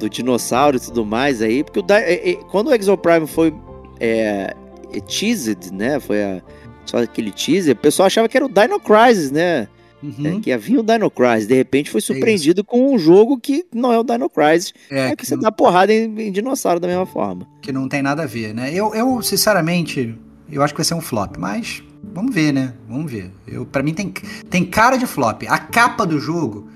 do 0.03 0.11
dinossauro 0.11 0.77
e 0.77 0.81
tudo 0.81 1.05
mais 1.07 1.41
aí, 1.41 1.63
porque 1.65 1.79
o 1.81 1.85
é- 1.93 2.31
é- 2.33 2.35
quando 2.51 2.69
o 2.69 2.75
Exoprime 2.75 3.27
foi 3.27 3.55
é, 4.01 4.55
é, 4.93 5.01
teased, 5.01 5.71
né, 5.73 6.01
foi 6.01 6.23
a- 6.23 6.43
só 6.85 6.99
aquele 6.99 7.31
teaser, 7.31 7.75
o 7.75 7.79
pessoal 7.79 8.07
achava 8.09 8.29
que 8.29 8.37
era 8.37 8.45
o 8.45 8.49
Dino 8.49 8.81
Crisis, 8.81 9.31
né, 9.31 9.69
Uhum. 10.03 10.39
é, 10.39 10.41
que 10.41 10.51
havia 10.51 10.81
o 10.81 10.83
Dino 10.83 11.09
Crisis, 11.09 11.47
de 11.47 11.55
repente 11.55 11.89
foi 11.89 12.01
surpreendido 12.01 12.65
com 12.65 12.93
um 12.93 12.99
jogo 12.99 13.39
que 13.39 13.65
não 13.73 13.93
é 13.93 13.99
o 13.99 14.03
Dino 14.03 14.29
Crisis, 14.29 14.75
É, 14.91 14.99
é, 15.07 15.11
que, 15.11 15.17
que 15.19 15.27
você 15.27 15.37
não, 15.37 15.43
dá 15.43 15.53
porrada 15.53 15.93
em, 15.95 16.21
em 16.21 16.33
dinossauro 16.33 16.81
da 16.81 16.89
mesma 16.89 17.07
forma. 17.07 17.47
que 17.63 17.71
não 17.71 17.89
tem 17.89 18.03
nada 18.03 18.25
a 18.25 18.27
ver, 18.27 18.53
né? 18.53 18.75
Eu, 18.75 18.93
eu, 18.95 19.23
sinceramente, 19.23 20.19
eu 20.51 20.61
acho 20.63 20.75
que 20.75 20.79
vai 20.79 20.85
ser 20.85 20.95
um 20.95 21.01
flop, 21.01 21.37
mas 21.39 21.81
vamos 22.13 22.35
ver, 22.35 22.53
né? 22.53 22.75
Vamos 22.89 23.11
ver. 23.13 23.31
Eu, 23.47 23.65
pra 23.65 23.81
mim 23.85 23.95
tem, 23.95 24.13
tem 24.51 24.65
cara 24.65 24.97
de 24.97 25.07
flop. 25.07 25.45
A 25.49 25.59
capa 25.59 26.05
do 26.05 26.19
jogo. 26.19 26.67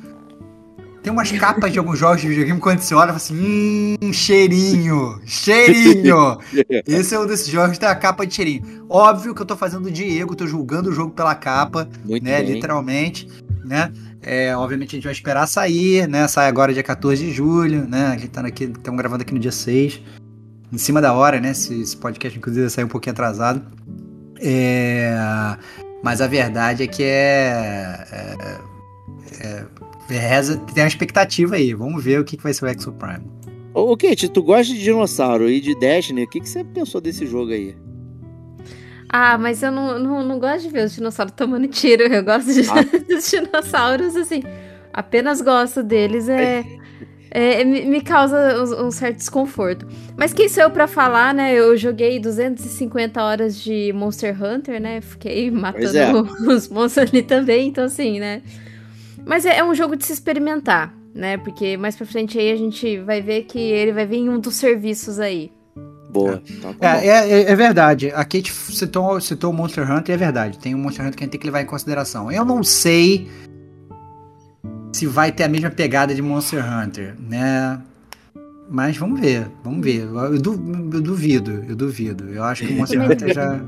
Tem 1.07 1.13
umas 1.13 1.31
capas 1.31 1.73
de 1.73 1.79
alguns 1.79 2.01
jogos 2.01 2.21
de 2.21 2.27
videogame 2.27 2.59
quando 2.59 2.81
você 2.81 2.93
olha 2.93 3.05
e 3.05 3.15
fala 3.15 3.17
assim: 3.19 3.97
hum, 4.03 4.13
cheirinho, 4.13 5.21
cheirinho. 5.25 6.37
Esse 6.85 7.15
é 7.15 7.21
um 7.21 7.25
desses 7.25 7.47
jogos 7.47 7.75
que 7.75 7.79
tem 7.79 7.89
a 7.89 7.95
capa 7.95 8.27
de 8.27 8.35
cheirinho. 8.35 8.85
Óbvio 8.91 9.33
que 9.33 9.41
eu 9.41 9.47
tô 9.47 9.57
fazendo 9.57 9.87
o 9.87 9.91
Diego, 9.91 10.35
tô 10.35 10.49
julgando 10.49 10.91
o 10.91 10.93
jogo 10.93 11.13
pela 11.13 11.37
capa. 11.37 11.89
Muito 12.05 12.25
né? 12.25 12.43
bem. 12.43 12.55
Literalmente, 12.55 13.29
né? 13.65 13.93
É, 14.21 14.57
obviamente 14.57 14.89
a 14.89 14.93
gente 14.97 15.05
vai 15.05 15.13
esperar 15.13 15.47
sair, 15.47 16.09
né? 16.09 16.27
Sai 16.27 16.49
agora 16.49 16.75
dia 16.75 16.83
14 16.83 17.25
de 17.25 17.31
julho, 17.31 17.87
né? 17.87 18.09
A 18.09 18.17
gente 18.17 18.31
tá 18.31 18.41
aqui, 18.41 18.65
estamos 18.65 18.99
gravando 18.99 19.23
aqui 19.23 19.33
no 19.33 19.39
dia 19.39 19.53
6. 19.53 20.03
Em 20.73 20.79
cima 20.79 21.01
da 21.01 21.13
hora, 21.13 21.41
né? 21.41 21.53
Esse, 21.53 21.83
esse 21.83 21.97
podcast, 21.97 22.37
inclusive, 22.37 22.69
sair 22.69 22.85
um 22.85 22.89
pouquinho 22.89 23.13
atrasado. 23.13 23.63
É, 24.41 25.17
mas 26.03 26.21
a 26.21 26.27
verdade 26.27 26.83
é 26.83 26.87
que 26.89 27.05
é. 27.05 28.05
é, 28.11 29.47
é 29.47 29.67
reza, 30.15 30.57
tem 30.75 30.83
uma 30.83 30.89
expectativa 30.89 31.57
aí. 31.57 31.75
Vamos 31.75 32.03
ver 32.03 32.21
o 32.21 32.25
que, 32.25 32.37
que 32.37 32.43
vai 32.43 32.53
ser 32.55 32.65
o 32.65 32.69
Exo 32.69 32.93
Prime. 32.93 33.25
Ô, 33.75 33.93
ô, 33.93 33.97
Kate, 33.97 34.29
tu 34.29 34.43
gosta 34.43 34.73
de 34.73 34.83
dinossauro 34.83 35.49
e 35.51 35.61
de 35.61 35.75
Destiny, 35.79 36.25
o 36.25 36.29
que, 36.29 36.41
que 36.41 36.49
você 36.49 36.65
pensou 36.65 37.01
desse 37.01 37.27
jogo 37.27 37.53
aí? 37.53 37.77
Ah, 39.09 39.39
mas 39.39 39.63
eu 39.63 39.71
não, 39.71 39.99
não, 39.99 40.25
não 40.25 40.39
gosto 40.39 40.63
de 40.63 40.69
ver 40.69 40.85
os 40.85 40.95
dinossauros 40.95 41.35
tomando 41.37 41.69
tiro. 41.69 42.03
Eu 42.03 42.25
gosto 42.25 42.53
de, 42.53 42.69
Ah. 42.69 42.83
dos 43.09 43.31
dinossauros, 43.31 44.17
assim. 44.17 44.43
Apenas 44.93 45.41
gosto 45.41 45.83
deles. 45.83 46.29
É, 46.29 46.65
é, 47.31 47.65
me, 47.65 47.85
me 47.85 48.01
causa 48.01 48.63
um, 48.83 48.91
certo 48.91 49.19
desconforto. 49.19 49.87
Mas 50.17 50.33
quem 50.33 50.49
sou 50.49 50.65
eu 50.65 50.71
pra 50.71 50.87
falar, 50.87 51.35
né? 51.35 51.55
Eu 51.55 51.77
joguei 51.77 52.19
250 52.19 53.23
horas 53.23 53.61
de 53.61 53.93
Monster 53.93 54.43
Hunter, 54.43 54.81
né? 54.81 55.01
Fiquei 55.01 55.51
Pois 55.51 55.95
é. 55.95 56.11
matando 56.13 56.31
os 56.51 56.69
monstros 56.69 57.09
ali 57.09 57.23
também. 57.23 57.69
Então, 57.69 57.85
assim, 57.85 58.19
né? 58.19 58.43
Mas 59.27 59.45
é, 59.45 59.59
é 59.59 59.64
um 59.64 59.74
jogo 59.74 59.97
de 59.97 60.07
se 60.07 60.12
experimentar. 60.12 60.95
né? 61.12 61.37
Porque 61.39 61.77
mais 61.77 61.97
pra 61.97 62.07
frente 62.07 62.39
aí 62.39 62.53
a 62.53 62.57
gente 62.57 62.99
vai 63.01 63.20
ver 63.20 63.43
que 63.45 63.59
ele 63.59 63.93
vai 63.93 64.07
vir 64.07 64.18
em 64.18 64.29
um 64.29 64.39
dos 64.39 64.55
serviços 64.55 65.18
aí. 65.18 65.51
Boa. 66.11 66.43
Então, 66.49 66.72
tá 66.74 67.05
é, 67.05 67.09
é, 67.09 67.51
é, 67.51 67.57
verdade. 67.57 68.11
A 68.11 68.24
Kate 68.24 68.53
citou, 68.53 69.20
citou 69.20 69.51
o 69.51 69.53
Monster 69.53 69.91
Hunter 69.91 70.12
e 70.12 70.14
é 70.14 70.16
verdade. 70.16 70.59
Tem 70.59 70.74
um 70.74 70.79
Monster 70.79 71.05
Hunter 71.05 71.16
que 71.18 71.24
a 71.24 71.27
gente 71.27 71.33
tem 71.33 71.41
que 71.41 71.47
levar 71.47 71.61
em 71.61 71.66
consideração. 71.66 72.31
Eu 72.31 72.45
não 72.45 72.62
sei 72.62 73.29
se 74.93 75.07
vai 75.07 75.33
ter 75.33 75.45
a 75.45 75.49
mesma 75.49 75.70
pegada 75.70 76.14
de 76.14 76.22
Monster 76.22 76.64
Hunter, 76.64 77.14
né? 77.18 77.81
Mas 78.70 78.97
vamos 78.97 79.20
ver, 79.20 79.47
vamos 79.62 79.85
ver. 79.85 80.03
Eu 80.03 80.41
duvido, 81.03 81.64
eu 81.68 81.77
duvido. 81.77 82.31
Eu 82.31 82.45
acho 82.45 82.64
que 82.66 82.72
o 82.72 82.77
Monster 82.77 83.01
Hunter 83.11 83.35
já. 83.35 83.61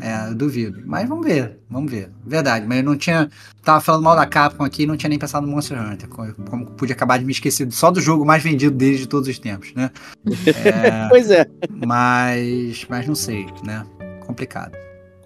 É, 0.00 0.28
eu 0.28 0.34
duvido. 0.34 0.82
Mas 0.84 1.08
vamos 1.08 1.26
ver, 1.26 1.58
vamos 1.70 1.90
ver. 1.90 2.10
Verdade, 2.24 2.66
mas 2.66 2.78
eu 2.78 2.84
não 2.84 2.96
tinha. 2.96 3.30
Tava 3.62 3.80
falando 3.80 4.02
mal 4.02 4.14
da 4.14 4.26
Capcom 4.26 4.64
aqui 4.64 4.82
e 4.82 4.86
não 4.86 4.96
tinha 4.96 5.08
nem 5.08 5.18
pensado 5.18 5.46
no 5.46 5.52
Monster 5.52 5.80
Hunter. 5.80 6.08
Como 6.08 6.66
podia 6.72 6.94
acabar 6.94 7.18
de 7.18 7.24
me 7.24 7.32
esquecer 7.32 7.70
só 7.72 7.90
do 7.90 8.00
jogo 8.00 8.24
mais 8.24 8.42
vendido 8.42 8.76
deles 8.76 9.00
de 9.00 9.06
todos 9.06 9.28
os 9.28 9.38
tempos, 9.38 9.72
né? 9.74 9.90
É, 10.66 11.08
pois 11.08 11.30
é. 11.30 11.46
Mas, 11.86 12.86
mas 12.88 13.06
não 13.06 13.14
sei, 13.14 13.46
né? 13.64 13.84
Complicado. 14.26 14.76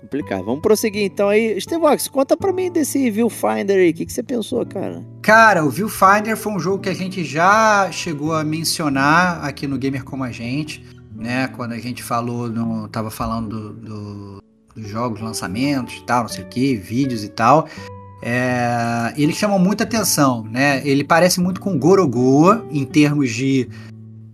Complicado. 0.00 0.44
Vamos 0.44 0.60
prosseguir 0.60 1.04
então 1.04 1.28
aí. 1.28 1.60
Stevox, 1.60 2.08
conta 2.08 2.36
pra 2.36 2.52
mim 2.52 2.70
desse 2.70 3.10
Viewfinder 3.10 3.76
aí. 3.76 3.90
O 3.90 3.94
que, 3.94 4.06
que 4.06 4.12
você 4.12 4.22
pensou, 4.22 4.64
cara? 4.66 5.04
Cara, 5.22 5.64
o 5.64 5.70
Viewfinder 5.70 6.36
foi 6.36 6.52
um 6.52 6.58
jogo 6.58 6.82
que 6.82 6.88
a 6.88 6.94
gente 6.94 7.24
já 7.24 7.90
chegou 7.92 8.34
a 8.34 8.42
mencionar 8.42 9.44
aqui 9.44 9.66
no 9.66 9.78
Gamer 9.78 10.04
Como 10.04 10.24
a 10.24 10.30
Gente, 10.30 10.84
né? 11.14 11.48
Quando 11.48 11.72
a 11.72 11.78
gente 11.78 12.02
falou, 12.02 12.48
no, 12.48 12.88
tava 12.88 13.10
falando 13.10 13.48
do, 13.48 13.72
do 13.72 14.42
dos 14.74 14.88
jogos, 14.88 15.20
lançamentos 15.20 15.96
e 15.96 16.04
tal, 16.04 16.22
não 16.22 16.28
sei 16.28 16.44
o 16.44 16.48
que, 16.48 16.76
vídeos 16.76 17.24
e 17.24 17.28
tal. 17.28 17.68
É, 18.22 19.14
ele 19.16 19.32
chama 19.32 19.58
muita 19.58 19.84
atenção, 19.84 20.44
né? 20.44 20.86
Ele 20.86 21.02
parece 21.02 21.40
muito 21.40 21.60
com 21.60 21.78
Gorogoa 21.78 22.66
em 22.70 22.84
termos 22.84 23.30
de. 23.30 23.68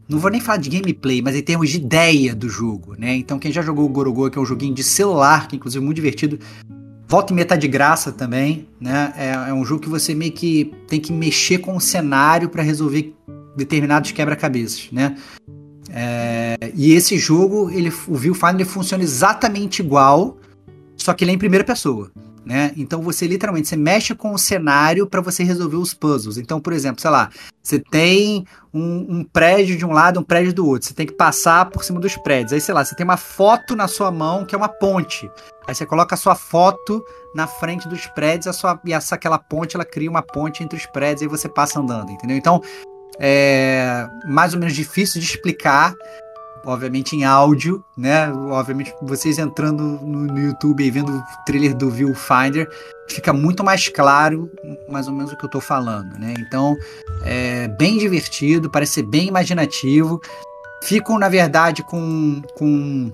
Não 0.09 0.18
vou 0.18 0.30
nem 0.30 0.41
falar 0.41 0.59
de 0.59 0.70
gameplay, 0.70 1.20
mas 1.20 1.34
em 1.34 1.43
termos 1.43 1.70
de 1.70 1.78
ideia 1.78 2.34
do 2.34 2.49
jogo, 2.49 2.95
né? 2.99 3.14
Então, 3.16 3.39
quem 3.39 3.53
já 3.53 3.62
jogou 3.62 3.84
o 3.84 3.89
Gorogoa, 3.89 4.30
que 4.30 4.39
é 4.39 4.41
um 4.41 4.47
joguinho 4.47 4.74
de 4.74 4.82
celular, 4.82 5.49
que 5.49 5.57
inclusive 5.57 5.82
é 5.82 5.84
muito 5.84 5.97
divertido, 5.97 6.39
volta 7.09 7.32
e 7.32 7.37
meia 7.37 7.47
tá 7.47 7.57
de 7.57 7.68
graça 7.68 8.12
também, 8.12 8.68
né? 8.80 9.12
É, 9.16 9.51
é, 9.51 9.53
um 9.53 9.64
jogo 9.64 9.82
que 9.82 9.89
você 9.89 10.14
meio 10.14 10.32
que 10.32 10.72
tem 10.89 11.01
que 11.01 11.12
mexer 11.12 11.59
com 11.59 11.76
o 11.76 11.80
cenário 11.80 12.49
para 12.49 12.62
resolver 12.62 13.14
determinados 13.57 14.12
quebra-cabeças, 14.12 14.89
né? 14.93 15.16
É, 15.91 16.72
e 16.74 16.93
esse 16.93 17.18
jogo, 17.18 17.70
ele, 17.70 17.93
o 18.09 18.14
Viewfinder 18.14 18.66
funciona 18.66 19.03
exatamente 19.03 19.80
igual, 19.80 20.37
só 20.97 21.12
que 21.14 21.24
ele 21.24 21.30
é 21.30 21.34
em 21.34 21.39
primeira 21.39 21.64
pessoa. 21.64 22.11
Né? 22.47 22.70
Então 22.76 23.03
você 23.03 23.26
literalmente 23.26 23.66
você 23.66 23.74
mexe 23.74 24.14
com 24.14 24.32
o 24.32 24.39
cenário 24.39 25.05
para 25.05 25.20
você 25.20 25.43
resolver 25.43 25.78
os 25.78 25.93
puzzles. 25.93 26.39
Então, 26.39 26.61
por 26.61 26.72
exemplo, 26.72 27.01
sei 27.01 27.11
lá, 27.11 27.28
você 27.61 27.76
tem 27.76 28.47
um, 28.72 29.18
um, 29.18 29.24
prédio 29.24 29.76
de 29.76 29.84
um 29.84 29.91
lado, 29.91 30.20
um 30.20 30.22
prédio 30.22 30.55
do 30.55 30.64
outro. 30.64 30.87
Você 30.87 30.95
tem 30.95 31.07
que 31.07 31.12
passar 31.12 31.68
por 31.70 31.82
cima 31.82 31.99
dos 31.99 32.16
prédios. 32.16 32.53
Aí, 32.53 32.61
sei 32.61 32.72
lá, 32.72 32.84
você 32.84 32.95
tem 32.95 33.03
uma 33.03 33.16
foto 33.16 33.74
na 33.74 33.89
sua 33.89 34.12
mão 34.12 34.45
que 34.45 34.55
é 34.55 34.59
uma 34.59 34.68
ponte. 34.68 35.28
Aí 35.66 35.74
você 35.74 35.84
coloca 35.84 36.14
a 36.14 36.18
sua 36.18 36.37
foto 36.37 37.05
na 37.34 37.49
frente 37.49 37.89
dos 37.89 38.07
prédios, 38.07 38.47
a 38.47 38.53
sua, 38.53 38.80
e 38.84 38.93
essa 38.93 39.16
aquela 39.16 39.41
ponte 39.41 39.74
ela 39.74 39.84
cria 39.84 40.09
uma 40.09 40.22
ponte 40.22 40.62
entre 40.62 40.78
os 40.78 40.87
prédios 40.87 41.22
e 41.22 41.26
você 41.26 41.49
passa 41.49 41.80
andando, 41.80 42.12
entendeu? 42.12 42.37
Então 42.37 42.62
é 43.18 44.07
mais 44.26 44.54
ou 44.54 44.61
menos 44.61 44.74
difícil 44.74 45.20
de 45.20 45.26
explicar, 45.26 45.94
obviamente 46.64 47.14
em 47.14 47.24
áudio, 47.24 47.82
né? 47.96 48.30
Obviamente 48.32 48.92
vocês 49.02 49.38
entrando 49.38 49.82
no, 49.82 50.26
no 50.26 50.38
YouTube 50.38 50.84
e 50.84 50.90
vendo 50.90 51.16
o 51.16 51.24
trailer 51.46 51.74
do 51.74 51.90
Viewfinder, 51.90 52.68
fica 53.09 53.32
muito 53.32 53.62
mais 53.64 53.88
claro 53.88 54.50
mais 54.88 55.07
ou 55.09 55.14
menos 55.14 55.32
o 55.32 55.36
que 55.36 55.44
eu 55.44 55.50
tô 55.50 55.61
falando, 55.61 56.18
né? 56.18 56.34
Então, 56.38 56.76
é 57.24 57.68
bem 57.68 57.98
divertido, 57.98 58.70
parece 58.70 58.94
ser 58.94 59.02
bem 59.04 59.28
imaginativo. 59.28 60.20
Ficam, 60.82 61.18
na 61.18 61.28
verdade, 61.28 61.82
com, 61.84 62.42
com 62.54 63.11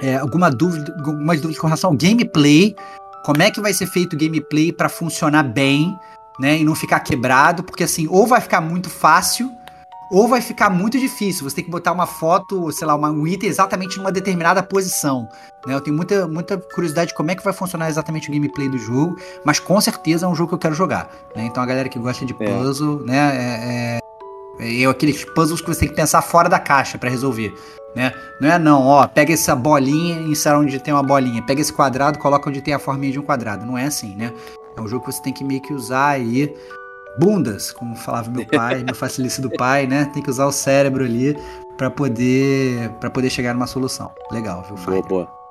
é, 0.00 0.16
alguma 0.16 0.50
dúvida, 0.50 0.92
algumas 0.98 1.40
dúvidas 1.40 1.58
com 1.58 1.66
relação 1.66 1.90
ao 1.90 1.96
gameplay, 1.96 2.74
como 3.24 3.42
é 3.42 3.50
que 3.50 3.60
vai 3.60 3.72
ser 3.72 3.86
feito 3.86 4.14
o 4.14 4.18
gameplay 4.18 4.72
para 4.72 4.88
funcionar 4.88 5.44
bem, 5.44 5.96
né? 6.38 6.58
E 6.58 6.64
não 6.64 6.74
ficar 6.74 7.00
quebrado, 7.00 7.62
porque 7.62 7.84
assim, 7.84 8.06
ou 8.08 8.26
vai 8.26 8.40
ficar 8.40 8.60
muito 8.60 8.88
fácil, 8.88 9.50
ou 10.12 10.28
vai 10.28 10.42
ficar 10.42 10.68
muito 10.68 10.98
difícil. 10.98 11.48
Você 11.48 11.56
tem 11.56 11.64
que 11.64 11.70
botar 11.70 11.90
uma 11.90 12.06
foto, 12.06 12.70
sei 12.70 12.86
lá, 12.86 12.94
uma, 12.94 13.10
um 13.10 13.26
item 13.26 13.48
exatamente 13.48 13.96
numa 13.96 14.12
determinada 14.12 14.62
posição. 14.62 15.26
Né? 15.66 15.72
Eu 15.72 15.80
tenho 15.80 15.96
muita, 15.96 16.28
muita 16.28 16.58
curiosidade 16.58 17.08
de 17.08 17.14
como 17.14 17.30
é 17.30 17.34
que 17.34 17.42
vai 17.42 17.54
funcionar 17.54 17.88
exatamente 17.88 18.28
o 18.28 18.32
gameplay 18.32 18.68
do 18.68 18.76
jogo, 18.76 19.16
mas 19.42 19.58
com 19.58 19.80
certeza 19.80 20.26
é 20.26 20.28
um 20.28 20.34
jogo 20.34 20.50
que 20.50 20.54
eu 20.56 20.58
quero 20.58 20.74
jogar. 20.74 21.10
Né? 21.34 21.44
Então 21.46 21.62
a 21.62 21.66
galera 21.66 21.88
que 21.88 21.98
gosta 21.98 22.26
de 22.26 22.36
é. 22.38 22.46
puzzle, 22.46 23.00
é. 23.04 23.06
né? 23.06 23.36
É, 23.36 24.00
é, 24.60 24.82
é, 24.82 24.86
aqueles 24.86 25.24
puzzles 25.24 25.62
que 25.62 25.66
você 25.66 25.80
tem 25.80 25.88
que 25.88 25.94
pensar 25.94 26.20
fora 26.20 26.46
da 26.46 26.58
caixa 26.58 26.98
para 26.98 27.08
resolver. 27.08 27.54
Né? 27.96 28.12
Não 28.38 28.50
é 28.50 28.58
não, 28.58 28.82
ó, 28.86 29.06
pega 29.06 29.32
essa 29.32 29.56
bolinha 29.56 30.20
e 30.20 30.32
insere 30.32 30.56
onde 30.56 30.78
tem 30.78 30.92
uma 30.92 31.02
bolinha, 31.02 31.42
pega 31.42 31.62
esse 31.62 31.72
quadrado, 31.72 32.18
coloca 32.18 32.50
onde 32.50 32.60
tem 32.60 32.74
a 32.74 32.78
forminha 32.78 33.12
de 33.12 33.18
um 33.18 33.22
quadrado. 33.22 33.64
Não 33.64 33.78
é 33.78 33.86
assim, 33.86 34.14
né? 34.14 34.32
É 34.76 34.80
um 34.80 34.88
jogo 34.88 35.04
que 35.04 35.12
você 35.12 35.22
tem 35.22 35.32
que 35.32 35.44
meio 35.44 35.60
que 35.60 35.72
usar 35.72 36.10
aí 36.10 36.54
bundas, 37.18 37.72
como 37.72 37.94
falava 37.96 38.30
meu 38.30 38.46
pai, 38.46 38.82
meu 38.82 38.94
facilíssimo 38.94 39.48
do 39.48 39.56
pai, 39.56 39.86
né? 39.86 40.06
Tem 40.06 40.22
que 40.22 40.30
usar 40.30 40.46
o 40.46 40.52
cérebro 40.52 41.04
ali 41.04 41.36
para 41.76 41.90
poder 41.90 42.90
para 43.00 43.10
poder 43.10 43.30
chegar 43.30 43.52
numa 43.54 43.66
solução. 43.66 44.10
Legal, 44.30 44.62
viu, 44.62 44.76
Boa, 44.76 45.02
boa. 45.02 45.42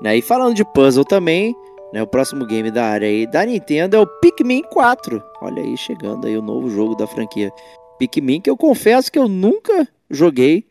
Né, 0.00 0.16
e 0.16 0.22
falando 0.22 0.54
de 0.54 0.64
puzzle 0.64 1.04
também, 1.04 1.54
né, 1.92 2.02
o 2.02 2.06
próximo 2.06 2.44
game 2.44 2.72
da 2.72 2.84
área 2.84 3.06
aí 3.06 3.24
da 3.24 3.44
Nintendo 3.44 3.96
é 3.96 4.00
o 4.00 4.06
Pikmin 4.06 4.62
4. 4.64 5.22
Olha 5.40 5.62
aí, 5.62 5.76
chegando 5.76 6.26
aí 6.26 6.36
o 6.36 6.42
novo 6.42 6.68
jogo 6.70 6.96
da 6.96 7.06
franquia 7.06 7.52
Pikmin, 7.98 8.40
que 8.40 8.50
eu 8.50 8.56
confesso 8.56 9.12
que 9.12 9.18
eu 9.18 9.28
nunca 9.28 9.86
joguei 10.10 10.66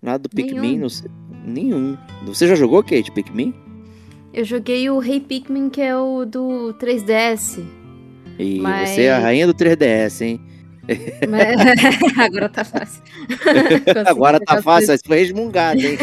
nada 0.00 0.20
do 0.20 0.30
Pikmin, 0.30 0.60
nenhum. 0.60 0.78
Não 0.78 0.88
sei, 0.88 1.10
nenhum. 1.44 1.98
Você 2.24 2.48
já 2.48 2.54
jogou, 2.54 2.82
Kate, 2.82 3.12
Pikmin? 3.12 3.54
Eu 4.32 4.44
joguei 4.44 4.88
o 4.88 4.98
Rei 4.98 5.16
hey 5.16 5.20
Pikmin, 5.20 5.68
que 5.68 5.80
é 5.80 5.96
o 5.96 6.24
do 6.24 6.74
3DS. 6.80 7.64
E 8.38 8.60
Mas... 8.60 8.90
você 8.90 9.02
é 9.02 9.12
a 9.12 9.18
rainha 9.18 9.46
do 9.46 9.54
3DS, 9.54 10.20
hein? 10.22 10.40
Mas... 11.28 11.56
Agora 12.18 12.48
tá 12.48 12.64
fácil. 12.64 13.02
Agora 14.06 14.40
tá 14.40 14.62
fácil, 14.62 14.86
você 14.86 14.98
foi 15.04 15.18
resmungado, 15.18 15.80
hein? 15.80 15.98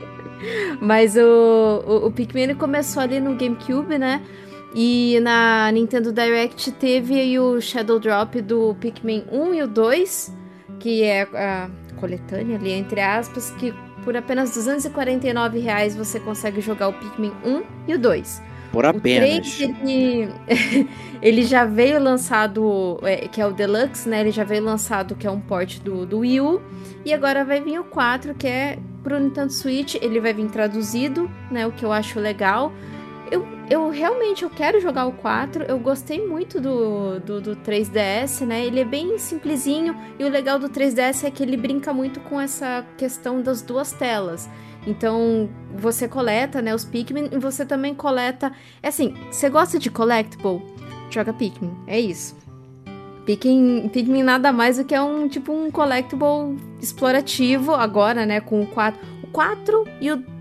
Mas 0.80 1.16
o, 1.16 1.84
o, 1.86 2.06
o 2.06 2.12
Pikmin 2.12 2.54
começou 2.54 3.02
ali 3.02 3.20
no 3.20 3.36
GameCube, 3.36 3.98
né? 3.98 4.22
E 4.74 5.18
na 5.20 5.70
Nintendo 5.72 6.12
Direct 6.12 6.72
teve 6.72 7.20
aí 7.20 7.38
o 7.38 7.60
Shadow 7.60 7.98
Drop 7.98 8.40
do 8.40 8.74
Pikmin 8.80 9.24
1 9.30 9.54
e 9.54 9.62
o 9.62 9.68
2, 9.68 10.34
que 10.78 11.02
é 11.02 11.22
a 11.22 11.68
coletânea 11.96 12.56
ali, 12.56 12.72
entre 12.72 13.00
aspas, 13.00 13.50
que 13.52 13.74
por 14.04 14.16
apenas 14.16 14.54
249 14.54 15.58
reais 15.58 15.96
você 15.96 16.18
consegue 16.18 16.60
jogar 16.60 16.88
o 16.88 16.92
Pikmin 16.92 17.32
1 17.44 17.62
e 17.88 17.94
o 17.94 17.98
2. 17.98 18.42
Por 18.72 18.86
apenas. 18.86 19.28
O 19.28 19.56
3, 19.56 19.60
ele, 19.60 20.28
ele 21.20 21.42
já 21.42 21.64
veio 21.64 22.00
lançado, 22.00 23.00
é, 23.02 23.28
que 23.28 23.40
é 23.40 23.46
o 23.46 23.52
Deluxe, 23.52 24.08
né? 24.08 24.20
Ele 24.20 24.30
já 24.30 24.44
veio 24.44 24.62
lançado, 24.62 25.16
que 25.16 25.26
é 25.26 25.30
um 25.30 25.40
port 25.40 25.78
do, 25.80 26.06
do 26.06 26.18
Wii 26.20 26.40
U. 26.40 26.62
E 27.04 27.12
agora 27.12 27.44
vai 27.44 27.60
vir 27.60 27.80
o 27.80 27.84
4, 27.84 28.34
que 28.34 28.46
é 28.46 28.78
pro 29.02 29.18
Nintendo 29.18 29.52
Switch. 29.52 29.96
Ele 29.96 30.20
vai 30.20 30.32
vir 30.32 30.48
traduzido, 30.50 31.28
né? 31.50 31.66
O 31.66 31.72
que 31.72 31.84
eu 31.84 31.92
acho 31.92 32.20
legal 32.20 32.72
eu, 33.30 33.46
eu 33.70 33.88
realmente 33.88 34.42
eu 34.42 34.50
quero 34.50 34.80
jogar 34.80 35.06
o 35.06 35.12
4. 35.12 35.62
Eu 35.62 35.78
gostei 35.78 36.26
muito 36.26 36.60
do, 36.60 37.20
do, 37.20 37.40
do, 37.40 37.56
3DS, 37.56 38.44
né? 38.44 38.66
Ele 38.66 38.80
é 38.80 38.84
bem 38.84 39.16
simplesinho. 39.16 39.96
E 40.18 40.24
o 40.24 40.28
legal 40.28 40.58
do 40.58 40.68
3DS 40.68 41.24
é 41.24 41.30
que 41.30 41.40
ele 41.40 41.56
brinca 41.56 41.92
muito 41.92 42.18
com 42.18 42.40
essa 42.40 42.84
questão 42.98 43.40
das 43.40 43.62
duas 43.62 43.92
telas. 43.92 44.50
Então, 44.84 45.48
você 45.76 46.08
coleta, 46.08 46.60
né, 46.60 46.74
os 46.74 46.84
Pikmin 46.84 47.28
e 47.30 47.38
você 47.38 47.64
também 47.64 47.94
coleta. 47.94 48.52
É 48.82 48.88
assim, 48.88 49.14
você 49.30 49.48
gosta 49.48 49.78
de 49.78 49.88
collectible? 49.88 50.62
Joga 51.08 51.32
Pikmin. 51.32 51.72
É 51.86 52.00
isso. 52.00 52.36
Pikmin, 53.24 53.88
Pikmin 53.88 54.24
nada 54.24 54.50
mais 54.52 54.78
do 54.78 54.84
que 54.84 54.94
é 54.94 55.00
um 55.00 55.28
tipo 55.28 55.52
um 55.52 55.70
collectible 55.70 56.58
explorativo 56.80 57.72
agora, 57.72 58.26
né, 58.26 58.40
com 58.40 58.62
o 58.62 58.66
4. 58.66 59.00
O 59.22 59.26
4 59.28 59.84
e 60.00 60.10
o 60.10 60.39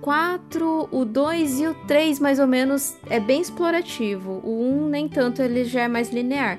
4, 0.00 0.88
o 0.90 1.04
2 1.04 1.60
e 1.60 1.66
o 1.66 1.74
3, 1.86 2.20
mais 2.20 2.38
ou 2.38 2.46
menos, 2.46 2.96
é 3.08 3.18
bem 3.18 3.40
explorativo. 3.40 4.40
O 4.44 4.84
1, 4.86 4.88
nem 4.88 5.08
tanto, 5.08 5.42
ele 5.42 5.64
já 5.64 5.82
é 5.82 5.88
mais 5.88 6.10
linear. 6.10 6.58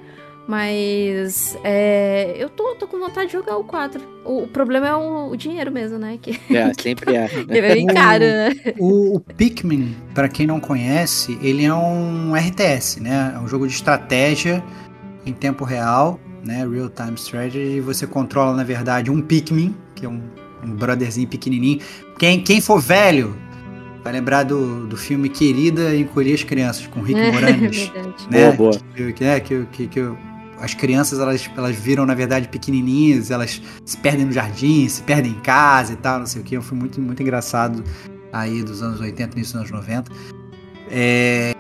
Mas 0.49 1.55
é, 1.63 2.35
eu 2.35 2.49
tô, 2.49 2.73
tô 2.73 2.87
com 2.87 2.97
vontade 2.97 3.27
de 3.27 3.33
jogar 3.33 3.55
o 3.57 3.63
4. 3.63 4.01
O, 4.25 4.43
o 4.43 4.47
problema 4.47 4.87
é 4.87 4.95
o, 4.95 5.29
o, 5.29 5.37
dinheiro 5.37 5.71
mesmo, 5.71 5.99
né? 5.99 6.17
Que, 6.19 6.39
é, 6.49 6.73
sempre 6.81 7.15
é. 7.15 7.29
Ele 7.47 7.57
é 7.59 7.73
bem 7.75 7.85
caro, 7.85 8.23
né? 8.23 8.55
O, 8.79 9.17
o 9.17 9.19
Pikmin, 9.19 9.95
para 10.15 10.27
quem 10.27 10.47
não 10.47 10.59
conhece, 10.59 11.37
ele 11.43 11.65
é 11.65 11.73
um 11.73 12.33
RTS, 12.33 12.99
né? 12.99 13.33
É 13.35 13.39
um 13.39 13.47
jogo 13.47 13.67
de 13.67 13.73
estratégia 13.73 14.63
em 15.23 15.33
tempo 15.33 15.63
real, 15.63 16.19
né? 16.43 16.67
Real 16.67 16.89
Time 16.89 17.13
Strategy. 17.13 17.77
E 17.77 17.79
você 17.79 18.07
controla, 18.07 18.55
na 18.55 18.63
verdade, 18.63 19.11
um 19.11 19.21
Pikmin, 19.21 19.75
que 19.93 20.07
é 20.07 20.09
um 20.09 20.21
um 20.63 20.71
brotherzinho 20.71 21.27
pequenininho. 21.27 21.79
Quem, 22.17 22.41
quem 22.41 22.61
for 22.61 22.79
velho 22.79 23.35
vai 24.03 24.13
lembrar 24.13 24.43
do, 24.43 24.87
do 24.87 24.97
filme 24.97 25.29
Querida 25.29 25.95
Encolher 25.95 26.35
as 26.35 26.43
Crianças, 26.43 26.87
com 26.87 27.01
Rick 27.01 27.19
Moranis. 27.31 27.91
É, 27.93 28.01
né? 28.29 28.51
Boa, 28.51 28.71
boa. 28.71 29.11
Que, 29.13 29.23
é, 29.23 29.39
que, 29.39 29.65
que, 29.71 29.87
que 29.87 29.99
as 30.59 30.73
crianças 30.73 31.19
elas, 31.19 31.49
elas 31.55 31.75
viram, 31.75 32.05
na 32.05 32.13
verdade, 32.13 32.47
pequenininhas, 32.47 33.31
elas 33.31 33.61
se 33.85 33.97
perdem 33.97 34.25
no 34.25 34.31
jardim, 34.31 34.87
se 34.87 35.01
perdem 35.03 35.31
em 35.31 35.39
casa 35.39 35.93
e 35.93 35.95
tal, 35.95 36.19
não 36.19 36.25
sei 36.25 36.41
o 36.41 36.45
que. 36.45 36.59
Foi 36.61 36.77
muito, 36.77 37.01
muito 37.01 37.21
engraçado 37.21 37.83
aí 38.31 38.61
dos 38.63 38.81
anos 38.81 38.99
80, 38.99 39.35
início 39.35 39.53
dos 39.53 39.71
anos 39.71 39.71
90. 39.71 40.11
É, 40.91 41.53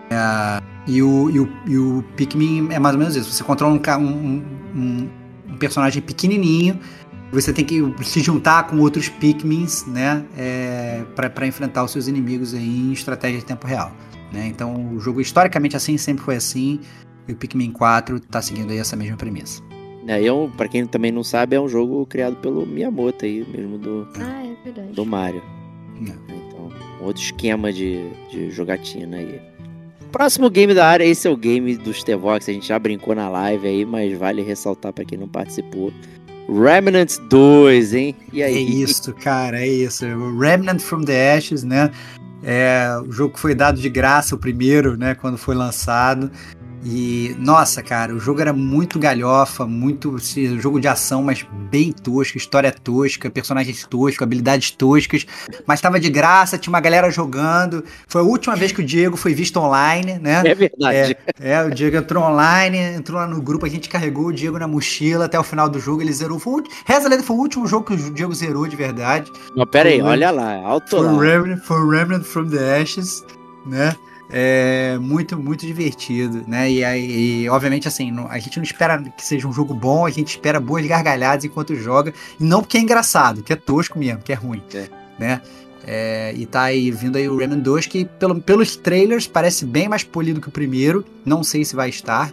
e, 0.87 1.01
o, 1.01 1.29
e, 1.29 1.39
o, 1.39 1.49
e 1.67 1.77
o 1.77 2.03
Pikmin 2.15 2.69
é 2.71 2.79
mais 2.79 2.95
ou 2.95 2.99
menos 2.99 3.15
isso. 3.15 3.31
Você 3.31 3.43
controla 3.43 3.73
um, 3.73 4.01
um, 4.01 4.43
um, 4.75 5.09
um 5.49 5.57
personagem 5.57 6.01
pequenininho, 6.01 6.79
você 7.31 7.53
tem 7.53 7.63
que 7.63 7.81
se 8.03 8.21
juntar 8.21 8.67
com 8.67 8.79
outros 8.79 9.09
Pikmins, 9.09 9.85
né, 9.85 10.25
é, 10.37 11.03
para 11.15 11.45
enfrentar 11.45 11.83
os 11.83 11.91
seus 11.91 12.07
inimigos 12.07 12.53
aí 12.53 12.79
em 12.79 12.91
estratégia 12.91 13.39
de 13.39 13.45
tempo 13.45 13.67
real. 13.67 13.91
Né? 14.31 14.47
Então, 14.47 14.93
o 14.93 14.99
jogo 14.99 15.21
historicamente 15.21 15.75
assim 15.75 15.97
sempre 15.97 16.23
foi 16.23 16.35
assim. 16.35 16.79
E 17.27 17.33
o 17.33 17.35
Pikmin 17.35 17.71
4 17.71 18.19
tá 18.21 18.41
seguindo 18.41 18.71
aí 18.71 18.77
essa 18.77 18.95
mesma 18.95 19.17
premissa. 19.17 19.61
É, 20.07 20.25
é 20.25 20.33
um, 20.33 20.49
pra 20.49 20.67
quem 20.67 20.85
também 20.87 21.11
não 21.11 21.23
sabe, 21.23 21.55
é 21.55 21.61
um 21.61 21.69
jogo 21.69 22.03
criado 22.07 22.35
pelo 22.37 22.65
Miyamoto 22.65 23.25
aí, 23.25 23.45
mesmo 23.47 23.77
do, 23.77 24.07
ah, 24.19 24.43
é 24.43 24.63
verdade. 24.63 24.93
do 24.93 25.05
Mario. 25.05 25.43
É. 26.01 26.33
Então, 26.33 26.71
outro 27.01 27.21
esquema 27.21 27.71
de, 27.71 28.09
de 28.31 28.49
jogatina 28.49 29.17
aí. 29.17 29.39
Próximo 30.11 30.49
game 30.49 30.73
da 30.73 30.87
área, 30.87 31.03
esse 31.03 31.27
é 31.27 31.31
o 31.31 31.37
game 31.37 31.77
dos 31.77 32.03
T-Vox, 32.03 32.49
a 32.49 32.51
gente 32.51 32.67
já 32.67 32.79
brincou 32.79 33.13
na 33.13 33.29
live 33.29 33.67
aí, 33.67 33.85
mas 33.85 34.17
vale 34.17 34.41
ressaltar 34.41 34.91
para 34.91 35.05
quem 35.05 35.19
não 35.19 35.27
participou. 35.27 35.93
Remnant 36.49 37.17
2, 37.29 37.93
hein? 37.93 38.15
E 38.33 38.41
aí? 38.41 38.55
É 38.55 38.59
isso, 38.59 39.13
cara, 39.13 39.59
é 39.59 39.67
isso. 39.67 40.05
Remnant 40.39 40.79
from 40.79 41.03
the 41.03 41.37
Ashes, 41.37 41.63
né? 41.63 41.91
É, 42.41 42.87
o 43.05 43.11
jogo 43.11 43.33
que 43.33 43.39
foi 43.39 43.53
dado 43.53 43.79
de 43.79 43.89
graça, 43.89 44.33
o 44.33 44.37
primeiro, 44.37 44.97
né, 44.97 45.13
quando 45.13 45.37
foi 45.37 45.55
lançado. 45.55 46.31
E, 46.83 47.35
nossa, 47.39 47.83
cara, 47.83 48.13
o 48.13 48.19
jogo 48.19 48.39
era 48.39 48.53
muito 48.53 48.97
galhofa, 48.97 49.65
muito 49.65 50.15
assim, 50.15 50.59
jogo 50.59 50.79
de 50.79 50.87
ação, 50.87 51.21
mas 51.21 51.45
bem 51.69 51.91
tosco, 51.91 52.37
história 52.37 52.71
tosca, 52.71 53.29
personagens 53.29 53.85
toscos, 53.85 54.21
habilidades 54.21 54.71
toscas, 54.71 55.25
mas 55.67 55.81
tava 55.81 55.99
de 55.99 56.09
graça, 56.09 56.57
tinha 56.57 56.71
uma 56.71 56.79
galera 56.79 57.11
jogando. 57.11 57.83
Foi 58.07 58.21
a 58.21 58.23
última 58.23 58.55
vez 58.55 58.71
que 58.71 58.81
o 58.81 58.85
Diego 58.85 59.17
foi 59.17 59.33
visto 59.33 59.59
online, 59.59 60.19
né? 60.19 60.41
É 60.45 60.55
verdade. 60.55 61.17
É, 61.39 61.51
é 61.51 61.63
o 61.63 61.69
Diego 61.69 61.97
entrou 61.97 62.23
online, 62.23 62.77
entrou 62.77 63.19
lá 63.19 63.27
no 63.27 63.41
grupo, 63.41 63.65
a 63.65 63.69
gente 63.69 63.89
carregou 63.89 64.27
o 64.27 64.33
Diego 64.33 64.57
na 64.57 64.67
mochila 64.67 65.25
até 65.25 65.37
o 65.37 65.43
final 65.43 65.67
do 65.67 65.79
jogo, 65.79 66.01
ele 66.01 66.13
zerou. 66.13 66.39
Foi 66.39 66.61
o, 66.61 66.63
reza 66.85 67.09
lenda, 67.09 67.23
foi 67.23 67.35
o 67.35 67.39
último 67.39 67.67
jogo 67.67 67.87
que 67.87 67.93
o 67.93 68.13
Diego 68.13 68.33
zerou 68.33 68.67
de 68.67 68.77
verdade. 68.77 69.29
Mas 69.55 69.69
pera 69.69 69.89
aí, 69.89 70.01
olha 70.01 70.31
lá, 70.31 70.55
alto 70.55 70.91
foi 70.91 71.01
lá. 71.01 71.19
Remnant, 71.19 71.61
foi 71.61 71.97
Remnant 71.97 72.23
from 72.23 72.47
the 72.47 72.81
Ashes, 72.81 73.25
né? 73.65 73.93
É 74.31 74.97
muito, 74.99 75.37
muito 75.39 75.65
divertido, 75.65 76.43
né? 76.47 76.69
E, 76.69 77.43
e 77.43 77.49
obviamente, 77.49 77.87
assim, 77.87 78.13
a 78.29 78.37
gente 78.37 78.57
não 78.57 78.63
espera 78.63 79.01
que 79.01 79.25
seja 79.25 79.47
um 79.47 79.53
jogo 79.53 79.73
bom, 79.73 80.05
a 80.05 80.11
gente 80.11 80.29
espera 80.29 80.59
boas 80.59 80.85
gargalhadas 80.85 81.45
enquanto 81.45 81.75
joga. 81.75 82.13
E 82.39 82.43
não 82.43 82.61
porque 82.61 82.77
é 82.77 82.81
engraçado, 82.81 83.41
que 83.41 83.51
é 83.51 83.55
tosco 83.55 83.97
mesmo, 83.97 84.21
que 84.21 84.31
é 84.31 84.35
ruim, 84.35 84.61
é. 84.73 84.87
né? 85.17 85.41
É, 85.85 86.33
e 86.35 86.45
tá 86.45 86.63
aí 86.63 86.91
vindo 86.91 87.17
aí 87.17 87.27
o 87.27 87.37
Remnant 87.37 87.63
2, 87.63 87.87
que 87.87 88.05
pelo, 88.05 88.39
pelos 88.39 88.75
trailers 88.75 89.25
parece 89.25 89.65
bem 89.65 89.89
mais 89.89 90.03
polido 90.03 90.39
que 90.39 90.49
o 90.49 90.51
primeiro. 90.51 91.03
Não 91.25 91.43
sei 91.43 91.65
se 91.65 91.75
vai 91.75 91.89
estar, 91.89 92.31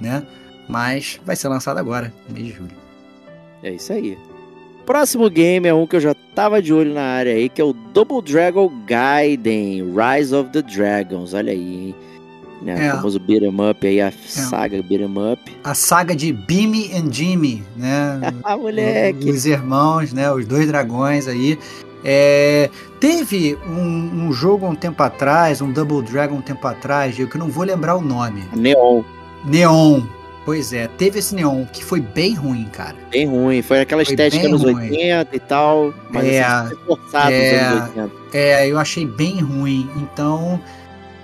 né? 0.00 0.26
Mas 0.68 1.20
vai 1.24 1.36
ser 1.36 1.46
lançado 1.46 1.78
agora, 1.78 2.12
no 2.28 2.34
mês 2.34 2.46
de 2.46 2.52
julho. 2.54 2.76
É 3.62 3.72
isso 3.72 3.92
aí. 3.92 4.18
Próximo 4.86 5.28
game 5.28 5.66
é 5.66 5.74
um 5.74 5.84
que 5.84 5.96
eu 5.96 6.00
já 6.00 6.14
tava 6.32 6.62
de 6.62 6.72
olho 6.72 6.94
na 6.94 7.02
área 7.02 7.34
aí, 7.34 7.48
que 7.48 7.60
é 7.60 7.64
o 7.64 7.72
Double 7.72 8.22
Dragon 8.22 8.70
Gaiden, 8.86 9.92
Rise 9.92 10.32
of 10.32 10.50
the 10.50 10.62
Dragons. 10.62 11.34
Olha 11.34 11.50
aí, 11.50 11.86
hein? 11.88 11.94
Né, 12.62 12.86
é. 12.86 12.92
O 12.92 12.96
famoso 12.96 13.18
beat'em 13.18 13.50
up 13.68 13.84
aí, 13.84 14.00
a 14.00 14.06
é. 14.06 14.12
saga 14.12 14.80
beat'em 14.80 15.32
up. 15.32 15.56
A 15.64 15.74
saga 15.74 16.14
de 16.14 16.32
Bimmy 16.32 16.92
and 16.94 17.12
Jimmy, 17.12 17.64
né? 17.76 18.20
ah, 18.44 18.56
moleque! 18.56 19.28
Os 19.28 19.44
irmãos, 19.44 20.12
né? 20.12 20.30
Os 20.30 20.46
dois 20.46 20.68
dragões 20.68 21.26
aí. 21.26 21.58
É, 22.04 22.70
teve 23.00 23.58
um, 23.66 24.28
um, 24.28 24.32
jogo 24.32 24.68
um 24.68 24.76
tempo 24.76 25.02
atrás, 25.02 25.60
um 25.60 25.72
Double 25.72 26.00
Dragon 26.02 26.36
um 26.36 26.40
tempo 26.40 26.64
atrás, 26.64 27.18
eu 27.18 27.26
que 27.26 27.36
não 27.36 27.48
vou 27.48 27.64
lembrar 27.64 27.96
o 27.96 28.00
nome. 28.00 28.44
Neon. 28.54 29.02
Neon, 29.44 30.02
Pois 30.46 30.72
é, 30.72 30.86
teve 30.86 31.18
esse 31.18 31.34
Neon 31.34 31.64
que 31.64 31.84
foi 31.84 32.00
bem 32.00 32.34
ruim, 32.34 32.66
cara. 32.72 32.94
Bem 33.10 33.26
ruim, 33.26 33.62
foi 33.62 33.80
aquela 33.80 34.04
foi 34.04 34.14
estética 34.14 34.48
ruim. 34.48 34.92
80 34.92 35.28
e 35.34 35.40
tal, 35.40 35.92
mas 36.08 36.24
é, 36.24 36.40
assim, 36.40 36.76
forçado 36.86 37.32
é, 37.32 37.52
nos 37.52 37.72
anos 37.72 37.88
80. 37.96 38.12
É, 38.32 38.70
eu 38.70 38.78
achei 38.78 39.04
bem 39.04 39.40
ruim. 39.40 39.90
Então, 39.96 40.60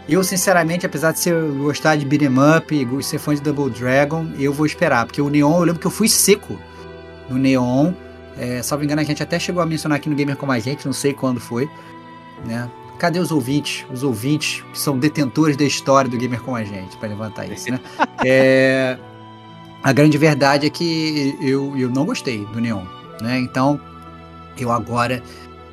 eu 0.08 0.24
sinceramente, 0.24 0.84
apesar 0.84 1.12
de 1.12 1.20
ser, 1.20 1.40
gostar 1.52 1.94
de 1.94 2.04
beat'em 2.04 2.34
up 2.58 2.74
e 2.74 3.02
ser 3.04 3.18
fã 3.18 3.32
de 3.32 3.40
Double 3.40 3.70
Dragon, 3.70 4.26
eu 4.40 4.52
vou 4.52 4.66
esperar, 4.66 5.06
porque 5.06 5.22
o 5.22 5.30
Neon, 5.30 5.52
eu 5.52 5.64
lembro 5.66 5.80
que 5.80 5.86
eu 5.86 5.90
fui 5.92 6.08
seco 6.08 6.58
no 7.30 7.38
Neon. 7.38 7.92
É, 8.36 8.60
salvo 8.60 8.82
engano, 8.82 9.02
a 9.02 9.04
gente 9.04 9.22
até 9.22 9.38
chegou 9.38 9.62
a 9.62 9.66
mencionar 9.66 9.98
aqui 9.98 10.08
no 10.08 10.16
Gamer 10.16 10.36
Como 10.36 10.50
a 10.50 10.58
Gente, 10.58 10.84
não 10.84 10.92
sei 10.92 11.12
quando 11.12 11.38
foi, 11.38 11.70
né? 12.44 12.68
Cadê 12.98 13.20
os 13.20 13.30
ouvintes? 13.30 13.86
Os 13.92 14.02
ouvintes 14.02 14.64
que 14.72 14.78
são 14.80 14.98
detentores 14.98 15.56
da 15.56 15.64
história 15.64 16.10
do 16.10 16.16
Gamer 16.16 16.40
com 16.40 16.56
a 16.56 16.64
gente, 16.64 16.96
para 16.96 17.08
levantar 17.08 17.46
isso, 17.46 17.70
né? 17.70 17.78
é, 18.26 18.98
a 19.82 19.92
grande 19.92 20.16
verdade 20.16 20.66
é 20.66 20.70
que 20.70 21.36
eu, 21.40 21.76
eu 21.76 21.90
não 21.90 22.04
gostei 22.04 22.44
do 22.46 22.60
Neon, 22.60 22.84
né? 23.20 23.38
Então, 23.38 23.80
eu 24.58 24.70
agora, 24.70 25.22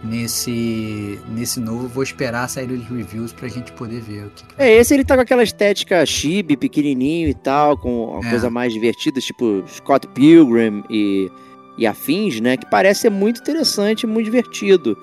nesse, 0.04 1.20
nesse 1.30 1.60
novo, 1.60 1.88
vou 1.88 2.04
esperar 2.04 2.50
saída 2.50 2.76
dos 2.76 2.88
reviews 2.88 3.32
pra 3.32 3.48
gente 3.48 3.72
poder 3.74 4.02
ver 4.02 4.26
o 4.26 4.30
que, 4.30 4.44
que 4.44 4.56
É, 4.58 4.72
esse 4.72 4.94
ele 4.94 5.06
tá 5.06 5.16
com 5.16 5.22
aquela 5.22 5.44
estética 5.44 6.06
chibi, 6.06 6.58
pequenininho 6.58 7.30
e 7.30 7.34
tal, 7.34 7.78
com 7.78 8.06
uma 8.06 8.28
é. 8.28 8.30
coisa 8.30 8.50
mais 8.50 8.74
divertida, 8.74 9.22
tipo 9.22 9.64
Scott 9.68 10.08
Pilgrim 10.08 10.84
e, 10.90 11.32
e 11.78 11.86
afins, 11.86 12.40
né? 12.40 12.58
Que 12.58 12.66
parece 12.70 13.02
ser 13.02 13.12
muito 13.12 13.42
interessante, 13.42 14.08
muito 14.08 14.26
divertido, 14.26 14.98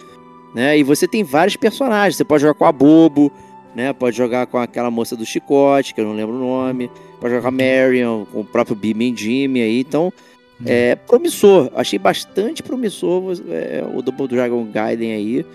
né? 0.55 0.77
E 0.77 0.83
você 0.83 1.07
tem 1.07 1.23
vários 1.23 1.57
personagens, 1.57 2.16
você 2.16 2.24
pode 2.24 2.43
jogar 2.43 2.55
com 2.55 2.65
a 2.65 2.73
Bobo, 2.73 3.33
né? 3.77 3.93
Pode 3.93 4.16
jogar 4.16 4.47
com 4.47 4.57
aquela 4.57 4.90
moça 4.90 5.15
do 5.15 5.27
chicote, 5.27 5.93
que 5.93 6.01
eu 6.01 6.07
não 6.07 6.15
lembro 6.15 6.35
o 6.35 6.39
nome. 6.39 6.90
Pode 7.20 7.35
jogar 7.35 7.43
com 7.43 7.48
a 7.48 7.51
Marion, 7.51 8.24
com 8.24 8.40
o 8.40 8.44
próprio 8.44 8.74
Bim 8.74 9.15
Jimmy 9.15 9.61
aí. 9.61 9.81
Então, 9.81 10.11
hum. 10.59 10.65
é 10.65 10.97
promissor. 10.97 11.70
Achei 11.74 11.98
bastante 11.98 12.62
promissor 12.62 13.35
é, 13.51 13.85
o 13.94 14.01
Double 14.01 14.27
Dragon 14.27 14.65
Gaiden 14.65 15.12
aí. 15.12 15.47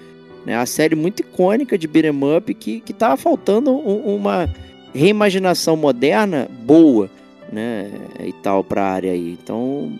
Né? 0.45 0.55
A 0.55 0.67
série 0.67 0.95
muito 0.95 1.21
icônica 1.21 1.75
de 1.79 1.87
beat'em 1.87 2.37
up 2.37 2.53
que, 2.53 2.79
que 2.81 2.93
tava 2.93 3.17
faltando 3.17 3.71
um, 3.71 4.15
uma 4.15 4.47
reimaginação 4.93 5.75
moderna 5.75 6.47
boa, 6.61 7.09
né? 7.51 7.89
E 8.23 8.33
tal 8.33 8.63
pra 8.63 8.83
área 8.83 9.13
aí. 9.13 9.35
Então, 9.41 9.93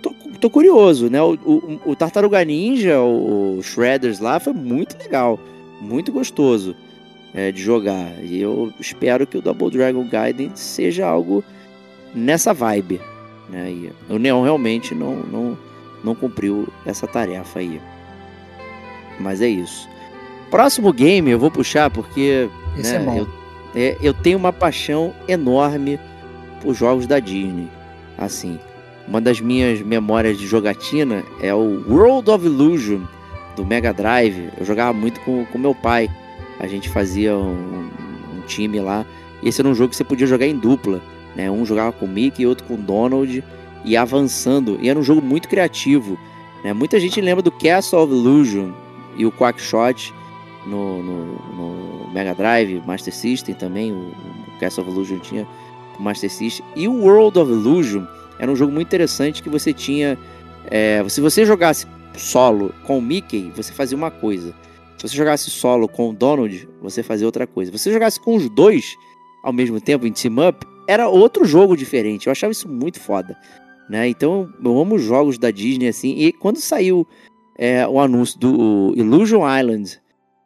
tô, 0.00 0.14
tô 0.40 0.48
curioso, 0.48 1.10
né? 1.10 1.20
O, 1.20 1.34
o, 1.34 1.80
o 1.90 1.96
Tartaruga 1.96 2.42
Ninja, 2.42 2.98
o, 2.98 3.58
o 3.58 3.62
Shredders 3.62 4.20
lá, 4.20 4.40
foi 4.40 4.54
muito 4.54 4.96
legal. 4.96 5.38
Muito 5.82 6.10
gostoso 6.10 6.74
é, 7.34 7.50
de 7.50 7.62
jogar. 7.62 8.12
E 8.22 8.40
eu 8.40 8.72
espero 8.78 9.26
que 9.26 9.38
o 9.38 9.42
Double 9.42 9.70
Dragon 9.70 10.04
Gaiden 10.04 10.52
seja 10.54 11.06
algo 11.06 11.44
nessa 12.14 12.52
vibe. 12.52 13.00
Né? 13.48 13.70
E 13.70 13.92
o 14.08 14.18
Neon 14.18 14.42
realmente 14.42 14.94
não, 14.94 15.16
não, 15.16 15.58
não 16.02 16.14
cumpriu 16.14 16.68
essa 16.86 17.06
tarefa 17.06 17.60
aí. 17.60 17.80
Mas 19.18 19.40
é 19.40 19.48
isso. 19.48 19.88
Próximo 20.50 20.92
game 20.92 21.30
eu 21.30 21.38
vou 21.38 21.50
puxar 21.50 21.90
porque 21.90 22.48
né, 22.76 23.16
é 23.16 23.20
eu, 23.20 23.28
é, 23.74 23.96
eu 24.02 24.12
tenho 24.12 24.38
uma 24.38 24.52
paixão 24.52 25.14
enorme 25.26 25.98
por 26.60 26.74
jogos 26.74 27.06
da 27.06 27.18
Disney. 27.18 27.68
Assim, 28.18 28.58
uma 29.08 29.20
das 29.20 29.40
minhas 29.40 29.80
memórias 29.80 30.38
de 30.38 30.46
jogatina 30.46 31.24
é 31.40 31.54
o 31.54 31.82
World 31.88 32.30
of 32.30 32.44
Illusion 32.44 33.00
do 33.56 33.64
Mega 33.64 33.92
Drive. 33.92 34.50
Eu 34.58 34.64
jogava 34.64 34.92
muito 34.92 35.20
com, 35.20 35.44
com 35.46 35.58
meu 35.58 35.74
pai 35.74 36.08
a 36.62 36.68
gente 36.68 36.88
fazia 36.88 37.36
um, 37.36 37.90
um 38.36 38.40
time 38.46 38.80
lá. 38.80 39.04
Esse 39.42 39.60
era 39.60 39.68
um 39.68 39.74
jogo 39.74 39.90
que 39.90 39.96
você 39.96 40.04
podia 40.04 40.26
jogar 40.28 40.46
em 40.46 40.56
dupla. 40.56 41.02
Né? 41.34 41.50
Um 41.50 41.66
jogava 41.66 41.90
com 41.92 42.06
o 42.06 42.08
Mickey 42.08 42.44
e 42.44 42.46
outro 42.46 42.64
com 42.64 42.74
o 42.74 42.78
Donald. 42.78 43.42
E 43.84 43.96
avançando. 43.96 44.78
E 44.80 44.88
era 44.88 44.96
um 44.96 45.02
jogo 45.02 45.20
muito 45.20 45.48
criativo. 45.48 46.16
Né? 46.62 46.72
Muita 46.72 47.00
gente 47.00 47.20
lembra 47.20 47.42
do 47.42 47.50
Castle 47.50 47.98
of 47.98 48.12
Illusion 48.12 48.70
e 49.16 49.26
o 49.26 49.32
Quackshot 49.32 50.14
no, 50.64 51.02
no, 51.02 51.26
no 51.34 52.12
Mega 52.12 52.32
Drive, 52.32 52.80
Master 52.86 53.12
System 53.12 53.56
também. 53.56 53.90
O, 53.90 53.96
o 53.96 54.58
Castle 54.60 54.84
of 54.84 54.92
Illusion 54.92 55.18
tinha 55.18 55.48
o 55.98 56.02
Master 56.02 56.30
System. 56.30 56.64
E 56.76 56.86
o 56.86 56.92
World 56.92 57.40
of 57.40 57.50
Illusion 57.50 58.06
era 58.38 58.50
um 58.50 58.54
jogo 58.54 58.72
muito 58.72 58.86
interessante 58.86 59.42
que 59.42 59.48
você 59.48 59.72
tinha. 59.72 60.16
É, 60.70 61.04
se 61.08 61.20
você 61.20 61.44
jogasse 61.44 61.88
solo 62.16 62.72
com 62.84 62.98
o 62.98 63.02
Mickey, 63.02 63.52
você 63.56 63.72
fazia 63.72 63.98
uma 63.98 64.12
coisa. 64.12 64.54
Se 65.02 65.08
você 65.08 65.16
jogasse 65.16 65.50
solo 65.50 65.88
com 65.88 66.10
o 66.10 66.12
Donald, 66.12 66.68
você 66.80 67.02
fazia 67.02 67.26
outra 67.26 67.44
coisa. 67.44 67.72
Se 67.72 67.78
você 67.78 67.92
jogasse 67.92 68.20
com 68.20 68.36
os 68.36 68.48
dois 68.48 68.96
ao 69.42 69.52
mesmo 69.52 69.80
tempo 69.80 70.06
em 70.06 70.12
Team 70.12 70.48
Up, 70.48 70.64
era 70.86 71.08
outro 71.08 71.44
jogo 71.44 71.76
diferente. 71.76 72.28
Eu 72.28 72.30
achava 72.30 72.52
isso 72.52 72.68
muito 72.68 73.00
foda. 73.00 73.36
Né? 73.90 74.06
Então 74.06 74.48
eu 74.64 74.80
amo 74.80 75.00
jogos 75.00 75.38
da 75.38 75.50
Disney 75.50 75.88
assim. 75.88 76.10
E 76.16 76.32
quando 76.32 76.58
saiu 76.58 77.04
é, 77.58 77.84
o 77.84 77.98
anúncio 77.98 78.38
do 78.38 78.94
Illusion 78.96 79.42
Island, 79.44 80.00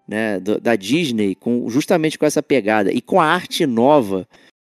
né, 0.08 0.40
da 0.40 0.74
Disney, 0.74 1.34
com, 1.34 1.68
justamente 1.68 2.18
com 2.18 2.24
essa 2.24 2.42
pegada 2.42 2.90
e 2.90 3.02
com 3.02 3.20
a 3.20 3.26
arte 3.26 3.66
nova 3.66 4.26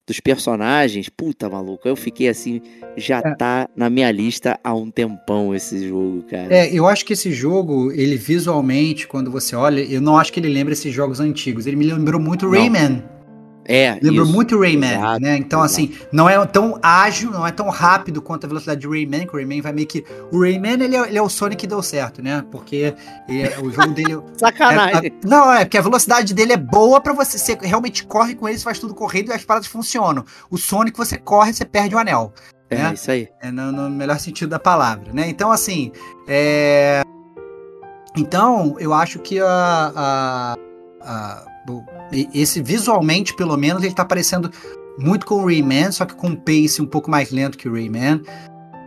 dos 0.07 0.21
personagens, 0.21 1.09
puta 1.09 1.49
maluco, 1.49 1.85
eu 1.88 1.95
fiquei 1.95 2.29
assim, 2.29 2.61
já 2.95 3.17
É. 3.19 3.35
tá 3.35 3.69
na 3.75 3.89
minha 3.89 4.09
lista 4.09 4.57
há 4.63 4.73
um 4.73 4.89
tempão 4.89 5.53
esse 5.53 5.85
jogo, 5.89 6.23
cara. 6.23 6.47
É, 6.53 6.73
eu 6.73 6.88
acho 6.88 7.05
que 7.05 7.11
esse 7.11 7.29
jogo, 7.34 7.91
ele 7.91 8.15
visualmente, 8.15 9.05
quando 9.05 9.29
você 9.29 9.53
olha, 9.55 9.81
eu 9.81 9.99
não 9.99 10.17
acho 10.17 10.31
que 10.31 10.39
ele 10.39 10.47
lembra 10.47 10.71
esses 10.71 10.93
jogos 10.93 11.19
antigos. 11.19 11.67
Ele 11.67 11.75
me 11.75 11.85
lembrou 11.85 12.21
muito 12.21 12.45
Não. 12.45 12.51
Rayman. 12.53 13.03
É, 13.68 13.99
Lembrou 14.02 14.23
isso. 14.26 14.34
muito 14.34 14.57
Rayman, 14.60 14.94
Exato, 14.94 15.19
né? 15.22 15.38
Então, 15.38 15.60
exato. 15.65 15.73
assim, 15.73 15.98
não 16.11 16.30
é 16.30 16.45
tão 16.45 16.80
ágil, 16.81 17.31
não 17.31 17.45
é 17.45 17.52
tão 17.52 17.69
rápido 17.69 18.22
quanto 18.22 18.45
a 18.45 18.48
velocidade 18.48 18.80
de 18.80 18.88
Rayman, 18.88 19.27
que 19.27 19.34
o 19.34 19.38
Rayman 19.38 19.61
vai 19.61 19.73
meio 19.73 19.85
que. 19.88 20.06
O 20.31 20.39
Rayman, 20.41 20.81
ele 20.81 20.95
é, 20.95 21.07
ele 21.10 21.18
é 21.18 21.22
o 21.22 21.27
Sonic 21.27 21.57
que 21.61 21.68
deu 21.68 21.81
certo, 21.84 22.22
né? 22.23 22.45
Porque 22.49 22.94
é, 23.27 23.60
o 23.61 23.69
jogo 23.69 23.89
dele. 23.94 24.19
Sacanagem. 24.39 25.07
É, 25.07 25.26
a- 25.26 25.27
não, 25.27 25.52
é 25.53 25.65
porque 25.65 25.77
a 25.77 25.81
velocidade 25.81 26.34
dele 26.34 26.53
é 26.53 26.57
boa 26.57 27.02
pra 27.02 27.11
você. 27.11 27.38
Você 27.38 27.57
realmente 27.61 28.06
corre 28.06 28.35
com 28.35 28.48
ele, 28.48 28.57
você 28.57 28.64
faz 28.64 28.80
tudo 28.80 28.95
correndo 28.95 29.30
e 29.30 29.34
as 29.34 29.44
paradas 29.44 29.68
funcionam. 29.68 30.23
O 30.49 30.57
Sonic, 30.57 30.98
você 30.98 31.18
corre, 31.18 31.52
você 31.53 31.65
perde 31.65 31.94
o 31.94 31.99
anel. 31.99 32.31
É, 32.69 32.76
né? 32.77 32.94
isso 32.94 33.11
aí. 33.11 33.27
É 33.41 33.52
no, 33.52 33.72
no 33.72 33.89
melhor 33.89 34.18
sentido 34.19 34.49
da 34.49 34.60
palavra, 34.60 35.11
né? 35.14 35.27
Então, 35.27 35.52
assim, 35.52 35.91
é... 36.27 37.02
Então, 38.15 38.76
eu 38.80 38.94
acho 38.94 39.19
que 39.19 39.39
a, 39.39 39.45
a- 39.95 40.56
a- 41.02 41.45
esse 42.34 42.61
visualmente, 42.61 43.34
pelo 43.35 43.55
menos, 43.57 43.84
ele 43.84 43.93
tá 43.93 44.05
parecendo 44.05 44.49
muito 44.97 45.25
com 45.25 45.35
o 45.35 45.45
Rayman, 45.45 45.91
só 45.91 46.05
que 46.05 46.15
com 46.15 46.27
um 46.27 46.35
pace 46.35 46.81
um 46.81 46.85
pouco 46.85 47.09
mais 47.11 47.31
lento 47.31 47.57
que 47.57 47.67
o 47.69 47.73
Rayman. 47.73 48.21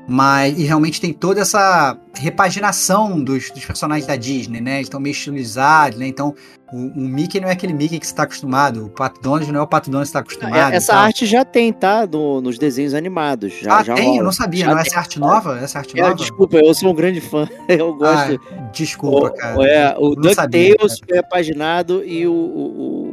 Mas, 0.09 0.59
e 0.59 0.64
realmente 0.64 1.01
tem 1.01 1.12
toda 1.12 1.40
essa 1.42 1.97
repaginação 2.14 3.22
dos, 3.22 3.48
dos 3.52 3.64
personagens 3.64 4.06
da 4.06 4.16
Disney, 4.16 4.60
né? 4.60 4.76
Eles 4.76 4.86
estão 4.86 4.98
meio 4.98 5.12
estilizados, 5.12 5.97
né? 6.01 6.06
Então, 6.09 6.34
o, 6.72 6.76
o 6.78 7.01
Mickey 7.01 7.38
não 7.38 7.48
é 7.48 7.52
aquele 7.52 7.72
Mickey 7.72 8.01
que 8.01 8.06
você 8.06 8.14
tá 8.14 8.24
acostumado. 8.24 8.86
O 8.86 8.90
Pato 8.90 9.20
Donald 9.20 9.52
não 9.52 9.60
é 9.60 9.62
o 9.62 9.66
Pato 9.68 9.88
Donald 9.88 10.05
que 10.05 10.09
você 10.09 10.12
tá 10.14 10.18
acostumado. 10.20 10.72
É, 10.72 10.76
Essa 10.76 10.97
arte 10.97 11.26
já 11.26 11.44
tem, 11.44 11.72
tá? 11.72 12.09
No- 12.10 12.40
nos 12.40 12.59
desenhos 12.59 12.92
animados. 12.92 13.52
Já, 13.60 13.78
ah, 13.78 13.82
já 13.84 13.94
tem? 13.94 14.06
rola. 14.06 14.18
Eu 14.18 14.24
não 14.24 14.32
sabia. 14.32 14.64
Já 14.64 14.70
não 14.72 14.78
é 14.78 14.82
essa 14.82 14.98
arte 14.98 15.20
nova? 15.20 15.59
Essa 15.60 15.78
arte 15.78 15.97
É, 15.97 16.02
nova? 16.02 16.14
desculpa, 16.16 16.56
eu 16.56 16.74
sou 16.74 16.90
um 16.90 16.94
grande 16.94 17.20
fã. 17.20 17.48
Eu 17.68 17.94
gosto. 17.94 18.40
Ah, 18.51 18.68
desculpa, 18.72 19.26
O- 19.28 19.32
cara. 19.34 19.62
É, 19.64 19.94
o 19.97 20.16
DuckTales 20.16 21.01
é 21.09 21.22
paginado 21.22 22.02
e 22.05 22.26
o, 22.26 22.32
o- 22.32 23.10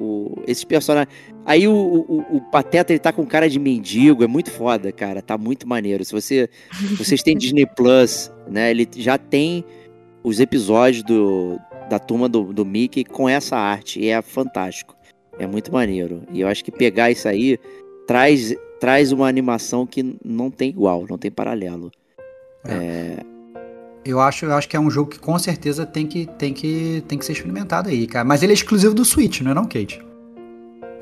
esses 0.48 0.64
personagens. 0.64 1.14
Aí 1.46 1.68
o, 1.68 1.74
o, 1.74 2.38
o 2.38 2.42
Pateta 2.42 2.92
ele 2.92 3.00
tá 3.00 3.12
com 3.12 3.26
cara 3.26 3.50
de 3.50 3.60
mendigo, 3.60 4.24
é 4.24 4.28
muito 4.28 4.50
foda, 4.50 4.92
cara. 4.92 5.22
Tá 5.22 5.38
muito 5.38 5.68
maneiro. 5.68 6.04
Se 6.04 6.12
você, 6.12 6.50
vocês 6.98 7.22
têm 7.22 7.38
Disney 7.38 7.66
Plus, 7.66 8.32
né? 8.50 8.72
Ele 8.72 8.88
já 8.96 9.18
tem 9.18 9.64
os 10.24 10.40
episódios 10.40 11.04
do, 11.04 11.60
da 11.90 12.00
turma 12.00 12.28
do, 12.28 12.54
do 12.54 12.66
Mickey 12.66 13.04
com 13.04 13.30
essa 13.30 13.58
arte. 13.58 14.00
E 14.00 14.08
é 14.08 14.22
fantástico. 14.22 14.96
É 15.38 15.46
muito 15.46 15.72
maneiro. 15.72 16.24
E 16.32 16.42
eu 16.42 16.48
acho 16.48 16.64
que 16.64 16.72
pegar 16.72 17.12
isso 17.12 17.28
aí 17.28 17.60
traz, 18.08 18.56
traz 18.80 19.12
uma 19.12 19.28
animação 19.28 19.86
que 19.86 20.18
não 20.24 20.50
tem 20.50 20.70
igual, 20.70 21.06
não 21.08 21.18
tem 21.18 21.30
paralelo. 21.30 21.92
É, 22.66 23.24
Eu 24.04 24.20
acho, 24.20 24.46
eu 24.46 24.54
acho 24.54 24.68
que 24.68 24.76
é 24.76 24.80
um 24.80 24.90
jogo 24.90 25.12
que 25.12 25.20
com 25.20 25.38
certeza 25.38 25.86
tem 25.86 26.08
que, 26.08 26.26
tem 26.38 26.54
que, 26.54 27.04
tem 27.08 27.20
que 27.20 27.26
ser 27.26 27.34
experimentado 27.34 27.90
aí, 27.90 28.08
cara. 28.08 28.26
Mas 28.26 28.42
ele 28.42 28.54
é 28.54 28.56
exclusivo 28.56 28.94
do 28.94 29.06
Switch, 29.06 29.42
não 29.42 29.52
é 29.52 29.54
não, 29.54 29.66
Kate? 29.66 30.07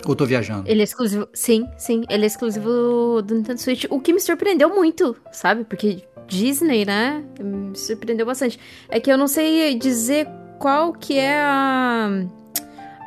Ou 0.05 0.15
tô 0.15 0.25
viajando? 0.25 0.67
Ele 0.69 0.81
é 0.81 0.83
exclusivo. 0.83 1.27
Sim, 1.33 1.67
sim. 1.77 2.03
Ele 2.09 2.23
é 2.23 2.27
exclusivo 2.27 3.21
do 3.21 3.35
Nintendo 3.35 3.59
Switch. 3.59 3.85
O 3.89 3.99
que 3.99 4.13
me 4.13 4.19
surpreendeu 4.19 4.69
muito, 4.73 5.15
sabe? 5.31 5.63
Porque 5.63 6.03
Disney, 6.27 6.85
né? 6.85 7.23
Me 7.39 7.75
surpreendeu 7.77 8.25
bastante. 8.25 8.59
É 8.89 8.99
que 8.99 9.11
eu 9.11 9.17
não 9.17 9.27
sei 9.27 9.75
dizer 9.77 10.27
qual 10.59 10.93
que 10.93 11.17
é 11.17 11.39
a. 11.41 12.09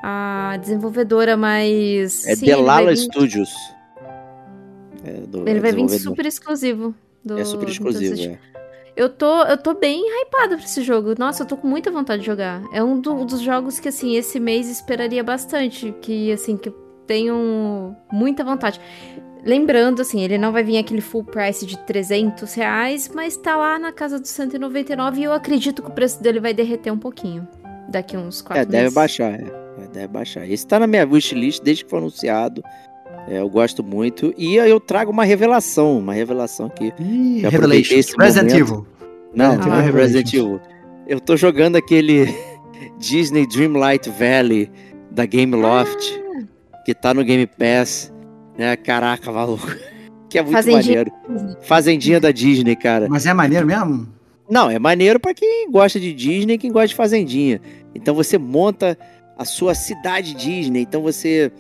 A 0.03 0.57
desenvolvedora, 0.61 1.37
mas. 1.37 2.25
é 2.27 2.37
sim, 2.37 2.47
Delala 2.47 2.91
vir- 2.91 2.97
Studios. 2.99 3.51
É 5.05 5.13
do- 5.27 5.49
Ele 5.49 5.61
vai 5.61 5.73
vir 5.73 5.89
super 5.89 6.27
exclusivo. 6.27 6.95
Do, 7.25 7.39
É 7.39 7.45
super 7.45 7.69
exclusivo, 7.69 8.21
é. 8.23 8.39
Eu 8.97 9.09
tô, 9.09 9.43
eu 9.45 9.57
tô 9.57 9.75
bem 9.75 10.03
hypada 10.23 10.57
pra 10.57 10.65
esse 10.65 10.83
jogo. 10.83 11.15
Nossa, 11.19 11.43
eu 11.43 11.47
tô 11.47 11.57
com 11.57 11.69
muita 11.69 11.91
vontade 11.91 12.21
de 12.21 12.27
jogar. 12.27 12.63
É 12.73 12.83
um 12.83 13.01
do- 13.01 13.25
dos 13.25 13.41
jogos 13.41 13.79
que, 13.79 13.89
assim, 13.89 14.17
esse 14.17 14.41
mês 14.41 14.69
esperaria 14.69 15.23
bastante. 15.23 15.95
Que, 16.01 16.33
assim, 16.33 16.57
que 16.57 16.73
tenho 17.09 17.97
muita 18.13 18.45
vontade. 18.45 18.81
Lembrando, 19.45 20.03
assim, 20.03 20.21
ele 20.23 20.37
não 20.39 20.53
vai 20.53 20.63
vir 20.63 20.79
aquele 20.79 21.01
full 21.01 21.25
price 21.25 21.65
de 21.65 21.77
300 21.79 22.53
reais, 22.55 23.11
mas 23.15 23.37
tá 23.37 23.57
lá 23.57 23.79
na 23.79 23.91
casa 23.93 24.19
dos 24.21 24.31
199 24.31 25.21
e 25.21 25.25
eu 25.25 25.33
acredito 25.33 25.83
que 25.83 25.89
o 25.89 25.93
preço 25.93 26.23
dele 26.23 26.39
vai 26.39 26.53
derreter 26.53 26.93
um 26.93 26.99
pouquinho. 26.99 27.47
Daqui 27.89 28.17
uns 28.17 28.43
4 28.43 28.63
É, 28.63 28.67
meses. 28.67 28.83
deve 28.83 28.95
baixar, 28.95 29.33
é. 29.33 29.45
É, 29.83 29.87
Deve 29.93 30.09
baixar. 30.09 30.47
Esse 30.49 30.67
tá 30.67 30.79
na 30.79 30.87
minha 30.87 31.07
wishlist 31.07 31.63
desde 31.63 31.85
que 31.85 31.91
foi 31.91 32.01
anunciado. 32.01 32.63
É, 33.29 33.41
eu 33.41 33.49
gosto 33.49 33.83
muito. 33.83 34.35
E 34.37 34.59
aí 34.61 34.69
eu 34.69 34.81
trago 34.81 35.11
uma 35.11 35.25
revelação, 35.25 35.99
uma 35.99 36.13
revelação 36.13 36.67
aqui. 36.67 36.93
Ih, 37.01 37.43
esse 37.95 38.15
Resident. 38.19 38.53
Evil. 38.55 38.87
Não, 39.35 39.53
Ah, 39.53 39.57
não 39.57 39.75
é. 39.81 39.91
Resident 39.91 40.35
Evil. 40.35 40.61
Eu 41.07 41.21
tô 41.21 41.37
jogando 41.37 41.77
aquele 41.77 42.27
Disney 42.99 43.47
Dreamlight 43.47 44.11
Valley 44.11 44.71
da 45.11 45.25
Game 45.25 45.55
Loft, 45.55 46.21
que 46.89 46.95
tá 46.95 47.13
no 47.13 47.23
Game 47.23 47.47
Pass. 47.47 48.11
Né? 48.57 48.75
Caraca, 48.77 49.31
maluco. 49.31 49.67
Que 50.31 50.39
é 50.39 50.43
muito 50.43 50.53
Fazendinha. 50.57 50.83
maneiro. 50.83 51.59
Fazendinha 51.63 52.21
da 52.21 52.31
Disney, 52.31 52.77
cara. 52.77 53.07
Mas 53.09 53.25
é 53.25 53.33
maneiro 53.33 53.67
mesmo? 53.67 54.07
Não, 54.51 54.71
é 54.71 54.79
maneiro 54.79 55.19
pra 55.19 55.33
quem 55.33 55.71
gosta 55.71 55.99
de 55.99 56.13
Disney 56.13 56.53
e 56.53 56.59
quem 56.59 56.71
gosta 56.71 56.89
de 56.89 56.95
Fazendinha. 56.95 57.63
Então 57.95 58.15
você 58.15 58.37
monta 58.37 58.99
a 59.39 59.47
sua 59.47 59.75
cidade 59.75 60.35
Disney. 60.35 60.83
Então 60.83 61.01
você 61.01 61.51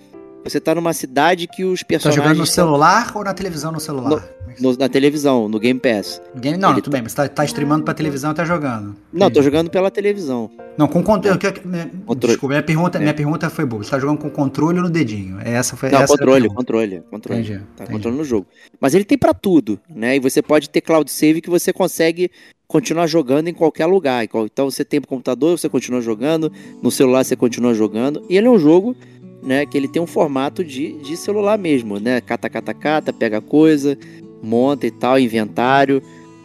você 0.48 0.60
tá 0.60 0.74
numa 0.74 0.92
cidade 0.92 1.46
que 1.46 1.64
os 1.64 1.80
Tá 1.80 1.86
personagens 1.86 2.22
jogando 2.24 2.38
no 2.38 2.46
celular 2.46 3.12
ou 3.14 3.24
na 3.24 3.34
televisão 3.34 3.72
no 3.72 3.80
celular? 3.80 4.28
no- 4.60 4.76
na 4.76 4.88
televisão, 4.88 5.48
no 5.48 5.58
Game 5.60 5.78
Pass. 5.78 6.20
Game- 6.36 6.56
Não, 6.58 6.72
ele 6.72 6.80
tudo 6.82 6.92
bem, 6.92 7.02
mas 7.02 7.14
tá, 7.14 7.28
tá 7.28 7.44
streamando 7.44 7.84
pra 7.84 7.94
televisão 7.94 8.32
e 8.32 8.34
tá 8.34 8.44
jogando. 8.44 8.96
Não, 9.12 9.30
tô 9.30 9.40
jogando 9.42 9.70
pela 9.70 9.90
televisão. 9.90 10.50
Não, 10.76 10.88
com 10.88 11.02
controle. 11.02 11.38
Controle. 11.38 12.26
Desculpa, 12.32 12.48
minha 12.54 12.62
pergunta, 12.62 12.98
É. 12.98 13.00
minha 13.00 13.14
pergunta 13.14 13.50
foi 13.50 13.64
boa. 13.64 13.82
Você 13.82 13.90
tá 13.90 13.98
jogando 13.98 14.18
com 14.18 14.30
controle 14.30 14.78
ou 14.78 14.84
no 14.84 14.90
dedinho? 14.90 15.38
Essa 15.44 15.76
foi 15.76 15.90
Não, 15.90 16.00
essa 16.00 16.14
a 16.14 16.18
controle, 16.18 16.48
controle, 16.48 17.02
controle. 17.10 17.40
Entendi. 17.40 17.58
Tá 17.76 17.84
entendi. 17.84 17.92
controle 17.92 18.16
no 18.16 18.24
jogo. 18.24 18.46
Mas 18.80 18.94
ele 18.94 19.04
tem 19.04 19.18
pra 19.18 19.32
tudo, 19.34 19.78
né? 19.88 20.16
E 20.16 20.20
você 20.20 20.40
pode 20.42 20.68
ter 20.70 20.80
cloud 20.80 21.10
save 21.10 21.40
que 21.40 21.50
você 21.50 21.72
consegue 21.72 22.30
continuar 22.66 23.06
jogando 23.06 23.48
em 23.48 23.54
qualquer 23.54 23.86
lugar. 23.86 24.24
Então 24.24 24.70
você 24.70 24.84
tem 24.84 25.00
pro 25.00 25.08
computador, 25.08 25.58
você 25.58 25.68
continua 25.68 26.00
jogando, 26.00 26.52
no 26.82 26.90
celular 26.90 27.24
você 27.24 27.34
continua 27.34 27.72
jogando. 27.74 28.22
E 28.28 28.36
ele 28.36 28.46
é 28.46 28.50
um 28.50 28.58
jogo, 28.58 28.94
né, 29.42 29.64
que 29.66 29.76
ele 29.76 29.88
tem 29.88 30.00
um 30.00 30.06
formato 30.06 30.64
de, 30.64 30.92
de 30.94 31.16
celular 31.16 31.58
mesmo, 31.58 31.98
né? 31.98 32.20
Cata, 32.20 32.48
cata, 32.48 32.74
cata, 32.74 33.12
pega 33.12 33.40
coisa, 33.40 33.96
monta 34.42 34.86
e 34.86 34.90
tal, 34.90 35.18
inventário. 35.18 36.02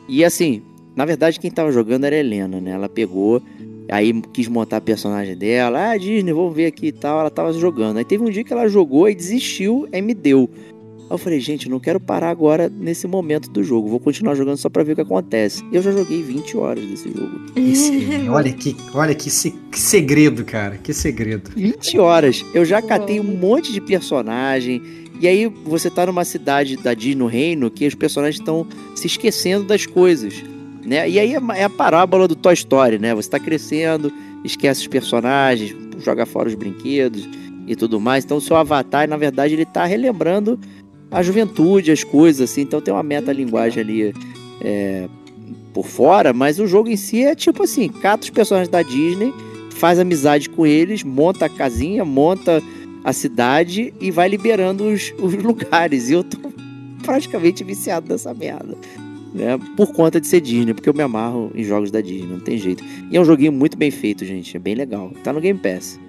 E 0.07 0.23
assim, 0.23 0.61
na 0.95 1.05
verdade 1.05 1.39
quem 1.39 1.51
tava 1.51 1.71
jogando 1.71 2.05
era 2.05 2.15
a 2.15 2.19
Helena, 2.19 2.59
né? 2.61 2.71
Ela 2.71 2.89
pegou, 2.89 3.41
aí 3.89 4.13
quis 4.33 4.47
montar 4.47 4.77
a 4.77 4.81
personagem 4.81 5.35
dela. 5.35 5.91
Ah, 5.91 5.97
Disney, 5.97 6.33
vamos 6.33 6.55
ver 6.55 6.67
aqui 6.67 6.87
e 6.87 6.91
tal. 6.91 7.19
Ela 7.19 7.31
tava 7.31 7.51
jogando. 7.53 7.97
Aí 7.97 8.05
teve 8.05 8.23
um 8.23 8.29
dia 8.29 8.43
que 8.43 8.53
ela 8.53 8.67
jogou 8.67 9.09
e 9.09 9.15
desistiu, 9.15 9.87
aí 9.91 10.01
me 10.01 10.13
deu. 10.13 10.49
Eu 11.13 11.17
falei, 11.17 11.39
gente, 11.39 11.69
não 11.69 11.79
quero 11.79 11.99
parar 11.99 12.29
agora 12.29 12.67
nesse 12.69 13.05
momento 13.07 13.49
do 13.49 13.63
jogo. 13.63 13.87
Vou 13.87 13.99
continuar 13.99 14.35
jogando 14.35 14.57
só 14.57 14.69
pra 14.69 14.83
ver 14.83 14.93
o 14.93 14.95
que 14.95 15.01
acontece. 15.01 15.63
Eu 15.71 15.81
já 15.81 15.91
joguei 15.91 16.21
20 16.23 16.57
horas 16.57 16.83
desse 16.85 17.09
jogo. 17.09 17.39
Esse- 17.55 18.27
olha 18.29 18.51
que, 18.51 18.75
olha 18.93 19.13
que, 19.15 19.29
se- 19.29 19.51
que 19.71 19.79
segredo, 19.79 20.43
cara. 20.43 20.77
Que 20.81 20.93
segredo. 20.93 21.51
20 21.55 21.99
horas. 21.99 22.43
Eu 22.53 22.65
já 22.65 22.81
catei 22.81 23.19
um 23.19 23.23
monte 23.37 23.71
de 23.71 23.79
personagem. 23.79 24.81
E 25.21 25.27
aí 25.27 25.45
você 25.47 25.89
tá 25.89 26.05
numa 26.05 26.25
cidade 26.25 26.75
da 26.77 26.93
Disney 26.93 27.15
no 27.15 27.27
reino 27.27 27.69
que 27.69 27.85
os 27.87 27.95
personagens 27.95 28.39
estão 28.39 28.65
se 28.95 29.07
esquecendo 29.07 29.63
das 29.65 29.85
coisas. 29.85 30.43
Né? 30.85 31.09
E 31.09 31.19
aí 31.19 31.33
é 31.33 31.39
é 31.55 31.63
a 31.63 31.69
parábola 31.69 32.27
do 32.27 32.35
Toy 32.35 32.53
Story, 32.53 32.97
né? 32.99 33.13
Você 33.15 33.29
tá 33.29 33.39
crescendo, 33.39 34.11
esquece 34.43 34.81
os 34.81 34.87
personagens, 34.87 35.73
joga 35.99 36.25
fora 36.25 36.49
os 36.49 36.55
brinquedos 36.55 37.29
e 37.67 37.75
tudo 37.75 37.99
mais. 38.01 38.25
Então 38.25 38.35
o 38.37 38.41
seu 38.41 38.57
avatar, 38.57 39.07
na 39.07 39.15
verdade, 39.15 39.53
ele 39.53 39.63
tá 39.65 39.85
relembrando 39.85 40.59
a 41.13 41.21
juventude, 41.21 41.91
as 41.91 42.03
coisas, 42.03 42.49
assim. 42.49 42.61
Então 42.61 42.81
tem 42.81 42.93
uma 42.93 43.03
metalinguagem 43.03 43.81
ali 43.81 44.13
é, 44.59 45.07
por 45.73 45.85
fora, 45.85 46.33
mas 46.33 46.59
o 46.59 46.67
jogo 46.67 46.89
em 46.89 46.97
si 46.97 47.23
é 47.23 47.35
tipo 47.35 47.63
assim, 47.63 47.87
cata 47.87 48.23
os 48.23 48.29
personagens 48.31 48.69
da 48.69 48.81
Disney, 48.81 49.31
faz 49.71 49.99
amizade 49.99 50.49
com 50.49 50.65
eles, 50.65 51.03
monta 51.03 51.45
a 51.45 51.49
casinha, 51.49 52.03
monta 52.03 52.61
a 53.03 53.13
cidade 53.13 53.93
e 54.01 54.09
vai 54.09 54.27
liberando 54.27 54.85
os, 54.85 55.13
os 55.19 55.33
lugares. 55.35 56.09
E 56.09 56.13
eu 56.13 56.23
tô 56.23 56.37
praticamente 57.03 57.63
viciado 57.63 58.09
nessa 58.09 58.33
merda. 58.33 58.75
Né? 59.33 59.59
Por 59.75 59.91
conta 59.93 60.21
de 60.21 60.27
ser 60.27 60.41
Disney, 60.41 60.73
porque 60.73 60.89
eu 60.89 60.93
me 60.93 61.01
amarro 61.01 61.51
em 61.53 61.63
jogos 61.63 61.91
da 61.91 62.01
Disney, 62.01 62.27
não 62.27 62.39
tem 62.39 62.57
jeito. 62.57 62.83
E 63.11 63.17
é 63.17 63.21
um 63.21 63.25
joguinho 63.25 63.51
muito 63.51 63.77
bem 63.77 63.91
feito, 63.91 64.25
gente. 64.25 64.55
É 64.55 64.59
bem 64.59 64.75
legal. 64.75 65.11
Tá 65.23 65.33
no 65.33 65.41
Game 65.41 65.59
Pass. 65.59 65.99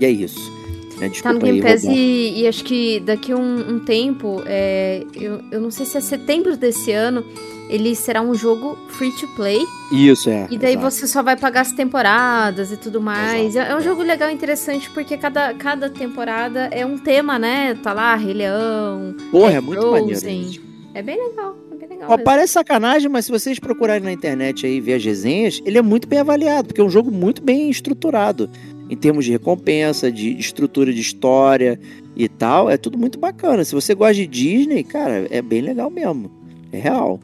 E 0.00 0.04
é 0.04 0.10
isso. 0.10 0.63
Né? 0.98 1.10
Tá 1.22 1.32
no 1.32 1.38
Game 1.38 1.60
Pass 1.60 1.84
e, 1.84 2.40
e 2.40 2.46
acho 2.46 2.64
que 2.64 3.00
daqui 3.00 3.34
um, 3.34 3.74
um 3.74 3.78
tempo, 3.80 4.42
é, 4.46 5.04
eu, 5.14 5.40
eu 5.50 5.60
não 5.60 5.70
sei 5.70 5.86
se 5.86 5.96
é 5.96 6.00
setembro 6.00 6.56
desse 6.56 6.92
ano, 6.92 7.24
ele 7.68 7.94
será 7.94 8.20
um 8.20 8.34
jogo 8.34 8.78
free 8.88 9.10
to 9.12 9.26
play. 9.34 9.58
Isso, 9.90 10.28
é. 10.30 10.46
E 10.50 10.58
daí 10.58 10.74
exato. 10.74 10.90
você 10.90 11.06
só 11.06 11.22
vai 11.22 11.36
pagar 11.36 11.62
as 11.62 11.72
temporadas 11.72 12.70
e 12.70 12.76
tudo 12.76 13.00
mais. 13.00 13.56
É, 13.56 13.70
é 13.70 13.76
um 13.76 13.80
jogo 13.80 14.02
legal 14.02 14.30
e 14.30 14.34
interessante 14.34 14.90
porque 14.90 15.16
cada, 15.16 15.54
cada 15.54 15.88
temporada 15.88 16.68
é 16.70 16.84
um 16.84 16.98
tema, 16.98 17.38
né? 17.38 17.74
Tá 17.82 17.92
lá, 17.92 18.14
Rei 18.14 18.34
Leão. 18.34 19.14
Porra, 19.30 19.52
é 19.52 19.56
é 19.56 19.60
muito 19.60 19.90
maneiro. 19.90 20.12
isso. 20.12 20.60
É 20.92 21.02
bem 21.02 21.16
legal, 21.16 21.56
é 21.72 21.74
bem 21.74 21.88
legal. 21.88 22.10
Ó, 22.12 22.18
parece 22.18 22.52
sacanagem, 22.52 23.08
mas 23.08 23.24
se 23.24 23.32
vocês 23.32 23.58
procurarem 23.58 24.04
na 24.04 24.12
internet 24.12 24.64
aí 24.64 24.76
e 24.76 24.80
ver 24.80 24.94
as 24.94 25.04
resenhas, 25.04 25.60
ele 25.64 25.78
é 25.78 25.82
muito 25.82 26.06
bem 26.06 26.20
avaliado, 26.20 26.68
porque 26.68 26.80
é 26.80 26.84
um 26.84 26.90
jogo 26.90 27.10
muito 27.10 27.42
bem 27.42 27.68
estruturado. 27.68 28.48
Em 28.90 28.96
termos 28.96 29.24
de 29.24 29.32
recompensa, 29.32 30.10
de 30.12 30.38
estrutura 30.38 30.92
de 30.92 31.00
história 31.00 31.78
e 32.16 32.28
tal, 32.28 32.68
é 32.70 32.76
tudo 32.76 32.98
muito 32.98 33.18
bacana. 33.18 33.64
Se 33.64 33.74
você 33.74 33.94
gosta 33.94 34.14
de 34.14 34.26
Disney, 34.26 34.84
cara, 34.84 35.26
é 35.30 35.40
bem 35.40 35.60
legal 35.62 35.90
mesmo. 35.90 36.30
É 36.70 36.78
real. 36.78 37.18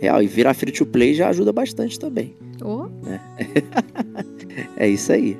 Real. 0.00 0.22
E 0.22 0.26
virar 0.26 0.54
free 0.54 0.72
to 0.72 0.84
play 0.84 1.14
já 1.14 1.28
ajuda 1.28 1.52
bastante 1.52 1.98
também. 1.98 2.34
Oh, 2.64 2.86
É 4.76 4.88
isso 4.88 5.12
aí. 5.12 5.36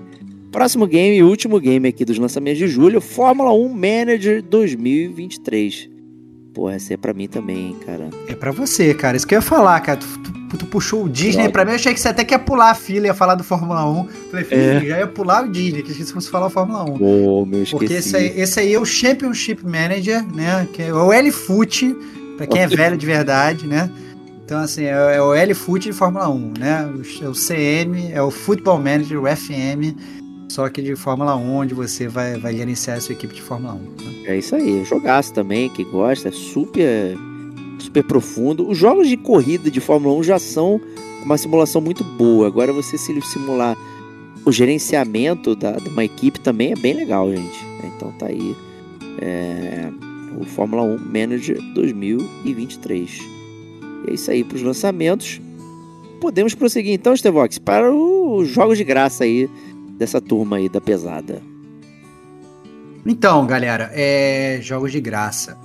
Próximo 0.51 0.87
game 0.87 1.17
e 1.17 1.23
último 1.23 1.59
game 1.59 1.89
aqui 1.89 2.05
dos 2.05 2.19
lançamentos 2.19 2.59
de 2.59 2.69
julho, 2.69 3.01
Fórmula 3.01 3.53
1 3.53 3.69
Manager 3.71 4.43
2023. 4.43 5.89
Pô, 6.55 6.69
essa 6.69 6.93
é 6.95 6.97
pra 6.97 7.15
mim 7.15 7.27
também, 7.27 7.75
cara. 7.87 8.11
É 8.29 8.35
pra 8.35 8.51
você, 8.53 8.93
cara. 8.93 9.17
Isso 9.17 9.27
que 9.27 9.35
eu 9.35 9.39
ia 9.39 9.43
falar, 9.43 9.81
cara. 9.81 9.99
Tu, 9.99 10.07
tu- 10.19 10.33
tu 10.57 10.67
puxou 10.67 11.05
o 11.05 11.09
Disney 11.09 11.45
Droga. 11.45 11.51
pra 11.53 11.65
mim. 11.65 11.71
Eu 11.73 11.77
achei 11.77 11.95
que 11.95 12.01
você 12.01 12.09
até 12.09 12.25
quer 12.25 12.39
pular 12.39 12.71
a 12.71 12.75
fila 12.75 13.07
e 13.07 13.09
ia 13.09 13.15
falar 13.15 13.35
do 13.35 13.45
Fórmula 13.45 13.85
1. 13.89 14.09
Falei, 14.31 14.45
filho, 14.45 14.61
É. 14.61 14.81
já 14.85 14.99
ia 14.99 15.07
pular 15.07 15.45
o 15.45 15.51
Disney, 15.51 15.83
que 15.83 15.93
se 15.95 16.13
fosse 16.13 16.29
falar 16.31 16.47
o 16.47 16.51
Fórmula 16.51 16.83
1. 16.85 16.99
Pô, 16.99 17.47
meu, 17.47 17.63
esqueci. 17.63 17.71
Porque 17.79 17.95
esse 17.95 18.17
aí, 18.17 18.41
esse 18.41 18.61
aí 18.61 18.75
é 18.75 18.79
o 18.81 18.85
Championship 18.85 19.65
Manager, 19.65 20.25
né? 20.35 20.67
Que 20.73 20.83
é 20.83 20.93
o 20.95 21.13
L-Foot, 21.13 21.97
pra 22.37 22.47
quem 22.47 22.63
é 22.63 22.67
velho 22.67 22.97
de 22.97 23.07
verdade, 23.07 23.67
né? 23.67 23.91
Então, 24.45 24.59
assim, 24.61 24.85
é, 24.85 25.17
é 25.17 25.23
o 25.23 25.33
L-Foot 25.35 25.85
de 25.85 25.93
Fórmula 25.93 26.29
1, 26.29 26.53
né? 26.59 26.87
O, 26.95 27.25
é 27.25 27.29
o 27.29 27.33
CM, 27.33 28.11
é 28.13 28.21
o 28.23 28.31
Football 28.31 28.79
Manager, 28.79 29.23
o 29.23 29.27
FM, 29.27 29.97
só 30.49 30.69
que 30.69 30.83
de 30.83 30.95
Fórmula 30.97 31.35
1, 31.37 31.57
onde 31.57 31.73
você 31.75 32.07
vai, 32.09 32.39
vai 32.39 32.55
gerenciar 32.55 32.99
a 32.99 33.01
sua 33.01 33.15
equipe 33.15 33.35
de 33.35 33.41
Fórmula 33.41 33.73
1. 33.75 33.79
né? 33.79 34.13
É 34.27 34.37
isso 34.37 34.55
aí, 34.55 34.85
jogaço 34.85 35.33
também, 35.33 35.71
que 35.71 35.83
gosta, 35.85 36.29
é 36.29 36.33
super, 36.33 37.17
super 37.83 38.05
profundo. 38.05 38.69
Os 38.69 38.79
jogos 38.79 39.09
de 39.09 39.17
corrida 39.17 39.71
de 39.71 39.81
Fórmula 39.81 40.15
1 40.19 40.23
já 40.23 40.39
são 40.39 40.81
uma 41.25 41.37
simulação 41.37 41.81
muito 41.81 42.03
boa. 42.03 42.47
Agora 42.47 42.73
você 42.73 42.97
se 42.97 43.21
simular 43.23 43.77
o 44.45 44.51
gerenciamento 44.51 45.55
da, 45.55 45.73
de 45.73 45.89
uma 45.89 46.05
equipe 46.05 46.41
também 46.41 46.73
é 46.73 46.77
bem 46.77 46.95
legal, 46.95 47.31
gente. 47.31 47.59
Então 47.85 48.13
tá 48.13 48.27
aí 48.27 48.57
é, 49.21 49.91
o 50.41 50.45
Fórmula 50.45 50.83
1 50.83 50.99
Manager 50.99 51.61
2023. 51.75 53.19
E 54.07 54.11
é 54.11 54.15
isso 54.15 54.31
aí 54.31 54.43
para 54.43 54.57
os 54.57 54.63
lançamentos. 54.63 55.41
Podemos 56.21 56.55
prosseguir 56.55 56.93
então, 56.93 57.17
Stevox, 57.17 57.59
para 57.59 57.93
os 57.93 58.49
jogos 58.49 58.79
de 58.79 58.85
graça 58.85 59.25
aí 59.25 59.49
dessa 59.99 60.21
turma 60.21 60.57
aí 60.57 60.69
da 60.69 60.81
pesada. 60.81 61.43
Então, 63.05 63.45
galera, 63.47 63.91
é, 63.93 64.61
jogos 64.63 64.93
de 64.93 65.01
graça. 65.01 65.59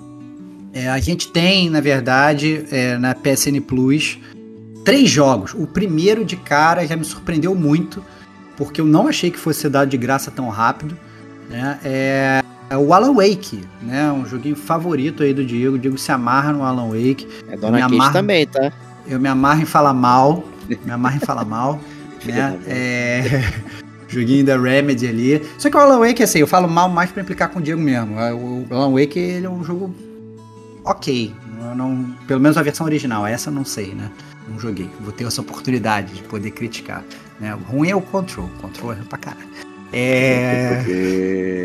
É, 0.73 0.89
a 0.89 0.99
gente 0.99 1.31
tem, 1.31 1.69
na 1.69 1.81
verdade, 1.81 2.65
é, 2.71 2.97
na 2.97 3.15
PSN 3.15 3.59
Plus, 3.65 4.19
três 4.85 5.09
jogos. 5.09 5.53
O 5.53 5.67
primeiro 5.67 6.23
de 6.23 6.35
cara 6.35 6.85
já 6.85 6.95
me 6.95 7.03
surpreendeu 7.03 7.53
muito, 7.55 8.03
porque 8.55 8.79
eu 8.79 8.85
não 8.85 9.07
achei 9.07 9.29
que 9.31 9.37
fosse 9.37 9.61
ser 9.61 9.69
dado 9.69 9.89
de 9.89 9.97
graça 9.97 10.31
tão 10.31 10.49
rápido. 10.49 10.97
Né? 11.49 11.79
É, 11.83 12.43
é 12.69 12.77
o 12.77 12.93
Alan 12.93 13.13
Wake, 13.13 13.63
né? 13.81 14.11
Um 14.11 14.25
joguinho 14.25 14.55
favorito 14.55 15.23
aí 15.23 15.33
do 15.33 15.45
Diego. 15.45 15.75
O 15.75 15.79
Diego 15.79 15.97
se 15.97 16.11
amarra 16.11 16.51
no 16.51 16.63
Alan 16.63 16.89
Wake. 16.89 17.27
É 17.49 17.55
Dona 17.55 17.79
Kate 17.79 17.95
amarro. 17.95 18.13
também, 18.13 18.45
tá? 18.45 18.71
Eu 19.07 19.19
me 19.19 19.29
amarro 19.29 19.61
em 19.61 19.65
falar 19.65 19.93
mal. 19.93 20.43
Me 20.83 20.91
amarro 20.91 21.15
em 21.15 21.19
falar 21.21 21.45
mal. 21.45 21.79
Né? 22.25 22.59
É... 22.67 23.43
Joguinho 24.09 24.45
da 24.45 24.57
Remedy 24.57 25.07
ali. 25.07 25.41
Só 25.57 25.69
que 25.69 25.77
o 25.77 25.79
Alan 25.79 25.99
Wake, 25.99 26.21
assim, 26.21 26.39
eu 26.39 26.47
falo 26.47 26.67
mal 26.67 26.89
mais 26.89 27.09
pra 27.09 27.21
implicar 27.21 27.49
com 27.49 27.59
o 27.59 27.61
Diego 27.61 27.81
mesmo. 27.81 28.15
O 28.15 28.67
Alan 28.69 28.91
Wake, 28.91 29.17
ele 29.17 29.45
é 29.45 29.49
um 29.49 29.63
jogo 29.63 29.93
ok. 30.87 31.33
Eu 31.59 31.75
não, 31.75 32.15
pelo 32.27 32.39
menos 32.39 32.57
a 32.57 32.61
versão 32.61 32.85
original. 32.85 33.25
Essa 33.25 33.49
eu 33.49 33.53
não 33.53 33.65
sei, 33.65 33.93
né? 33.93 34.11
Não 34.47 34.59
joguei. 34.59 34.89
Vou 34.99 35.11
ter 35.11 35.25
essa 35.25 35.41
oportunidade 35.41 36.13
de 36.13 36.23
poder 36.23 36.51
criticar. 36.51 37.03
Né? 37.39 37.53
O 37.53 37.59
ruim 37.59 37.89
é 37.89 37.95
o 37.95 38.01
Control. 38.01 38.49
Control 38.61 38.93
é 38.93 38.95
ruim 38.95 39.05
pra 39.05 39.17
caralho. 39.17 39.47
É... 39.91 40.83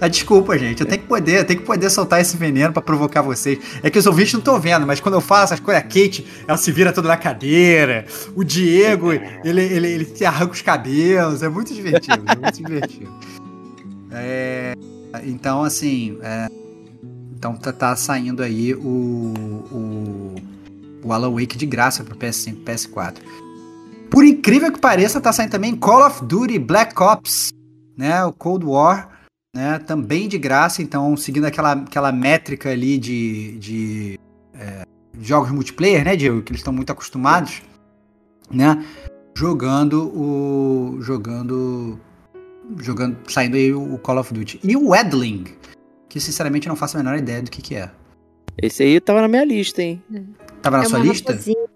É. 0.00 0.08
Desculpa, 0.10 0.58
gente. 0.58 0.80
Eu 0.80 0.86
tenho 0.86 1.00
que 1.00 1.08
poder, 1.08 1.40
eu 1.40 1.44
tenho 1.44 1.60
que 1.60 1.66
poder 1.66 1.88
soltar 1.88 2.20
esse 2.20 2.36
veneno 2.36 2.72
pra 2.72 2.82
provocar 2.82 3.22
vocês. 3.22 3.58
É 3.82 3.88
que 3.88 3.98
os 3.98 4.06
ouvintes 4.06 4.34
não 4.34 4.40
estão 4.40 4.60
vendo, 4.60 4.86
mas 4.86 5.00
quando 5.00 5.14
eu 5.14 5.20
falo 5.20 5.44
essas 5.44 5.60
coisas, 5.60 5.82
a 5.82 5.86
Kate, 5.86 6.26
ela 6.46 6.58
se 6.58 6.70
vira 6.70 6.92
toda 6.92 7.08
na 7.08 7.16
cadeira. 7.16 8.04
O 8.34 8.44
Diego, 8.44 9.12
ele, 9.12 9.62
ele, 9.62 9.86
ele 9.86 10.04
se 10.04 10.24
arranca 10.24 10.52
os 10.52 10.62
cabelos. 10.62 11.42
É 11.42 11.48
muito 11.48 11.72
divertido, 11.72 12.22
é 12.26 12.36
muito 12.36 12.56
divertido. 12.62 13.10
É, 14.10 14.74
então, 15.24 15.64
assim, 15.64 16.18
é, 16.22 16.48
então 17.42 17.56
tá, 17.56 17.72
tá 17.72 17.96
saindo 17.96 18.40
aí 18.40 18.72
o, 18.72 19.34
o, 19.72 20.34
o 21.02 21.12
Alan 21.12 21.32
Wake 21.32 21.58
de 21.58 21.66
graça 21.66 22.04
pro 22.04 22.14
PS5 22.14 22.52
e 22.52 22.64
PS4. 22.64 23.16
Por 24.08 24.24
incrível 24.24 24.70
que 24.70 24.78
pareça, 24.78 25.20
tá 25.20 25.32
saindo 25.32 25.50
também 25.50 25.74
Call 25.74 26.06
of 26.06 26.24
Duty 26.24 26.60
Black 26.60 27.02
Ops, 27.02 27.50
né? 27.96 28.24
O 28.24 28.32
Cold 28.32 28.64
War, 28.64 29.10
né? 29.52 29.80
Também 29.80 30.28
de 30.28 30.38
graça, 30.38 30.82
então 30.82 31.16
seguindo 31.16 31.44
aquela, 31.44 31.72
aquela 31.72 32.12
métrica 32.12 32.70
ali 32.70 32.96
de, 32.96 33.58
de 33.58 34.20
é, 34.54 34.84
jogos 35.20 35.50
multiplayer, 35.50 36.04
né, 36.04 36.14
Diego? 36.14 36.42
Que 36.42 36.52
eles 36.52 36.60
estão 36.60 36.72
muito 36.72 36.92
acostumados, 36.92 37.60
né? 38.52 38.86
Jogando 39.36 40.16
o. 40.16 40.98
jogando. 41.00 41.98
jogando. 42.78 43.16
saindo 43.28 43.56
aí 43.56 43.74
o 43.74 43.98
Call 43.98 44.20
of 44.20 44.32
Duty. 44.32 44.60
E 44.62 44.76
o 44.76 44.90
Wedling, 44.90 45.46
que 46.12 46.20
sinceramente 46.20 46.66
eu 46.66 46.70
não 46.70 46.76
faço 46.76 46.98
a 46.98 47.02
menor 47.02 47.16
ideia 47.16 47.40
do 47.40 47.50
que, 47.50 47.62
que 47.62 47.74
é. 47.74 47.90
Esse 48.60 48.82
aí 48.82 49.00
tava 49.00 49.22
na 49.22 49.28
minha 49.28 49.44
lista, 49.46 49.82
hein? 49.82 50.02
Tava 50.60 50.76
na 50.76 50.82
é 50.82 50.86
sua 50.86 50.98
uma 50.98 51.06
lista? 51.06 51.32
raposinha, 51.32 51.66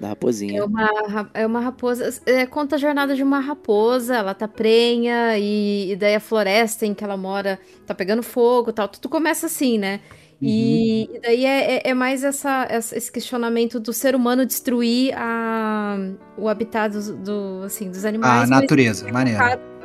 Da 0.00 0.08
raposinha. 0.08 0.60
É 0.60 0.64
uma, 0.64 1.30
é 1.34 1.44
uma 1.46 1.58
raposa. 1.60 2.20
É, 2.26 2.46
conta 2.46 2.76
a 2.76 2.78
jornada 2.78 3.16
de 3.16 3.24
uma 3.24 3.40
raposa. 3.40 4.14
Ela 4.14 4.34
tá 4.34 4.46
prenha 4.46 5.36
e, 5.36 5.90
e 5.90 5.96
daí 5.96 6.14
a 6.14 6.20
floresta 6.20 6.86
em 6.86 6.94
que 6.94 7.02
ela 7.02 7.16
mora 7.16 7.58
tá 7.84 7.92
pegando 7.92 8.22
fogo 8.22 8.70
e 8.70 8.72
tal. 8.72 8.86
Tudo 8.86 9.08
começa 9.08 9.46
assim, 9.46 9.78
né? 9.78 9.98
E, 10.40 11.08
e 11.12 11.18
daí 11.20 11.44
é, 11.44 11.76
é- 11.76 11.82
é 11.90 11.94
mais 11.94 12.22
essa, 12.22 12.66
essa- 12.70 12.96
esse 12.96 13.10
questionamento 13.10 13.80
do 13.80 13.92
ser 13.92 14.14
humano 14.14 14.46
destruir 14.46 15.12
a, 15.16 15.96
o 16.38 16.48
habitat 16.48 16.92
dos, 16.92 17.08
do, 17.10 17.62
assim, 17.64 17.90
dos 17.90 18.04
animais. 18.04 18.42
A 18.42 18.46
natureza, 18.60 19.10
maneiro. 19.10 19.40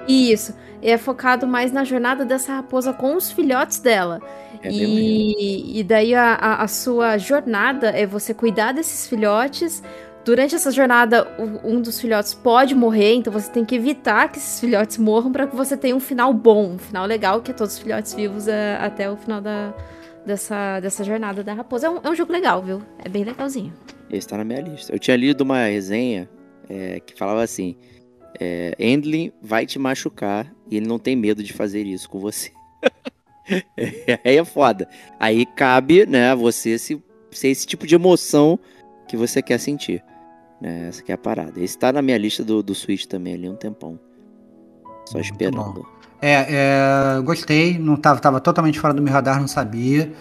Isso. 0.08 0.56
É 0.82 0.98
focado 0.98 1.46
mais 1.46 1.72
na 1.72 1.84
jornada 1.84 2.26
dessa 2.26 2.54
raposa 2.54 2.92
com 2.92 3.16
os 3.16 3.32
filhotes 3.32 3.80
dela. 3.80 4.20
É. 4.64 4.72
E, 4.72 5.80
e 5.80 5.84
daí 5.84 6.14
a, 6.16 6.34
a, 6.34 6.64
a 6.64 6.68
sua 6.68 7.18
jornada 7.18 7.90
é 7.90 8.06
você 8.06 8.34
cuidar 8.34 8.72
desses 8.72 9.08
filhotes. 9.08 9.84
Durante 10.24 10.54
essa 10.54 10.70
jornada, 10.70 11.28
um 11.64 11.82
dos 11.82 12.00
filhotes 12.00 12.34
pode 12.34 12.76
morrer, 12.76 13.16
então 13.16 13.34
você 13.34 13.50
tem 13.50 13.66
que 13.66 13.76
evitar 13.76 14.32
que 14.32 14.38
esses 14.38 14.60
filhotes 14.60 15.00
morram 15.00 15.32
para 15.32 15.48
que 15.48 15.56
você 15.56 15.76
tenha 15.76 15.96
um 15.96 16.00
final 16.00 16.32
bom, 16.32 16.74
um 16.74 16.78
final 16.78 17.08
legal, 17.08 17.42
que 17.42 17.50
é 17.50 17.54
todos 17.56 17.74
os 17.74 17.80
filhotes 17.80 18.14
vivos 18.14 18.48
é, 18.48 18.76
até 18.80 19.10
o 19.10 19.18
final 19.18 19.42
da, 19.42 19.74
dessa, 20.24 20.80
dessa 20.80 21.04
jornada 21.04 21.44
da 21.44 21.54
raposa. 21.54 21.88
É 21.88 21.90
um, 21.90 22.00
é 22.04 22.10
um 22.10 22.16
jogo 22.16 22.32
legal, 22.32 22.62
viu? 22.62 22.84
É 23.04 23.10
bem 23.10 23.24
legalzinho. 23.24 23.74
Esse 24.12 24.28
tá 24.28 24.38
na 24.38 24.44
minha 24.44 24.62
lista. 24.62 24.94
Eu 24.94 25.00
tinha 25.00 25.18
lido 25.18 25.42
uma 25.42 25.66
resenha 25.66 26.30
é, 26.70 27.00
que 27.00 27.18
falava 27.18 27.42
assim: 27.42 27.76
é, 28.40 28.76
Endlin 28.80 29.32
vai 29.42 29.66
te 29.66 29.78
machucar 29.78 30.52
e 30.70 30.78
ele 30.78 30.88
não 30.88 31.00
tem 31.00 31.16
medo 31.16 31.44
de 31.44 31.54
fazer 31.54 31.86
isso 31.86 32.10
com 32.10 32.20
você. 32.20 32.52
Aí 34.24 34.38
é 34.38 34.46
foda. 34.46 34.88
Aí 35.20 35.46
cabe, 35.46 36.06
né, 36.06 36.34
você 36.36 36.78
se, 36.78 37.02
ser 37.32 37.50
esse 37.50 37.66
tipo 37.68 37.86
de 37.86 37.96
emoção 37.96 38.60
que 39.08 39.18
você 39.18 39.42
quer 39.42 39.60
sentir. 39.60 40.04
Né? 40.62 40.88
Essa 40.88 41.04
que 41.04 41.12
é 41.12 41.16
a 41.16 41.18
parada. 41.18 41.60
Esse 41.60 41.78
tá 41.78 41.92
na 41.92 42.02
minha 42.02 42.18
lista 42.18 42.44
do, 42.44 42.62
do 42.62 42.76
Switch 42.76 43.06
também 43.06 43.34
ali 43.34 43.50
um 43.50 43.56
tempão. 43.56 44.00
Só 45.06 45.16
Muito 45.16 45.32
esperando. 45.32 45.86
É, 46.22 46.46
é, 47.18 47.22
gostei, 47.22 47.80
não 47.80 47.96
tava, 47.96 48.20
tava 48.20 48.40
totalmente 48.40 48.80
fora 48.80 48.94
do 48.94 49.02
meu 49.02 49.12
radar, 49.12 49.40
não 49.40 49.48
sabia. 49.48 50.14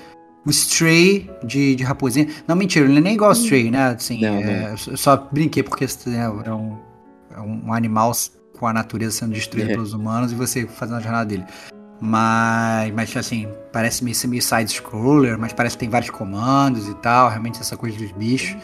O 0.47 0.51
Stray 0.51 1.31
de, 1.45 1.77
de 1.77 1.85
Raposinha. 1.85 2.27
Não, 2.49 2.57
mentira, 2.57 2.87
ele 2.87 3.01
nem 3.01 3.13
é 3.13 3.15
igual 3.15 3.31
ao 3.31 3.37
Stray, 3.37 3.71
né? 3.71 3.89
Assim, 3.89 4.23
Não, 4.23 4.37
é, 4.37 4.73
eu 4.73 4.97
só 4.97 5.29
brinquei 5.31 5.63
porque 5.63 5.85
né, 6.07 6.25
é, 6.47 6.53
um, 6.53 6.73
é 6.73 6.90
um 7.39 7.73
animal 7.73 8.13
com 8.59 8.67
a 8.67 8.73
natureza 8.73 9.13
sendo 9.19 9.33
destruída 9.33 9.71
É. 9.71 9.75
pelos 9.75 9.93
humanos 9.93 10.33
e 10.33 10.35
você 10.35 10.67
fazendo 10.67 10.97
a 10.99 11.01
jornada 11.01 11.27
dele. 11.27 11.45
Mas, 12.01 12.93
mas 12.95 13.17
assim, 13.17 13.47
parece 13.73 14.03
meio, 14.03 14.17
meio 14.27 14.43
side-scroller, 14.43 15.39
mas 15.39 15.53
parece 15.53 15.77
que 15.77 15.81
tem 15.81 15.89
vários 15.91 16.11
comandos 16.11 16.89
e 16.89 16.95
tal, 16.95 17.29
realmente 17.29 17.61
essa 17.61 17.77
coisa 17.77 17.97
dos 17.99 18.11
bichos. 18.13 18.57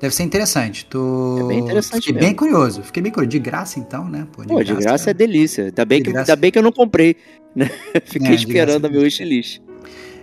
Deve 0.00 0.14
ser 0.14 0.22
interessante. 0.24 0.86
Tô... 0.86 1.38
É 1.40 1.48
bem 1.48 1.58
interessante 1.60 2.00
Fiquei 2.06 2.14
mesmo. 2.14 2.26
bem 2.28 2.34
curioso. 2.34 2.82
Fiquei 2.82 3.02
bem 3.02 3.12
curioso. 3.12 3.30
De 3.30 3.38
graça, 3.38 3.78
então, 3.78 4.08
né? 4.08 4.26
Pô, 4.32 4.42
de 4.64 4.74
graça 4.74 5.10
é 5.10 5.14
delícia. 5.14 5.66
Ainda 5.66 5.84
bem, 5.84 5.98
De 5.98 6.04
que, 6.06 6.12
graça. 6.12 6.34
bem 6.36 6.50
que 6.50 6.58
eu 6.58 6.62
não 6.62 6.72
comprei. 6.72 7.16
Né? 7.54 7.70
Fiquei 8.06 8.32
É, 8.32 8.36
de 8.36 8.46
graça 8.46 8.48
esperando 8.48 8.86
é 8.86 8.88
a 8.88 8.92
meu 8.92 9.02
wishlist. 9.02 9.60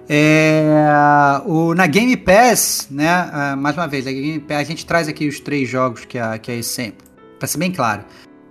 É, 0.10 1.41
o, 1.45 1.76
na 1.76 1.86
Game 1.86 2.15
Pass, 2.18 2.88
né? 2.90 3.53
Uh, 3.53 3.57
mais 3.57 3.78
uma 3.78 3.88
vez, 3.88 4.06
na 4.06 4.11
Game 4.11 4.40
Pass, 4.40 4.57
a 4.61 4.64
gente 4.64 4.86
traz 4.86 5.07
aqui 5.07 5.28
os 5.28 5.40
três 5.40 5.69
jogos 5.69 6.06
que 6.06 6.18
a, 6.18 6.38
que 6.40 6.52
a 6.52 6.64
sempre. 6.64 7.06
Pra 7.39 7.47
ser 7.47 7.57
bem 7.57 7.72
claro, 7.72 8.03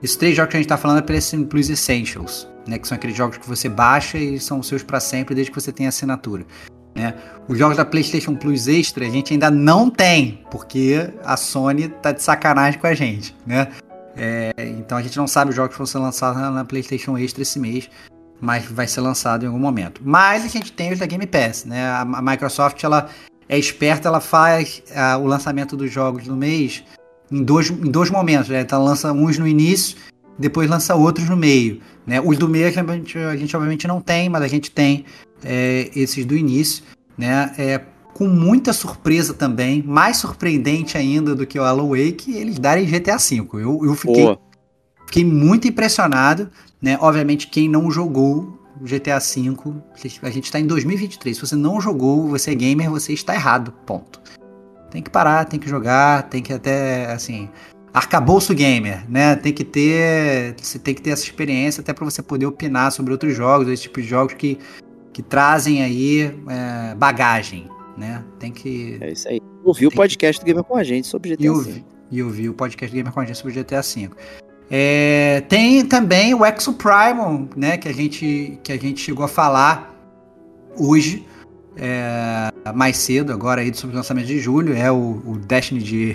esses 0.02 0.16
três 0.16 0.36
jogos 0.36 0.50
que 0.50 0.56
a 0.56 0.60
gente 0.60 0.68
tá 0.68 0.76
falando 0.76 0.98
é 0.98 1.02
PS 1.02 1.34
Plus 1.48 1.68
Essentials, 1.68 2.48
né? 2.66 2.78
Que 2.78 2.86
são 2.86 2.96
aqueles 2.96 3.16
jogos 3.16 3.38
que 3.38 3.48
você 3.48 3.68
baixa 3.68 4.18
e 4.18 4.38
são 4.38 4.62
seus 4.62 4.82
para 4.82 5.00
sempre 5.00 5.34
desde 5.34 5.50
que 5.50 5.60
você 5.60 5.72
tenha 5.72 5.88
assinatura. 5.88 6.46
Né? 6.94 7.14
Os 7.46 7.58
jogos 7.58 7.76
da 7.76 7.84
PlayStation 7.84 8.34
Plus 8.34 8.66
Extra 8.68 9.06
a 9.06 9.10
gente 9.10 9.32
ainda 9.32 9.50
não 9.50 9.90
tem, 9.90 10.42
porque 10.50 11.10
a 11.24 11.36
Sony 11.36 11.88
tá 11.88 12.12
de 12.12 12.22
sacanagem 12.22 12.80
com 12.80 12.86
a 12.86 12.94
gente, 12.94 13.36
né? 13.46 13.68
É, 14.16 14.54
então 14.78 14.96
a 14.96 15.02
gente 15.02 15.16
não 15.18 15.26
sabe 15.26 15.50
os 15.50 15.56
jogos 15.56 15.72
que 15.72 15.78
vão 15.78 15.86
ser 15.86 15.98
lançados 15.98 16.40
na 16.40 16.64
PlayStation 16.64 17.18
Extra 17.18 17.42
esse 17.42 17.58
mês 17.58 17.90
mas 18.40 18.66
vai 18.66 18.86
ser 18.86 19.00
lançado 19.00 19.44
em 19.44 19.46
algum 19.46 19.58
momento. 19.58 20.00
Mas 20.04 20.44
a 20.44 20.48
gente 20.48 20.72
tem 20.72 20.92
os 20.92 20.98
da 20.98 21.06
Game 21.06 21.26
Pass, 21.26 21.64
né? 21.64 21.90
A, 21.90 22.04
Microsoft 22.04 22.82
ela 22.84 23.08
é 23.48 23.58
esperta, 23.58 24.08
ela 24.08 24.20
faz 24.20 24.82
uh, 24.90 25.18
o 25.20 25.26
lançamento 25.26 25.76
dos 25.76 25.90
jogos 25.90 26.26
no 26.26 26.36
mês 26.36 26.84
em 27.30 27.42
dois, 27.42 27.70
em 27.70 27.90
dois 27.90 28.10
momentos, 28.10 28.48
né? 28.48 28.60
Então 28.60 28.82
lança 28.84 29.12
uns 29.12 29.38
no 29.38 29.46
início, 29.46 29.96
depois 30.38 30.68
lança 30.68 30.94
outros 30.94 31.28
no 31.28 31.36
meio, 31.36 31.80
né? 32.06 32.20
Os 32.20 32.38
do 32.38 32.48
meio 32.48 32.66
a 32.66 32.70
gente, 32.70 33.18
a 33.18 33.36
gente 33.36 33.56
obviamente 33.56 33.86
não 33.86 34.00
tem, 34.00 34.28
mas 34.28 34.42
a 34.42 34.48
gente 34.48 34.70
tem 34.70 35.04
é, 35.44 35.90
esses 35.94 36.24
do 36.24 36.36
início, 36.36 36.84
né? 37.16 37.52
É, 37.58 37.80
com 38.14 38.26
muita 38.26 38.72
surpresa 38.72 39.34
também, 39.34 39.82
mais 39.82 40.16
surpreendente 40.16 40.96
ainda 40.96 41.34
do 41.34 41.46
que 41.46 41.58
o 41.58 41.62
Alan 41.62 41.88
Wake, 41.88 42.34
eles 42.34 42.58
darem 42.58 42.86
GTA 42.86 43.18
V. 43.18 43.46
Eu, 43.54 43.84
eu 43.84 43.94
fiquei, 43.94 44.38
fiquei 45.04 45.24
muito 45.24 45.68
impressionado, 45.68 46.50
né? 46.80 46.96
Obviamente, 47.00 47.48
quem 47.48 47.68
não 47.68 47.90
jogou 47.90 48.58
GTA 48.80 49.18
V, 49.18 49.56
a 50.22 50.30
gente 50.30 50.44
está 50.44 50.58
em 50.58 50.66
2023. 50.66 51.36
Se 51.36 51.46
você 51.46 51.56
não 51.56 51.78
jogou, 51.78 52.28
você 52.28 52.52
é 52.52 52.54
gamer, 52.54 52.90
você 52.90 53.12
está 53.12 53.34
errado. 53.34 53.72
Ponto. 53.84 54.20
Tem 54.96 55.02
que 55.02 55.10
parar, 55.10 55.44
tem 55.44 55.60
que 55.60 55.68
jogar, 55.68 56.22
tem 56.22 56.42
que 56.42 56.54
até, 56.54 57.12
assim, 57.12 57.50
arcabouço 57.92 58.54
gamer, 58.54 59.04
né? 59.06 59.36
Tem 59.36 59.52
que 59.52 59.62
ter, 59.62 60.54
você 60.56 60.78
tem 60.78 60.94
que 60.94 61.02
ter 61.02 61.10
essa 61.10 61.22
experiência 61.22 61.82
até 61.82 61.92
para 61.92 62.02
você 62.02 62.22
poder 62.22 62.46
opinar 62.46 62.90
sobre 62.90 63.12
outros 63.12 63.36
jogos, 63.36 63.68
esse 63.68 63.82
tipo 63.82 64.00
de 64.00 64.08
jogos 64.08 64.32
que, 64.32 64.58
que 65.12 65.22
trazem 65.22 65.82
aí 65.82 66.34
é, 66.48 66.94
bagagem, 66.94 67.68
né? 67.94 68.24
Tem 68.38 68.50
que. 68.50 68.96
É 69.02 69.12
isso 69.12 69.28
aí. 69.28 69.38
Ouvi 69.62 69.86
o 69.86 69.90
podcast 69.90 70.40
que... 70.40 70.46
do 70.46 70.48
Gamer 70.48 70.64
com 70.64 70.78
a 70.78 70.82
gente 70.82 71.06
sobre 71.06 71.36
GTA 71.36 71.52
V. 71.52 71.84
E 72.10 72.22
ouvi 72.22 72.48
o 72.48 72.54
podcast 72.54 72.90
do 72.90 72.96
Gamer 72.96 73.12
com 73.12 73.20
a 73.20 73.24
gente 73.26 73.36
sobre 73.36 73.52
GTA 73.52 73.82
V. 73.82 74.08
É, 74.70 75.42
tem 75.46 75.84
também 75.84 76.32
o 76.32 76.42
Exo 76.42 76.72
Primal, 76.72 77.46
né, 77.54 77.76
que 77.76 77.86
a 77.86 77.92
gente 77.92 78.58
que 78.62 78.72
a 78.72 78.78
gente 78.78 78.98
chegou 79.02 79.26
a 79.26 79.28
falar 79.28 79.94
hoje, 80.74 81.26
é, 81.76 82.72
mais 82.74 82.96
cedo, 82.96 83.32
agora 83.32 83.60
aí 83.60 83.74
sobre 83.74 83.94
o 83.94 83.98
lançamento 83.98 84.26
de 84.26 84.38
julho, 84.38 84.74
é 84.74 84.90
o, 84.90 85.22
o 85.24 85.38
Destiny 85.38 85.82
de, 85.82 86.14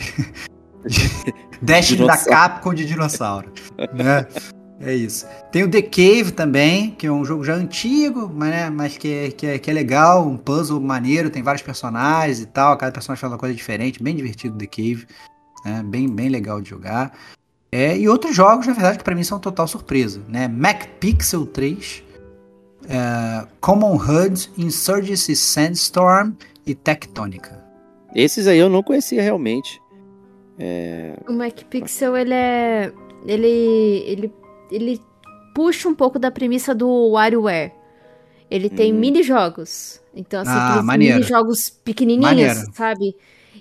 de 0.85 1.33
Destiny 1.61 2.07
da 2.07 2.17
Capcom 2.17 2.73
de 2.73 2.85
dinossauro, 2.85 3.51
né? 3.93 4.27
É 4.83 4.95
isso. 4.95 5.27
Tem 5.51 5.63
o 5.63 5.69
The 5.69 5.83
Cave 5.83 6.31
também, 6.31 6.91
que 6.91 7.05
é 7.05 7.11
um 7.11 7.23
jogo 7.23 7.43
já 7.43 7.53
antigo, 7.53 8.31
mas, 8.33 8.49
né, 8.49 8.69
mas 8.71 8.97
que, 8.97 9.13
é, 9.13 9.31
que, 9.31 9.45
é, 9.45 9.59
que 9.59 9.69
é 9.69 9.73
legal, 9.73 10.27
um 10.27 10.35
puzzle 10.35 10.81
maneiro, 10.81 11.29
tem 11.29 11.43
vários 11.43 11.61
personagens 11.61 12.39
e 12.39 12.47
tal, 12.47 12.75
cada 12.77 12.91
personagem 12.91 13.21
faz 13.21 13.31
uma 13.31 13.37
coisa 13.37 13.53
diferente, 13.53 14.01
bem 14.01 14.15
divertido 14.15 14.57
The 14.57 14.65
Cave, 14.65 15.05
né, 15.63 15.83
bem, 15.85 16.09
bem 16.09 16.29
legal 16.29 16.59
de 16.59 16.71
jogar. 16.71 17.13
É, 17.71 17.95
e 17.95 18.09
outros 18.09 18.35
jogos, 18.35 18.65
na 18.65 18.73
verdade, 18.73 18.97
que 18.97 19.03
para 19.03 19.15
mim 19.15 19.23
são 19.23 19.39
total 19.39 19.65
surpresa, 19.65 20.21
né? 20.27 20.45
Mac 20.47 20.87
Pixel 20.99 21.45
3, 21.45 22.03
é, 22.91 23.47
Common 23.59 23.95
HUD, 23.95 24.51
Insurgency 24.57 25.35
Sandstorm 25.35 26.33
e 26.65 26.75
Tectonica. 26.75 27.63
Esses 28.13 28.47
aí 28.47 28.59
eu 28.59 28.69
não 28.69 28.83
conhecia 28.83 29.21
realmente. 29.21 29.81
É... 30.59 31.15
O 31.27 31.33
Mac 31.33 31.63
Pixel, 31.69 32.15
ele 32.17 32.33
é... 32.33 32.91
Ele, 33.25 34.03
ele, 34.05 34.33
ele 34.69 35.01
puxa 35.55 35.87
um 35.87 35.95
pouco 35.95 36.19
da 36.19 36.29
premissa 36.29 36.75
do 36.75 37.11
WarioWare. 37.11 37.71
Ele 38.49 38.69
tem 38.69 38.93
hum. 38.93 38.97
mini-jogos. 38.97 40.01
Então, 40.13 40.41
assim, 40.41 40.51
ah, 40.51 40.83
mini-jogos 40.83 41.69
pequenininhos, 41.69 42.29
maneiro. 42.29 42.59
sabe? 42.73 43.15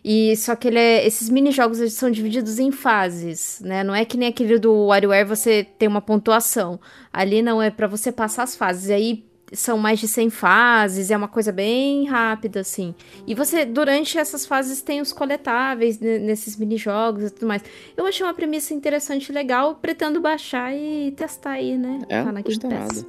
E 0.04 0.36
só 0.36 0.56
que 0.56 0.68
ele 0.68 0.78
é, 0.78 1.06
esses 1.06 1.28
mini 1.28 1.50
jogos 1.50 1.80
eles 1.80 1.92
são 1.92 2.10
divididos 2.10 2.58
em 2.58 2.70
fases, 2.70 3.60
né? 3.64 3.84
Não 3.84 3.94
é 3.94 4.04
que 4.04 4.16
nem 4.16 4.28
aquele 4.28 4.58
do 4.58 4.86
WarioWare 4.86 5.26
você 5.26 5.64
tem 5.78 5.88
uma 5.88 6.00
pontuação. 6.00 6.80
Ali 7.12 7.42
não 7.42 7.60
é 7.60 7.70
para 7.70 7.86
você 7.86 8.10
passar 8.10 8.44
as 8.44 8.56
fases. 8.56 8.88
E 8.88 8.92
aí 8.92 9.30
são 9.52 9.76
mais 9.76 9.98
de 9.98 10.06
100 10.06 10.30
fases, 10.30 11.10
é 11.10 11.16
uma 11.16 11.28
coisa 11.28 11.50
bem 11.50 12.06
rápida 12.06 12.60
assim. 12.60 12.94
E 13.26 13.34
você 13.34 13.64
durante 13.64 14.18
essas 14.18 14.46
fases 14.46 14.80
tem 14.80 15.00
os 15.00 15.12
coletáveis 15.12 15.98
nesses 15.98 16.56
mini 16.56 16.76
jogos 16.76 17.24
e 17.24 17.30
tudo 17.30 17.48
mais. 17.48 17.62
Eu 17.96 18.06
achei 18.06 18.24
uma 18.24 18.34
premissa 18.34 18.72
interessante 18.72 19.28
e 19.28 19.32
legal, 19.32 19.74
pretendo 19.74 20.20
baixar 20.20 20.74
e 20.74 21.12
testar 21.12 21.52
aí, 21.52 21.76
né? 21.76 21.98
É, 22.08 22.22
tá 22.22 22.32
na 22.32 22.42
custa 22.42 22.68
nada. 22.68 23.06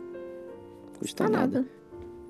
Custa 1.00 1.24
nada. 1.30 1.60
nada. 1.60 1.81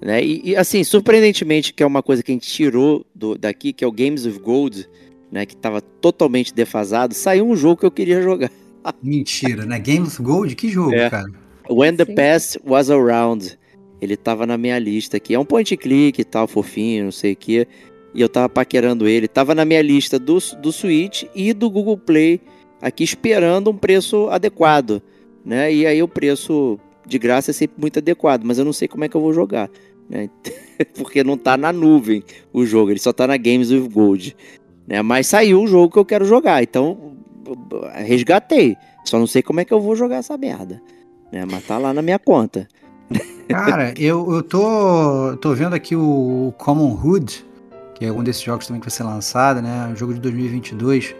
Né? 0.02 0.24
E, 0.24 0.42
e, 0.50 0.56
assim, 0.56 0.84
surpreendentemente, 0.84 1.74
que 1.74 1.84
é 1.84 1.86
uma 1.86 2.02
coisa 2.02 2.24
que 2.24 2.32
a 2.32 2.34
gente 2.34 2.50
tirou 2.50 3.06
do, 3.14 3.38
daqui, 3.38 3.72
que 3.72 3.84
é 3.84 3.88
o 3.88 3.92
Games 3.92 4.26
of 4.26 4.40
Gold, 4.40 4.90
né? 5.32 5.46
Que 5.46 5.54
estava 5.54 5.80
totalmente 5.80 6.54
defasado, 6.54 7.14
saiu 7.14 7.48
um 7.48 7.56
jogo 7.56 7.78
que 7.78 7.86
eu 7.86 7.92
queria 7.92 8.22
jogar. 8.22 8.50
Mentira, 9.02 9.64
né? 9.64 9.80
Games 9.80 10.14
of 10.14 10.24
Gold? 10.24 10.56
Que 10.56 10.70
jogo, 10.70 10.94
é. 10.96 11.10
cara? 11.10 11.30
When 11.70 11.96
the 11.96 12.06
Sim. 12.06 12.16
Past 12.16 12.60
Was 12.66 12.90
Around. 12.90 13.58
Ele 14.02 14.18
tava 14.18 14.48
na 14.48 14.58
minha 14.58 14.80
lista 14.80 15.18
aqui. 15.18 15.36
É 15.36 15.40
um 15.40 15.46
point 15.46 15.78
click 15.78 16.20
e 16.20 16.24
tal, 16.24 16.48
fofinho, 16.48 17.06
não 17.06 17.12
sei 17.12 17.34
o 17.34 17.36
que. 17.36 17.68
E 18.16 18.20
eu 18.20 18.28
tava 18.28 18.50
paquerando 18.50 19.08
ele. 19.08 19.28
Tava 19.28 19.54
na 19.54 19.64
minha 19.64 19.82
lista 19.84 20.18
do, 20.18 20.40
do 20.60 20.72
Switch 20.72 21.24
e 21.36 21.54
do 21.54 21.70
Google 21.70 22.00
Play, 22.00 22.42
aqui 22.82 23.04
esperando 23.04 23.70
um 23.70 23.78
preço 23.78 24.28
adequado. 24.30 25.04
Né? 25.46 25.72
E 25.72 25.86
aí 25.86 26.02
o 26.02 26.08
preço 26.08 26.80
de 27.06 27.20
graça 27.20 27.52
é 27.52 27.54
sempre 27.54 27.80
muito 27.80 28.00
adequado, 28.00 28.44
mas 28.44 28.58
eu 28.58 28.66
não 28.66 28.74
sei 28.74 28.88
como 28.88 29.04
é 29.04 29.08
que 29.08 29.16
eu 29.16 29.22
vou 29.22 29.34
jogar 29.34 29.70
né? 30.12 30.30
Porque 30.96 31.24
não 31.24 31.38
tá 31.38 31.56
na 31.56 31.72
nuvem 31.72 32.24
o 32.52 32.66
jogo, 32.66 32.92
ele 32.92 33.00
só 33.00 33.14
tá 33.14 33.26
na 33.26 33.38
Games 33.38 33.72
with 33.72 33.88
Gold. 33.88 34.36
Né? 34.86 35.02
Mas 35.02 35.28
saiu 35.28 35.62
o 35.62 35.68
jogo 35.68 35.94
que 35.94 36.00
eu 36.00 36.06
quero 36.06 36.26
jogar, 36.26 36.62
então 36.62 37.16
resgatei. 37.96 38.76
Só 39.06 39.18
não 39.18 39.26
sei 39.26 39.42
como 39.42 39.62
é 39.62 39.66
que 39.66 39.74
eu 39.74 39.80
vou 39.80 39.96
jogar 39.96 40.18
essa 40.18 40.38
merda. 40.38 40.82
Né? 41.32 41.46
Mas 41.50 41.66
tá 41.66 41.78
lá 41.78 41.94
na 41.94 42.02
minha 42.02 42.20
conta. 42.20 42.68
Cara, 43.48 43.94
eu, 43.98 44.34
eu 44.34 44.44
tô, 44.44 45.38
tô 45.38 45.54
vendo 45.54 45.74
aqui 45.74 45.96
o 45.96 46.54
Common 46.58 46.94
Hood, 46.94 47.46
que 47.96 48.06
é 48.06 48.12
um 48.12 48.24
desses 48.24 48.42
jogos 48.42 48.68
também 48.68 48.82
que 48.82 48.88
vai 48.88 48.96
ser 48.96 49.04
lançado, 49.04 49.62
né? 49.62 49.90
Um 49.92 49.96
jogo 49.96 50.14
de 50.14 50.20
2022. 50.20 51.16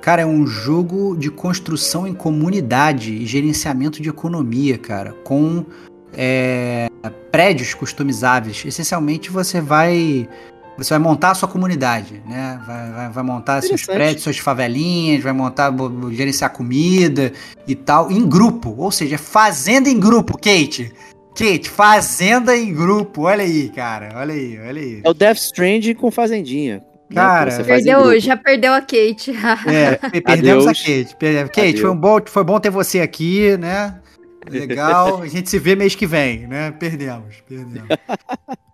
Cara, 0.00 0.22
é 0.22 0.26
um 0.26 0.46
jogo 0.46 1.16
de 1.16 1.30
construção 1.30 2.06
em 2.06 2.14
comunidade 2.14 3.12
e 3.12 3.26
gerenciamento 3.26 4.00
de 4.00 4.08
economia, 4.08 4.78
cara, 4.78 5.12
com 5.24 5.64
é, 6.12 6.88
prédios 7.10 7.74
customizáveis. 7.74 8.64
Essencialmente 8.64 9.30
você 9.30 9.60
vai 9.60 10.28
você 10.76 10.90
vai 10.90 10.98
montar 10.98 11.30
a 11.30 11.34
sua 11.34 11.48
comunidade, 11.48 12.22
né? 12.26 12.60
Vai, 12.66 12.90
vai, 12.90 13.08
vai 13.08 13.24
montar 13.24 13.62
seus 13.62 13.84
prédios, 13.86 14.22
suas 14.22 14.38
favelinhas, 14.38 15.22
vai 15.22 15.32
montar, 15.32 15.72
gerenciar 16.10 16.52
comida 16.52 17.32
e 17.66 17.74
tal, 17.74 18.10
em 18.12 18.28
grupo. 18.28 18.74
Ou 18.76 18.90
seja, 18.90 19.16
fazenda 19.16 19.88
em 19.88 19.98
grupo, 19.98 20.34
Kate. 20.34 20.92
Kate, 21.34 21.70
fazenda 21.70 22.54
em 22.54 22.74
grupo. 22.74 23.22
Olha 23.22 23.42
aí, 23.42 23.70
cara. 23.70 24.10
Olha 24.16 24.34
aí, 24.34 24.58
olha 24.58 24.82
aí. 24.82 25.00
É 25.02 25.08
o 25.08 25.14
Death 25.14 25.38
Stranding 25.38 25.94
com 25.94 26.10
fazendinha. 26.10 26.82
Né, 27.08 27.14
cara, 27.14 27.62
perdeu, 27.62 28.18
já 28.18 28.36
perdeu 28.36 28.72
a 28.74 28.80
Kate. 28.80 29.32
é, 29.66 29.94
perdemos 30.20 30.66
Adeus. 30.66 30.66
a 30.66 30.74
Kate. 30.74 31.16
Kate, 31.16 31.60
Adeus. 31.60 31.80
foi, 31.80 31.90
um 31.90 31.96
bom, 31.96 32.18
foi 32.26 32.44
bom 32.44 32.60
ter 32.60 32.70
você 32.70 33.00
aqui, 33.00 33.56
né? 33.56 33.94
Legal, 34.48 35.22
a 35.22 35.26
gente 35.26 35.50
se 35.50 35.58
vê 35.58 35.74
mês 35.74 35.94
que 35.94 36.06
vem, 36.06 36.46
né? 36.46 36.70
Perdemos, 36.72 37.36
perdemos. 37.48 37.88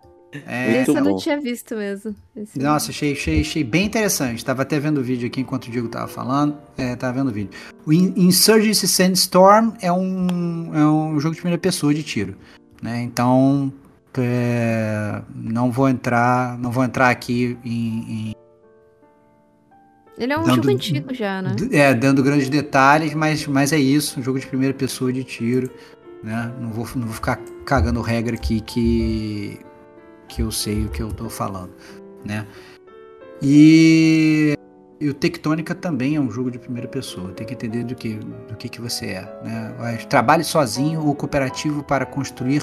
É, 0.47 0.81
Esse 0.81 0.89
eu 0.89 1.03
não 1.03 1.15
tinha 1.15 1.39
visto 1.39 1.75
mesmo. 1.75 2.15
Esse 2.35 2.57
Nossa, 2.57 2.89
achei, 2.89 3.13
achei, 3.13 3.41
achei 3.41 3.63
bem 3.63 3.85
interessante. 3.85 4.43
Tava 4.43 4.63
até 4.63 4.79
vendo 4.79 4.97
o 4.97 5.03
vídeo 5.03 5.27
aqui 5.27 5.41
enquanto 5.41 5.65
o 5.67 5.69
Diego 5.71 5.87
tava 5.87 6.07
falando. 6.07 6.57
É, 6.75 6.95
tava 6.95 7.13
vendo 7.13 7.29
o 7.29 7.31
vídeo. 7.31 7.51
O 7.85 7.93
Insurgency 7.93 8.87
Sandstorm 8.87 9.73
é 9.79 9.91
um, 9.91 10.71
é 10.73 10.85
um 10.87 11.19
jogo 11.19 11.35
de 11.35 11.41
primeira 11.41 11.61
pessoa 11.61 11.93
de 11.93 12.01
tiro. 12.01 12.35
Né? 12.81 13.03
Então, 13.03 13.71
é, 14.17 15.21
não 15.33 15.71
vou 15.71 15.87
entrar 15.87 16.57
não 16.57 16.71
vou 16.71 16.83
entrar 16.83 17.09
aqui 17.09 17.57
em, 17.63 18.31
em 18.31 18.35
ele 20.17 20.31
é 20.31 20.37
um 20.37 20.43
dando, 20.43 20.55
jogo 20.55 20.69
antigo 20.69 21.13
já, 21.13 21.41
né? 21.41 21.55
É, 21.71 21.93
dando 21.93 22.21
grandes 22.21 22.49
detalhes, 22.49 23.13
mas, 23.13 23.47
mas 23.47 23.73
é 23.73 23.77
isso, 23.77 24.19
um 24.19 24.23
jogo 24.23 24.39
de 24.39 24.45
primeira 24.45 24.73
pessoa 24.73 25.11
de 25.11 25.23
tiro, 25.23 25.69
né? 26.23 26.53
Não 26.59 26.69
vou, 26.69 26.87
não 26.95 27.07
vou 27.07 27.15
ficar 27.15 27.39
cagando 27.65 28.01
regra 28.01 28.35
aqui 28.35 28.61
que, 28.61 29.59
que 30.27 30.41
eu 30.41 30.51
sei 30.51 30.85
o 30.85 30.89
que 30.89 31.01
eu 31.01 31.11
tô 31.11 31.29
falando, 31.29 31.71
né? 32.23 32.45
E, 33.41 34.55
e 35.01 35.09
o 35.09 35.13
Tectônica 35.13 35.73
também 35.73 36.15
é 36.15 36.19
um 36.19 36.29
jogo 36.29 36.51
de 36.51 36.59
primeira 36.59 36.87
pessoa, 36.87 37.31
tem 37.31 37.45
que 37.45 37.53
entender 37.53 37.83
do 37.83 37.95
que, 37.95 38.13
do 38.13 38.55
que, 38.55 38.69
que 38.69 38.79
você 38.79 39.07
é, 39.07 39.21
né? 39.43 39.97
Trabalhe 40.09 40.43
sozinho 40.43 41.03
ou 41.03 41.15
cooperativo 41.15 41.83
para 41.83 42.05
construir 42.05 42.61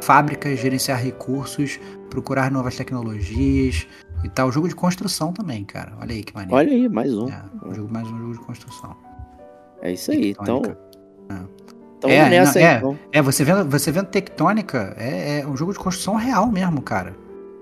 fábricas, 0.00 0.60
gerenciar 0.60 1.02
recursos, 1.02 1.80
procurar 2.08 2.50
novas 2.52 2.76
tecnologias 2.76 3.86
e 4.24 4.28
tal. 4.28 4.50
Jogo 4.50 4.68
de 4.68 4.74
construção 4.74 5.32
também, 5.32 5.64
cara. 5.64 5.92
Olha 6.00 6.12
aí 6.14 6.24
que 6.24 6.34
maneiro. 6.34 6.54
Olha 6.56 6.72
aí, 6.72 6.88
mais 6.88 7.12
um. 7.14 7.28
É, 7.28 7.42
um 7.64 7.74
jogo, 7.74 7.92
mais 7.92 8.08
um 8.08 8.18
jogo 8.18 8.32
de 8.32 8.38
construção. 8.40 8.96
É 9.82 9.92
isso 9.92 10.10
aí. 10.10 10.30
Então, 10.30 10.62
É. 11.28 11.34
então 11.98 12.10
É, 12.10 12.28
nessa 12.30 12.58
não, 12.58 12.66
aí, 12.66 12.74
é. 12.74 12.78
então. 12.78 12.98
É, 13.12 13.22
você 13.22 13.44
vendo, 13.44 13.68
você 13.70 13.92
vendo 13.92 14.06
Tectônica, 14.06 14.94
é, 14.98 15.40
é 15.40 15.46
um 15.46 15.56
jogo 15.56 15.72
de 15.72 15.78
construção 15.78 16.14
real 16.16 16.50
mesmo, 16.50 16.80
cara. 16.82 17.14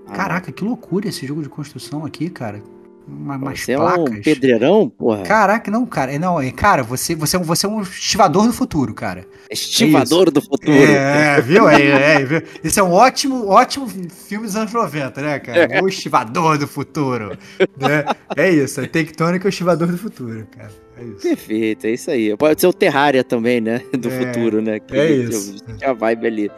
Ah, 0.07 0.11
Caraca, 0.13 0.51
que 0.51 0.63
loucura 0.63 1.07
esse 1.07 1.25
jogo 1.25 1.41
de 1.41 1.49
construção 1.49 2.05
aqui, 2.05 2.29
cara. 2.29 2.61
Uma, 3.05 3.35
umas 3.35 3.59
Você 3.61 3.73
é 3.73 3.75
placas. 3.75 4.01
um 4.17 4.21
pedreirão, 4.21 4.87
porra. 4.89 5.23
Caraca, 5.23 5.69
não, 5.69 5.85
cara. 5.85 6.13
É, 6.13 6.17
Não, 6.19 6.39
é, 6.39 6.49
cara, 6.51 6.83
você, 6.83 7.13
você, 7.15 7.35
é 7.35 7.39
um- 7.39 7.43
você 7.43 7.65
é 7.65 7.69
um 7.69 7.81
estivador 7.81 8.47
do 8.47 8.53
futuro, 8.53 8.93
cara. 8.93 9.25
Estivador 9.49 10.31
do 10.31 10.41
futuro. 10.41 10.71
É, 10.71 11.37
é, 11.37 11.41
viu? 11.41 11.67
É, 11.67 12.15
é, 12.21 12.23
viu? 12.25 12.41
Esse 12.63 12.79
é 12.79 12.83
um 12.83 12.91
ótimo, 12.93 13.47
ótimo 13.49 13.87
filme 13.89 14.45
dos 14.45 14.55
anos 14.55 14.71
90, 14.71 15.21
né, 15.21 15.39
cara? 15.39 15.83
O 15.83 15.87
estivador 15.89 16.57
do 16.57 16.67
futuro. 16.67 17.37
Né? 17.77 18.05
É 18.37 18.49
isso, 18.49 18.79
é 18.79 18.87
Tectônica 18.87 19.45
é 19.45 19.47
o 19.47 19.49
estivador 19.49 19.87
do 19.89 19.97
futuro, 19.97 20.47
cara. 20.55 20.71
É 20.97 21.03
isso. 21.03 21.21
Perfeito, 21.21 21.87
é 21.87 21.91
isso 21.91 22.09
aí. 22.11 22.37
Pode 22.37 22.61
ser 22.61 22.67
o 22.67 22.73
Terraria 22.73 23.23
também, 23.23 23.59
né? 23.59 23.81
Do 23.99 24.09
É, 24.09 24.11
futuro, 24.33 24.61
né? 24.61 24.79
Que 24.79 24.95
é 24.95 25.11
isso. 25.11 25.55
Que 25.77 25.83
a 25.83 25.91
vibe 25.91 26.27
ali. 26.27 26.51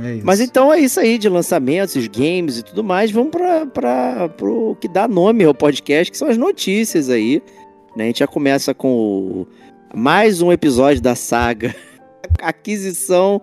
É. 0.00 0.20
Mas 0.22 0.40
então 0.40 0.72
é 0.72 0.78
isso 0.80 1.00
aí 1.00 1.18
de 1.18 1.28
lançamentos, 1.28 2.06
games 2.08 2.58
e 2.58 2.62
tudo 2.62 2.84
mais. 2.84 3.10
Vamos 3.10 3.30
para 3.30 4.28
pro 4.36 4.76
que 4.80 4.88
dá 4.88 5.08
nome 5.08 5.44
ao 5.44 5.54
podcast, 5.54 6.10
que 6.10 6.18
são 6.18 6.28
as 6.28 6.36
notícias 6.36 7.10
aí. 7.10 7.42
Né? 7.96 8.04
A 8.04 8.06
gente 8.08 8.18
já 8.20 8.26
começa 8.26 8.72
com 8.74 8.88
o- 8.90 9.46
mais 9.94 10.40
um 10.42 10.52
episódio 10.52 11.00
da 11.02 11.14
saga 11.14 11.74
aquisição 12.42 13.40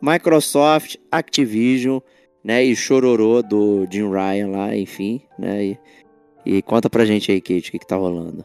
Microsoft, 0.00 0.96
Activision, 1.10 1.98
né? 2.44 2.62
E 2.64 2.76
chororô 2.76 3.42
do 3.42 3.86
Jim 3.90 4.08
Ryan 4.10 4.48
lá, 4.48 4.76
enfim, 4.76 5.22
né? 5.38 5.64
E, 5.64 5.78
e 6.44 6.62
conta 6.62 6.88
pra 6.88 7.04
gente 7.04 7.32
aí, 7.32 7.40
Kate, 7.40 7.68
o 7.68 7.72
que, 7.72 7.78
que 7.78 7.86
tá 7.86 7.96
rolando. 7.96 8.44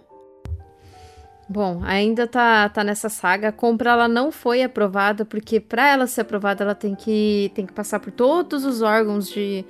Bom, 1.52 1.82
ainda 1.84 2.26
tá, 2.28 2.69
tá 2.69 2.82
nessa 2.82 3.10
saga. 3.10 3.49
A 3.49 3.52
compra 3.52 3.91
ela 3.91 4.07
não 4.07 4.32
foi 4.32 4.64
aprovada, 4.64 5.26
porque 5.26 5.60
para 5.60 5.90
ela 5.90 6.07
ser 6.07 6.22
aprovada, 6.22 6.64
ela 6.64 6.73
tem 6.73 6.95
que, 6.95 7.52
tem 7.53 7.65
que 7.65 7.73
passar 7.73 7.99
por 7.99 8.10
todos 8.10 8.64
os 8.64 8.82
órgãos 8.82 9.30
de, 9.30 9.65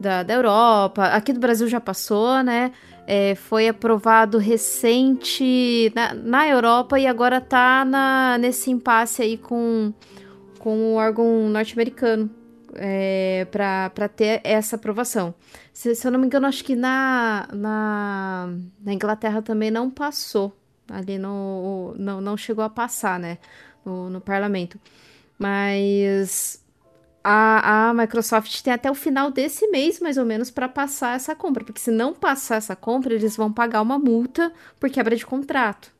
da, 0.00 0.22
da 0.22 0.32
Europa. 0.32 1.04
Aqui 1.04 1.34
do 1.34 1.38
Brasil 1.38 1.68
já 1.68 1.78
passou, 1.78 2.42
né? 2.42 2.72
É, 3.06 3.34
foi 3.34 3.68
aprovado 3.68 4.38
recente 4.38 5.92
na, 5.94 6.14
na 6.14 6.48
Europa 6.48 6.98
e 6.98 7.06
agora 7.06 7.42
tá 7.42 7.84
na, 7.84 8.38
nesse 8.38 8.70
impasse 8.70 9.20
aí 9.20 9.36
com, 9.36 9.92
com 10.58 10.78
o 10.78 10.94
órgão 10.94 11.50
norte-americano 11.50 12.30
é, 12.74 13.46
para 13.50 14.08
ter 14.08 14.40
essa 14.44 14.76
aprovação. 14.76 15.34
Se, 15.74 15.94
se 15.94 16.06
eu 16.06 16.10
não 16.10 16.18
me 16.18 16.24
engano, 16.24 16.46
acho 16.46 16.64
que 16.64 16.74
na, 16.74 17.46
na, 17.52 18.48
na 18.82 18.94
Inglaterra 18.94 19.42
também 19.42 19.70
não 19.70 19.90
passou 19.90 20.57
ali 20.90 21.18
no 21.18 21.94
não, 21.98 22.20
não 22.20 22.36
chegou 22.36 22.64
a 22.64 22.70
passar, 22.70 23.18
né, 23.18 23.38
no, 23.84 24.10
no 24.10 24.20
parlamento. 24.20 24.78
Mas 25.38 26.62
a, 27.22 27.88
a 27.90 27.94
Microsoft 27.94 28.62
tem 28.62 28.72
até 28.72 28.90
o 28.90 28.94
final 28.94 29.30
desse 29.30 29.66
mês, 29.68 30.00
mais 30.00 30.16
ou 30.16 30.24
menos, 30.24 30.50
para 30.50 30.68
passar 30.68 31.16
essa 31.16 31.34
compra, 31.34 31.64
porque 31.64 31.80
se 31.80 31.90
não 31.90 32.14
passar 32.14 32.56
essa 32.56 32.74
compra, 32.74 33.14
eles 33.14 33.36
vão 33.36 33.52
pagar 33.52 33.82
uma 33.82 33.98
multa 33.98 34.52
por 34.80 34.90
quebra 34.90 35.14
de 35.14 35.26
contrato, 35.26 35.92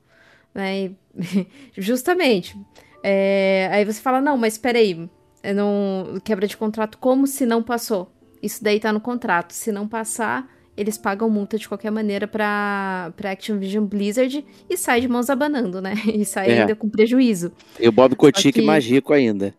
né? 0.54 0.86
E, 0.86 0.96
justamente. 1.76 2.58
É, 3.02 3.68
aí 3.72 3.84
você 3.84 4.00
fala, 4.00 4.20
não, 4.20 4.36
mas 4.36 4.54
espera 4.54 4.78
aí, 4.78 5.08
não 5.54 6.20
quebra 6.24 6.46
de 6.46 6.56
contrato 6.56 6.98
como 6.98 7.26
se 7.26 7.46
não 7.46 7.62
passou? 7.62 8.12
Isso 8.42 8.62
daí 8.62 8.80
tá 8.80 8.92
no 8.92 9.00
contrato. 9.00 9.52
Se 9.52 9.72
não 9.72 9.88
passar, 9.88 10.48
eles 10.78 10.96
pagam 10.96 11.28
multa 11.28 11.58
de 11.58 11.68
qualquer 11.68 11.90
maneira 11.90 12.26
pra, 12.26 13.12
pra 13.16 13.32
Activision 13.32 13.84
Blizzard 13.84 14.44
e 14.70 14.76
sai 14.76 15.00
de 15.00 15.08
mãos 15.08 15.28
abanando, 15.28 15.80
né? 15.82 15.94
E 16.06 16.24
sai 16.24 16.50
É. 16.50 16.60
ainda 16.60 16.74
com 16.76 16.88
prejuízo. 16.88 17.52
E 17.78 17.88
o 17.88 17.92
Bob 17.92 18.14
Kotick 18.16 18.52
que- 18.60 18.62
mais 18.66 18.84
rico 18.86 19.12
ainda. 19.12 19.54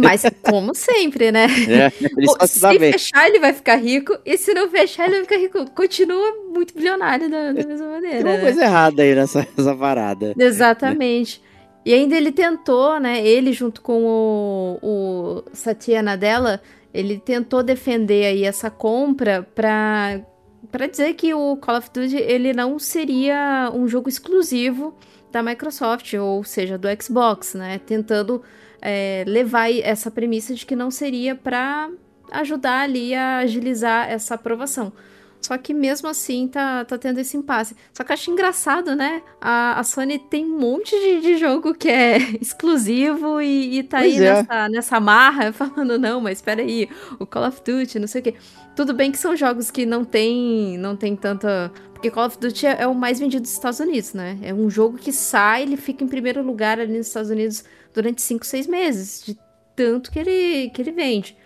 Mas, 0.00 0.22
como 0.42 0.74
sempre, 0.74 1.30
né? 1.30 1.46
Ele 2.16 2.26
Pô, 2.26 2.32
só 2.40 2.46
se 2.46 2.78
fechar, 2.78 3.28
ele 3.28 3.38
vai 3.38 3.52
ficar 3.52 3.76
rico. 3.76 4.16
E 4.24 4.38
se 4.38 4.54
não 4.54 4.70
fechar, 4.70 5.04
ele 5.04 5.16
vai 5.16 5.24
ficar 5.24 5.36
rico. 5.36 5.70
Continua 5.72 6.32
muito 6.50 6.72
bilionário 6.72 7.28
da, 7.28 7.52
da 7.52 7.66
mesma 7.66 7.76
Tem 7.76 7.86
maneira. 7.86 8.20
uma 8.26 8.36
né? 8.38 8.40
coisa 8.40 8.62
errada 8.64 9.02
aí 9.02 9.14
nessa, 9.14 9.46
nessa 9.54 9.76
parada. 9.76 10.34
Exatamente. 10.38 11.42
E 11.84 11.92
ainda 11.92 12.16
ele 12.16 12.32
tentou, 12.32 12.98
né? 12.98 13.22
Ele 13.26 13.52
junto 13.52 13.82
com 13.82 14.02
o, 14.02 14.78
o 14.82 15.42
Satya 15.52 16.02
Nadella, 16.02 16.62
ele 16.94 17.18
tentou 17.18 17.62
defender 17.62 18.24
aí 18.24 18.44
essa 18.44 18.70
compra 18.70 19.46
pra, 19.54 20.22
pra 20.70 20.86
dizer 20.86 21.14
que 21.14 21.34
o 21.34 21.56
Call 21.56 21.78
of 21.78 21.90
Duty 21.92 22.16
ele 22.16 22.52
não 22.52 22.78
seria 22.78 23.70
um 23.74 23.88
jogo 23.88 24.08
exclusivo 24.08 24.94
da 25.30 25.42
Microsoft, 25.42 26.12
ou 26.14 26.42
seja, 26.44 26.76
do 26.76 26.88
Xbox, 27.00 27.54
né? 27.54 27.78
Tentando 27.78 28.42
é, 28.80 29.24
levar 29.26 29.70
essa 29.70 30.10
premissa 30.10 30.54
de 30.54 30.66
que 30.66 30.74
não 30.74 30.90
seria 30.90 31.34
pra 31.34 31.90
ajudar 32.30 32.82
ali 32.82 33.14
a 33.14 33.38
agilizar 33.38 34.10
essa 34.10 34.34
aprovação. 34.34 34.92
Só 35.40 35.56
que 35.56 35.72
mesmo 35.72 36.08
assim 36.08 36.46
tá, 36.46 36.84
tá 36.84 36.98
tendo 36.98 37.18
esse 37.18 37.36
impasse. 37.36 37.74
Só 37.94 38.04
que 38.04 38.12
eu 38.12 38.14
acho 38.14 38.30
engraçado, 38.30 38.94
né? 38.94 39.22
A, 39.40 39.80
a 39.80 39.84
Sony 39.84 40.18
tem 40.18 40.44
um 40.44 40.58
monte 40.58 40.90
de, 40.90 41.20
de 41.20 41.38
jogo 41.38 41.74
que 41.74 41.88
é 41.88 42.18
exclusivo 42.40 43.40
e, 43.40 43.78
e 43.78 43.82
tá 43.82 43.98
Pois 43.98 44.20
aí 44.20 44.24
é. 44.24 44.34
nessa, 44.34 44.68
nessa 44.68 45.00
marra 45.00 45.52
falando, 45.52 45.98
não, 45.98 46.20
mas 46.20 46.38
espera 46.38 46.60
aí, 46.60 46.88
o 47.18 47.26
Call 47.26 47.48
of 47.48 47.62
Duty, 47.64 47.98
não 47.98 48.06
sei 48.06 48.20
o 48.20 48.24
quê. 48.24 48.34
Tudo 48.76 48.92
bem 48.92 49.10
que 49.10 49.18
são 49.18 49.34
jogos 49.34 49.70
que 49.70 49.86
não 49.86 50.04
tem, 50.04 50.76
não 50.78 50.94
tem 50.94 51.16
tanta... 51.16 51.72
Porque 51.92 52.10
Call 52.10 52.26
of 52.26 52.38
Duty 52.38 52.66
é, 52.66 52.82
é 52.82 52.86
o 52.86 52.94
mais 52.94 53.18
vendido 53.18 53.42
dos 53.42 53.52
Estados 53.52 53.80
Unidos, 53.80 54.14
né? 54.14 54.38
É 54.42 54.54
um 54.54 54.70
jogo 54.70 54.96
que 54.98 55.12
sai, 55.12 55.62
ele 55.62 55.76
fica 55.76 56.04
em 56.04 56.08
primeiro 56.08 56.42
lugar 56.42 56.78
ali 56.78 56.96
nos 56.96 57.06
Estados 57.08 57.30
Unidos 57.30 57.64
durante 57.94 58.22
5, 58.22 58.44
6 58.44 58.66
meses, 58.66 59.22
de 59.24 59.38
tanto 59.74 60.10
que 60.10 60.18
ele, 60.18 60.70
que 60.70 60.80
ele 60.80 60.92
vende. 60.92 61.36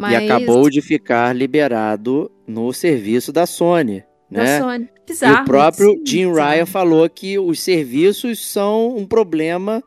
Mas 0.00 0.12
E 0.12 0.16
acabou 0.16 0.70
de 0.70 0.80
ficar 0.80 1.34
liberado 1.34 2.30
no 2.46 2.72
serviço 2.72 3.32
da 3.32 3.46
Sony, 3.46 4.02
da 4.30 4.42
né? 4.42 4.58
Sony. 4.60 4.84
E 4.84 5.12
Bizarro. 5.12 5.42
o 5.42 5.44
próprio 5.44 5.90
sim, 5.92 6.02
Jim. 6.06 6.32
Ryan 6.32 6.66
falou 6.66 7.08
que 7.10 7.38
os 7.38 7.60
serviços 7.60 8.46
são 8.46 8.96
um 8.96 9.04
problema 9.06 9.82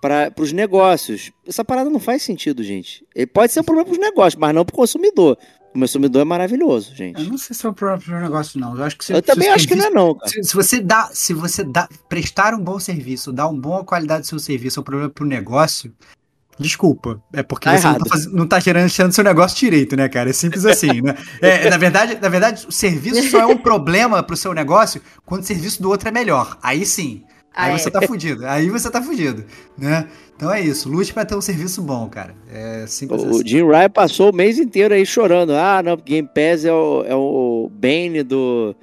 para 0.00 0.32
os 0.38 0.52
negócios. 0.52 1.32
Essa 1.46 1.64
parada 1.64 1.88
não 1.88 2.00
faz 2.00 2.22
sentido, 2.22 2.62
gente. 2.62 3.06
Ele 3.14 3.26
pode 3.26 3.52
ser 3.52 3.60
um 3.60 3.64
problema 3.64 3.86
para 3.86 3.92
os 3.92 3.98
negócios, 3.98 4.38
mas 4.38 4.54
não 4.54 4.64
para 4.64 4.74
o 4.74 4.76
consumidor. 4.76 5.38
O 5.74 5.78
consumidor 5.80 6.22
é 6.22 6.24
maravilhoso, 6.24 6.92
Eu 6.92 6.96
gente. 6.96 7.22
não 7.28 7.38
sei 7.38 7.56
se 7.56 7.64
é 7.66 7.68
o 7.68 7.72
próprio 7.72 8.20
negócio, 8.20 8.60
não. 8.60 8.76
Eu 8.76 8.84
acho 8.84 8.96
que 8.98 9.04
se, 9.04 9.12
Eu 9.12 9.22
também 9.22 9.48
acho 9.48 9.66
que 9.66 9.74
não 9.74 9.86
é 9.86 9.90
não, 9.90 10.14
cara. 10.14 10.28
Se, 10.30 10.42
se 10.44 10.54
você 10.54 10.80
dá, 10.80 11.10
se 11.12 11.32
você 11.32 11.64
dá, 11.64 11.88
prestar 12.08 12.54
um 12.54 12.62
bom 12.62 12.78
serviço, 12.78 13.32
dar 13.32 13.48
uma 13.48 13.60
boa 13.60 13.84
qualidade 13.84 14.20
do 14.22 14.26
seu 14.26 14.38
serviço, 14.38 14.78
é 14.78 14.82
um 14.82 14.84
problema 14.84 15.10
pro 15.10 15.24
negócio. 15.26 15.92
Desculpa, 16.58 17.20
é 17.32 17.42
porque 17.42 17.64
Tá 17.68 17.76
você 17.76 17.86
não 17.88 17.94
tá, 17.98 18.04
faz- 18.08 18.32
não 18.32 18.46
tá 18.46 18.60
gerando 18.60 18.88
seu 18.88 19.24
negócio 19.24 19.58
direito, 19.58 19.96
né, 19.96 20.08
cara? 20.08 20.30
É 20.30 20.32
simples 20.32 20.64
assim, 20.64 21.00
né? 21.02 21.14
É, 21.40 21.68
na 21.68 21.76
verdade, 21.76 22.16
na 22.20 22.28
verdade, 22.28 22.64
o 22.68 22.72
serviço 22.72 23.28
só 23.30 23.40
é 23.40 23.46
um 23.46 23.56
problema 23.56 24.22
pro 24.22 24.36
seu 24.36 24.54
negócio 24.54 25.00
quando 25.26 25.42
o 25.42 25.44
serviço 25.46 25.82
do 25.82 25.90
outro 25.90 26.08
é 26.08 26.12
melhor. 26.12 26.56
Aí 26.62 26.86
sim. 26.86 27.22
Aí 27.56 27.72
Ah, 27.72 27.78
você 27.78 27.88
é. 27.88 27.90
tá 27.92 28.02
fudido. 28.02 28.46
Aí 28.46 28.68
você 28.68 28.90
tá 28.90 29.00
fudido, 29.02 29.44
né? 29.78 30.08
Então 30.36 30.52
é 30.52 30.60
isso. 30.60 30.88
Lute 30.88 31.12
pra 31.12 31.24
ter 31.24 31.36
um 31.36 31.40
serviço 31.40 31.80
bom, 31.82 32.08
cara. 32.08 32.34
É 32.52 32.84
simples 32.88 33.22
O 33.22 33.28
assim. 33.30 33.46
Jim 33.46 33.64
Ryan 33.64 33.90
passou 33.90 34.30
o 34.30 34.34
mês 34.34 34.58
inteiro 34.58 34.92
aí 34.94 35.06
chorando. 35.06 35.52
Ah, 35.54 35.80
não, 35.84 35.96
Game 35.96 36.28
Pass 36.28 36.64
é 36.64 36.72
o, 36.72 37.04
é 37.06 37.14
o 37.14 37.70
Bane 37.72 38.22
do, 38.24 38.74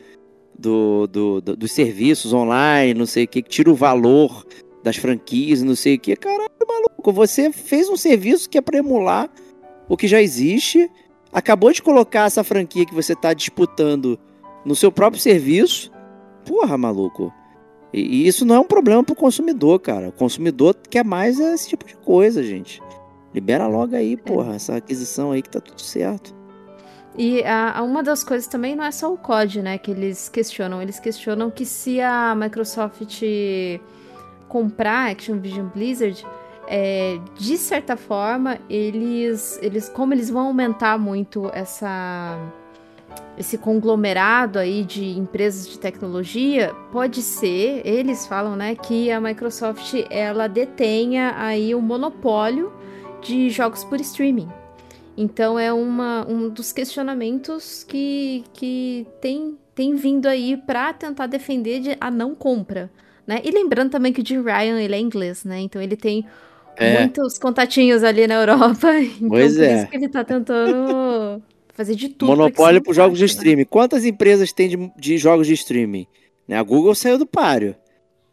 do, 0.58 1.08
do, 1.08 1.42
do- 1.42 1.56
dos 1.58 1.72
serviços 1.74 2.32
online, 2.32 2.94
não 2.94 3.06
sei 3.06 3.26
o 3.26 3.28
que, 3.28 3.42
que 3.42 3.50
tira 3.50 3.70
o 3.70 3.76
valor 3.76 4.46
das 4.84 4.96
franquias, 4.98 5.62
não 5.62 5.76
sei 5.76 5.96
o 5.96 6.00
que. 6.00 6.16
Caralho, 6.16 6.50
maluco, 6.68 7.12
você 7.14 7.52
fez 7.52 7.88
um 7.90 7.98
serviço 7.98 8.50
que 8.50 8.58
é 8.58 8.62
pra 8.62 8.78
emular 8.80 9.30
o 9.88 9.96
que 9.98 10.08
já 10.08 10.22
existe, 10.22 10.90
acabou 11.32 11.72
de 11.72 11.82
colocar 11.82 12.26
essa 12.28 12.44
franquia 12.44 12.86
que 12.86 12.94
você 12.94 13.16
tá 13.16 13.34
disputando 13.34 14.18
no 14.66 14.76
seu 14.76 14.92
próprio 14.92 15.22
serviço. 15.22 15.92
Porra, 16.46 16.78
maluco. 16.78 17.32
E, 17.94 18.26
isso 18.28 18.46
não 18.46 18.56
é 18.56 18.60
um 18.60 18.66
problema 18.66 19.04
pro 19.04 19.14
consumidor, 19.16 19.80
cara. 19.80 20.10
O 20.10 20.12
consumidor 20.14 20.76
quer 20.90 21.04
mais 21.04 21.40
esse 21.40 21.68
tipo 21.70 21.86
de 21.86 21.96
coisa, 21.98 22.42
gente. 22.42 22.82
Libera 23.34 23.68
logo 23.68 23.96
aí, 23.96 24.16
porra, 24.18 24.56
essa 24.56 24.78
aquisição 24.78 25.32
aí 25.32 25.42
que 25.42 25.50
tá 25.50 25.60
tudo 25.60 25.82
certo. 25.82 26.34
E 27.18 27.44
a, 27.44 27.80
a- 27.80 27.84
uma 27.84 28.02
das 28.02 28.24
coisas 28.24 28.48
também 28.48 28.76
não 28.76 28.84
é 28.86 28.92
só 28.92 29.12
o 29.14 29.18
COD, 29.18 29.62
né, 29.62 29.78
que 29.78 29.92
eles 29.92 30.30
questionam. 30.30 30.82
Eles 30.82 31.00
questionam 31.00 31.52
que 31.52 31.66
se 31.66 32.00
a 32.00 32.34
Microsoft 32.36 33.22
comprar 34.52 35.08
a 35.08 35.12
Activision 35.12 35.68
Blizzard, 35.68 36.28
é, 36.68 37.18
de 37.38 37.58
certa 37.58 37.96
forma, 37.96 38.60
eles, 38.70 39.58
eles, 39.62 39.88
como 39.88 40.14
eles 40.14 40.30
vão 40.30 40.48
aumentar 40.48 41.00
muito 41.00 41.50
essa 41.54 42.38
esse 43.38 43.58
conglomerado 43.58 44.60
aí 44.60 44.84
de 44.84 45.18
empresas 45.18 45.68
de 45.68 45.80
tecnologia, 45.80 46.74
pode 46.92 47.22
ser, 47.22 47.82
eles 47.86 48.28
falam, 48.28 48.56
né, 48.56 48.76
que 48.76 49.10
a 49.10 49.20
Microsoft 49.20 49.96
ela 50.10 50.48
detenha 50.48 51.34
aí 51.38 51.74
o 51.74 51.82
monopólio 51.82 52.72
de 53.22 53.50
jogos 53.50 53.84
por 53.84 54.00
streaming. 54.00 54.50
Então 55.18 55.58
é 55.58 55.74
uma, 55.74 56.26
um 56.28 56.50
dos 56.50 56.72
questionamentos 56.72 57.84
que, 57.84 58.44
que 58.54 59.08
tem, 59.20 59.58
tem 59.74 59.96
vindo 59.96 60.28
aí 60.28 60.56
para 60.58 60.94
tentar 60.94 61.28
defender 61.28 61.80
de, 61.80 61.98
a 62.00 62.12
não 62.12 62.36
compra. 62.36 62.92
Né? 63.26 63.42
E 63.44 63.52
lembrando 63.52 63.92
também 63.92 64.12
que 64.12 64.22
o 64.22 64.26
Jim 64.26 64.42
Ryan 64.42 64.80
ele 64.80 64.96
é 64.96 65.00
inglês, 65.00 65.44
né? 65.44 65.60
Então 65.60 65.82
ele 65.82 65.96
tem 65.96 66.26
é. 66.78 67.00
muitos 67.00 67.38
contatinhos 67.38 68.04
ali 68.04 68.28
na 68.28 68.36
Europa. 68.36 68.88
Então 69.00 69.30
pois 69.30 69.56
por 69.56 69.64
é. 69.64 69.78
isso 69.78 69.88
que 69.88 69.96
ele 69.96 70.10
tá 70.10 70.24
tentando 70.24 71.42
fazer 71.74 71.96
de 71.96 72.10
tudo. 72.10 72.30
Monopólio 72.30 72.82
para 72.82 72.94
jogos 72.94 73.18
de 73.18 73.26
streaming. 73.26 73.66
Quantas 73.66 74.06
empresas 74.06 74.52
tem 74.52 74.70
de, 74.70 74.92
de 74.98 75.18
jogos 75.18 75.48
de 75.48 75.54
streaming? 75.54 76.08
Né? 76.48 76.58
A 76.58 76.64
Google 76.64 76.96
saiu 76.96 77.18
do 77.18 77.26
páreo. 77.26 77.76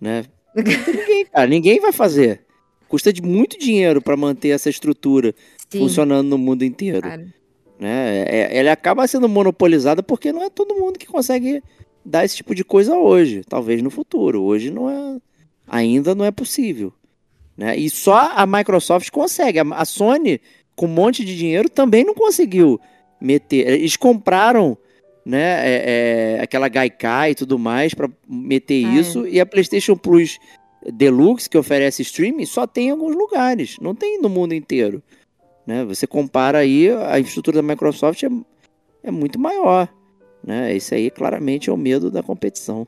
Né? 0.01 0.24
ninguém, 0.55 1.27
cara, 1.27 1.47
ninguém 1.47 1.81
vai 1.81 1.93
fazer. 1.93 2.43
Custa 2.89 3.12
de 3.12 3.23
muito 3.23 3.59
dinheiro 3.59 4.01
para 4.01 4.16
manter 4.16 4.48
essa 4.48 4.70
estrutura 4.70 5.35
Sim. 5.69 5.81
funcionando 5.81 6.28
no 6.28 6.39
mundo 6.39 6.65
inteiro. 6.65 7.06
Né? 7.78 8.24
É, 8.27 8.59
ele 8.59 8.70
acaba 8.70 9.06
sendo 9.06 9.28
monopolizada 9.28 10.02
porque 10.02 10.32
não 10.32 10.43
é 10.43 10.51
todo 10.51 10.74
mundo 10.74 10.98
que 10.98 11.06
consegue 11.06 11.62
dar 12.09 12.25
esse 12.25 12.37
tipo 12.37 12.55
de 12.55 12.65
coisa 12.65 12.97
hoje. 12.97 13.43
Talvez 13.49 13.83
no 13.83 13.91
futuro. 13.91 14.43
Hoje 14.43 14.71
não 14.71 14.89
é. 14.89 15.21
Ainda 15.67 16.15
não 16.15 16.25
é 16.25 16.31
possível. 16.31 16.93
Né? 17.57 17.77
E 17.77 17.91
só 17.91 18.33
a 18.35 18.47
Microsoft 18.47 19.11
consegue. 19.11 19.59
A 19.59 19.85
Sony, 19.85 20.41
com 20.75 20.87
um 20.87 20.91
monte 20.91 21.25
de 21.25 21.37
dinheiro, 21.37 21.69
também 21.69 22.05
não 22.05 22.15
conseguiu 22.15 22.81
meter. 23.21 23.69
Eles 23.69 23.97
compraram 23.97 24.79
né, 25.25 25.61
é, 25.63 26.37
é, 26.39 26.41
aquela 26.41 26.69
Gaikai 26.69 27.33
e 27.33 27.35
tudo 27.35 27.59
mais 27.59 27.93
para 27.93 28.09
meter 28.27 28.87
ah, 28.87 28.95
isso. 28.95 29.27
É. 29.27 29.31
E 29.31 29.41
a 29.41 29.47
PlayStation 29.47 29.97
Plus 29.97 30.39
Deluxe, 30.93 31.51
que 31.51 31.59
oferece 31.59 32.03
streaming, 32.03 32.47
só 32.47 32.67
tem 32.67 32.89
em 32.89 32.91
alguns 32.91 33.15
lugares. 33.15 33.77
Não 33.81 33.95
tem 33.95 34.21
no 34.21 34.29
mundo 34.29 34.55
inteiro. 34.55 35.03
Né? 35.67 35.85
Você 35.85 36.07
compara 36.07 36.59
aí, 36.59 36.89
a 36.89 37.19
infraestrutura 37.19 37.61
da 37.61 37.63
Microsoft 37.63 38.23
é, 38.23 38.31
é 39.03 39.11
muito 39.11 39.39
maior. 39.39 39.89
Né? 40.43 40.74
Isso 40.74 40.94
aí 40.94 41.10
claramente 41.10 41.70
é 41.70 41.73
o 41.73 41.77
medo 41.77 42.10
da 42.10 42.23
competição. 42.23 42.86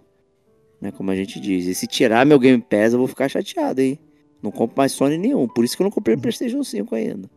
Né? 0.81 0.90
Como 0.90 1.10
a 1.10 1.16
gente 1.16 1.40
diz. 1.40 1.66
E 1.66 1.74
se 1.74 1.86
tirar 1.86 2.24
meu 2.24 2.39
Game 2.39 2.62
Pass, 2.62 2.93
eu 2.93 2.98
vou 2.98 3.09
ficar 3.09 3.28
chateado, 3.28 3.81
hein? 3.81 3.98
Não 4.43 4.51
compro 4.51 4.77
mais 4.77 4.93
Sony 4.93 5.18
nenhum. 5.18 5.47
Por 5.47 5.64
isso 5.64 5.77
que 5.77 5.82
eu 5.82 5.85
não 5.85 5.90
comprei 5.90 6.16
o 6.16 6.20
PlayStation 6.20 6.62
5 6.62 6.94
ainda. 6.94 7.31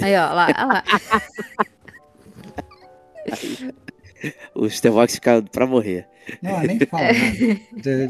Aí, 0.00 0.14
ó, 0.16 0.32
lá, 0.32 0.48
lá. 0.48 0.84
o 4.54 4.68
Stevox 4.68 5.14
fica 5.14 5.42
pra 5.50 5.66
morrer. 5.66 6.06
Não, 6.42 6.60
nem 6.62 6.78
fala. 6.80 7.04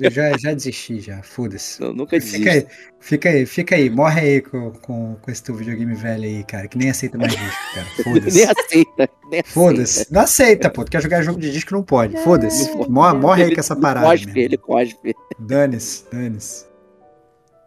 É. 0.05 0.11
já, 0.11 0.37
já 0.39 0.53
desisti, 0.53 1.01
já. 1.01 1.23
Foda-se. 1.23 1.81
Nunca 1.81 2.19
desisti. 2.19 2.39
Fica 2.39 2.51
aí, 2.53 2.67
fica 3.01 3.29
aí, 3.29 3.47
fica 3.47 3.75
aí. 3.77 3.91
Morre 3.91 4.21
aí 4.21 4.41
com, 4.41 4.71
com, 4.73 5.17
com 5.21 5.31
esse 5.31 5.43
teu 5.43 5.55
videogame 5.55 5.95
velho 5.95 6.25
aí, 6.25 6.45
cara, 6.45 6.69
que 6.69 6.79
nem 6.79 6.91
aceita 6.91 7.19
mais 7.19 7.33
disco, 7.33 7.75
cara. 7.75 7.87
Foda-se. 8.05 8.37
nem 8.37 8.47
aceita. 8.49 9.11
Foda-se. 9.45 10.13
Não 10.13 10.21
aceita, 10.21 10.71
pô. 10.71 10.85
Tu 10.85 10.91
quer 10.91 11.03
jogar 11.03 11.23
jogo 11.23 11.41
de 11.41 11.51
disco, 11.51 11.75
não 11.75 11.83
pode. 11.83 12.17
Foda-se. 12.19 12.71
Morre, 12.89 13.19
morre 13.19 13.45
aí 13.45 13.55
com 13.55 13.61
essa 13.61 13.77
parada. 13.77 14.07
Cospe, 14.07 14.41
ele 14.41 14.57
cospe. 14.57 15.15
Dane-se, 15.39 16.05
dane-se. 16.11 16.75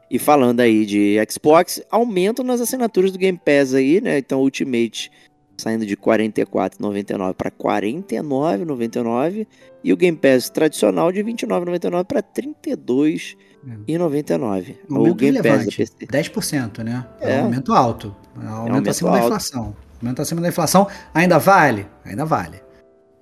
E 0.09 0.17
falando 0.17 0.61
aí 0.61 0.85
de 0.85 1.17
Xbox, 1.29 1.81
aumento 1.91 2.41
nas 2.41 2.61
assinaturas 2.61 3.11
do 3.11 3.17
Game 3.17 3.37
Pass 3.37 3.73
aí, 3.73 3.99
né? 3.99 4.19
Então, 4.19 4.39
Ultimate 4.39 5.11
saindo 5.57 5.85
de 5.85 5.95
R$ 5.95 6.01
44,99 6.01 7.33
para 7.33 7.49
R$ 7.49 7.55
49,99 7.57 9.45
e 9.83 9.91
o 9.91 9.97
Game 9.97 10.17
Pass 10.17 10.49
tradicional 10.49 11.11
de 11.11 11.21
R$ 11.21 11.33
29,99 11.33 12.05
para 12.05 12.19
R$ 12.19 12.25
32,99. 12.65 14.69
É. 14.69 14.75
O 14.89 15.13
Game 15.15 15.41
Pass 15.41 15.65
da 15.65 15.71
PC. 15.71 16.05
10%, 16.05 16.83
né? 16.83 17.05
É, 17.19 17.35
é 17.35 17.41
um 17.41 17.45
aumento 17.45 17.73
alto. 17.73 18.15
É 18.35 18.39
um 18.45 18.49
aumento, 18.49 18.85
é 18.85 18.87
um 18.87 18.91
acima 18.91 19.09
alto. 19.09 19.19
da 19.19 19.25
inflação. 19.25 19.75
Aumento 19.99 20.21
acima 20.21 20.41
da 20.41 20.49
inflação. 20.49 20.87
Ainda 21.13 21.39
vale? 21.39 21.87
Ainda 22.05 22.23
vale. 22.23 22.61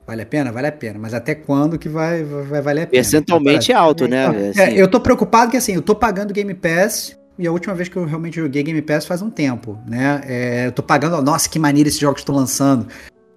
Vale 0.05 0.21
a 0.21 0.25
pena? 0.25 0.51
Vale 0.51 0.67
a 0.67 0.71
pena. 0.71 0.99
Mas 0.99 1.13
até 1.13 1.33
quando 1.33 1.79
que 1.79 1.89
vai, 1.89 2.23
vai 2.23 2.61
valer 2.61 2.83
a 2.83 2.87
pena? 2.87 3.01
Percentualmente 3.01 3.71
é 3.71 3.75
alto, 3.75 4.07
né? 4.07 4.27
Assim. 4.27 4.61
É, 4.61 4.79
eu 4.79 4.87
tô 4.87 4.99
preocupado 4.99 5.49
que 5.49 5.57
assim, 5.57 5.73
eu 5.73 5.81
tô 5.81 5.95
pagando 5.95 6.33
Game 6.33 6.53
Pass 6.53 7.17
e 7.37 7.47
a 7.47 7.51
última 7.51 7.73
vez 7.73 7.89
que 7.89 7.97
eu 7.97 8.05
realmente 8.05 8.39
joguei 8.39 8.63
Game 8.63 8.81
Pass 8.81 9.05
faz 9.05 9.21
um 9.21 9.29
tempo, 9.29 9.77
né? 9.87 10.21
É, 10.25 10.67
eu 10.67 10.71
tô 10.71 10.81
pagando, 10.81 11.21
nossa, 11.21 11.49
que 11.49 11.59
maneiro 11.59 11.89
esses 11.89 11.99
jogos 11.99 12.21
estão 12.21 12.35
lançando. 12.35 12.87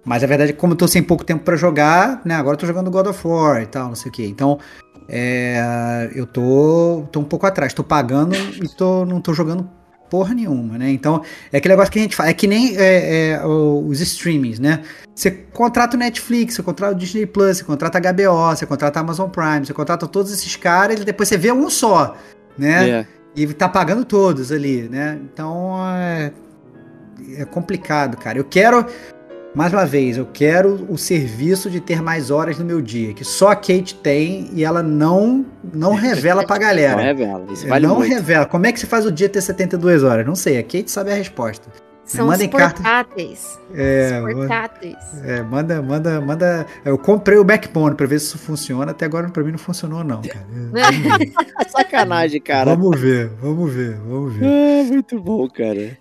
Mas 0.05 0.23
a 0.23 0.27
verdade 0.27 0.51
é 0.51 0.53
que 0.53 0.59
como 0.59 0.73
eu 0.73 0.77
tô 0.77 0.87
sem 0.87 1.03
pouco 1.03 1.23
tempo 1.23 1.43
para 1.43 1.55
jogar, 1.55 2.21
né? 2.23 2.35
Agora 2.35 2.55
eu 2.55 2.59
tô 2.59 2.65
jogando 2.65 2.89
God 2.89 3.07
of 3.07 3.27
War 3.27 3.61
e 3.61 3.65
tal, 3.65 3.89
não 3.89 3.95
sei 3.95 4.09
o 4.09 4.13
que. 4.13 4.25
Então, 4.25 4.57
é, 5.07 6.09
eu 6.15 6.25
tô, 6.25 7.05
tô 7.11 7.19
um 7.19 7.25
pouco 7.25 7.45
atrás. 7.45 7.73
Tô 7.73 7.83
pagando 7.83 8.35
e 8.35 8.67
tô, 8.75 9.05
não 9.05 9.19
tô 9.19 9.33
jogando 9.33 9.69
porra 10.09 10.33
nenhuma, 10.33 10.77
né? 10.77 10.89
Então, 10.89 11.21
é 11.51 11.57
aquele 11.57 11.73
negócio 11.73 11.91
que 11.91 11.99
a 11.99 12.01
gente 12.01 12.15
fala. 12.15 12.29
É 12.29 12.33
que 12.33 12.47
nem 12.47 12.77
é, 12.77 13.31
é, 13.31 13.45
os 13.45 13.99
streamings, 14.01 14.59
né? 14.59 14.81
Você 15.13 15.29
contrata 15.31 15.95
o 15.95 15.99
Netflix, 15.99 16.55
você 16.55 16.63
contrata 16.63 16.95
o 16.95 16.97
Disney 16.97 17.25
Plus, 17.25 17.57
você 17.57 17.63
contrata 17.63 17.97
a 17.97 18.13
HBO, 18.13 18.55
você 18.55 18.65
contrata 18.65 18.99
a 18.99 19.01
Amazon 19.01 19.29
Prime, 19.29 19.65
você 19.65 19.73
contrata 19.73 20.07
todos 20.07 20.31
esses 20.31 20.55
caras 20.55 21.01
e 21.01 21.03
depois 21.03 21.27
você 21.27 21.37
vê 21.37 21.51
um 21.51 21.69
só, 21.69 22.15
né? 22.57 22.85
Yeah. 22.85 23.07
E 23.35 23.47
tá 23.53 23.69
pagando 23.69 24.03
todos 24.03 24.51
ali, 24.51 24.89
né? 24.89 25.19
Então 25.23 25.77
é, 25.95 26.31
é 27.37 27.45
complicado, 27.45 28.17
cara. 28.17 28.37
Eu 28.37 28.43
quero, 28.43 28.85
mais 29.53 29.71
uma 29.71 29.85
vez, 29.85 30.17
eu 30.17 30.25
quero 30.25 30.85
o 30.89 30.97
serviço 30.97 31.69
de 31.69 31.79
ter 31.79 32.01
mais 32.01 32.31
horas 32.31 32.57
no 32.57 32.65
meu 32.65 32.81
dia, 32.81 33.13
que 33.13 33.23
só 33.23 33.49
a 33.49 33.55
Kate 33.55 33.95
tem 33.95 34.49
e 34.53 34.63
ela 34.63 34.81
não 34.81 35.45
não 35.73 35.93
revela 35.93 36.45
pra 36.45 36.57
galera. 36.57 36.95
Não 36.95 37.03
revela, 37.03 37.45
isso 37.51 37.67
vale 37.67 37.87
Não 37.87 37.95
muito. 37.97 38.11
revela. 38.11 38.45
Como 38.45 38.65
é 38.65 38.71
que 38.71 38.79
você 38.79 38.87
faz 38.87 39.05
o 39.05 39.11
dia 39.11 39.29
ter 39.29 39.41
72 39.41 40.03
horas? 40.03 40.25
Não 40.25 40.35
sei, 40.35 40.57
a 40.57 40.63
Kate 40.63 40.89
sabe 40.89 41.11
a 41.11 41.15
resposta. 41.15 41.69
São 42.09 42.25
manda 42.25 42.43
os 42.43 42.49
portáteis. 42.49 43.59
É, 43.73 44.19
os 44.21 44.33
portáteis. 44.33 44.97
É, 45.23 45.43
manda, 45.43 45.81
manda, 45.81 46.19
manda. 46.19 46.65
Eu 46.83 46.97
comprei 46.97 47.37
o 47.37 47.43
backbone 47.43 47.95
pra 47.95 48.07
ver 48.07 48.19
se 48.19 48.25
isso 48.27 48.39
funciona. 48.39 48.91
Até 48.91 49.05
agora 49.05 49.29
pra 49.29 49.43
mim 49.43 49.51
não 49.51 49.59
funcionou, 49.59 50.03
não, 50.03 50.21
cara. 50.21 50.45
Sacanagem, 51.69 52.41
cara. 52.41 52.75
Vamos 52.75 52.99
ver, 52.99 53.29
vamos 53.39 53.71
ver, 53.71 53.95
vamos 53.97 54.33
ver. 54.33 54.45
É, 54.45 54.83
muito 54.83 55.21
bom, 55.21 55.47
cara. 55.47 55.97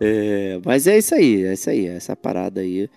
É, 0.00 0.60
mas 0.64 0.88
é 0.88 0.98
isso 0.98 1.14
aí, 1.14 1.44
é 1.44 1.52
isso 1.52 1.70
aí, 1.70 1.86
é 1.86 1.94
essa 1.94 2.16
parada 2.16 2.60
aí. 2.60 2.90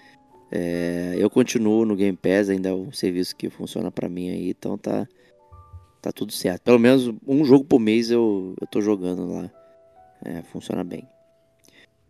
É, 0.52 1.14
eu 1.18 1.30
continuo 1.30 1.86
no 1.86 1.96
Game 1.96 2.18
Pass, 2.18 2.50
ainda 2.50 2.70
é 2.70 2.74
um 2.74 2.92
serviço 2.92 3.36
que 3.36 3.48
funciona 3.48 3.92
para 3.92 4.10
mim 4.10 4.30
aí, 4.30 4.50
então 4.50 4.76
tá, 4.76 5.08
tá 6.02 6.12
tudo 6.12 6.32
certo. 6.32 6.64
Pelo 6.64 6.80
menos 6.80 7.14
um 7.28 7.46
jogo 7.46 7.64
por 7.64 7.80
mês 7.80 8.10
eu, 8.10 8.56
eu 8.60 8.66
tô 8.66 8.82
jogando 8.82 9.32
lá. 9.32 9.52
É, 10.24 10.42
funciona 10.52 10.84
bem. 10.84 11.08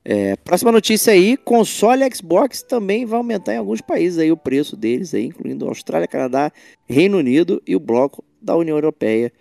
É, 0.07 0.35
próxima 0.35 0.71
notícia 0.71 1.11
aí, 1.11 1.35
console 1.35 2.07
Xbox 2.13 2.61
também 2.61 3.07
vai 3.07 3.17
aumentar 3.17 3.55
em 3.55 3.57
alguns 3.57 3.81
países 3.81 4.19
aí 4.19 4.31
o 4.31 4.37
preço 4.37 4.77
deles 4.77 5.15
aí, 5.15 5.25
incluindo 5.25 5.67
Austrália, 5.67 6.07
Canadá, 6.07 6.51
Reino 6.87 7.17
Unido 7.17 7.59
e 7.65 7.75
o 7.75 7.79
bloco 7.79 8.23
da 8.39 8.55
União 8.55 8.77
Europeia. 8.77 9.33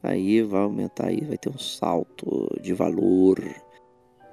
Aí 0.00 0.40
vai 0.42 0.62
aumentar 0.62 1.08
aí, 1.08 1.22
vai 1.22 1.36
ter 1.36 1.48
um 1.48 1.58
salto 1.58 2.48
de 2.60 2.72
valor. 2.72 3.42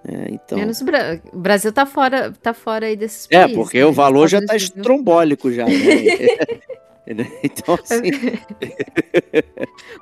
É, 0.08 0.28
então... 0.30 0.60
Menos 0.60 0.80
o, 0.80 0.86
Bra 0.86 1.20
o 1.34 1.40
Brasil 1.40 1.74
tá 1.74 1.88
fora, 1.88 2.32
tá 2.32 2.54
fora 2.54 2.86
aí 2.86 2.96
desses 2.96 3.28
é, 3.32 3.40
países. 3.40 3.58
É, 3.58 3.60
porque 3.60 3.80
né? 3.80 3.86
o 3.86 3.92
valor 3.92 4.28
já 4.28 4.46
tá 4.46 4.56
estrombólico 4.56 5.52
já. 5.52 5.66
Né? 5.66 5.74
então 7.44 7.74
assim... 7.74 8.02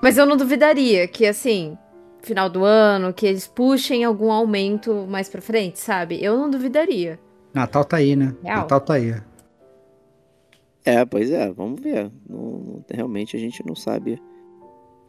Mas 0.04 0.18
eu 0.18 0.26
não 0.26 0.36
duvidaria 0.36 1.08
que 1.08 1.26
assim, 1.26 1.78
final 2.28 2.50
do 2.50 2.64
ano, 2.64 3.14
que 3.14 3.26
eles 3.26 3.48
puxem 3.48 4.04
algum 4.04 4.32
aumento 4.32 5.08
mais 5.08 5.30
pra 5.30 5.42
frente, 5.42 5.80
sabe? 5.80 6.24
Eu 6.24 6.38
não 6.38 6.50
duvidaria. 6.50 7.20
Natal 7.54 7.84
tá 7.84 7.98
aí, 7.98 8.16
né? 8.16 8.36
Real. 8.44 8.58
Natal 8.58 8.82
tá 8.82 8.94
aí. 8.96 9.16
É, 10.86 11.04
pois 11.06 11.32
é, 11.32 11.52
vamos 11.52 11.82
ver. 11.82 12.12
Não, 12.30 12.84
realmente 12.90 13.36
a 13.36 13.40
gente 13.40 13.66
não 13.66 13.76
sabe 13.76 14.22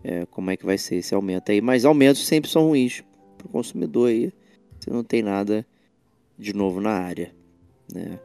é, 0.02 0.26
como 0.26 0.50
é 0.50 0.56
que 0.56 0.64
vai 0.64 0.78
ser 0.78 0.96
esse 0.96 1.14
aumento 1.14 1.52
aí. 1.52 1.60
Mas 1.60 1.84
aumentos 1.84 2.26
sempre 2.26 2.50
são 2.50 2.68
ruins 2.68 3.04
pro 3.36 3.48
consumidor 3.48 4.08
aí. 4.08 4.32
Você 4.78 4.90
não 4.90 5.04
tem 5.04 5.22
nada 5.22 5.66
de 6.38 6.54
novo 6.54 6.80
na 6.80 6.92
área, 6.92 7.34
né? 7.92 8.18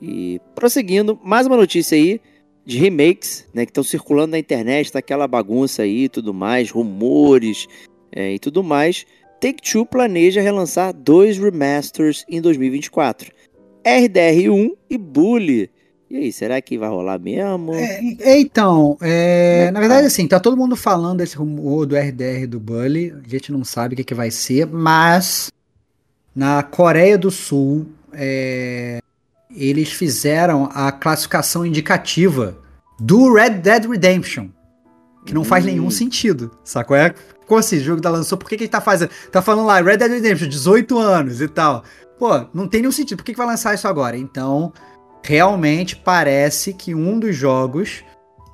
E 0.00 0.40
prosseguindo, 0.54 1.18
mais 1.22 1.46
uma 1.46 1.56
notícia 1.56 1.96
aí 1.96 2.20
de 2.66 2.78
remakes, 2.78 3.46
né, 3.52 3.64
que 3.64 3.70
estão 3.70 3.84
circulando 3.84 4.32
na 4.32 4.38
internet, 4.38 4.90
tá 4.90 4.98
aquela 4.98 5.28
bagunça 5.28 5.82
aí 5.82 6.04
e 6.04 6.08
tudo 6.08 6.32
mais, 6.32 6.70
rumores, 6.70 7.66
é, 8.14 8.34
e 8.34 8.38
tudo 8.38 8.62
mais, 8.62 9.04
Take-Two 9.40 9.84
planeja 9.86 10.40
relançar 10.40 10.92
dois 10.94 11.36
remasters 11.38 12.24
em 12.28 12.40
2024. 12.40 13.32
RDR1 13.84 14.70
e 14.88 14.96
Bully. 14.96 15.70
E 16.08 16.16
aí, 16.16 16.32
será 16.32 16.60
que 16.62 16.78
vai 16.78 16.88
rolar 16.88 17.18
mesmo? 17.18 17.74
É, 17.74 18.38
então, 18.38 18.96
é, 19.00 19.70
na 19.72 19.80
verdade, 19.80 20.06
assim, 20.06 20.28
tá 20.28 20.38
todo 20.38 20.56
mundo 20.56 20.76
falando 20.76 21.18
desse 21.18 21.36
rumor 21.36 21.86
do 21.86 21.96
RDR 21.96 22.46
do 22.46 22.60
Bully. 22.60 23.12
A 23.24 23.28
gente 23.28 23.50
não 23.50 23.64
sabe 23.64 23.94
o 23.94 23.96
que, 23.96 24.04
que 24.04 24.14
vai 24.14 24.30
ser, 24.30 24.66
mas 24.66 25.50
na 26.34 26.62
Coreia 26.62 27.18
do 27.18 27.30
Sul, 27.30 27.86
é, 28.12 28.98
eles 29.54 29.92
fizeram 29.92 30.68
a 30.72 30.92
classificação 30.92 31.66
indicativa 31.66 32.58
do 33.00 33.32
Red 33.32 33.50
Dead 33.50 33.84
Redemption. 33.86 34.48
Que 35.26 35.34
não 35.34 35.42
faz 35.42 35.64
nenhum 35.64 35.86
Hum. 35.86 35.90
sentido, 35.90 36.50
sacou? 36.62 36.96
É, 36.96 37.14
como 37.46 37.60
assim, 37.60 37.76
o 37.76 37.84
jogo 37.84 38.00
da 38.00 38.10
lançou, 38.10 38.38
por 38.38 38.48
que, 38.48 38.56
que 38.56 38.64
ele 38.64 38.70
tá 38.70 38.80
fazendo? 38.80 39.10
Tá 39.30 39.42
falando 39.42 39.66
lá, 39.66 39.80
Red 39.80 39.98
Dead 39.98 40.10
Redemption, 40.10 40.48
18 40.48 40.98
anos 40.98 41.40
e 41.40 41.48
tal. 41.48 41.84
Pô, 42.18 42.46
não 42.54 42.68
tem 42.68 42.80
nenhum 42.80 42.92
sentido, 42.92 43.18
por 43.18 43.24
que, 43.24 43.32
que 43.32 43.38
vai 43.38 43.46
lançar 43.46 43.74
isso 43.74 43.88
agora? 43.88 44.16
Então, 44.16 44.72
realmente 45.22 45.96
parece 45.96 46.72
que 46.72 46.94
um 46.94 47.18
dos 47.18 47.34
jogos 47.36 48.04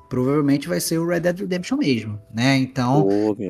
provavelmente 0.09 0.67
vai 0.67 0.81
ser 0.81 0.97
o 0.97 1.07
Red 1.07 1.21
Dead 1.21 1.39
Redemption 1.39 1.77
mesmo, 1.77 2.19
né? 2.33 2.57
Então, 2.57 3.07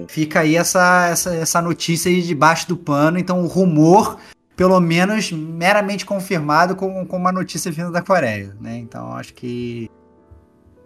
fica 0.07 0.41
aí 0.41 0.55
essa, 0.55 1.07
essa, 1.07 1.35
essa 1.35 1.61
notícia 1.61 2.11
aí 2.11 2.21
debaixo 2.21 2.67
do 2.67 2.77
pano. 2.77 3.17
Então, 3.17 3.41
o 3.43 3.47
rumor, 3.47 4.19
pelo 4.55 4.79
menos 4.79 5.31
meramente 5.31 6.05
confirmado 6.05 6.75
com, 6.75 7.03
com 7.05 7.17
uma 7.17 7.31
notícia 7.31 7.71
vinda 7.71 7.89
da 7.89 8.01
Coreia, 8.01 8.55
né? 8.61 8.77
Então, 8.77 9.11
acho 9.13 9.33
que 9.33 9.89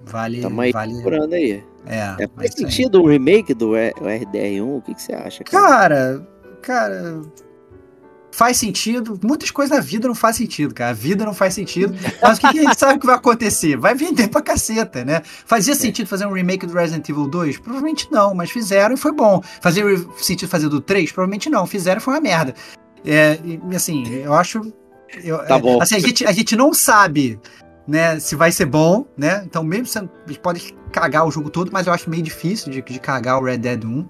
vale. 0.06 0.41
Tamo 0.41 0.61
aí 0.61 0.72
vale 0.72 0.94
procurando 0.94 1.34
aí. 1.34 1.64
é, 1.86 1.98
É, 1.98 2.15
mas 2.36 2.48
faz 2.48 2.53
sentido 2.53 3.02
o 3.02 3.07
remake 3.07 3.53
do 3.53 3.76
R- 3.76 3.94
RDR1? 3.99 4.77
O 4.77 4.82
que, 4.82 4.94
que 4.95 5.02
você 5.02 5.14
acha, 5.14 5.44
cara? 5.44 5.68
Cara, 5.68 6.27
cara. 6.61 7.22
Faz 8.32 8.57
sentido. 8.57 9.18
Muitas 9.23 9.49
coisas 9.49 9.73
na 9.77 9.82
vida 9.82 10.10
não 10.10 10.15
faz 10.15 10.36
sentido, 10.36 10.73
cara. 10.73 10.90
A 10.90 10.94
vida 10.94 11.23
não 11.23 11.34
faz 11.34 11.53
sentido. 11.53 11.95
Mas 12.22 12.38
o 12.38 12.41
que, 12.41 12.52
que 12.52 12.60
a 12.60 12.64
gente 12.64 12.77
sabe 12.77 12.99
que 12.99 13.06
vai 13.06 13.15
acontecer? 13.15 13.77
Vai 13.77 13.95
vender 13.95 14.27
pra 14.27 14.41
caceta, 14.41 15.06
né? 15.06 15.22
Fazia 15.23 15.73
sentido 15.73 16.06
fazer 16.07 16.26
um 16.26 16.34
remake 16.34 16.65
do 16.68 16.73
Resident 16.73 17.07
Evil 17.07 17.30
2? 17.30 17.60
Provavelmente 17.60 18.10
não, 18.11 18.36
mas 18.36 18.52
fizeram 18.52 18.94
e 18.95 18.98
foi 18.98 19.14
bom. 19.14 19.41
Fazia 19.61 19.86
sentido 20.18 20.49
fazer 20.49 20.68
do 20.68 20.82
3? 20.82 21.14
Provavelmente 21.14 21.49
não. 21.49 21.65
Fizeram 21.65 21.99
e 21.99 22.03
foi 22.03 22.14
uma 22.14 22.19
merda. 22.19 22.53
É, 23.06 23.40
e, 23.45 23.61
assim, 23.73 24.06
eu 24.15 24.34
acho. 24.34 24.60
eu- 25.23 25.38
Tá 25.45 25.56
é, 25.56 25.60
bom. 25.61 25.82
Assim, 25.82 25.95
a 25.95 25.99
gente, 25.99 26.26
a 26.26 26.32
gente 26.34 26.57
não 26.57 26.73
sabe, 26.73 27.40
né, 27.88 28.20
se 28.20 28.36
vai 28.36 28.52
ser 28.52 28.66
bom, 28.66 29.06
né? 29.18 29.44
Então, 29.45 29.64
mesmo 29.64 29.86
sendo, 29.86 30.10
a 30.26 30.28
gente 30.28 30.40
pode 30.40 30.74
cagar 30.91 31.26
o 31.26 31.32
jogo 31.32 31.49
todo, 31.49 31.72
mas 31.72 31.88
eu 31.88 31.94
acho 31.94 32.10
meio 32.10 32.24
difícil 32.24 32.72
de, 32.72 32.82
de 32.82 32.99
cagar 32.99 33.40
o 33.40 33.44
Red 33.44 33.60
Dead 33.60 33.84
1, 33.84 34.07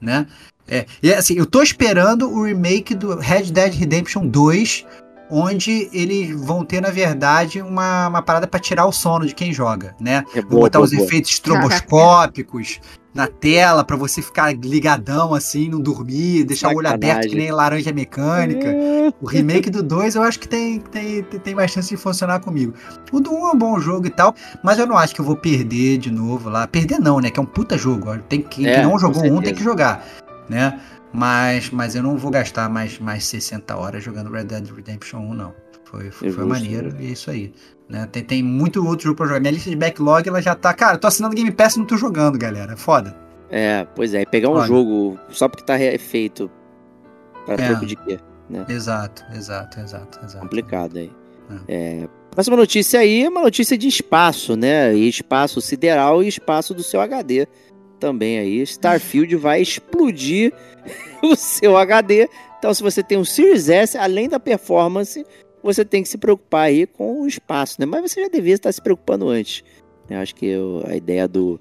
né? 0.00 0.26
É, 0.66 0.84
e 1.02 1.12
assim, 1.12 1.34
eu 1.34 1.46
tô 1.46 1.62
esperando 1.62 2.30
o 2.30 2.44
remake 2.44 2.94
do 2.94 3.18
Red 3.18 3.44
Dead 3.44 3.72
Redemption 3.72 4.26
2, 4.26 4.84
onde 5.30 5.88
eles 5.92 6.30
vão 6.40 6.64
ter, 6.64 6.80
na 6.80 6.90
verdade, 6.90 7.60
uma, 7.60 8.08
uma 8.08 8.22
parada 8.22 8.46
pra 8.46 8.58
tirar 8.60 8.86
o 8.86 8.92
sono 8.92 9.26
de 9.26 9.34
quem 9.34 9.52
joga, 9.52 9.94
né? 10.00 10.24
É 10.34 10.40
Vou 10.40 10.50
boa, 10.50 10.62
botar 10.62 10.78
boa, 10.78 10.86
os 10.86 10.92
boa. 10.92 11.04
efeitos 11.04 11.30
estroboscópicos 11.30 12.80
na 13.14 13.26
tela 13.26 13.82
pra 13.82 13.96
você 13.96 14.22
ficar 14.22 14.54
ligadão 14.54 15.34
assim, 15.34 15.68
não 15.68 15.80
dormir, 15.80 16.44
deixar 16.44 16.68
o 16.68 16.76
olho 16.76 16.86
Sacanagem. 16.88 17.10
aberto 17.10 17.30
que 17.30 17.36
nem 17.36 17.50
laranja 17.50 17.92
mecânica. 17.92 18.68
O 19.20 19.26
remake 19.26 19.70
do 19.70 19.82
2 19.82 20.14
eu 20.14 20.22
acho 20.22 20.38
que 20.38 20.48
tem, 20.48 20.78
tem, 20.78 21.22
tem, 21.22 21.54
mais 21.54 21.70
chance 21.72 21.88
de 21.88 21.96
funcionar 21.96 22.38
comigo. 22.40 22.74
O 23.10 23.18
do 23.18 23.32
1 23.32 23.48
é 23.48 23.52
um 23.52 23.58
bom 23.58 23.80
jogo 23.80 24.06
e 24.06 24.10
tal, 24.10 24.34
mas 24.62 24.78
eu 24.78 24.86
não 24.86 24.96
acho 24.96 25.14
que 25.14 25.20
eu 25.20 25.24
vou 25.24 25.36
perder 25.36 25.98
de 25.98 26.12
novo 26.12 26.48
lá. 26.48 26.66
Perder 26.68 27.00
não, 27.00 27.18
né? 27.18 27.30
Que 27.30 27.40
é 27.40 27.42
um 27.42 27.46
puta 27.46 27.76
jogo. 27.76 28.16
Tem 28.28 28.40
É, 28.40 28.42
quem 28.42 28.82
não 28.82 28.98
jogou 28.98 29.24
um 29.24 29.42
tem 29.42 29.54
que 29.54 29.64
jogar, 29.64 30.04
né? 30.48 30.78
Mas, 31.12 31.70
mas 31.70 31.94
eu 31.94 32.02
não 32.02 32.16
vou 32.16 32.30
gastar 32.30 32.68
mais, 32.68 32.98
mais 32.98 33.24
60 33.24 33.76
horas 33.76 34.04
jogando 34.04 34.30
Red 34.30 34.44
Dead 34.44 34.68
Redemption 34.70 35.20
1, 35.20 35.34
não. 35.34 35.54
Foi, 35.84 36.10
foi, 36.10 36.30
foi 36.30 36.44
maneiro 36.44 36.94
e 37.00 37.06
é 37.06 37.10
isso 37.10 37.30
aí. 37.30 37.52
Né? 37.88 38.06
Tem, 38.12 38.22
tem 38.22 38.42
muito 38.42 38.86
outro 38.86 39.04
jogo 39.04 39.16
pra 39.16 39.26
jogar. 39.26 39.40
Minha 39.40 39.52
lista 39.52 39.70
de 39.70 39.76
backlog 39.76 40.28
ela 40.28 40.42
já 40.42 40.54
tá. 40.54 40.74
Cara, 40.74 40.96
eu 40.96 40.98
tô 41.00 41.06
assinando 41.06 41.34
Game 41.34 41.50
Pass 41.50 41.76
e 41.76 41.78
não 41.78 41.86
tô 41.86 41.96
jogando, 41.96 42.38
galera. 42.38 42.74
É 42.74 42.76
foda. 42.76 43.16
É, 43.50 43.86
pois 43.94 44.12
é. 44.12 44.26
Pegar 44.26 44.50
um 44.50 44.52
Olha. 44.56 44.66
jogo 44.66 45.18
só 45.30 45.48
porque 45.48 45.64
tá 45.64 45.78
feito 45.98 46.50
pra 47.46 47.54
É. 47.54 47.68
troco 47.68 47.86
de 47.86 47.96
quê? 47.96 48.18
Exato, 48.68 49.24
exato, 49.34 49.80
exato, 49.80 50.18
exato. 50.22 50.40
Complicado 50.40 50.98
aí. 50.98 51.10
É, 51.66 52.06
próxima 52.30 52.56
notícia 52.56 53.00
aí 53.00 53.24
é 53.24 53.28
uma 53.28 53.40
notícia 53.42 53.76
de 53.76 53.88
espaço, 53.88 54.54
né? 54.56 54.94
E 54.94 55.08
espaço 55.08 55.60
sideral 55.62 56.22
e 56.22 56.28
espaço 56.28 56.74
do 56.74 56.82
seu 56.82 57.00
HD 57.00 57.46
também 57.98 58.38
aí. 58.38 58.60
Starfield 58.62 59.34
vai 59.36 59.60
explodir 59.62 60.52
o 61.22 61.36
seu 61.36 61.76
HD. 61.76 62.28
Então, 62.58 62.72
se 62.74 62.82
você 62.82 63.02
tem 63.02 63.16
um 63.18 63.24
Series 63.24 63.68
S, 63.68 63.96
além 63.96 64.28
da 64.28 64.40
performance, 64.40 65.24
você 65.62 65.84
tem 65.84 66.02
que 66.02 66.08
se 66.08 66.18
preocupar 66.18 66.66
aí 66.66 66.86
com 66.86 67.20
o 67.22 67.26
espaço, 67.26 67.76
né? 67.80 67.86
Mas 67.86 68.10
você 68.12 68.22
já 68.22 68.28
devia 68.28 68.54
estar 68.54 68.72
se 68.72 68.80
preocupando 68.82 69.28
antes. 69.28 69.62
Eu 70.10 70.18
acho 70.18 70.34
que 70.34 70.46
eu- 70.46 70.82
a 70.86 70.96
ideia 70.96 71.28
do, 71.28 71.60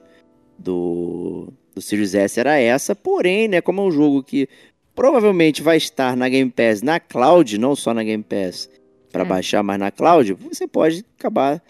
do, 0.57 1.47
do 1.75 1.81
Series 1.81 2.15
S 2.15 2.39
era 2.39 2.57
essa, 2.59 2.95
porém, 2.95 3.47
né? 3.47 3.61
Como 3.61 3.81
é 3.81 3.83
um 3.85 3.91
jogo 3.91 4.23
que 4.23 4.47
provavelmente 4.95 5.61
vai 5.61 5.77
estar 5.77 6.15
na 6.17 6.27
Game 6.27 6.49
Pass, 6.49 6.81
na 6.81 6.99
cloud, 6.99 7.57
não 7.57 7.75
só 7.75 7.93
na 7.93 8.03
Game 8.03 8.23
Pass, 8.23 8.69
para 9.11 9.23
É. 9.23 9.25
baixar, 9.25 9.61
mas 9.63 9.79
na 9.79 9.91
cloud, 9.91 10.33
você 10.33 10.67
pode 10.67 11.05
acabar 11.19 11.61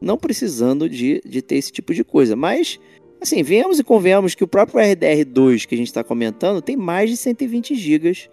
não 0.00 0.16
precisando 0.16 0.88
de, 0.88 1.20
de 1.24 1.42
ter 1.42 1.56
esse 1.56 1.72
tipo 1.72 1.92
de 1.92 2.04
coisa. 2.04 2.36
Mas, 2.36 2.78
assim, 3.20 3.42
venhamos 3.42 3.78
e 3.78 3.84
convenhamos 3.84 4.34
que 4.34 4.44
o 4.44 4.48
próprio 4.48 4.80
RDR2 4.80 5.66
que 5.66 5.74
a 5.74 5.78
gente 5.78 5.88
está 5.88 6.04
comentando 6.04 6.60
tem 6.60 6.76
mais 6.76 7.10
de 7.10 7.16
120 7.16 7.74
GB 7.74 8.28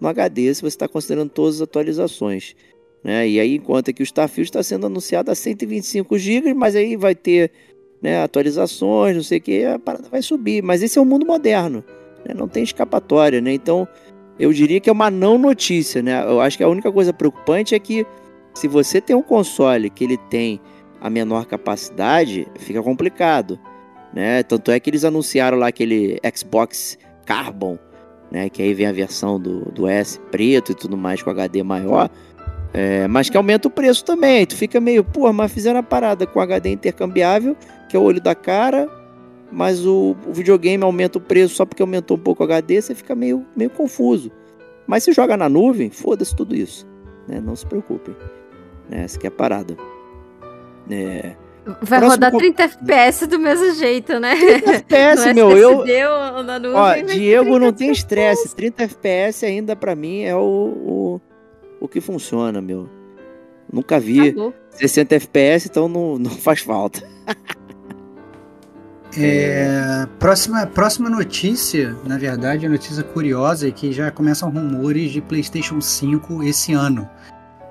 no 0.00 0.08
HD, 0.08 0.54
se 0.54 0.60
você 0.60 0.68
está 0.68 0.88
considerando 0.88 1.30
todas 1.30 1.56
as 1.56 1.62
atualizações. 1.62 2.54
Né? 3.02 3.28
E 3.28 3.40
aí, 3.40 3.56
enquanto 3.56 3.92
que 3.92 4.02
o 4.02 4.04
Starfield 4.04 4.48
está 4.48 4.62
sendo 4.62 4.86
anunciado 4.86 5.30
a 5.30 5.34
125 5.34 6.18
GB, 6.18 6.54
mas 6.54 6.76
aí 6.76 6.96
vai 6.96 7.14
ter 7.14 7.50
né, 8.00 8.22
atualizações, 8.22 9.16
não 9.16 9.22
sei 9.22 9.38
o 9.38 9.40
que, 9.40 9.64
a 9.64 9.78
parada 9.78 10.08
vai 10.08 10.22
subir. 10.22 10.62
Mas 10.62 10.82
esse 10.82 10.98
é 10.98 11.02
o 11.02 11.04
mundo 11.04 11.26
moderno, 11.26 11.84
né? 12.24 12.34
não 12.34 12.48
tem 12.48 12.62
escapatória, 12.62 13.40
né? 13.40 13.52
Então, 13.52 13.88
eu 14.38 14.52
diria 14.52 14.80
que 14.80 14.88
é 14.88 14.92
uma 14.92 15.10
não 15.10 15.36
notícia, 15.36 16.00
né? 16.00 16.22
Eu 16.22 16.40
acho 16.40 16.56
que 16.56 16.62
a 16.62 16.68
única 16.68 16.92
coisa 16.92 17.12
preocupante 17.12 17.74
é 17.74 17.78
que 17.78 18.06
se 18.54 18.68
você 18.68 19.00
tem 19.00 19.14
um 19.14 19.22
console 19.22 19.90
que 19.90 20.04
ele 20.04 20.16
tem 20.16 20.60
a 21.00 21.08
menor 21.08 21.46
capacidade, 21.46 22.46
fica 22.58 22.82
complicado, 22.82 23.58
né? 24.12 24.42
Tanto 24.42 24.70
é 24.70 24.80
que 24.80 24.90
eles 24.90 25.04
anunciaram 25.04 25.58
lá 25.58 25.68
aquele 25.68 26.20
Xbox 26.34 26.98
Carbon, 27.26 27.78
né? 28.30 28.48
Que 28.48 28.62
aí 28.62 28.74
vem 28.74 28.86
a 28.86 28.92
versão 28.92 29.40
do, 29.40 29.66
do 29.72 29.86
S 29.86 30.18
preto 30.30 30.72
e 30.72 30.74
tudo 30.74 30.96
mais 30.96 31.22
com 31.22 31.30
HD 31.30 31.62
maior, 31.62 32.10
é, 32.72 33.08
mas 33.08 33.30
que 33.30 33.36
aumenta 33.36 33.68
o 33.68 33.70
preço 33.70 34.04
também. 34.04 34.38
Aí 34.38 34.46
Tu 34.46 34.56
fica 34.56 34.80
meio, 34.80 35.04
pô, 35.04 35.32
mas 35.32 35.52
fizeram 35.52 35.80
a 35.80 35.82
parada 35.82 36.26
com 36.26 36.40
HD 36.40 36.70
intercambiável, 36.70 37.56
que 37.88 37.96
é 37.96 38.00
o 38.00 38.02
olho 38.02 38.20
da 38.20 38.34
cara, 38.34 38.88
mas 39.50 39.86
o, 39.86 40.16
o 40.26 40.32
videogame 40.32 40.84
aumenta 40.84 41.18
o 41.18 41.20
preço 41.20 41.54
só 41.54 41.64
porque 41.64 41.82
aumentou 41.82 42.16
um 42.16 42.20
pouco 42.20 42.42
o 42.42 42.44
HD, 42.44 42.82
você 42.82 42.94
fica 42.94 43.14
meio, 43.14 43.46
meio 43.56 43.70
confuso. 43.70 44.30
Mas 44.86 45.04
se 45.04 45.12
joga 45.12 45.36
na 45.36 45.48
nuvem, 45.48 45.90
foda-se 45.90 46.34
tudo 46.34 46.54
isso. 46.54 46.86
Né? 47.26 47.40
Não 47.40 47.54
se 47.54 47.66
preocupem. 47.66 48.16
Né? 48.88 49.04
Essa 49.04 49.18
que 49.18 49.26
é 49.26 49.28
a 49.28 49.30
parada. 49.30 49.76
É... 50.90 51.36
Vai 51.82 51.98
Próximo 52.00 52.10
rodar 52.10 52.30
co- 52.32 52.38
30 52.38 52.62
FPS 52.62 53.26
do 53.26 53.38
mesmo 53.38 53.74
jeito, 53.74 54.18
né? 54.18 54.32
FPS, 54.34 55.28
no 55.28 55.34
meu, 55.34 55.50
eu. 55.56 55.78
Nuvem. 55.78 56.74
Ó, 56.74 56.94
Diego 57.06 57.44
30 57.50 57.58
não 57.60 57.72
tem 57.72 57.90
estresse. 57.90 58.54
30 58.54 58.82
FPS 58.84 59.44
ainda 59.44 59.76
pra 59.76 59.94
mim 59.94 60.22
é 60.22 60.34
o, 60.34 60.40
o, 60.40 61.20
o 61.80 61.88
que 61.88 62.00
funciona, 62.00 62.60
meu. 62.60 62.88
Nunca 63.70 64.00
vi 64.00 64.28
Acabou. 64.30 64.54
60 64.70 65.14
FPS, 65.16 65.68
então 65.68 65.88
não, 65.88 66.18
não 66.18 66.30
faz 66.30 66.60
falta. 66.60 67.02
É, 69.16 70.06
próxima, 70.18 70.66
próxima 70.66 71.08
notícia, 71.10 71.96
na 72.04 72.18
verdade, 72.18 72.66
é 72.66 72.68
notícia 72.68 73.02
curiosa 73.02 73.68
é 73.68 73.70
que 73.70 73.90
já 73.92 74.10
começam 74.10 74.50
rumores 74.50 75.10
de 75.10 75.20
PlayStation 75.20 75.80
5 75.80 76.42
esse 76.44 76.72
ano. 76.72 77.08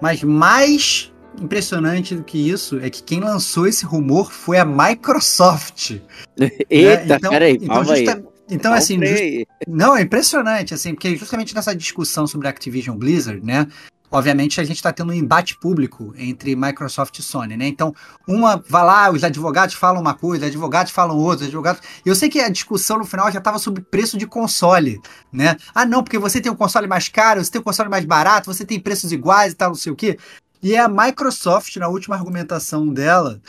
Mas 0.02 0.24
mais 0.24 1.14
impressionante 1.40 2.16
do 2.16 2.24
que 2.24 2.38
isso 2.50 2.80
é 2.80 2.90
que 2.90 3.02
quem 3.04 3.20
lançou 3.20 3.68
esse 3.68 3.86
rumor 3.86 4.32
foi 4.32 4.58
a 4.58 4.66
Microsoft. 4.66 6.00
Eita, 6.70 7.16
então, 7.16 7.32
peraí, 7.32 7.56
então, 7.56 7.68
calma 7.68 7.94
aí. 7.94 8.06
justa- 8.06 8.24
então 8.50 8.72
Dá 8.72 8.78
um 8.78 8.80
assim, 8.80 8.98
freio 8.98 9.12
just- 9.18 9.24
aí. 9.24 9.46
não, 9.68 9.96
é 9.96 10.02
impressionante, 10.02 10.74
assim, 10.74 10.94
porque 10.94 11.16
justamente 11.16 11.54
nessa 11.54 11.76
discussão 11.76 12.26
sobre 12.26 12.48
Activision 12.48 12.98
Blizzard, 12.98 13.46
né? 13.46 13.68
Obviamente 14.10 14.62
a 14.62 14.64
gente 14.64 14.78
está 14.78 14.94
tendo 14.94 15.10
um 15.10 15.14
embate 15.14 15.60
público 15.60 16.14
entre 16.18 16.56
Microsoft 16.56 17.20
e 17.20 17.22
Sony, 17.22 17.58
né? 17.58 17.68
Então, 17.68 17.94
uma 18.26 18.56
vai 18.70 18.86
lá, 18.86 19.12
os 19.12 19.22
advogados 19.22 19.76
falam 19.76 20.00
uma 20.02 20.14
coisa, 20.14 20.46
os 20.46 20.50
advogados 20.50 20.94
falam 20.94 21.18
outra, 21.18 21.42
os 21.42 21.48
advogados. 21.48 21.82
Eu 22.06 22.16
sei 22.16 22.30
que 22.30 22.40
a 22.40 22.48
discussão 22.48 22.98
no 23.00 23.04
final 23.06 23.30
já 23.30 23.40
estava 23.40 23.60
sobre 23.60 23.84
preço 23.84 24.18
de 24.18 24.26
console, 24.26 24.98
né? 25.30 25.58
Ah, 25.76 25.86
não, 25.86 26.02
porque 26.02 26.18
você 26.18 26.40
tem 26.40 26.50
um 26.50 26.56
console 26.56 26.88
mais 26.88 27.10
caro, 27.10 27.44
você 27.44 27.52
tem 27.52 27.60
um 27.60 27.64
console 27.66 27.90
mais 27.90 28.06
barato, 28.06 28.46
você 28.54 28.64
tem 28.64 28.80
preços 28.80 29.12
iguais 29.12 29.52
e 29.52 29.56
tal, 29.58 29.70
não 29.72 29.76
sei 29.76 29.92
o 29.92 29.96
quê. 29.96 30.18
E 30.68 30.76
a 30.76 30.90
Microsoft, 30.90 31.78
na 31.78 31.88
última 31.88 32.18
argumentação 32.18 32.90
dela, 32.90 33.40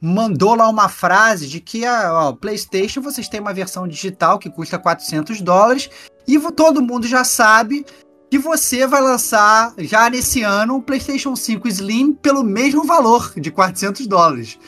mandou 0.00 0.56
lá 0.56 0.68
uma 0.68 0.88
frase 0.88 1.46
de 1.46 1.60
que 1.60 1.86
a 1.86 2.12
ó, 2.12 2.32
PlayStation 2.32 3.00
vocês 3.00 3.28
têm 3.28 3.38
uma 3.38 3.54
versão 3.54 3.86
digital 3.86 4.40
que 4.40 4.50
custa 4.50 4.76
400 4.76 5.40
dólares 5.40 5.88
e 6.26 6.36
todo 6.50 6.82
mundo 6.82 7.06
já 7.06 7.22
sabe 7.22 7.86
que 8.28 8.40
você 8.40 8.88
vai 8.88 9.00
lançar 9.00 9.72
já 9.78 10.10
nesse 10.10 10.42
ano 10.42 10.74
um 10.74 10.80
PlayStation 10.80 11.36
5 11.36 11.68
Slim 11.68 12.12
pelo 12.12 12.42
mesmo 12.42 12.82
valor 12.82 13.32
de 13.36 13.52
400 13.52 14.08
dólares. 14.08 14.58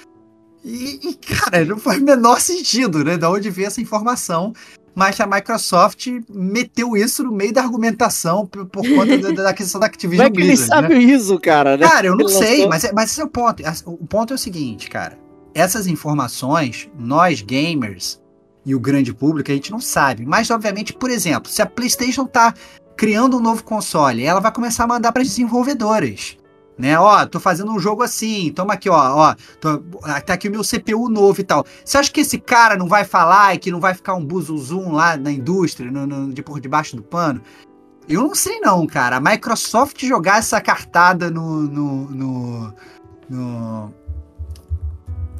E, 0.64 1.10
e, 1.10 1.14
cara, 1.14 1.64
não 1.64 1.76
faz 1.76 2.00
o 2.00 2.04
menor 2.04 2.40
sentido, 2.40 3.02
né? 3.02 3.18
Da 3.18 3.28
onde 3.28 3.50
veio 3.50 3.66
essa 3.66 3.80
informação. 3.80 4.52
Mas 4.96 5.20
a 5.20 5.26
Microsoft 5.26 6.06
meteu 6.28 6.96
isso 6.96 7.22
no 7.22 7.30
meio 7.30 7.52
da 7.52 7.60
argumentação 7.60 8.46
por, 8.46 8.64
por 8.64 8.82
conta 8.88 9.18
da, 9.18 9.30
da 9.42 9.52
questão 9.52 9.78
da 9.78 9.86
Activision 9.86 10.26
é 10.26 10.30
que 10.30 10.38
ele 10.40 10.46
Blizzard, 10.48 10.82
né? 10.88 10.88
sabe 10.88 11.04
isso, 11.04 11.38
cara? 11.38 11.76
né? 11.76 11.86
Cara, 11.86 12.06
eu 12.06 12.16
não 12.16 12.24
Ele 12.24 12.30
sei, 12.30 12.50
lançou- 12.56 12.68
mas, 12.70 12.84
é- 12.84 12.92
mas 12.94 13.10
esse 13.10 13.20
é 13.20 13.24
o 13.24 13.28
ponto. 13.28 13.62
O 13.84 14.06
ponto 14.06 14.32
é 14.32 14.36
o 14.36 14.38
seguinte, 14.38 14.88
cara. 14.88 15.18
Essas 15.54 15.86
informações, 15.86 16.88
nós 16.98 17.42
gamers, 17.42 18.18
e 18.64 18.74
o 18.74 18.80
grande 18.80 19.12
público, 19.12 19.50
a 19.50 19.54
gente 19.54 19.70
não 19.70 19.80
sabe. 19.80 20.24
Mas, 20.24 20.50
obviamente, 20.50 20.92
por 20.94 21.10
exemplo, 21.10 21.50
se 21.50 21.60
a 21.60 21.66
PlayStation 21.66 22.24
tá 22.26 22.52
criando 22.96 23.36
um 23.36 23.40
novo 23.40 23.62
console, 23.62 24.24
ela 24.24 24.40
vai 24.40 24.50
começar 24.50 24.84
a 24.84 24.88
mandar 24.88 25.12
para 25.12 25.20
as 25.22 25.28
desenvolvedoras. 25.28 26.38
Né, 26.78 26.98
ó, 26.98 27.24
tô 27.24 27.40
fazendo 27.40 27.72
um 27.72 27.78
jogo 27.78 28.02
assim, 28.02 28.52
toma 28.52 28.74
aqui, 28.74 28.90
ó, 28.90 28.94
ó, 28.94 29.34
tô, 29.58 29.78
tá 30.26 30.34
aqui 30.34 30.46
o 30.46 30.50
meu 30.50 30.60
CPU 30.62 31.08
novo 31.08 31.40
e 31.40 31.44
tal. 31.44 31.64
Você 31.82 31.96
acha 31.96 32.12
que 32.12 32.20
esse 32.20 32.38
cara 32.38 32.76
não 32.76 32.86
vai 32.86 33.02
falar 33.02 33.54
e 33.54 33.58
que 33.58 33.70
não 33.70 33.80
vai 33.80 33.94
ficar 33.94 34.14
um 34.14 34.22
buzuzum 34.22 34.92
lá 34.92 35.16
na 35.16 35.32
indústria, 35.32 35.90
no, 35.90 36.06
no, 36.06 36.34
de 36.34 36.42
por 36.42 36.60
debaixo 36.60 36.94
do 36.94 37.02
pano? 37.02 37.40
Eu 38.06 38.22
não 38.22 38.34
sei 38.34 38.60
não, 38.60 38.86
cara. 38.86 39.16
A 39.16 39.20
Microsoft 39.20 40.04
jogar 40.04 40.38
essa 40.38 40.60
cartada 40.60 41.30
no, 41.30 41.62
no, 41.62 42.10
no, 42.10 42.74
no 43.28 43.94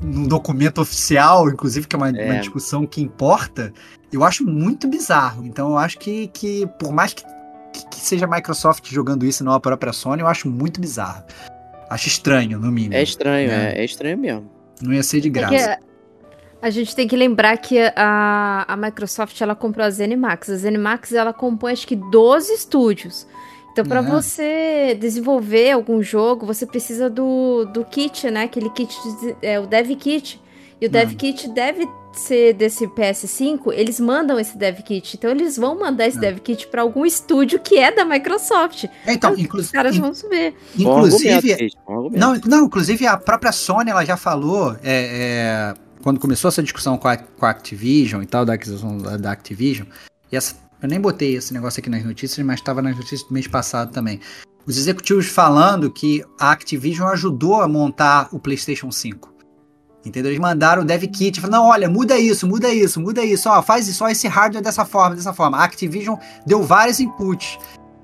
num 0.03 0.27
documento 0.27 0.81
oficial, 0.81 1.49
inclusive, 1.49 1.87
que 1.87 1.97
é 1.97 1.99
uma, 1.99 2.11
é 2.11 2.31
uma, 2.33 2.41
discussão 2.41 2.87
que 2.87 3.01
importa, 3.01 3.73
eu 4.13 4.25
acho 4.25 4.45
muito 4.45 4.89
bizarro. 4.89 5.45
Então 5.45 5.71
eu 5.71 5.79
acho 5.79 5.99
que, 5.99 6.29
que 6.29 6.67
por 6.79 6.93
mais 6.93 7.13
que, 7.13 7.23
que 7.91 7.97
seja 7.97 8.27
a 8.27 8.29
Microsoft 8.29 8.89
jogando 8.91 9.25
isso 9.25 9.43
e 9.43 9.47
não 9.47 9.53
a 9.53 9.61
própria 9.61 9.93
Sony, 9.93 10.23
eu 10.23 10.27
acho 10.27 10.49
muito 10.49 10.81
bizarro. 10.81 11.25
Acho 11.91 12.09
estranho, 12.09 12.59
no 12.59 12.71
mínimo. 12.71 12.95
É 12.95 13.03
estranho, 13.03 13.49
né? 13.49 13.73
é, 13.75 13.81
é 13.81 13.85
estranho 13.85 14.19
mesmo. 14.19 14.51
Não 14.81 14.93
ia 14.93 15.03
ser 15.03 15.21
de 15.21 15.31
graça. 15.31 15.55
É 15.55 15.79
a 16.61 16.71
gente 16.71 16.97
tem 16.97 17.07
que 17.07 17.17
lembrar 17.17 17.57
que 17.59 17.79
a, 17.95 18.65
a 18.67 18.77
Microsoft 18.77 19.41
ela 19.41 19.55
comprou 19.55 19.87
a 19.87 19.91
ZeniMax. 19.91 20.51
A 20.51 20.57
ZeniMax 20.57 21.13
ela 21.13 21.33
compõe 21.33 21.73
acho 21.73 21.87
que 21.87 21.95
12 21.95 22.53
estúdios. 22.53 23.27
Então, 23.73 23.85
para 23.85 24.01
uhum. 24.01 24.09
você 24.09 24.97
desenvolver 24.99 25.73
algum 25.73 26.03
jogo, 26.03 26.47
você 26.47 26.65
precisa 26.65 27.11
do, 27.11 27.67
do 27.67 27.85
kit, 27.85 28.31
né? 28.31 28.45
Aquele 28.45 28.71
kit, 28.71 28.97
é 29.43 29.61
o 29.61 29.67
Dev 29.67 29.91
Kit. 29.97 30.41
E 30.81 30.87
o 30.87 30.91
Dev. 30.91 31.15
Kit 31.15 31.49
deve 31.51 31.87
ser 32.21 32.55
desse 32.55 32.87
PS5, 32.87 33.73
eles 33.73 34.01
mandam 34.01 34.39
esse 34.39 34.57
Dev 34.57 34.81
Kit. 34.81 35.17
Então, 35.17 35.31
eles 35.31 35.57
vão 35.57 35.79
mandar 35.79 36.07
esse 36.07 36.17
uhum. 36.17 36.23
Dev 36.23 36.39
Kit 36.39 36.67
para 36.69 36.83
algum 36.83 37.05
estúdio 37.05 37.59
que 37.59 37.79
é 37.79 37.93
da 37.95 38.05
Microsoft. 38.05 38.85
É, 39.05 39.13
então, 39.13 39.33
inclusive. 39.33 39.67
Os 39.67 39.71
caras 39.71 39.97
vão 39.97 40.15
subir. 40.15 40.55
Inclusive. 40.79 41.71
Não, 42.13 42.35
não, 42.47 42.65
inclusive 42.67 43.07
a 43.07 43.17
própria 43.17 43.53
Sony 43.53 43.91
ela 43.91 44.05
já 44.05 44.17
falou. 44.17 44.77
É, 44.83 45.75
é, 45.75 45.75
quando 46.03 46.21
começou 46.21 46.49
essa 46.49 46.63
discussão 46.63 46.97
com 46.97 47.09
a, 47.09 47.17
com 47.17 47.47
a 47.47 47.51
Activision 47.51 48.23
e 48.23 48.27
tal, 48.27 48.45
da 48.45 48.55
aquisição 48.55 48.97
da, 48.99 49.17
da 49.17 49.33
Activision, 49.33 49.87
e 50.31 50.37
essa 50.37 50.55
eu 50.83 50.89
nem 50.89 51.01
botei 51.01 51.35
esse 51.35 51.55
negócio 51.55 51.81
aqui 51.81 51.89
nas 51.89 52.05
notícias, 52.05 52.45
mas 52.45 52.61
estava 52.61 52.83
nas 52.83 52.95
notícias 52.95 53.23
do 53.23 53.33
mês 53.33 53.47
passado 53.47 53.93
também. 53.93 54.21
Os 54.67 54.77
executivos 54.77 55.27
falando 55.27 55.91
que 55.91 56.25
a 56.39 56.51
Activision 56.51 57.09
ajudou 57.09 57.63
a 57.63 57.69
montar 57.69 58.29
o 58.33 58.39
PlayStation 58.39 58.91
5. 58.91 59.36
Entendeu? 60.07 60.31
Eles 60.31 60.41
mandaram 60.41 60.83
o 60.83 60.85
dev 60.85 61.03
kit, 61.09 61.41
falaram, 61.41 61.65
não, 61.65 61.71
olha, 61.71 61.89
muda 61.89 62.17
isso, 62.17 62.47
muda 62.47 62.73
isso, 62.73 63.01
muda 63.01 63.25
isso, 63.25 63.51
ó, 63.51 63.61
faz 63.61 63.87
só 63.89 64.09
esse 64.09 64.29
hardware 64.29 64.63
dessa 64.63 64.85
forma, 64.85 65.17
dessa 65.17 65.33
forma. 65.33 65.59
A 65.59 65.65
Activision 65.65 66.17
deu 66.47 66.63
vários 66.63 67.01
inputs. 67.01 67.59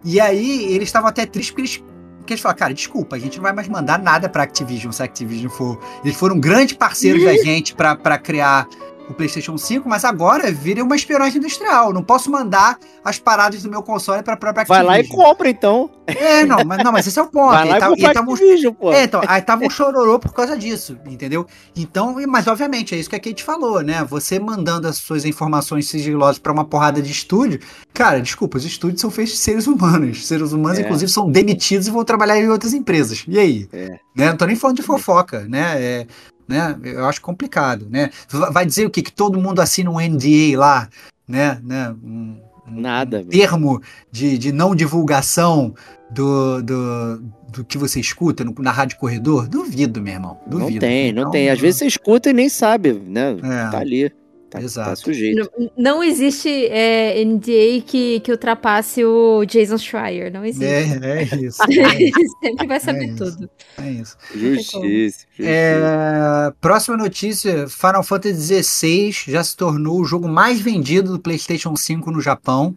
E 0.04 0.20
aí, 0.20 0.64
eles 0.74 0.88
estavam 0.88 1.08
até 1.08 1.24
tristes 1.24 1.52
porque 1.52 1.60
eles, 1.62 1.84
porque 2.18 2.32
eles 2.32 2.40
falaram, 2.40 2.58
cara, 2.58 2.74
desculpa, 2.74 3.14
a 3.14 3.18
gente 3.20 3.36
não 3.36 3.44
vai 3.44 3.52
mais 3.52 3.68
mandar 3.68 4.00
nada 4.00 4.28
pra 4.28 4.42
Activision 4.42 4.90
se 4.90 5.00
a 5.00 5.04
Activision 5.04 5.48
for... 5.48 5.78
Eles 6.04 6.16
foram 6.16 6.40
grandes 6.40 6.76
parceiros 6.76 7.22
da 7.22 7.34
gente 7.34 7.72
para 7.72 8.18
criar 8.18 8.66
o 9.08 9.14
PlayStation 9.14 9.56
5, 9.56 9.88
mas 9.88 10.04
agora 10.04 10.50
vira 10.50 10.82
uma 10.82 10.96
espionagem 10.96 11.38
industrial. 11.38 11.92
Não 11.92 12.02
posso 12.02 12.30
mandar 12.30 12.78
as 13.04 13.18
paradas 13.18 13.62
do 13.62 13.70
meu 13.70 13.82
console 13.82 14.22
para 14.22 14.34
a 14.34 14.36
própria 14.36 14.62
Activision. 14.62 14.86
Vai 14.86 14.98
lá 14.98 15.04
e 15.04 15.08
compra, 15.08 15.48
então. 15.48 15.90
É, 16.06 16.44
não, 16.44 16.64
mas, 16.64 16.82
não, 16.82 16.92
mas 16.92 17.06
esse 17.06 17.18
é 17.18 17.22
o 17.22 17.26
ponto. 17.26 17.52
Vai 17.52 17.68
lá 17.68 17.76
e, 17.76 17.80
tá, 17.80 18.12
tava, 18.12 18.32
Activision, 18.32 18.74
pô. 18.74 18.92
É, 18.92 19.04
então, 19.04 19.20
aí 19.26 19.42
tava 19.42 19.64
um 19.64 19.70
chororô 19.70 20.18
por 20.18 20.32
causa 20.32 20.56
disso, 20.56 20.98
entendeu? 21.06 21.46
Então, 21.76 22.16
mas 22.28 22.46
obviamente, 22.46 22.94
é 22.94 22.98
isso 22.98 23.10
que 23.10 23.16
a 23.16 23.20
Kate 23.20 23.42
falou, 23.42 23.82
né? 23.82 24.04
Você 24.04 24.38
mandando 24.38 24.88
as 24.88 24.96
suas 24.96 25.24
informações 25.24 25.88
sigilosas 25.88 26.38
para 26.38 26.52
uma 26.52 26.64
porrada 26.64 27.00
de 27.00 27.10
estúdio, 27.10 27.60
cara, 27.92 28.20
desculpa, 28.20 28.58
os 28.58 28.64
estúdios 28.64 29.00
são 29.00 29.10
feitos 29.10 29.34
de 29.34 29.40
seres 29.40 29.66
humanos. 29.66 30.26
Seres 30.26 30.52
humanos, 30.52 30.78
é. 30.78 30.82
inclusive, 30.82 31.10
são 31.10 31.30
demitidos 31.30 31.86
e 31.86 31.90
vão 31.90 32.04
trabalhar 32.04 32.38
em 32.38 32.48
outras 32.48 32.72
empresas. 32.72 33.24
E 33.26 33.38
aí? 33.38 33.68
É. 33.72 33.98
Né? 34.14 34.28
Não 34.28 34.36
tô 34.36 34.44
nem 34.44 34.56
falando 34.56 34.76
de 34.76 34.82
fofoca, 34.82 35.46
né? 35.48 35.82
É, 35.82 36.06
né? 36.52 36.78
Eu 36.84 37.06
acho 37.06 37.20
complicado, 37.20 37.88
né? 37.90 38.10
Vai 38.52 38.66
dizer 38.66 38.86
o 38.86 38.90
que 38.90 39.02
que 39.02 39.10
todo 39.10 39.40
mundo 39.40 39.60
assina 39.60 39.90
um 39.90 39.98
NDA 39.98 40.56
lá, 40.56 40.88
né? 41.26 41.58
né? 41.64 41.94
Um, 42.04 42.36
Nada. 42.66 43.20
Um 43.20 43.24
termo 43.24 43.82
de, 44.10 44.36
de 44.36 44.52
não 44.52 44.74
divulgação 44.74 45.74
do, 46.10 46.62
do, 46.62 47.22
do 47.48 47.64
que 47.64 47.78
você 47.78 47.98
escuta 48.00 48.44
no, 48.44 48.54
na 48.58 48.70
rádio 48.70 48.98
corredor? 48.98 49.48
Duvido, 49.48 50.00
meu 50.00 50.12
irmão. 50.12 50.38
Duvido. 50.46 50.72
Não 50.72 50.78
tem, 50.78 51.12
não, 51.12 51.24
não 51.24 51.30
tem. 51.30 51.48
Às 51.48 51.58
vezes 51.58 51.78
você 51.78 51.86
escuta 51.86 52.30
e 52.30 52.32
nem 52.34 52.48
sabe, 52.48 52.92
né? 52.92 53.36
É. 53.42 53.70
Tá 53.70 53.78
ali. 53.78 54.12
Tá, 54.52 54.58
tá 54.58 54.64
Exato. 54.64 54.90
Tá 54.90 54.96
sujeito. 54.96 55.50
Não, 55.56 55.70
não 55.76 56.04
existe 56.04 56.66
é, 56.66 57.24
NDA 57.24 57.80
que, 57.86 58.20
que 58.20 58.30
ultrapasse 58.30 59.02
o 59.02 59.46
Jason 59.46 59.78
Schreier. 59.78 60.30
Não 60.30 60.44
existe. 60.44 60.66
É, 60.66 61.20
é 61.20 61.36
isso. 61.36 61.62
É 61.72 62.48
sempre 62.48 62.66
vai 62.66 62.80
saber 62.80 63.10
é 63.10 63.14
tudo. 63.14 63.50
É 63.78 63.90
isso. 63.90 64.16
Justiça. 64.34 65.26
É, 65.40 66.52
próxima 66.60 66.96
notícia: 66.96 67.66
Final 67.68 68.02
Fantasy 68.02 68.62
XVI 68.62 69.12
já 69.28 69.42
se 69.42 69.56
tornou 69.56 70.00
o 70.00 70.04
jogo 70.04 70.28
mais 70.28 70.60
vendido 70.60 71.12
do 71.12 71.18
PlayStation 71.18 71.74
5 71.74 72.10
no 72.10 72.20
Japão. 72.20 72.76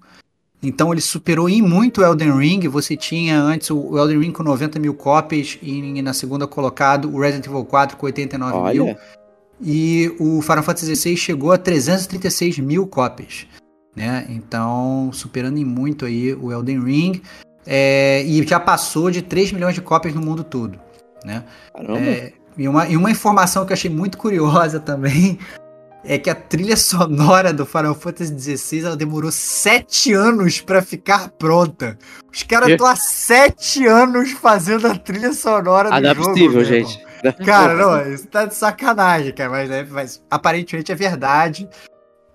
Então 0.63 0.91
ele 0.91 1.01
superou 1.01 1.49
em 1.49 1.61
muito 1.61 2.01
o 2.01 2.05
Elden 2.05 2.37
Ring. 2.37 2.67
Você 2.69 2.95
tinha 2.95 3.39
antes 3.39 3.69
o 3.69 3.97
Elden 3.97 4.19
Ring 4.19 4.31
com 4.31 4.43
90 4.43 4.79
mil 4.79 4.93
cópias 4.93 5.59
e 5.61 6.01
na 6.01 6.13
segunda 6.13 6.47
colocado 6.47 7.13
o 7.13 7.19
Resident 7.19 7.47
Evil 7.47 7.65
4 7.65 7.97
com 7.97 8.05
89 8.05 8.57
Olha. 8.57 8.83
mil. 8.83 8.97
E 9.61 10.13
o 10.19 10.41
Final 10.41 10.63
Fantasy 10.63 10.95
XVI 10.95 11.17
chegou 11.17 11.51
a 11.51 11.57
336 11.57 12.59
mil 12.59 12.87
cópias. 12.87 13.47
Né? 13.95 14.25
Então, 14.29 15.09
superando 15.13 15.57
em 15.57 15.65
muito 15.65 16.05
aí 16.05 16.33
o 16.33 16.51
Elden 16.51 16.83
Ring. 16.83 17.21
É, 17.65 18.23
e 18.23 18.45
já 18.45 18.59
passou 18.59 19.09
de 19.09 19.21
3 19.21 19.51
milhões 19.51 19.73
de 19.73 19.81
cópias 19.81 20.13
no 20.13 20.21
mundo 20.21 20.43
todo. 20.43 20.79
Né? 21.23 21.43
É, 21.75 22.33
e, 22.57 22.67
uma, 22.67 22.87
e 22.87 22.95
uma 22.95 23.09
informação 23.09 23.65
que 23.65 23.71
eu 23.71 23.75
achei 23.75 23.89
muito 23.89 24.17
curiosa 24.17 24.79
também 24.81 25.39
é 26.07 26.19
que 26.19 26.29
a 26.29 26.35
trilha 26.35 26.77
sonora 26.77 27.51
do 27.51 27.65
Final 27.65 27.95
Fantasy 27.95 28.57
XVI 28.57 28.85
ela 28.85 28.95
demorou 28.95 29.31
sete 29.31 30.13
anos 30.13 30.61
para 30.61 30.81
ficar 30.81 31.29
pronta. 31.29 31.97
Os 32.31 32.43
caras 32.43 32.69
estão 32.69 32.85
há 32.85 32.95
sete 32.95 33.85
anos 33.87 34.31
fazendo 34.31 34.87
a 34.87 34.95
trilha 34.95 35.33
sonora 35.33 35.89
ah, 35.91 35.99
do 35.99 36.07
não 36.07 36.13
jogo. 36.13 36.29
É 36.29 36.33
possível, 36.33 36.63
gente. 37.31 37.45
Cara, 37.45 37.73
não, 37.73 38.13
isso 38.13 38.27
tá 38.27 38.45
de 38.45 38.55
sacanagem, 38.55 39.33
cara, 39.33 39.49
mas, 39.49 39.69
né, 39.69 39.87
mas 39.89 40.23
aparentemente 40.29 40.91
é 40.91 40.95
verdade. 40.95 41.69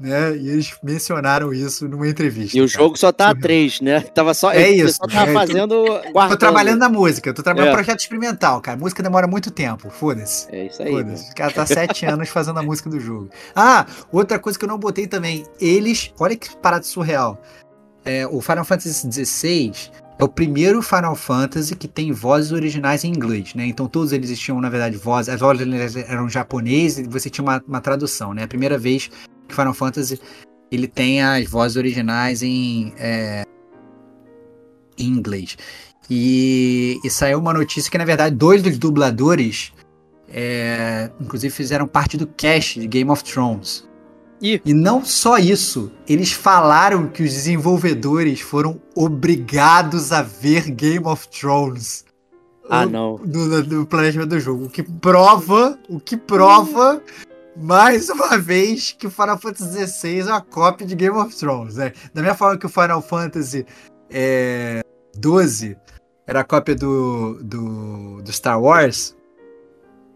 Né? 0.00 0.34
E 0.34 0.48
eles 0.48 0.74
mencionaram 0.82 1.52
isso 1.52 1.86
numa 1.86 2.08
entrevista. 2.08 2.56
E 2.56 2.62
o 2.62 2.66
jogo 2.66 2.96
só 2.96 3.12
tá 3.12 3.28
a 3.28 3.34
três, 3.34 3.82
né? 3.82 4.00
Tava 4.00 4.32
só. 4.32 4.50
É 4.50 4.70
isso. 4.70 4.94
Só 4.94 5.06
tava 5.06 5.30
é, 5.30 5.34
fazendo. 5.34 5.84
Tô, 6.10 6.28
tô 6.28 6.36
trabalhando 6.38 6.78
na 6.78 6.88
música, 6.88 7.34
tô 7.34 7.42
trabalhando 7.42 7.72
é. 7.72 7.74
projeto 7.74 8.00
experimental, 8.00 8.62
cara. 8.62 8.78
Música 8.78 9.02
demora 9.02 9.26
muito 9.26 9.50
tempo, 9.50 9.90
foda-se. 9.90 10.48
É 10.50 10.66
isso 10.66 10.82
aí. 10.82 10.90
Foda-se. 10.90 11.30
O 11.30 11.34
cara 11.34 11.52
tá 11.52 11.66
sete 11.66 12.06
anos 12.08 12.30
fazendo 12.30 12.58
a 12.58 12.62
música 12.62 12.88
do 12.88 12.98
jogo. 12.98 13.28
Ah, 13.54 13.84
outra 14.10 14.38
coisa 14.38 14.58
que 14.58 14.64
eu 14.64 14.68
não 14.70 14.78
botei 14.78 15.06
também. 15.06 15.44
Eles. 15.60 16.14
Olha 16.18 16.34
que 16.34 16.56
parada 16.56 16.82
surreal. 16.82 17.38
É, 18.02 18.26
o 18.26 18.40
Final 18.40 18.64
Fantasy 18.64 19.06
XVI 19.12 19.72
é 20.20 20.24
o 20.24 20.28
primeiro 20.28 20.82
Final 20.82 21.16
Fantasy 21.16 21.74
que 21.74 21.88
tem 21.88 22.12
vozes 22.12 22.52
originais 22.52 23.05
em 23.05 23.09
inglês, 23.09 23.55
né? 23.55 23.66
Então 23.66 23.88
todos 23.88 24.12
eles 24.12 24.38
tinham, 24.38 24.60
na 24.60 24.68
verdade, 24.68 24.97
vozes. 24.97 25.30
As 25.30 25.40
vozes 25.40 25.97
eram 25.97 26.28
japonês 26.28 26.98
e 26.98 27.05
você 27.05 27.30
tinha 27.30 27.42
uma, 27.42 27.62
uma 27.66 27.80
tradução, 27.80 28.34
né? 28.34 28.42
A 28.42 28.48
primeira 28.48 28.76
vez 28.76 29.10
que 29.48 29.55
Final 29.55 29.72
Fantasy 29.72 30.20
ele 30.70 30.86
tem 30.86 31.22
as 31.22 31.48
vozes 31.48 31.76
originais 31.76 32.42
em, 32.42 32.92
é, 32.98 33.44
em 34.98 35.06
inglês. 35.06 35.56
E, 36.09 36.98
e, 37.02 37.10
saiu 37.10 37.38
uma 37.38 37.55
notícia 37.55 37.90
que, 37.90 37.97
na 37.97 38.05
verdade, 38.05 38.34
dois 38.34 38.62
dos 38.62 38.78
dubladores, 38.78 39.72
é, 40.28 41.10
inclusive, 41.20 41.55
fizeram 41.55 41.86
parte 41.86 42.16
do 42.16 42.26
cast 42.26 42.78
de 42.78 42.86
Game 42.86 43.10
of 43.10 43.24
Thrones. 43.24 43.88
E... 44.40 44.60
e 44.64 44.72
não 44.72 45.04
só 45.04 45.38
isso, 45.38 45.92
eles 46.08 46.32
falaram 46.32 47.08
que 47.08 47.22
os 47.22 47.32
desenvolvedores 47.32 48.40
foram 48.40 48.80
obrigados 48.94 50.12
a 50.12 50.22
ver 50.22 50.70
Game 50.70 51.06
of 51.06 51.28
Thrones. 51.28 52.04
Ah, 52.68 52.86
não. 52.86 53.18
No, 53.18 53.62
no, 53.62 53.86
planejamento 53.86 54.30
do 54.30 54.40
jogo. 54.40 54.66
O 54.66 54.70
que 54.70 54.82
prova, 54.82 55.78
o 55.88 55.98
que 55.98 56.16
prova, 56.16 57.02
mais 57.56 58.08
uma 58.08 58.38
vez, 58.38 58.92
que 58.96 59.08
o 59.08 59.10
Final 59.10 59.38
Fantasy 59.38 59.86
XVI 59.86 60.20
é 60.20 60.24
uma 60.26 60.40
cópia 60.40 60.86
de 60.86 60.94
Game 60.94 61.16
of 61.16 61.36
Thrones. 61.36 61.74
Né? 61.74 61.92
Da 62.14 62.22
mesma 62.22 62.36
forma 62.36 62.56
que 62.56 62.66
o 62.66 62.68
Final 62.68 63.02
Fantasy 63.02 63.66
é, 64.08 64.82
12 65.16 65.76
era 66.26 66.40
a 66.40 66.44
cópia 66.44 66.76
do, 66.76 67.40
do, 67.42 68.22
do 68.22 68.32
Star 68.32 68.60
Wars, 68.60 69.16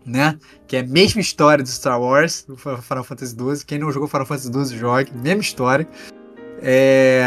né? 0.05 0.37
Que 0.67 0.77
é 0.77 0.81
a 0.81 0.87
mesma 0.87 1.21
história 1.21 1.63
do 1.63 1.69
Star 1.69 2.01
Wars, 2.01 2.45
do 2.47 2.57
Final 2.57 3.05
Fantasy 3.05 3.35
XII. 3.35 3.65
Quem 3.67 3.79
não 3.79 3.91
jogou 3.91 4.09
Final 4.09 4.27
Fantasy 4.27 4.53
XII, 4.53 4.79
jogue. 4.79 5.11
Mesma 5.15 5.41
história. 5.43 5.87
É, 6.63 7.25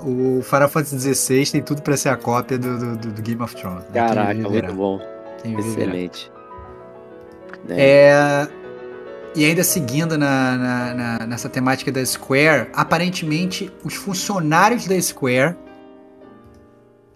o 0.00 0.40
Final 0.42 0.68
Fantasy 0.68 1.14
XVI 1.14 1.46
tem 1.52 1.62
tudo 1.62 1.82
para 1.82 1.96
ser 1.96 2.08
a 2.08 2.16
cópia 2.16 2.56
do, 2.58 2.96
do, 2.96 2.96
do, 3.12 3.22
Game 3.22 3.42
of 3.42 3.54
Thrones. 3.54 3.84
Né? 3.84 3.90
Caraca, 3.94 4.34
muito 4.48 4.72
bom. 4.72 5.00
Excelente. 5.44 6.30
É, 7.68 8.46
E 9.34 9.44
ainda 9.44 9.62
seguindo 9.62 10.16
na, 10.16 10.56
na- 10.56 10.94
na- 10.94 11.26
nessa 11.26 11.48
temática 11.48 11.92
da 11.92 12.04
Square, 12.04 12.68
aparentemente 12.72 13.70
os 13.84 13.94
funcionários 13.94 14.86
da 14.86 15.00
Square 15.00 15.54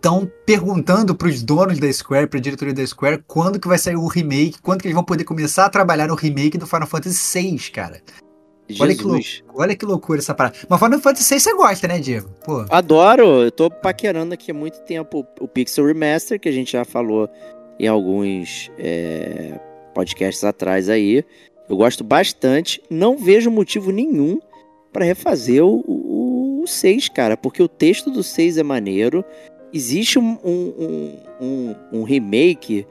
estão 0.02 0.28
perguntando 0.44 1.14
para 1.14 1.28
os 1.28 1.44
donos 1.44 1.78
da 1.78 1.90
Square, 1.92 2.26
para 2.26 2.40
a 2.40 2.42
diretoria 2.42 2.74
da 2.74 2.84
Square, 2.84 3.22
quando 3.24 3.60
que 3.60 3.68
vai 3.68 3.78
sair 3.78 3.94
o 3.94 4.08
remake, 4.08 4.60
quando 4.60 4.80
que 4.80 4.88
eles 4.88 4.96
vão 4.96 5.04
poder 5.04 5.22
começar 5.22 5.66
a 5.66 5.70
trabalhar 5.70 6.08
no 6.08 6.16
remake 6.16 6.58
do 6.58 6.66
Final 6.66 6.88
Fantasy 6.88 7.40
VI, 7.40 7.70
cara. 7.70 8.02
Olha 8.80 8.96
que 8.96 9.02
Jesus. 9.02 9.44
Olha 9.54 9.76
que 9.76 9.86
loucura 9.86 10.18
essa 10.18 10.34
parada. 10.34 10.56
Mas 10.68 10.80
Final 10.80 10.98
Fantasy 10.98 11.34
VI 11.34 11.40
você 11.40 11.54
gosta, 11.54 11.86
né, 11.86 12.00
Diego? 12.00 12.28
Pô. 12.44 12.64
Adoro, 12.68 13.44
eu 13.44 13.52
tô 13.52 13.70
paquerando 13.70 14.34
aqui 14.34 14.50
há 14.50 14.54
muito 14.54 14.80
tempo 14.80 15.24
o 15.38 15.46
Pixel 15.46 15.86
Remaster, 15.86 16.40
que 16.40 16.48
a 16.48 16.52
gente 16.52 16.72
já 16.72 16.84
falou 16.84 17.28
em 17.78 17.86
alguns 17.86 18.72
é, 18.78 19.60
podcasts 19.94 20.42
atrás 20.42 20.88
aí. 20.88 21.24
Eu 21.68 21.76
gosto 21.76 22.02
bastante, 22.02 22.82
não 22.90 23.16
vejo 23.16 23.52
motivo 23.52 23.92
nenhum 23.92 24.40
pra 24.92 25.04
refazer 25.04 25.64
o, 25.64 25.82
o, 25.86 26.62
o 26.62 26.66
6, 26.66 27.08
cara, 27.10 27.36
porque 27.36 27.62
o 27.62 27.68
texto 27.68 28.10
do 28.10 28.22
6 28.22 28.58
é 28.58 28.62
maneiro. 28.62 29.24
Existe 29.72 30.18
um, 30.18 30.36
um, 30.44 31.16
um, 31.40 31.74
um- 31.92 32.02
remake 32.02 32.86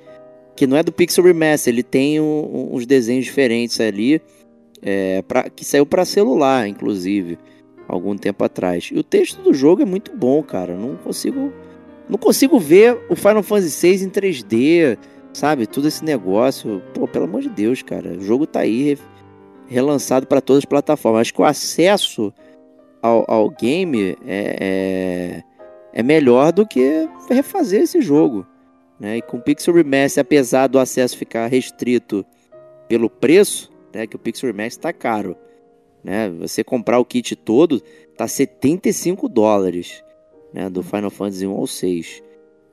que 0.56 0.66
não 0.68 0.76
é 0.78 0.84
do 0.84 0.92
Pixel 0.92 1.24
Remaster, 1.24 1.74
ele 1.74 1.84
tem 1.84 2.20
uns 2.20 2.86
desenhos 2.86 3.26
diferentes 3.26 3.80
ali, 3.80 4.22
é, 4.82 5.22
pra, 5.22 5.50
que 5.50 5.64
saiu 5.64 5.86
pra 5.86 6.06
celular, 6.06 6.68
inclusive 6.68 7.38
algum 7.88 8.16
tempo 8.16 8.44
atrás. 8.44 8.90
E 8.92 8.98
o 8.98 9.04
texto 9.04 9.42
do 9.42 9.54
jogo 9.54 9.82
é 9.82 9.86
muito 9.86 10.16
bom, 10.16 10.42
cara. 10.44 10.76
Não 10.76 10.96
consigo 10.98 11.52
não 12.10 12.18
consigo 12.18 12.60
ver 12.60 12.98
o 13.10 13.16
Final 13.16 13.42
Fantasy 13.44 13.96
VI 13.98 14.04
em 14.06 14.10
3D, 14.10 14.98
sabe? 15.34 15.66
Tudo 15.66 15.88
esse 15.88 16.04
negócio. 16.04 16.82
Pô, 16.94 17.08
pelo 17.08 17.26
amor 17.26 17.42
de 17.42 17.50
Deus, 17.50 17.82
cara. 17.82 18.10
O 18.18 18.22
jogo 18.22 18.46
tá 18.46 18.60
aí 18.62 18.84
re- 18.84 18.98
relançado 19.68 20.28
para 20.28 20.42
todas 20.42 20.60
as 20.60 20.66
plataformas. 20.66 21.22
Acho 21.22 21.34
que 21.34 21.42
o 21.42 21.46
acesso 21.46 22.34
ao, 23.02 23.24
ao 23.32 23.50
game 23.50 24.18
é, 24.28 24.58
é, 24.60 25.44
é 25.94 26.04
melhor 26.04 26.52
do 26.52 26.66
que 26.66 27.08
refazer 27.30 27.82
esse 27.82 28.02
jogo. 28.02 28.46
Né? 29.00 29.18
E 29.18 29.22
com 29.22 29.38
o 29.38 29.42
Pixel 29.42 29.74
Remaster, 29.74 30.22
apesar 30.22 30.68
do 30.68 30.80
acesso 30.80 31.18
ficar 31.18 31.48
restrito 31.48 32.26
pelo 32.88 33.10
preço, 33.10 33.72
né? 33.94 34.06
Que 34.06 34.16
o 34.16 34.20
Pixel 34.20 34.48
Remaster 34.52 34.82
tá 34.82 34.94
caro 34.94 35.36
né? 36.04 36.30
Você 36.40 36.64
comprar 36.64 37.00
o 37.00 37.06
kit 37.06 37.36
todo 37.36 37.82
tá 38.18 38.28
75 38.28 39.28
dólares, 39.30 40.04
né? 40.54 40.70
Do 40.70 40.84
Final 40.84 41.10
Fantasy 41.10 41.48
1 41.48 41.52
ao 41.52 41.68
6. 41.68 42.24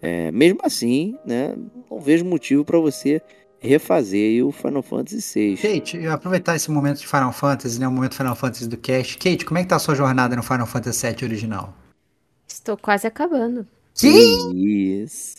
É, 0.01 0.31
mesmo 0.31 0.61
assim, 0.62 1.16
né? 1.24 1.55
Não 1.90 2.01
vejo 2.01 2.24
motivo 2.24 2.65
para 2.65 2.78
você 2.78 3.20
refazer 3.61 4.47
o 4.47 4.53
Final 4.53 4.82
Fantasy 4.82 5.20
6. 5.20 5.61
Kate, 5.61 6.07
aproveitar 6.07 6.55
esse 6.55 6.70
momento 6.70 6.99
de 6.99 7.07
Final 7.07 7.32
Fantasy, 7.32 7.81
né? 7.81 7.89
O 7.89 7.93
momento 7.93 8.15
Final 8.15 8.36
Fantasy 8.36 8.69
do 8.69 8.77
cast. 8.77 9.19
Kate, 9.19 9.45
como 9.45 9.59
é 9.59 9.62
que 9.62 9.69
tá 9.69 9.77
a 9.77 9.81
sua 9.81 9.95
jornada 9.95 10.36
no 10.36 10.43
Final 10.43 10.66
Fantasy 10.66 11.07
VII 11.07 11.24
original? 11.24 11.74
Estou 12.69 12.77
quase 12.77 13.07
acabando. 13.07 13.66
Que 13.95 14.09
isso? 14.55 15.39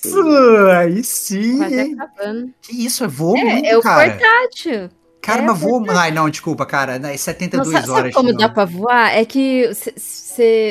Aí 0.75 1.03
sim, 1.03 1.57
Quase 1.57 1.79
hein? 1.79 1.95
acabando. 1.99 2.51
Que 2.59 2.85
isso, 2.85 3.03
é 3.03 3.07
voa 3.07 3.37
É, 3.37 3.43
muito, 3.43 3.65
é 3.67 3.77
o 3.77 3.81
cara. 3.81 4.09
portátil. 4.17 4.89
Cara, 5.21 5.43
é 5.43 5.45
mas 5.45 5.59
voa... 5.59 5.85
Ai, 5.99 6.09
não, 6.09 6.27
desculpa, 6.27 6.65
cara. 6.65 6.95
É 6.95 7.15
72 7.15 7.67
Não, 7.67 7.73
sabe, 7.73 7.85
sabe 7.87 7.99
horas. 7.99 8.15
como 8.15 8.31
não. 8.31 8.37
dá 8.37 8.49
pra 8.49 8.65
voar? 8.65 9.15
É 9.15 9.23
que 9.25 9.69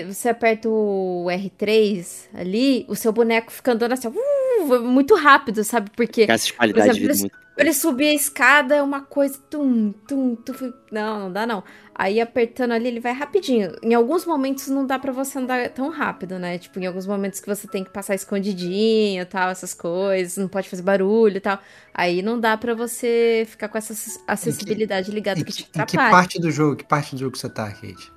você 0.08 0.28
aperta 0.30 0.68
o 0.68 1.26
R3 1.28 2.28
ali, 2.34 2.84
o 2.88 2.94
seu 2.96 3.12
boneco 3.12 3.50
fica 3.52 3.72
andando 3.72 3.92
assim, 3.92 4.08
uh, 4.08 4.80
muito 4.82 5.14
rápido, 5.14 5.62
sabe? 5.64 5.90
Porque 5.96 6.22
essas 6.28 6.50
qualidades 6.50 6.90
exemplo, 6.96 7.08
de 7.08 7.14
vida 7.14 7.20
muito. 7.20 7.38
pra 7.54 7.64
ele 7.64 7.72
subir 7.74 8.08
a 8.08 8.14
escada 8.14 8.74
é 8.76 8.82
uma 8.82 9.00
coisa. 9.02 9.38
Tum, 9.50 9.92
tum, 10.06 10.36
tum. 10.36 10.72
Não, 10.92 11.20
não 11.20 11.32
dá 11.32 11.46
não. 11.46 11.62
Aí 11.94 12.20
apertando 12.20 12.72
ali, 12.72 12.86
ele 12.88 13.00
vai 13.00 13.12
rapidinho. 13.12 13.72
Em 13.82 13.92
alguns 13.94 14.24
momentos 14.24 14.68
não 14.68 14.86
dá 14.86 14.98
pra 14.98 15.10
você 15.12 15.38
andar 15.38 15.68
tão 15.70 15.88
rápido, 15.90 16.38
né? 16.38 16.56
Tipo, 16.58 16.78
em 16.78 16.86
alguns 16.86 17.06
momentos 17.06 17.40
que 17.40 17.46
você 17.48 17.66
tem 17.66 17.82
que 17.82 17.90
passar 17.90 18.14
escondidinho 18.14 19.26
tal, 19.26 19.50
essas 19.50 19.74
coisas, 19.74 20.36
não 20.36 20.48
pode 20.48 20.68
fazer 20.68 20.82
barulho 20.82 21.38
e 21.38 21.40
tal. 21.40 21.58
Aí 21.92 22.22
não 22.22 22.38
dá 22.38 22.56
pra 22.56 22.74
você 22.74 23.44
ficar 23.48 23.68
com 23.68 23.76
essa 23.78 23.92
acess- 23.92 24.22
acessibilidade 24.26 25.10
ligada 25.10 25.40
Em 25.40 25.44
que 25.44 25.52
te 25.52 25.64
que, 25.64 25.70
em 25.70 25.72
que 25.72 25.80
atrapalha. 25.80 26.10
parte 26.10 26.40
do 26.40 26.50
jogo? 26.52 26.76
Que 26.76 26.84
parte 26.84 27.14
do 27.16 27.18
jogo 27.20 27.36
você 27.36 27.48
tá, 27.50 27.70
Kate? 27.72 28.12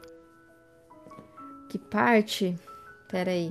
Que 1.71 1.77
parte? 1.77 2.53
Pera 3.09 3.31
aí. 3.31 3.49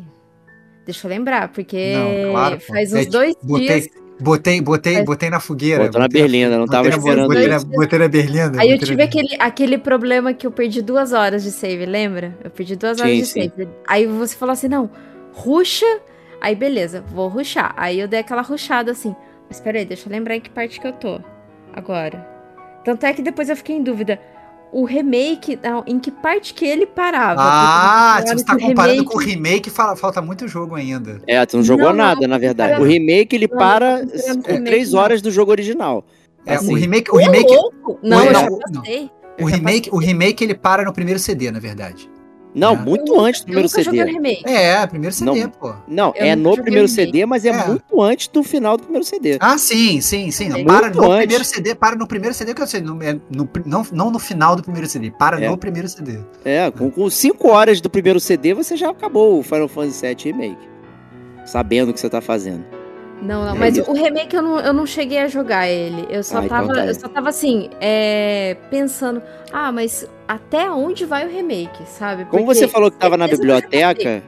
Deixa 0.85 1.07
eu 1.07 1.11
lembrar, 1.11 1.49
porque 1.49 1.95
Não, 1.95 2.33
claro, 2.33 2.59
pô. 2.59 2.65
faz 2.67 2.93
É, 2.93 2.99
uns 3.01 3.07
dois 3.07 3.35
botei- 3.43 3.67
dias. 3.67 3.89
Botei, 4.21 4.61
botei, 4.61 4.93
Faz- 4.97 5.05
botei 5.07 5.31
na 5.31 5.41
fogueira. 5.41 5.85
Botou 5.85 5.99
na 6.03 6.07
botei 6.07 6.21
berlinda, 6.21 6.59
não 6.59 6.67
tava 6.67 6.83
botei 6.83 6.91
na- 6.91 6.97
esperando 6.99 7.29
botei 7.29 7.49
na, 7.49 7.59
botei 7.65 7.99
na 7.99 8.09
berlinda. 8.09 8.61
Aí 8.61 8.71
eu 8.73 8.77
botei 8.77 8.89
tive 8.91 9.03
aquele, 9.03 9.37
aquele 9.39 9.79
problema 9.79 10.35
que 10.35 10.47
eu 10.47 10.51
perdi 10.53 10.83
duas 10.83 11.15
horas 11.15 11.43
de 11.43 11.51
save, 11.51 11.87
lembra? 11.87 12.37
Eu 12.45 12.51
perdi 12.51 12.77
duas 12.77 13.01
horas 13.01 13.11
Sim, 13.11 13.19
de 13.21 13.27
sim. 13.27 13.51
save. 13.57 13.69
Aí 13.89 14.07
você 14.07 14.37
falou 14.37 14.53
assim, 14.53 14.69
não, 14.69 14.91
ruxa. 15.33 15.87
Aí 16.43 16.55
beleza, 16.55 17.03
vou 17.09 17.29
ruxar. 17.29 17.73
Aí 17.79 17.99
eu 17.99 18.07
dei 18.07 18.21
aquela 18.21 18.43
ruxada 18.43 18.93
assim. 18.93 19.17
Mas 19.49 19.59
peraí, 19.59 19.87
deixa 19.87 20.07
eu 20.07 20.13
lembrar 20.13 20.37
em 20.37 20.41
que 20.43 20.51
parte 20.51 20.79
que 20.79 20.87
eu 20.87 20.93
tô. 20.93 21.19
Agora. 21.73 22.19
Tanto 22.85 23.07
é 23.07 23.15
que 23.15 23.23
depois 23.23 23.49
eu 23.49 23.57
fiquei 23.57 23.77
em 23.77 23.83
dúvida. 23.83 24.21
O 24.73 24.85
remake, 24.85 25.59
não, 25.63 25.83
em 25.87 25.99
que 25.99 26.11
parte 26.13 26.55
que 26.55 26.65
ele 26.65 26.87
parava? 26.87 27.41
Ah, 27.43 28.23
você 28.25 28.45
tá 28.45 28.55
o 28.55 28.59
comparando 28.61 28.93
remake- 29.03 29.11
com 29.13 29.19
o 29.19 29.21
remake, 29.21 29.69
fala- 29.71 29.97
falta 29.97 30.23
muito 30.23 30.47
jogo 30.47 30.77
ainda. 30.77 31.21
É, 31.27 31.45
tu 31.45 31.57
não 31.57 31.65
jogou 31.65 31.87
Não, 31.87 31.93
não, 31.93 32.05
nada, 32.05 32.29
na 32.29 32.39
verdade. 32.39 32.81
O 32.81 32.85
remake 32.85 33.35
ele 33.35 33.49
Não, 33.51 33.59
para 33.59 33.99
não 33.99 34.07
com 34.07 34.15
o 34.17 34.43
com 34.43 34.53
remake, 34.53 34.65
3 34.65 34.93
não. 34.93 35.01
horas 35.01 35.21
do 35.21 35.31
jogo 35.31 35.51
original. 35.51 36.05
É, 36.47 36.55
Assim. 36.55 36.73
o 36.73 36.77
remake, 36.77 37.11
o 37.11 37.17
remake, 37.17 37.53
louco! 37.53 37.99
Não, 38.03 38.19
o- 38.19 38.23
eu 38.25 38.33
já 38.33 38.49
não, 38.51 38.59
passei. 38.61 39.11
o 39.41 39.45
remake, 39.45 39.91
o 39.93 39.99
remake 39.99 40.45
ele 40.45 40.55
para 40.55 40.85
no 40.85 40.93
primeiro 40.93 41.19
CD, 41.19 41.51
na 41.51 41.59
verdade. 41.59 42.09
Não, 42.55 42.73
É. 42.73 42.77
muito 42.77 43.15
Eu 43.15 43.21
antes 43.21 43.41
do 43.43 43.45
primeiro 43.45 43.69
eu 43.69 43.71
nunca 43.71 43.83
joguei 43.85 44.01
o 44.03 44.05
CD. 44.07 44.13
remake. 44.17 44.43
É, 44.49 44.87
primeiro 44.87 45.15
CD, 45.15 45.31
Não. 45.45 45.51
pô. 45.51 45.73
Não, 45.87 46.13
Eu 46.17 46.27
é 46.27 46.35
no 46.37 46.53
primeiro. 46.57 46.89
CD, 46.89 47.25
mas 47.27 47.45
é, 47.45 47.51
É. 47.51 47.67
muito 47.67 48.03
antes 48.03 48.27
do 48.29 48.43
final 48.43 48.77
do 48.77 48.83
primeiro 48.83 49.05
CD. 49.07 49.37
Ah, 49.41 49.57
sim, 49.57 50.01
sim, 50.01 50.31
sim. 50.31 50.49
Não, 50.49 50.57
Muito 50.57 50.67
para 50.67 50.91
no 50.91 51.05
antes. 51.05 51.17
primeiro 51.19 51.45
CD, 51.45 51.75
para 51.75 51.95
no 51.97 52.07
primeiro 52.09 52.35
CD 52.35 52.53
que 52.55 52.61
eu 52.63 52.67
sei, 52.67 52.81
no, 52.81 53.01
é 53.03 53.15
no- 53.31 53.49
não, 53.65 53.87
não 53.93 54.11
no 54.11 54.19
final 54.19 54.57
do 54.57 54.63
primeiro 54.63 54.89
CD, 54.89 55.11
para 55.11 55.41
É. 55.43 55.49
no 55.49 55.57
primeiro 55.57 55.89
CD. 55.89 56.19
É, 56.45 56.71
com 56.71 57.09
5 57.09 57.49
horas 57.51 57.81
do 57.81 57.89
primeiro 57.89 58.19
CD 58.19 58.53
você 58.55 58.77
já 58.77 58.91
acabou 58.91 59.39
o 59.39 59.43
Final 59.43 59.69
Fantasy 59.69 60.07
VII 60.07 60.33
Remake. 60.33 60.69
Sabendo 61.47 61.91
o 61.91 61.95
que 61.95 62.01
você 62.01 62.09
tá 62.11 62.21
fazendo. 62.21 62.65
Não, 63.23 63.45
não, 63.45 63.55
É 63.55 63.59
mas 63.59 63.77
isso. 63.77 63.91
o 63.91 63.95
remake 63.95 64.35
eu 64.35 64.43
não, 64.43 64.59
eu 64.61 64.73
não 64.73 64.87
cheguei 64.87 65.19
a 65.19 65.29
jogar 65.29 65.69
ele. 65.69 66.07
Eu 66.09 66.23
só 66.25 66.39
Ah, 66.39 66.45
então 66.47 66.57
tava, 66.67 66.75
tá. 66.75 66.87
eu 66.87 66.95
só 66.95 67.09
tava 67.09 67.29
assim, 67.29 67.69
é, 67.81 68.57
pensando, 68.71 69.21
ah, 69.53 69.71
mas 69.71 70.09
até 70.27 70.71
onde 70.71 71.05
vai 71.05 71.27
o 71.27 71.31
remake, 71.31 71.85
sabe? 71.87 72.25
Como 72.25 72.45
Porque 72.45 72.59
você 72.59 72.67
falou 72.69 72.91
que 72.91 72.97
tava 72.97 73.17
na 73.19 73.29
biblioteca, 73.29 74.23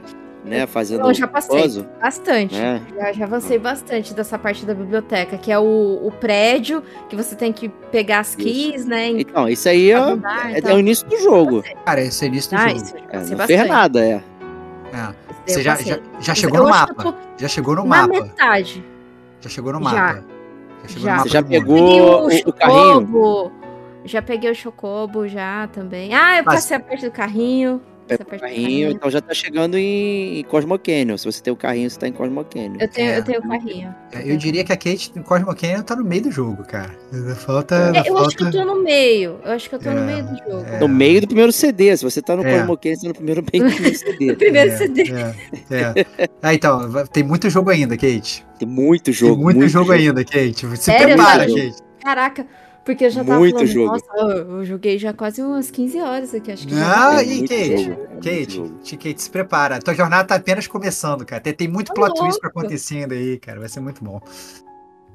né, 0.45 0.67
fazendo 0.67 1.01
Não, 1.01 1.13
já 1.13 1.25
passei. 1.25 1.59
puzzle, 1.61 1.85
Bastante. 2.01 2.53
né? 2.55 2.81
Já, 2.95 3.13
já 3.13 3.25
avancei 3.25 3.57
bastante 3.57 4.13
dessa 4.13 4.37
parte 4.37 4.65
da 4.65 4.73
biblioteca, 4.75 5.37
que 5.37 5.51
é 5.51 5.57
o, 5.57 5.99
o 6.03 6.11
prédio, 6.19 6.83
que 7.09 7.15
você 7.15 7.33
tem 7.35 7.51
que 7.53 7.69
pegar 7.69 8.19
as 8.19 8.35
keys, 8.35 8.85
né? 8.85 9.07
Em 9.07 9.21
Então, 9.21 9.47
isso 9.49 9.67
aí 9.69 9.89
é, 9.91 9.95
é, 9.95 10.69
é 10.69 10.73
o 10.75 10.79
início 10.79 11.07
do 11.07 11.17
jogo. 11.19 11.63
Cara, 11.85 12.01
esse 12.01 12.25
é 12.25 12.27
início 12.27 12.51
do 12.51 12.57
Ah, 12.57 12.67
jogo. 12.69 12.81
isso 12.83 12.95
É, 13.09 13.17
não 13.17 13.25
fez 13.25 13.37
bastante. 13.37 13.69
nada, 13.69 14.05
é. 14.05 14.21
É. 14.93 15.22
Você 15.45 15.61
já, 15.61 15.75
já, 15.75 15.99
já 16.19 16.35
chegou 16.35 16.57
eu 16.59 16.63
no 16.63 16.69
mapa. 16.69 17.15
Já 17.37 17.47
chegou 17.47 17.75
no 17.75 17.83
Na 17.83 18.07
mapa. 18.07 18.21
metade. 18.21 18.83
Já 19.41 19.49
chegou 19.49 19.73
no 19.73 19.83
Já. 19.83 19.89
mapa. 19.91 20.23
chegou 20.87 21.03
Já. 21.03 21.11
no 21.11 21.17
mapa 21.17 21.29
já 21.29 21.43
pegou- 21.43 21.75
Peguei 21.75 22.01
o- 22.01 22.47
o, 22.47 22.49
o 22.49 22.53
carrinho? 22.53 22.93
Chocobo. 23.01 23.51
Já 24.05 24.21
peguei 24.21 24.51
o 24.51 24.55
Chocobo 24.55 25.27
já 25.27 25.67
também. 25.67 26.13
Ah, 26.13 26.37
eu 26.39 26.43
Mas- 26.45 26.55
passei 26.55 26.77
a 26.77 26.79
parte 26.79 27.05
do 27.05 27.11
carrinho. 27.11 27.81
Pegou 28.07 28.27
o 28.27 28.31
do 28.31 28.39
carrinho, 28.39 28.91
então 28.91 29.09
já 29.09 29.21
tá 29.21 29.33
chegando 29.33 29.77
em, 29.77 30.43
Cosmo 30.49 30.77
Canyon. 30.77 31.17
Se 31.17 31.25
você 31.25 31.41
tem 31.41 31.53
o 31.53 31.55
carrinho, 31.55 31.89
você 31.89 31.99
tá 31.99 32.07
em 32.07 32.11
Cosmo 32.11 32.43
Canyon. 32.45 32.77
Eu 32.79 32.87
tenho, 32.87 33.09
É. 33.11 33.17
eu 33.19 33.23
tenho 33.23 33.39
o 33.39 33.47
carrinho. 33.49 33.95
É, 34.11 34.31
Eu 34.31 34.37
diria 34.37 34.63
que 34.63 34.71
a 34.73 34.77
Kate 34.77 35.11
no 35.15 35.23
Cosmo 35.23 35.55
Canyon 35.55 35.81
tá 35.83 35.95
no 35.95 36.03
meio 36.03 36.23
do 36.23 36.31
jogo, 36.31 36.63
cara. 36.63 36.91
Falta. 37.37 37.91
É, 37.95 37.99
eu 38.01 38.05
falta... 38.13 38.27
acho 38.27 38.37
que 38.37 38.43
eu 38.43 38.51
tô 38.51 38.65
no 38.65 38.83
meio. 38.83 39.39
Eu 39.43 39.51
acho 39.51 39.69
que 39.69 39.75
eu 39.75 39.79
tô 39.79 39.89
É, 39.89 39.93
no 39.93 40.01
meio 40.05 40.23
do 40.23 40.37
jogo. 40.37 40.65
é. 40.69 40.79
No 40.79 40.87
meio 40.87 41.21
do 41.21 41.27
primeiro 41.27 41.51
CD. 41.51 41.95
Se 41.97 42.03
você 42.03 42.21
tá 42.21 42.35
no 42.35 42.45
É. 42.45 42.57
Cosmo 42.59 42.77
Canyon, 42.77 42.95
você 42.95 43.01
tá 43.01 43.07
no 43.09 43.15
primeiro 43.15 43.45
meio 43.51 43.63
do 43.65 43.71
primeiro 43.73 43.97
CD. 43.97 44.35
Primeiro 44.35 44.71
É, 44.71 44.77
CD. 44.77 45.03
É, 45.71 45.99
é. 46.23 46.27
Ah, 46.41 46.53
então, 46.53 47.05
tem 47.07 47.23
muito 47.23 47.49
jogo 47.49 47.69
ainda, 47.69 47.95
Kate. 47.95 48.45
Tem 48.59 48.67
muito 48.67 49.11
jogo. 49.11 49.35
tem 49.35 49.43
muito, 49.59 49.67
jogo, 49.69 49.91
ainda, 49.91 50.23
Kate. 50.23 50.67
Se 50.67 50.77
Sério? 50.77 51.07
prepara, 51.07 51.47
Muito 51.47 51.55
Kate. 51.71 51.83
Caraca, 52.03 52.45
porque 52.85 53.05
eu 53.05 53.09
já 53.09 53.23
tava 53.23 53.39
Muito 53.39 53.53
falando, 53.55 53.67
jogo. 53.71 53.91
nossa, 53.93 54.05
eu 54.17 54.57
eu 54.59 54.65
joguei 54.65 54.97
já 54.99 55.13
quase 55.13 55.41
umas 55.41 55.71
15 55.71 55.99
horas 55.99 56.33
aqui, 56.33 56.51
acho 56.51 56.67
que 56.67 56.73
Ah, 56.75 57.19
É 57.21 57.23
e 57.23 57.37
muito 57.37 57.49
Kate? 57.49 57.77
jogo, 57.83 57.91
é 58.01 58.15
Kate. 58.15 58.59
Kate, 58.61 58.97
Kate, 58.97 59.21
se 59.21 59.29
prepara. 59.29 59.79
Tua 59.79 59.93
jornada 59.93 60.27
tá 60.27 60.35
apenas 60.35 60.67
começando, 60.67 61.25
cara. 61.25 61.41
Tem, 61.41 61.53
tem 61.53 61.67
muito 61.67 61.87
Tá 61.87 61.93
plot 61.93 62.19
twist 62.19 62.39
acontecendo 62.43 63.13
aí, 63.13 63.37
cara. 63.39 63.59
Vai 63.59 63.69
ser 63.69 63.79
muito 63.79 64.03
bom. 64.03 64.19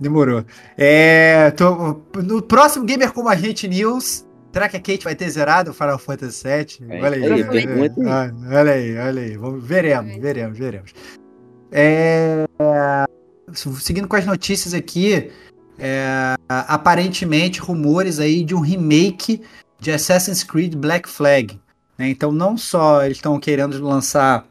Demorou. 0.00 0.44
É, 0.76 1.50
tô- 1.52 2.00
no 2.22 2.40
próximo 2.42 2.84
Gamer 2.84 3.12
Como 3.12 3.28
a 3.28 3.34
Gente 3.36 3.66
News, 3.66 4.24
será 4.52 4.68
que 4.68 4.76
a 4.76 4.80
Kate 4.80 5.04
vai 5.04 5.14
ter 5.16 5.28
zerado 5.28 5.72
o 5.72 5.74
Final 5.74 5.98
Fantasy 5.98 6.42
VII? 6.46 6.86
É, 6.88 7.02
olha 7.02 7.16
aí. 7.16 7.44
pergunta 7.44 8.00
aí. 8.00 8.06
Ah, 8.08 8.32
olha 8.60 8.72
aí, 8.72 8.96
olha 8.98 9.22
aí. 9.22 9.36
Vamos, 9.36 9.64
veremos, 9.64 10.16
veremos, 10.18 10.56
veremos. 10.58 10.92
É, 11.72 12.46
seguindo 13.52 14.06
com 14.08 14.16
as 14.16 14.24
notícias 14.24 14.72
aqui, 14.72 15.30
é, 15.78 16.34
aparentemente 16.48 17.60
rumores 17.60 18.18
aí 18.18 18.42
de 18.42 18.54
um 18.54 18.60
remake 18.60 19.40
de 19.78 19.92
Assassin's 19.92 20.42
Creed 20.42 20.74
Black 20.74 21.08
Flag. 21.08 21.58
Né? 21.96 22.08
Então 22.08 22.32
não 22.32 22.56
só 22.56 23.04
eles 23.04 23.18
estão 23.18 23.38
querendo 23.38 23.80
lançar, 23.82 24.46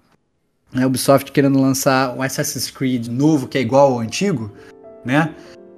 né, 0.71 0.83
a 0.83 0.87
Ubisoft 0.87 1.31
querendo 1.31 1.59
lançar 1.59 2.15
um 2.15 2.21
Assassin's 2.21 2.71
Creed 2.71 3.07
novo 3.07 3.47
que 3.47 3.57
é 3.57 3.61
igual 3.61 3.93
ao 3.93 3.99
antigo, 3.99 4.51
né? 5.03 5.33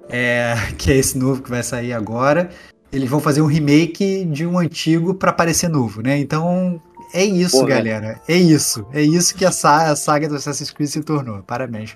É, 0.08 0.56
que 0.78 0.92
é 0.92 0.98
esse 0.98 1.18
novo 1.18 1.42
que 1.42 1.50
vai 1.50 1.64
sair 1.64 1.94
agora. 1.94 2.50
Eles 2.92 3.10
vão 3.10 3.20
fazer 3.20 3.42
um 3.42 3.46
remake 3.46 4.26
de 4.26 4.48
um 4.48 4.58
antigo 4.58 5.14
para 5.14 5.32
parecer 5.32 5.70
novo, 5.70 6.02
né? 6.02 6.18
Então 6.18 6.82
é 7.14 7.24
isso, 7.24 7.58
Porra. 7.58 7.70
galera. 7.70 8.22
É 8.28 8.36
isso. 8.36 8.86
É 8.92 9.02
isso 9.02 9.36
que 9.36 9.46
a 9.46 9.52
saga, 9.52 9.92
a 9.92 9.96
saga 9.96 10.28
do 10.28 10.36
Assassin's 10.36 10.72
Creed 10.72 10.90
se 10.90 11.04
tornou. 11.04 11.44
Parabéns. 11.44 11.96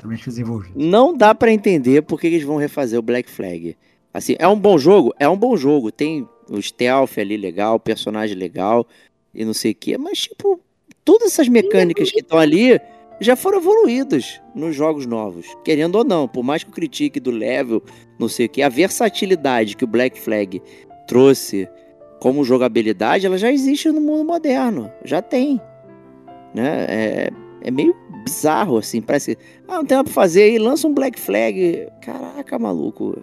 Parabéns 0.00 0.22
pros 0.22 0.38
envolvidos. 0.38 0.72
Não 0.74 1.14
dá 1.14 1.34
para 1.34 1.52
entender 1.52 2.02
por 2.02 2.18
que 2.18 2.26
eles 2.26 2.42
vão 2.42 2.56
refazer 2.56 2.98
o 2.98 3.02
Black 3.02 3.30
Flag. 3.30 3.76
Assim, 4.12 4.34
é 4.38 4.48
um 4.48 4.58
bom 4.58 4.78
jogo? 4.78 5.14
É 5.18 5.28
um 5.28 5.36
bom 5.36 5.56
jogo. 5.56 5.92
Tem 5.92 6.26
o 6.48 6.60
stealth 6.60 7.18
ali 7.18 7.36
legal, 7.36 7.76
o 7.76 7.80
personagem 7.80 8.36
legal 8.36 8.86
e 9.34 9.44
não 9.44 9.54
sei 9.54 9.72
o 9.72 9.74
quê, 9.74 9.96
mas 9.96 10.22
tipo, 10.22 10.60
todas 11.04 11.28
essas 11.28 11.48
mecânicas 11.48 12.10
que 12.10 12.20
estão 12.20 12.38
ali 12.38 12.80
já 13.20 13.36
foram 13.36 13.58
evoluídas 13.58 14.40
nos 14.54 14.74
jogos 14.74 15.06
novos, 15.06 15.46
querendo 15.62 15.96
ou 15.96 16.04
não, 16.04 16.26
por 16.26 16.42
mais 16.42 16.64
que 16.64 16.70
eu 16.70 16.74
critique 16.74 17.20
do 17.20 17.30
level, 17.30 17.82
não 18.18 18.28
sei 18.28 18.46
o 18.46 18.48
que, 18.48 18.62
a 18.62 18.68
versatilidade 18.68 19.76
que 19.76 19.84
o 19.84 19.86
Black 19.86 20.18
Flag 20.18 20.60
trouxe 21.06 21.68
como 22.18 22.44
jogabilidade, 22.44 23.26
ela 23.26 23.38
já 23.38 23.52
existe 23.52 23.90
no 23.90 24.00
mundo 24.00 24.24
moderno, 24.24 24.90
já 25.04 25.22
tem, 25.22 25.60
né? 26.54 26.86
É, 26.88 27.30
é 27.62 27.70
meio 27.70 27.94
bizarro 28.24 28.78
assim, 28.78 29.00
parece, 29.00 29.36
ah, 29.66 29.76
não 29.76 29.84
tem 29.84 29.96
nada 29.96 30.04
pra 30.04 30.12
fazer 30.12 30.42
aí, 30.42 30.58
lança 30.58 30.86
um 30.86 30.94
Black 30.94 31.18
Flag, 31.18 31.88
caraca, 32.00 32.58
maluco, 32.58 33.22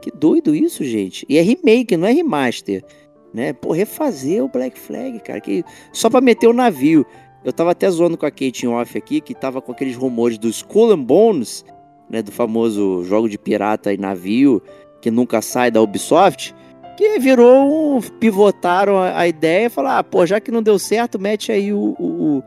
que 0.00 0.10
doido 0.10 0.54
isso, 0.54 0.84
gente. 0.84 1.24
E 1.28 1.38
é 1.38 1.42
remake, 1.42 1.96
não 1.96 2.08
é 2.08 2.12
remaster, 2.12 2.84
né? 3.32 3.52
Pô, 3.52 3.72
refazer 3.72 4.44
o 4.44 4.48
Black 4.48 4.78
Flag, 4.78 5.20
cara, 5.20 5.40
que 5.40 5.64
só 5.92 6.10
para 6.10 6.20
meter 6.20 6.48
o 6.48 6.52
navio. 6.52 7.06
Eu 7.44 7.52
tava 7.52 7.70
até 7.70 7.90
zoando 7.90 8.16
com 8.16 8.26
a 8.26 8.30
Kate 8.30 8.66
Off 8.66 8.96
aqui, 8.96 9.20
que 9.20 9.34
tava 9.34 9.60
com 9.60 9.72
aqueles 9.72 9.96
rumores 9.96 10.38
do 10.38 10.48
Skull 10.48 10.92
and 10.92 11.02
Bones, 11.02 11.64
né, 12.10 12.22
do 12.22 12.30
famoso 12.30 13.02
jogo 13.04 13.28
de 13.28 13.38
pirata 13.38 13.92
e 13.92 13.96
navio, 13.96 14.62
que 15.00 15.10
nunca 15.10 15.40
sai 15.40 15.70
da 15.70 15.80
Ubisoft, 15.80 16.54
que 16.96 17.18
virou 17.18 17.96
um... 17.96 18.00
pivotaram 18.00 18.98
a, 18.98 19.18
a 19.20 19.28
ideia 19.28 19.66
e 19.66 19.70
falaram, 19.70 19.98
ah, 19.98 20.04
pô, 20.04 20.26
já 20.26 20.40
que 20.40 20.50
não 20.50 20.62
deu 20.62 20.78
certo, 20.78 21.18
mete 21.18 21.50
aí 21.50 21.72
o, 21.72 21.96
o, 21.98 22.42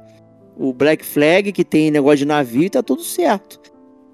o 0.57 0.73
Black 0.73 1.05
Flag, 1.05 1.51
que 1.51 1.63
tem 1.63 1.91
negócio 1.91 2.19
de 2.19 2.25
navio 2.25 2.63
e 2.63 2.69
tá 2.69 2.81
tudo 2.81 3.03
certo. 3.03 3.59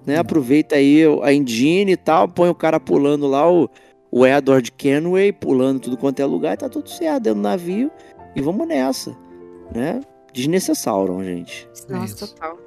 Né? 0.06 0.18
Aproveita 0.18 0.76
aí 0.76 1.02
a 1.22 1.32
engine 1.32 1.92
e 1.92 1.96
tal, 1.96 2.28
põe 2.28 2.48
o 2.48 2.54
cara 2.54 2.80
pulando 2.80 3.26
lá, 3.26 3.50
o, 3.50 3.70
o 4.10 4.26
Edward 4.26 4.70
Kenway 4.72 5.32
pulando 5.32 5.80
tudo 5.80 5.96
quanto 5.96 6.20
é 6.20 6.24
lugar 6.24 6.54
e 6.54 6.56
tá 6.56 6.68
tudo 6.68 6.88
certo 6.88 7.22
dentro 7.22 7.40
do 7.40 7.42
navio 7.42 7.90
e 8.34 8.40
vamos 8.40 8.66
nessa, 8.66 9.16
né? 9.74 10.00
Desnecessário, 10.32 11.22
gente. 11.22 11.68
Nossa, 11.88 12.24
é 12.24 12.28
total. 12.28 12.58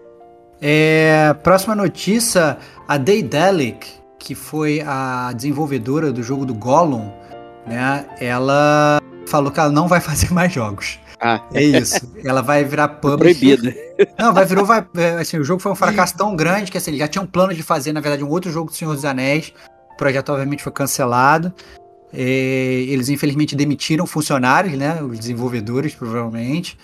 É, 0.62 1.34
próxima 1.44 1.76
notícia, 1.76 2.58
a 2.88 2.98
Daedalic, 2.98 3.88
que 4.18 4.34
foi 4.34 4.82
a 4.82 5.32
desenvolvedora 5.34 6.12
do 6.12 6.24
jogo 6.24 6.46
do 6.46 6.54
Gollum, 6.54 7.12
né? 7.66 8.06
Ela 8.20 9.02
falou 9.28 9.52
que 9.52 9.60
ela 9.60 9.72
não 9.72 9.88
vai 9.88 10.00
fazer 10.02 10.32
mais 10.32 10.54
jogos. 10.54 11.00
Ah. 11.20 11.42
É 11.54 11.64
isso. 11.64 12.12
Ela 12.24 12.42
vai 12.42 12.64
virar 12.64 12.88
publisher. 12.88 13.58
Proibida. 13.58 13.76
Não, 14.20 14.34
vai 14.34 14.46
virou. 14.46 14.66
Vai, 14.66 14.86
é, 14.96 15.12
assim, 15.22 15.38
o 15.38 15.44
jogo 15.44 15.62
foi 15.62 15.72
um 15.72 15.76
fracasso 15.76 16.16
tão 16.18 16.36
grande 16.36 16.72
que 16.72 16.78
assim, 16.78 16.92
ele 16.92 17.00
já 17.00 17.08
tinha 17.08 17.22
um 17.22 17.28
plano 17.28 17.54
de 17.54 17.64
fazer, 17.64 17.94
na 17.94 18.02
verdade, 18.02 18.24
um 18.24 18.30
outro 18.30 18.52
jogo 18.52 18.70
do 18.70 18.76
Senhor 18.76 18.94
dos 18.94 19.06
Anéis. 19.06 19.54
O 19.94 19.98
projeto, 19.98 20.30
obviamente, 20.30 20.64
foi 20.64 20.72
cancelado. 20.72 21.54
É, 22.14 22.22
eles, 22.22 23.10
infelizmente, 23.10 23.56
demitiram 23.56 24.06
funcionários, 24.06 24.78
né? 24.78 25.02
Os 25.02 25.20
desenvolvedores, 25.20 25.96
provavelmente. 25.96 26.78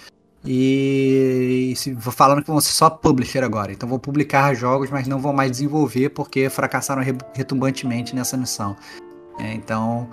E, 0.43 1.73
e 1.75 1.95
falando 2.11 2.41
que 2.41 2.49
vão 2.49 2.59
ser 2.59 2.71
só 2.71 2.89
publisher 2.89 3.43
agora. 3.43 3.71
Então 3.71 3.87
vão 3.87 3.99
publicar 3.99 4.53
jogos, 4.55 4.89
mas 4.89 5.07
não 5.07 5.19
vão 5.19 5.33
mais 5.33 5.51
desenvolver 5.51 6.09
porque 6.09 6.49
fracassaram 6.49 7.03
retumbantemente 7.33 8.15
nessa 8.15 8.35
missão. 8.35 8.75
É, 9.39 9.53
então 9.53 10.09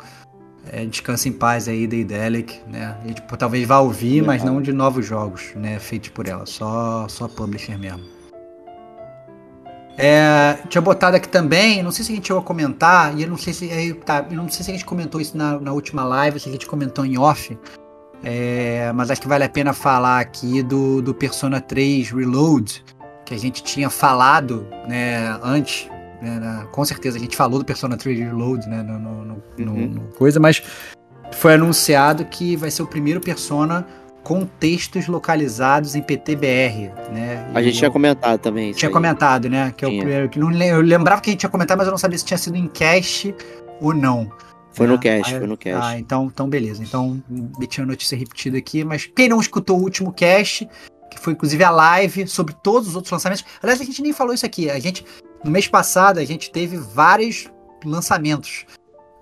é, 0.73 0.85
descansa 0.85 1.29
em 1.29 1.33
paz 1.33 1.69
aí, 1.69 1.87
Daedalic, 1.87 2.61
né? 2.67 2.97
A 3.03 3.07
gente 3.07 3.23
talvez 3.39 3.67
vá 3.67 3.79
ouvir, 3.79 4.23
mas 4.23 4.43
não 4.43 4.61
de 4.61 4.73
novos 4.73 5.07
jogos, 5.07 5.53
né? 5.55 5.79
Feitos 5.79 6.11
por 6.11 6.27
ela, 6.27 6.47
só, 6.47 7.07
só 7.09 7.29
publisher 7.29 7.79
mesmo. 7.79 8.19
É, 10.01 10.59
tinha 10.69 10.81
botado 10.81 11.17
aqui 11.17 11.29
também, 11.29 11.83
não 11.83 11.91
sei 11.91 12.05
se 12.05 12.13
a 12.13 12.15
gente 12.15 12.29
chegou 12.29 12.41
a 12.41 12.45
comentar, 12.45 13.19
e 13.19 13.23
eu 13.23 13.29
não 13.29 13.37
sei 13.37 13.53
se, 13.53 13.69
é, 13.69 13.93
tá, 13.95 14.25
não 14.31 14.49
sei 14.49 14.65
se 14.65 14.71
a 14.71 14.75
gente 14.75 14.85
comentou 14.85 15.21
isso 15.21 15.37
na, 15.37 15.59
na 15.59 15.73
última 15.73 16.05
live, 16.05 16.39
se 16.39 16.49
a 16.49 16.53
gente 16.53 16.67
comentou 16.69 17.05
em 17.05 17.19
off, 17.19 17.59
é, 18.23 18.93
mas 18.95 19.11
acho 19.11 19.21
que 19.21 19.27
vale 19.27 19.43
a 19.43 19.49
pena 19.49 19.73
falar 19.73 20.21
aqui 20.21 20.63
do, 20.63 21.03
do 21.03 21.13
Persona 21.13 21.61
3 21.61 22.13
Reload, 22.13 22.85
que 23.25 23.35
a 23.35 23.39
gente 23.39 23.63
tinha 23.65 23.91
falado 23.91 24.67
né, 24.87 25.37
antes, 25.43 25.89
né, 26.21 26.39
na, 26.39 26.67
com 26.67 26.85
certeza 26.85 27.17
a 27.17 27.21
gente 27.21 27.37
falou 27.37 27.59
do 27.59 27.65
Persona 27.65 27.97
3 27.97 28.19
Reload, 28.19 28.69
né, 28.69 28.83
no, 28.83 28.99
no, 28.99 29.25
no, 29.25 29.73
uhum. 29.73 29.87
no, 29.89 30.01
coisa, 30.17 30.41
mas 30.41 30.63
foi 31.33 31.55
anunciado 31.55 32.25
que 32.25 32.57
vai 32.57 32.71
ser 32.71 32.83
o 32.83 32.87
primeiro 32.87 33.21
Persona 33.21 33.87
com 34.23 34.45
textos 34.45 35.07
localizados 35.07 35.95
em 35.95 36.03
PTBR, 36.03 36.91
né? 37.13 37.51
A 37.55 37.63
gente 37.63 37.75
eu, 37.75 37.79
tinha 37.79 37.91
comentado 37.91 38.39
também. 38.39 38.73
Tinha 38.73 38.89
aí. 38.89 38.93
comentado, 38.93 39.49
né? 39.49 39.73
Que 39.75 39.85
é 39.87 39.89
o 39.89 39.97
primeiro, 39.97 40.29
que 40.29 40.39
não, 40.39 40.53
eu 40.53 40.83
lembrava 40.83 41.23
que 41.23 41.31
a 41.31 41.33
gente 41.33 41.41
tinha 41.41 41.49
comentado, 41.49 41.79
mas 41.79 41.87
eu 41.87 41.93
não 41.93 41.99
sabia 41.99 42.19
se 42.19 42.27
tinha 42.27 42.37
sido 42.37 42.57
em 42.57 42.69
cast 42.69 43.35
ou 43.81 43.95
não. 43.95 44.31
Foi 44.73 44.87
no 44.87 44.99
cast, 44.99 45.37
foi 45.37 45.47
no 45.47 45.57
cast. 45.57 45.87
Ah, 45.87 45.99
então, 45.99 46.27
então 46.27 46.49
beleza. 46.49 46.83
Então, 46.83 47.23
meti 47.59 47.81
a 47.81 47.87
notícia 47.87 48.19
repetida 48.19 48.59
aqui, 48.59 48.85
mas 48.85 49.07
quem 49.07 49.29
não 49.29 49.41
escutou 49.41 49.79
o 49.79 49.83
último 49.83 50.13
cast, 50.13 50.69
que 51.11 51.19
foi 51.19 51.33
inclusive 51.33 51.65
a 51.65 51.71
live 51.71 52.29
sobre 52.29 52.55
todos 52.63 52.89
os 52.91 52.97
outros 52.97 53.11
lançamentos. 53.11 53.45
Aliás, 53.63 53.81
a 53.81 53.85
gente 53.85 54.03
nem 54.03 54.13
falou 54.13 54.35
isso 54.35 54.45
aqui. 54.45 54.71
A 54.71 54.79
gente 54.79 55.05
no 55.45 55.51
mês 55.51 55.69
passado, 55.69 56.19
a 56.19 56.25
gente 56.25 56.51
teve 56.51 56.77
vários 56.77 57.51
lançamentos. 57.85 58.67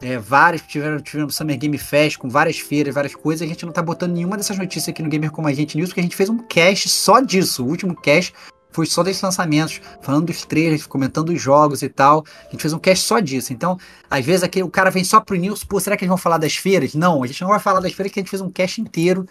É, 0.03 0.19
vários, 0.19 0.63
tiveram, 0.63 1.01
tivemos 1.01 1.35
Summer 1.35 1.57
Game 1.57 1.79
Fest 1.79 2.19
com 2.19 2.29
várias 2.29 2.59
feiras, 2.59 2.95
várias 2.95 3.15
coisas. 3.15 3.47
A 3.47 3.49
gente 3.49 3.65
não 3.65 3.73
tá 3.73 3.83
botando 3.83 4.13
nenhuma 4.13 4.37
dessas 4.37 4.59
notícias 4.59 4.89
aqui 4.89 5.03
no 5.03 5.09
Gamer 5.09 5.31
Como 5.31 5.49
a 5.49 5.53
Gente 5.53 5.77
News, 5.77 5.89
porque 5.91 6.01
a 6.01 6.03
gente 6.03 6.17
fez 6.17 6.29
um 6.29 6.39
cast 6.39 6.89
só 6.89 7.21
disso. 7.21 7.65
O 7.65 7.69
último 7.69 7.95
cast 7.95 8.35
foi 8.71 8.85
só 8.85 9.03
desses 9.03 9.23
lançamentos, 9.23 9.81
falando 10.03 10.27
dos 10.27 10.45
trailers, 10.45 10.87
comentando 10.87 11.31
os 11.31 11.41
jogos 11.41 11.83
e 11.83 11.89
tal. 11.89 12.25
A 12.47 12.51
gente 12.51 12.61
fez 12.61 12.75
um 12.75 12.79
cast 12.79 13.07
só 13.07 13.21
disso. 13.21 13.55
Então, 13.55 13.79
às 14.11 14.25
vezes 14.25 14.43
aqui, 14.43 14.63
o 14.63 14.69
cara 14.69 14.91
vem 14.91 15.03
só 15.03 15.19
pro 15.19 15.35
news, 15.35 15.65
pô, 15.65 15.81
será 15.81 15.97
que 15.97 16.05
eles 16.05 16.11
vão 16.11 16.19
falar 16.19 16.37
das 16.37 16.57
feiras? 16.57 16.95
Não, 16.95 17.23
a 17.23 17.27
gente 17.27 17.41
não 17.41 17.49
vai 17.49 17.59
falar 17.59 17.81
das 17.81 17.93
feiras, 17.93 18.13
que 18.13 18.21
a 18.21 18.23
gente 18.23 18.31
fez 18.31 18.43
um 18.43 18.51
cast 18.51 18.81
inteiro 18.81 19.27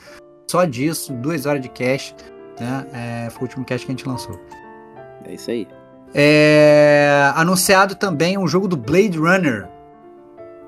só 0.49 0.66
disso, 0.66 1.14
duas 1.14 1.45
horas 1.45 1.62
de 1.62 1.70
cast. 1.70 2.16
Né? 2.60 2.88
É, 2.91 3.30
foi 3.30 3.41
o 3.41 3.44
último 3.44 3.66
cast 3.66 3.86
que 3.86 3.91
a 3.91 3.95
gente 3.95 4.07
lançou. 4.07 4.40
É 5.26 5.36
isso 5.36 5.52
aí. 5.52 5.68
É, 6.17 7.29
anunciado 7.35 7.93
também 7.93 8.37
um 8.37 8.47
jogo 8.47 8.69
do 8.69 8.77
Blade 8.77 9.17
Runner. 9.17 9.67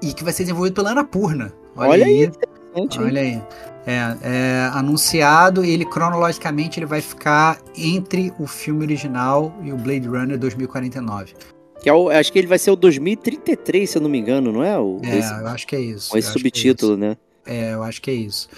E 0.02 0.12
que 0.14 0.24
vai 0.24 0.34
ser 0.34 0.44
desenvolvido 0.44 0.74
pela 0.74 0.92
Annapurna. 0.92 1.54
Olha, 1.76 1.90
Olha 1.90 2.06
aí. 2.06 2.32
aí 2.76 2.88
Olha 3.00 3.22
aí. 3.22 3.42
É, 3.86 4.18
é, 4.22 4.70
anunciado 4.74 5.64
ele 5.64 5.86
cronologicamente 5.86 6.78
ele 6.78 6.86
vai 6.86 7.00
ficar 7.00 7.58
entre 7.78 8.34
o 8.38 8.46
filme 8.46 8.84
original 8.84 9.56
e 9.64 9.72
o 9.72 9.78
Blade 9.78 10.06
Runner 10.06 10.38
2049. 10.38 11.34
Que 11.82 11.90
é 11.90 11.94
o, 11.94 12.10
acho 12.10 12.34
que 12.34 12.38
ele 12.38 12.48
vai 12.48 12.60
ser 12.60 12.72
o 12.72 12.76
2033, 12.76 13.90
se 13.90 13.98
eu 13.98 14.02
não 14.02 14.10
me 14.10 14.20
engano, 14.20 14.52
não 14.52 14.62
é? 14.62 14.78
O, 14.78 15.00
é, 15.04 15.20
esse, 15.20 15.32
eu 15.32 15.48
acho 15.48 15.66
que 15.66 15.76
é 15.76 15.80
isso. 15.80 16.12
Com 16.12 16.18
esse 16.18 16.30
subtítulo, 16.30 16.96
é 16.96 16.98
né? 16.98 17.18
É, 17.46 17.74
eu 17.74 17.84
acho 17.84 18.02
que 18.02 18.12
é 18.12 18.14
isso. 18.14 18.50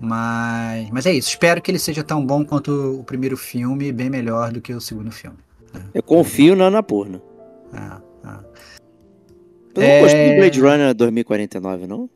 Mas, 0.00 0.90
mas 0.90 1.06
é 1.06 1.12
isso. 1.12 1.28
Espero 1.28 1.62
que 1.62 1.70
ele 1.70 1.78
seja 1.78 2.02
tão 2.02 2.26
bom 2.26 2.44
quanto 2.44 2.98
o 2.98 3.04
primeiro 3.04 3.36
filme, 3.36 3.92
bem 3.92 4.10
melhor 4.10 4.50
do 4.50 4.60
que 4.60 4.74
o 4.74 4.80
segundo 4.80 5.12
filme. 5.12 5.38
Eu 5.92 6.02
confio 6.02 6.56
na 6.56 6.66
Anapurna. 6.66 7.22
Ah, 7.72 8.00
ah. 8.24 8.40
Tu 9.72 9.80
não 9.80 9.86
é... 9.86 10.00
gostou 10.00 10.28
do 10.28 10.36
Blade 10.36 10.60
Runner 10.60 10.94
2049, 10.94 11.86
não? 11.86 12.10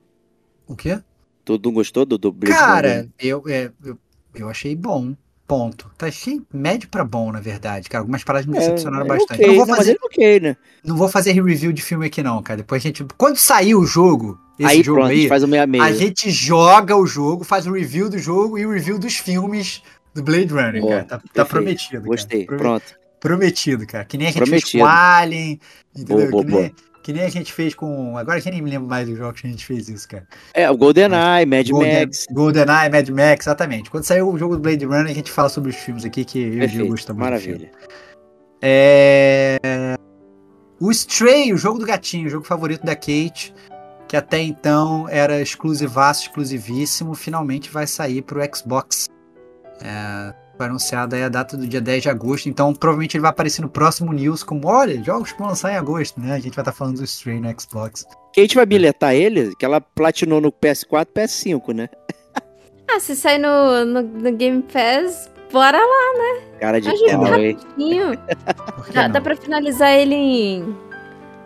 O 0.66 0.76
quê? 0.76 1.00
Tu 1.44 1.60
não 1.64 1.72
gostou 1.72 2.04
do, 2.04 2.18
do 2.18 2.30
Blade 2.30 2.56
Cara, 2.56 2.88
Runner? 2.88 3.02
Cara, 3.04 3.08
eu, 3.18 3.42
é, 3.48 3.70
eu, 3.84 3.98
eu 4.34 4.48
achei 4.48 4.76
bom. 4.76 5.14
Ponto. 5.46 5.90
Tá 5.96 6.08
achei 6.08 6.42
médio 6.52 6.90
pra 6.90 7.02
bom, 7.02 7.32
na 7.32 7.40
verdade, 7.40 7.88
cara. 7.88 8.02
Algumas 8.02 8.22
paradas 8.22 8.46
me 8.46 8.54
é, 8.58 8.60
decepcionaram 8.60 9.06
é, 9.06 9.08
bastante. 9.08 9.40
Okay, 9.40 9.46
não 9.46 9.56
vou 9.56 9.76
fazer, 9.76 9.98
não, 9.98 10.06
okay, 10.06 10.40
né? 10.40 10.56
não 10.84 10.96
vou 10.96 11.08
fazer 11.08 11.32
review 11.32 11.72
de 11.72 11.80
filme 11.80 12.04
aqui, 12.04 12.22
não, 12.22 12.42
cara. 12.42 12.58
Depois 12.58 12.82
a 12.82 12.86
gente. 12.86 13.02
Quando 13.16 13.38
sair 13.38 13.74
o 13.74 13.86
jogo, 13.86 14.38
esse 14.58 14.70
aí, 14.70 14.82
jogo 14.82 14.98
pronto, 14.98 15.10
aí, 15.10 15.16
a 15.16 15.20
gente 15.20 15.28
faz 15.30 15.42
o 15.42 15.48
meia 15.48 15.66
-meia. 15.66 15.84
a 15.84 15.92
gente 15.92 16.30
joga 16.30 16.94
o 16.94 17.06
jogo, 17.06 17.44
faz 17.44 17.66
o 17.66 17.72
review 17.72 18.10
do 18.10 18.18
jogo 18.18 18.58
e 18.58 18.66
o 18.66 18.70
review 18.70 18.98
dos 18.98 19.16
filmes 19.16 19.82
do 20.14 20.22
Blade 20.22 20.52
Runner, 20.52 20.82
Boa, 20.82 20.92
cara. 20.92 21.04
Tá, 21.06 21.22
tá 21.32 21.44
prometido. 21.46 22.02
Gostei, 22.02 22.44
cara. 22.44 22.58
pronto. 22.58 22.98
Prometido, 23.20 23.86
cara. 23.86 24.04
Que 24.04 24.16
nem 24.16 24.28
a 24.28 24.30
gente 24.30 24.42
Prometido. 24.42 24.70
fez 24.70 24.82
com 24.82 24.86
Alien, 24.86 25.60
entendeu? 25.94 26.30
Boa, 26.30 26.44
boa, 26.44 26.44
que, 26.44 26.50
nem, 26.50 26.74
que, 27.02 27.12
nem, 27.12 27.22
a 27.24 27.28
gente 27.28 27.52
fez 27.52 27.74
com. 27.74 28.16
Agora 28.16 28.38
eu 28.38 28.52
nem 28.52 28.62
me 28.62 28.70
lembro 28.70 28.88
mais 28.88 29.08
dos 29.08 29.18
jogos 29.18 29.40
que 29.40 29.46
a 29.46 29.50
gente 29.50 29.64
fez 29.64 29.88
isso, 29.88 30.08
cara. 30.08 30.26
É, 30.54 30.70
o 30.70 30.76
GoldenEye, 30.76 31.46
Mad 31.46 31.68
Golden, 31.68 32.00
Max. 32.00 32.26
GoldenEye, 32.30 32.90
Mad 32.90 33.08
Max, 33.10 33.46
exatamente. 33.46 33.90
Quando 33.90 34.04
sair 34.04 34.22
o 34.22 34.38
jogo 34.38 34.56
do 34.56 34.62
Blade 34.62 34.84
Runner, 34.84 35.10
a 35.10 35.14
gente 35.14 35.30
fala 35.30 35.48
sobre 35.48 35.70
os 35.70 35.76
filmes 35.76 36.04
aqui 36.04 36.24
que 36.24 36.38
eu 36.38 36.68
e 36.68 36.82
o 36.82 36.88
gostamos 36.88 37.20
Maravilha. 37.20 37.70
É... 38.62 39.58
O 40.80 40.90
Stray, 40.92 41.52
o 41.52 41.56
jogo 41.56 41.78
do 41.78 41.86
gatinho, 41.86 42.28
o 42.28 42.30
jogo 42.30 42.44
favorito 42.44 42.84
da 42.84 42.94
Kate, 42.94 43.52
que 44.06 44.16
até 44.16 44.40
então 44.40 45.08
era 45.08 45.40
exclusivaço, 45.40 46.22
exclusivíssimo, 46.22 47.14
finalmente 47.14 47.68
vai 47.68 47.86
sair 47.86 48.22
pro 48.22 48.40
Xbox. 48.54 49.08
É, 49.82 50.34
foi 50.58 50.66
anunciada 50.66 51.14
aí 51.14 51.22
a 51.22 51.28
data 51.28 51.56
do 51.56 51.66
dia 51.66 51.80
10 51.80 52.02
de 52.02 52.08
agosto, 52.10 52.48
então 52.48 52.74
provavelmente 52.74 53.16
ele 53.16 53.22
vai 53.22 53.30
aparecer 53.30 53.62
no 53.62 53.68
próximo 53.68 54.12
news 54.12 54.42
como, 54.42 54.66
olha, 54.66 55.02
jogos 55.04 55.30
que 55.30 55.38
vão 55.38 55.48
lançar 55.48 55.72
em 55.72 55.76
agosto, 55.76 56.20
né? 56.20 56.34
A 56.34 56.40
gente 56.40 56.54
vai 56.54 56.62
estar 56.62 56.72
falando 56.72 56.96
do 56.96 57.04
Stray 57.04 57.40
no 57.40 57.48
Xbox. 57.58 58.04
Kate 58.34 58.56
vai 58.56 58.66
bilhetar 58.66 59.14
ele, 59.14 59.54
que 59.54 59.64
ela 59.64 59.80
platinou 59.80 60.40
no 60.40 60.50
PS4 60.50 61.06
PS5, 61.14 61.72
né? 61.72 61.88
Ah, 62.90 62.98
se 63.00 63.14
sair 63.14 63.36
no, 63.36 63.84
no, 63.84 64.00
no 64.00 64.32
Game 64.32 64.62
Pass, 64.62 65.30
bora 65.52 65.76
lá. 65.76 66.40
Cara 66.58 66.80
de 66.80 66.88
pau, 66.88 67.36
hein? 67.36 67.52
Rapidinho. 67.52 68.18
Dá, 68.94 69.08
dá 69.08 69.20
pra 69.20 69.36
finalizar 69.36 69.92
ele 69.92 70.14
em 70.14 70.74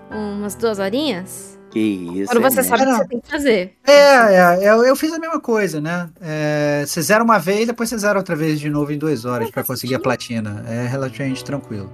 umas 0.08 0.54
duas 0.54 0.78
horinhas? 0.78 1.51
Que 1.72 1.78
isso. 1.78 2.30
Quando 2.30 2.46
é 2.46 2.50
você 2.50 2.56
mesmo. 2.56 2.76
sabe 2.76 2.82
o 2.82 2.84
que 2.84 2.90
Não. 2.92 2.98
você 2.98 3.08
tem 3.08 3.20
que 3.20 3.30
fazer. 3.30 3.74
É, 3.86 3.92
é, 3.92 4.68
eu, 4.68 4.84
eu 4.84 4.94
fiz 4.94 5.10
a 5.12 5.18
mesma 5.18 5.40
coisa, 5.40 5.80
né? 5.80 6.10
É, 6.20 6.84
você 6.86 7.00
zera 7.00 7.24
uma 7.24 7.38
vez, 7.38 7.66
depois 7.66 7.88
você 7.88 7.96
zera 7.96 8.18
outra 8.18 8.36
vez 8.36 8.60
de 8.60 8.68
novo 8.68 8.92
em 8.92 8.98
duas 8.98 9.24
horas 9.24 9.50
pra 9.50 9.64
conseguir 9.64 9.94
a 9.94 9.98
platina. 9.98 10.62
É 10.68 10.86
relativamente 10.86 11.42
tranquilo. 11.42 11.90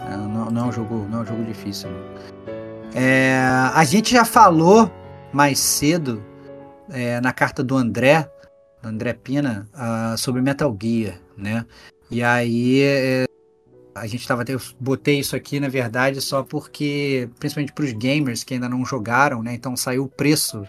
É, 0.00 0.16
não, 0.16 0.50
não 0.50 0.64
é 0.66 0.68
um 0.68 0.72
jogo, 0.72 1.06
não 1.10 1.20
é 1.20 1.22
um 1.22 1.26
jogo 1.26 1.44
difícil. 1.44 1.88
É, 2.94 3.40
a 3.74 3.84
gente 3.84 4.12
já 4.12 4.24
falou 4.24 4.90
mais 5.32 5.58
cedo 5.58 6.22
é, 6.90 7.20
na 7.20 7.32
carta 7.32 7.64
do 7.64 7.76
André, 7.76 8.30
André 8.82 9.14
Pina, 9.14 9.66
ah, 9.74 10.14
sobre 10.16 10.42
Metal 10.42 10.76
Gear, 10.80 11.18
né? 11.36 11.64
E 12.10 12.22
aí 12.22 12.82
é, 12.82 13.26
a 13.96 14.06
gente 14.06 14.26
tava 14.26 14.44
eu 14.48 14.60
botei 14.78 15.18
isso 15.18 15.34
aqui 15.34 15.58
na 15.58 15.68
verdade 15.68 16.20
só 16.20 16.42
porque 16.42 17.28
principalmente 17.38 17.72
para 17.72 17.84
os 17.84 17.92
gamers 17.92 18.44
que 18.44 18.54
ainda 18.54 18.68
não 18.68 18.84
jogaram, 18.84 19.42
né? 19.42 19.54
Então 19.54 19.76
saiu 19.76 20.04
o 20.04 20.08
preço 20.08 20.66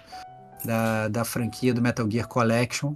da, 0.63 1.07
da 1.07 1.23
franquia 1.23 1.73
do 1.73 1.81
Metal 1.81 2.09
Gear 2.09 2.27
Collection, 2.27 2.93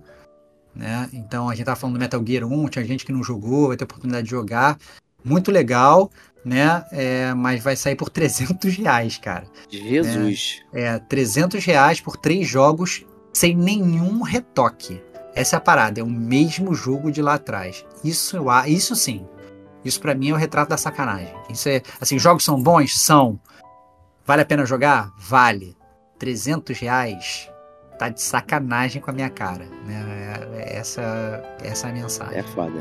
né? 0.76 1.10
Então 1.14 1.50
a 1.50 1.56
gente 1.56 1.66
tava 1.66 1.80
falando 1.80 1.96
do 1.96 2.00
Metal 2.00 2.24
Gear 2.26 2.46
1, 2.46 2.68
tinha 2.70 2.86
gente 2.86 3.06
que 3.06 3.12
não 3.12 3.24
jogou, 3.24 3.70
vai 3.70 3.78
ter 3.78 3.84
oportunidade 3.84 4.26
de 4.26 4.32
jogar, 4.32 4.78
muito 5.24 5.52
legal, 5.52 6.10
né? 6.44 6.84
É, 6.92 7.34
mas 7.34 7.64
vai 7.64 7.76
sair 7.76 7.96
por 7.96 8.10
300 8.12 8.76
reais, 8.76 9.18
cara. 9.18 9.46
Jesus. 9.70 10.62
É 10.74 10.98
300 11.00 11.64
reais 11.64 12.02
por 12.02 12.18
três 12.18 12.48
jogos 12.48 13.06
sem 13.34 13.56
nenhum 13.56 14.22
retoque. 14.22 15.02
Essa 15.34 15.56
é 15.56 15.58
a 15.58 15.62
parada, 15.62 16.00
é 16.02 16.04
o 16.04 16.10
mesmo 16.10 16.74
jogo 16.74 17.12
de 17.12 17.22
lá 17.22 17.36
atrás. 17.36 17.86
Isso 18.04 18.38
isso 18.68 18.96
sim. 18.96 19.26
Isso 19.84 20.00
pra 20.00 20.14
mim 20.16 20.30
é 20.30 20.34
o 20.34 20.38
retrato 20.38 20.70
da 20.70 20.78
sacanagem. 20.78 21.34
Isso 21.50 21.68
é, 21.70 21.82
assim, 22.00 22.18
jogos 22.20 22.44
são 22.44 22.62
bons? 22.62 23.00
São. 23.00 23.40
Vale 24.26 24.42
a 24.42 24.46
pena 24.46 24.66
jogar? 24.66 25.12
Vale. 25.18 25.76
300 26.20 26.78
reais 26.80 27.50
tá 27.98 28.10
de 28.10 28.22
sacanagem 28.22 29.02
com 29.02 29.12
a 29.12 29.14
minha 29.14 29.30
cara, 29.30 29.66
né? 29.86 30.38
É- 30.56 30.62
é 30.62 30.78
essa, 30.78 31.02
essa 31.64 31.88
é 31.88 31.90
a 31.90 31.94
mensagem. 31.94 32.38
É 32.38 32.44
foda. 32.44 32.80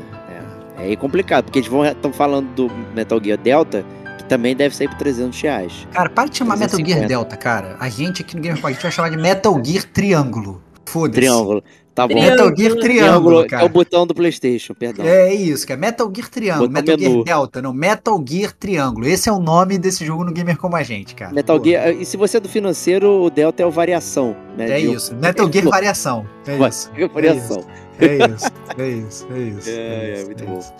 É, 0.77 0.91
é 0.91 0.95
complicado, 0.95 1.45
porque 1.45 1.59
eles 1.59 1.71
estão 1.71 2.11
falando 2.13 2.47
do 2.55 2.69
Metal 2.93 3.19
Gear 3.23 3.37
Delta, 3.37 3.85
que 4.17 4.23
também 4.25 4.55
deve 4.55 4.75
sair 4.75 4.87
por 4.87 4.97
300 4.97 5.39
reais. 5.41 5.87
Cara, 5.91 6.09
para 6.09 6.27
de 6.29 6.37
chamar 6.37 6.55
Metal 6.57 6.77
Gear 6.77 6.99
350. 6.99 7.07
Delta, 7.07 7.37
cara. 7.37 7.75
A 7.79 7.89
gente 7.89 8.21
aqui 8.23 8.35
no 8.35 8.41
Game 8.41 8.59
Point 8.59 8.81
vai 8.81 8.91
chamar 8.91 9.09
de 9.09 9.17
Metal 9.17 9.59
Gear 9.63 9.83
Triângulo. 9.85 10.63
Foda-se. 10.85 11.19
Triângulo. 11.19 11.63
Tá 11.93 12.07
bom. 12.07 12.13
Metal 12.15 12.55
Gear 12.55 12.75
Triângulo, 12.75 13.41
é 13.41 13.47
cara. 13.47 13.65
o 13.65 13.69
botão 13.69 14.07
do 14.07 14.13
PlayStation, 14.15 14.73
perdão. 14.73 15.05
É 15.05 15.33
isso, 15.33 15.67
cara. 15.67 15.77
Metal 15.79 16.09
Gear 16.15 16.29
Triângulo, 16.29 16.69
Botar 16.69 16.81
Metal 16.81 16.97
menu. 16.97 17.11
Gear 17.11 17.23
Delta, 17.25 17.61
não, 17.61 17.73
Metal 17.73 18.23
Gear 18.27 18.53
Triângulo. 18.53 19.05
Esse 19.05 19.27
é 19.27 19.31
o 19.31 19.39
nome 19.39 19.77
desse 19.77 20.05
jogo 20.05 20.23
no 20.23 20.31
Gamer 20.31 20.57
Como 20.57 20.75
a 20.75 20.83
Gente, 20.83 21.13
cara. 21.13 21.33
Metal 21.33 21.57
Pô, 21.59 21.65
Gear. 21.65 21.89
E 21.89 22.05
se 22.05 22.15
você 22.15 22.37
é 22.37 22.39
do 22.39 22.47
financeiro, 22.47 23.23
o 23.23 23.29
Delta 23.29 23.61
é 23.61 23.65
o 23.65 23.71
variação, 23.71 24.35
né? 24.57 24.69
É 24.69 24.79
de- 24.79 24.93
isso. 24.93 25.13
Metal 25.15 25.51
Gear 25.51 25.65
Variação. 25.69 26.25
É 26.47 26.57
isso. 26.67 26.91
Variação. 27.13 27.65
É 27.99 28.15
isso. 28.15 28.51
É 28.79 28.87
isso. 28.87 29.27
É 29.29 29.37
isso. 29.39 29.69
É, 29.69 29.73
é, 29.73 30.13
isso, 30.13 30.25
muito 30.27 30.43
é 30.43 30.47
bom. 30.47 30.59
isso. 30.59 30.73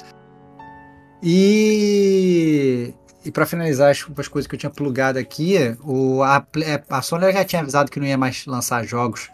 E. 1.21 2.93
E 3.23 3.29
pra 3.29 3.45
finalizar 3.45 3.91
as, 3.91 4.03
as 4.17 4.27
coisas 4.27 4.47
que 4.47 4.55
eu 4.55 4.59
tinha 4.59 4.69
plugado 4.71 5.19
aqui, 5.19 5.55
o, 5.83 6.23
a, 6.23 6.43
a 6.89 7.01
Sony 7.03 7.31
já 7.31 7.45
tinha 7.45 7.61
avisado 7.61 7.91
que 7.91 7.99
não 7.99 8.07
ia 8.07 8.17
mais 8.17 8.47
lançar 8.47 8.83
jogos 8.83 9.29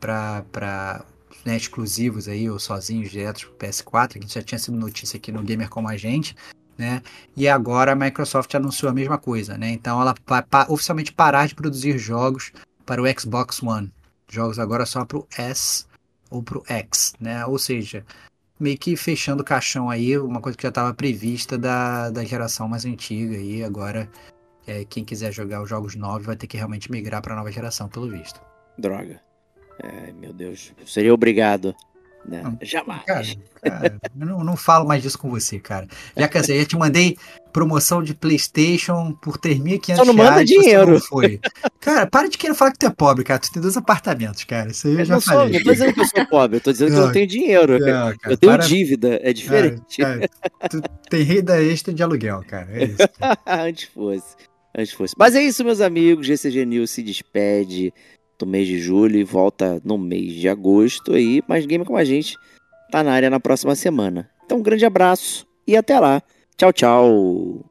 pra 0.00 1.04
né, 1.44 1.56
exclusivos 1.56 2.28
aí, 2.28 2.48
ou 2.50 2.58
sozinhos, 2.58 3.10
diretos 3.10 3.44
pro 3.44 3.54
PS4, 3.54 4.18
que 4.18 4.32
já 4.32 4.42
tinha 4.42 4.58
sido 4.58 4.76
notícia 4.76 5.16
aqui 5.16 5.32
no 5.32 5.42
Gamer 5.42 5.68
Como 5.68 5.88
a 5.88 5.96
Gente, 5.96 6.36
né? 6.76 7.02
E 7.36 7.48
agora 7.48 7.92
a 7.92 7.96
Microsoft 7.96 8.54
anunciou 8.54 8.90
a 8.90 8.94
mesma 8.94 9.18
coisa, 9.18 9.56
né? 9.56 9.70
Então 9.70 10.00
ela 10.00 10.14
vai 10.26 10.42
pa- 10.42 10.66
oficialmente 10.68 11.12
parar 11.12 11.46
de 11.46 11.54
produzir 11.54 11.98
jogos 11.98 12.52
para 12.84 13.02
o 13.02 13.20
Xbox 13.20 13.62
One. 13.62 13.92
Jogos 14.30 14.58
agora 14.58 14.84
só 14.86 15.04
pro 15.04 15.26
S 15.36 15.86
ou 16.30 16.42
pro 16.42 16.62
X, 16.66 17.14
né? 17.18 17.44
Ou 17.46 17.58
seja, 17.58 18.04
meio 18.60 18.76
que 18.78 18.96
fechando 18.96 19.42
o 19.42 19.44
caixão 19.44 19.88
aí, 19.88 20.18
uma 20.18 20.40
coisa 20.40 20.56
que 20.56 20.62
já 20.62 20.68
estava 20.68 20.92
prevista 20.94 21.56
da, 21.56 22.10
da 22.10 22.24
geração 22.24 22.68
mais 22.68 22.84
antiga 22.84 23.36
e 23.36 23.64
agora 23.64 24.08
é, 24.66 24.84
quem 24.84 25.04
quiser 25.04 25.32
jogar 25.32 25.62
os 25.62 25.68
jogos 25.68 25.94
novos 25.94 26.26
vai 26.26 26.36
ter 26.36 26.46
que 26.46 26.56
realmente 26.56 26.90
migrar 26.90 27.22
para 27.22 27.32
a 27.32 27.36
nova 27.36 27.50
geração, 27.50 27.88
pelo 27.88 28.08
visto. 28.10 28.40
Droga. 28.76 29.20
Ai, 29.82 30.12
meu 30.18 30.32
Deus. 30.32 30.72
Eu 30.80 30.86
seria 30.86 31.14
obrigado. 31.14 31.74
Né? 32.26 32.42
Não, 32.42 32.58
Jamais. 32.60 33.04
Cara, 33.06 33.24
cara, 33.62 33.98
eu 34.20 34.26
não, 34.26 34.44
não 34.44 34.56
falo 34.56 34.86
mais 34.86 35.02
disso 35.02 35.18
com 35.18 35.30
você, 35.30 35.58
cara. 35.58 35.86
Já 36.14 36.28
cansei, 36.28 36.58
já 36.60 36.66
te 36.66 36.76
mandei 36.76 37.16
promoção 37.54 38.02
de 38.02 38.12
PlayStation 38.12 39.12
por 39.22 39.38
3.500 39.38 39.96
Só 39.96 40.04
não 40.04 40.12
manda 40.12 40.32
reais, 40.32 40.48
dinheiro. 40.48 40.92
não 40.92 41.00
foi. 41.00 41.40
Cara, 41.80 42.06
para 42.06 42.28
de 42.28 42.36
querer 42.36 42.54
falar 42.54 42.72
que 42.72 42.78
tu 42.78 42.86
é 42.86 42.90
pobre, 42.90 43.24
cara. 43.24 43.38
Tu 43.40 43.50
tem 43.50 43.62
dois 43.62 43.76
apartamentos, 43.78 44.44
cara. 44.44 44.70
Isso 44.70 44.88
aí 44.88 44.94
eu, 44.94 44.98
Eu 44.98 45.04
já 45.06 45.14
não, 45.14 45.20
sou, 45.22 45.32
falei. 45.32 45.52
não 45.54 45.64
tô 45.64 45.72
dizendo 45.72 45.94
que 45.94 46.00
eu 46.00 46.06
sou 46.06 46.26
pobre, 46.26 46.56
eu 46.56 46.60
tô 46.60 46.72
dizendo 46.72 46.88
que 46.88 46.94
eu 46.94 46.98
Não. 47.00 47.06
não 47.06 47.12
tenho 47.14 47.26
dinheiro. 47.26 47.78
Não, 47.78 47.86
cara, 47.86 48.18
eu 48.26 48.36
tenho 48.36 48.52
para- 48.52 48.66
dívida, 48.66 49.20
é 49.22 49.32
diferente. 49.32 49.96
Cara, 49.96 50.28
tu 50.68 50.82
tem 51.08 51.22
renda 51.22 51.62
extra 51.62 51.94
de 51.94 52.02
aluguel, 52.02 52.42
cara. 52.46 52.68
É 52.72 52.84
isso. 52.84 52.96
Antes 53.46 53.84
fosse. 53.84 54.36
Antes 54.76 54.92
fosse. 54.92 55.14
Mas 55.16 55.34
é 55.34 55.40
isso, 55.42 55.64
meus 55.64 55.80
amigos. 55.80 56.26
GCG 56.26 56.66
News 56.66 56.90
se 56.90 57.02
despede 57.02 57.92
do 58.38 58.46
mês 58.46 58.66
de 58.66 58.78
julho 58.78 59.16
e 59.16 59.24
volta 59.24 59.80
no 59.84 59.98
mês 59.98 60.32
de 60.32 60.48
agosto 60.48 61.14
aí. 61.14 61.42
Mas 61.48 61.66
Game 61.66 61.84
com 61.84 61.96
a 61.96 62.04
gente 62.04 62.36
tá 62.90 63.02
na 63.02 63.12
área 63.12 63.30
na 63.30 63.40
próxima 63.40 63.74
semana. 63.74 64.30
Então, 64.44 64.58
um 64.58 64.62
grande 64.62 64.86
abraço 64.86 65.46
e 65.66 65.76
até 65.76 65.98
lá. 65.98 66.22
Tchau, 66.56 66.72
tchau. 66.72 67.64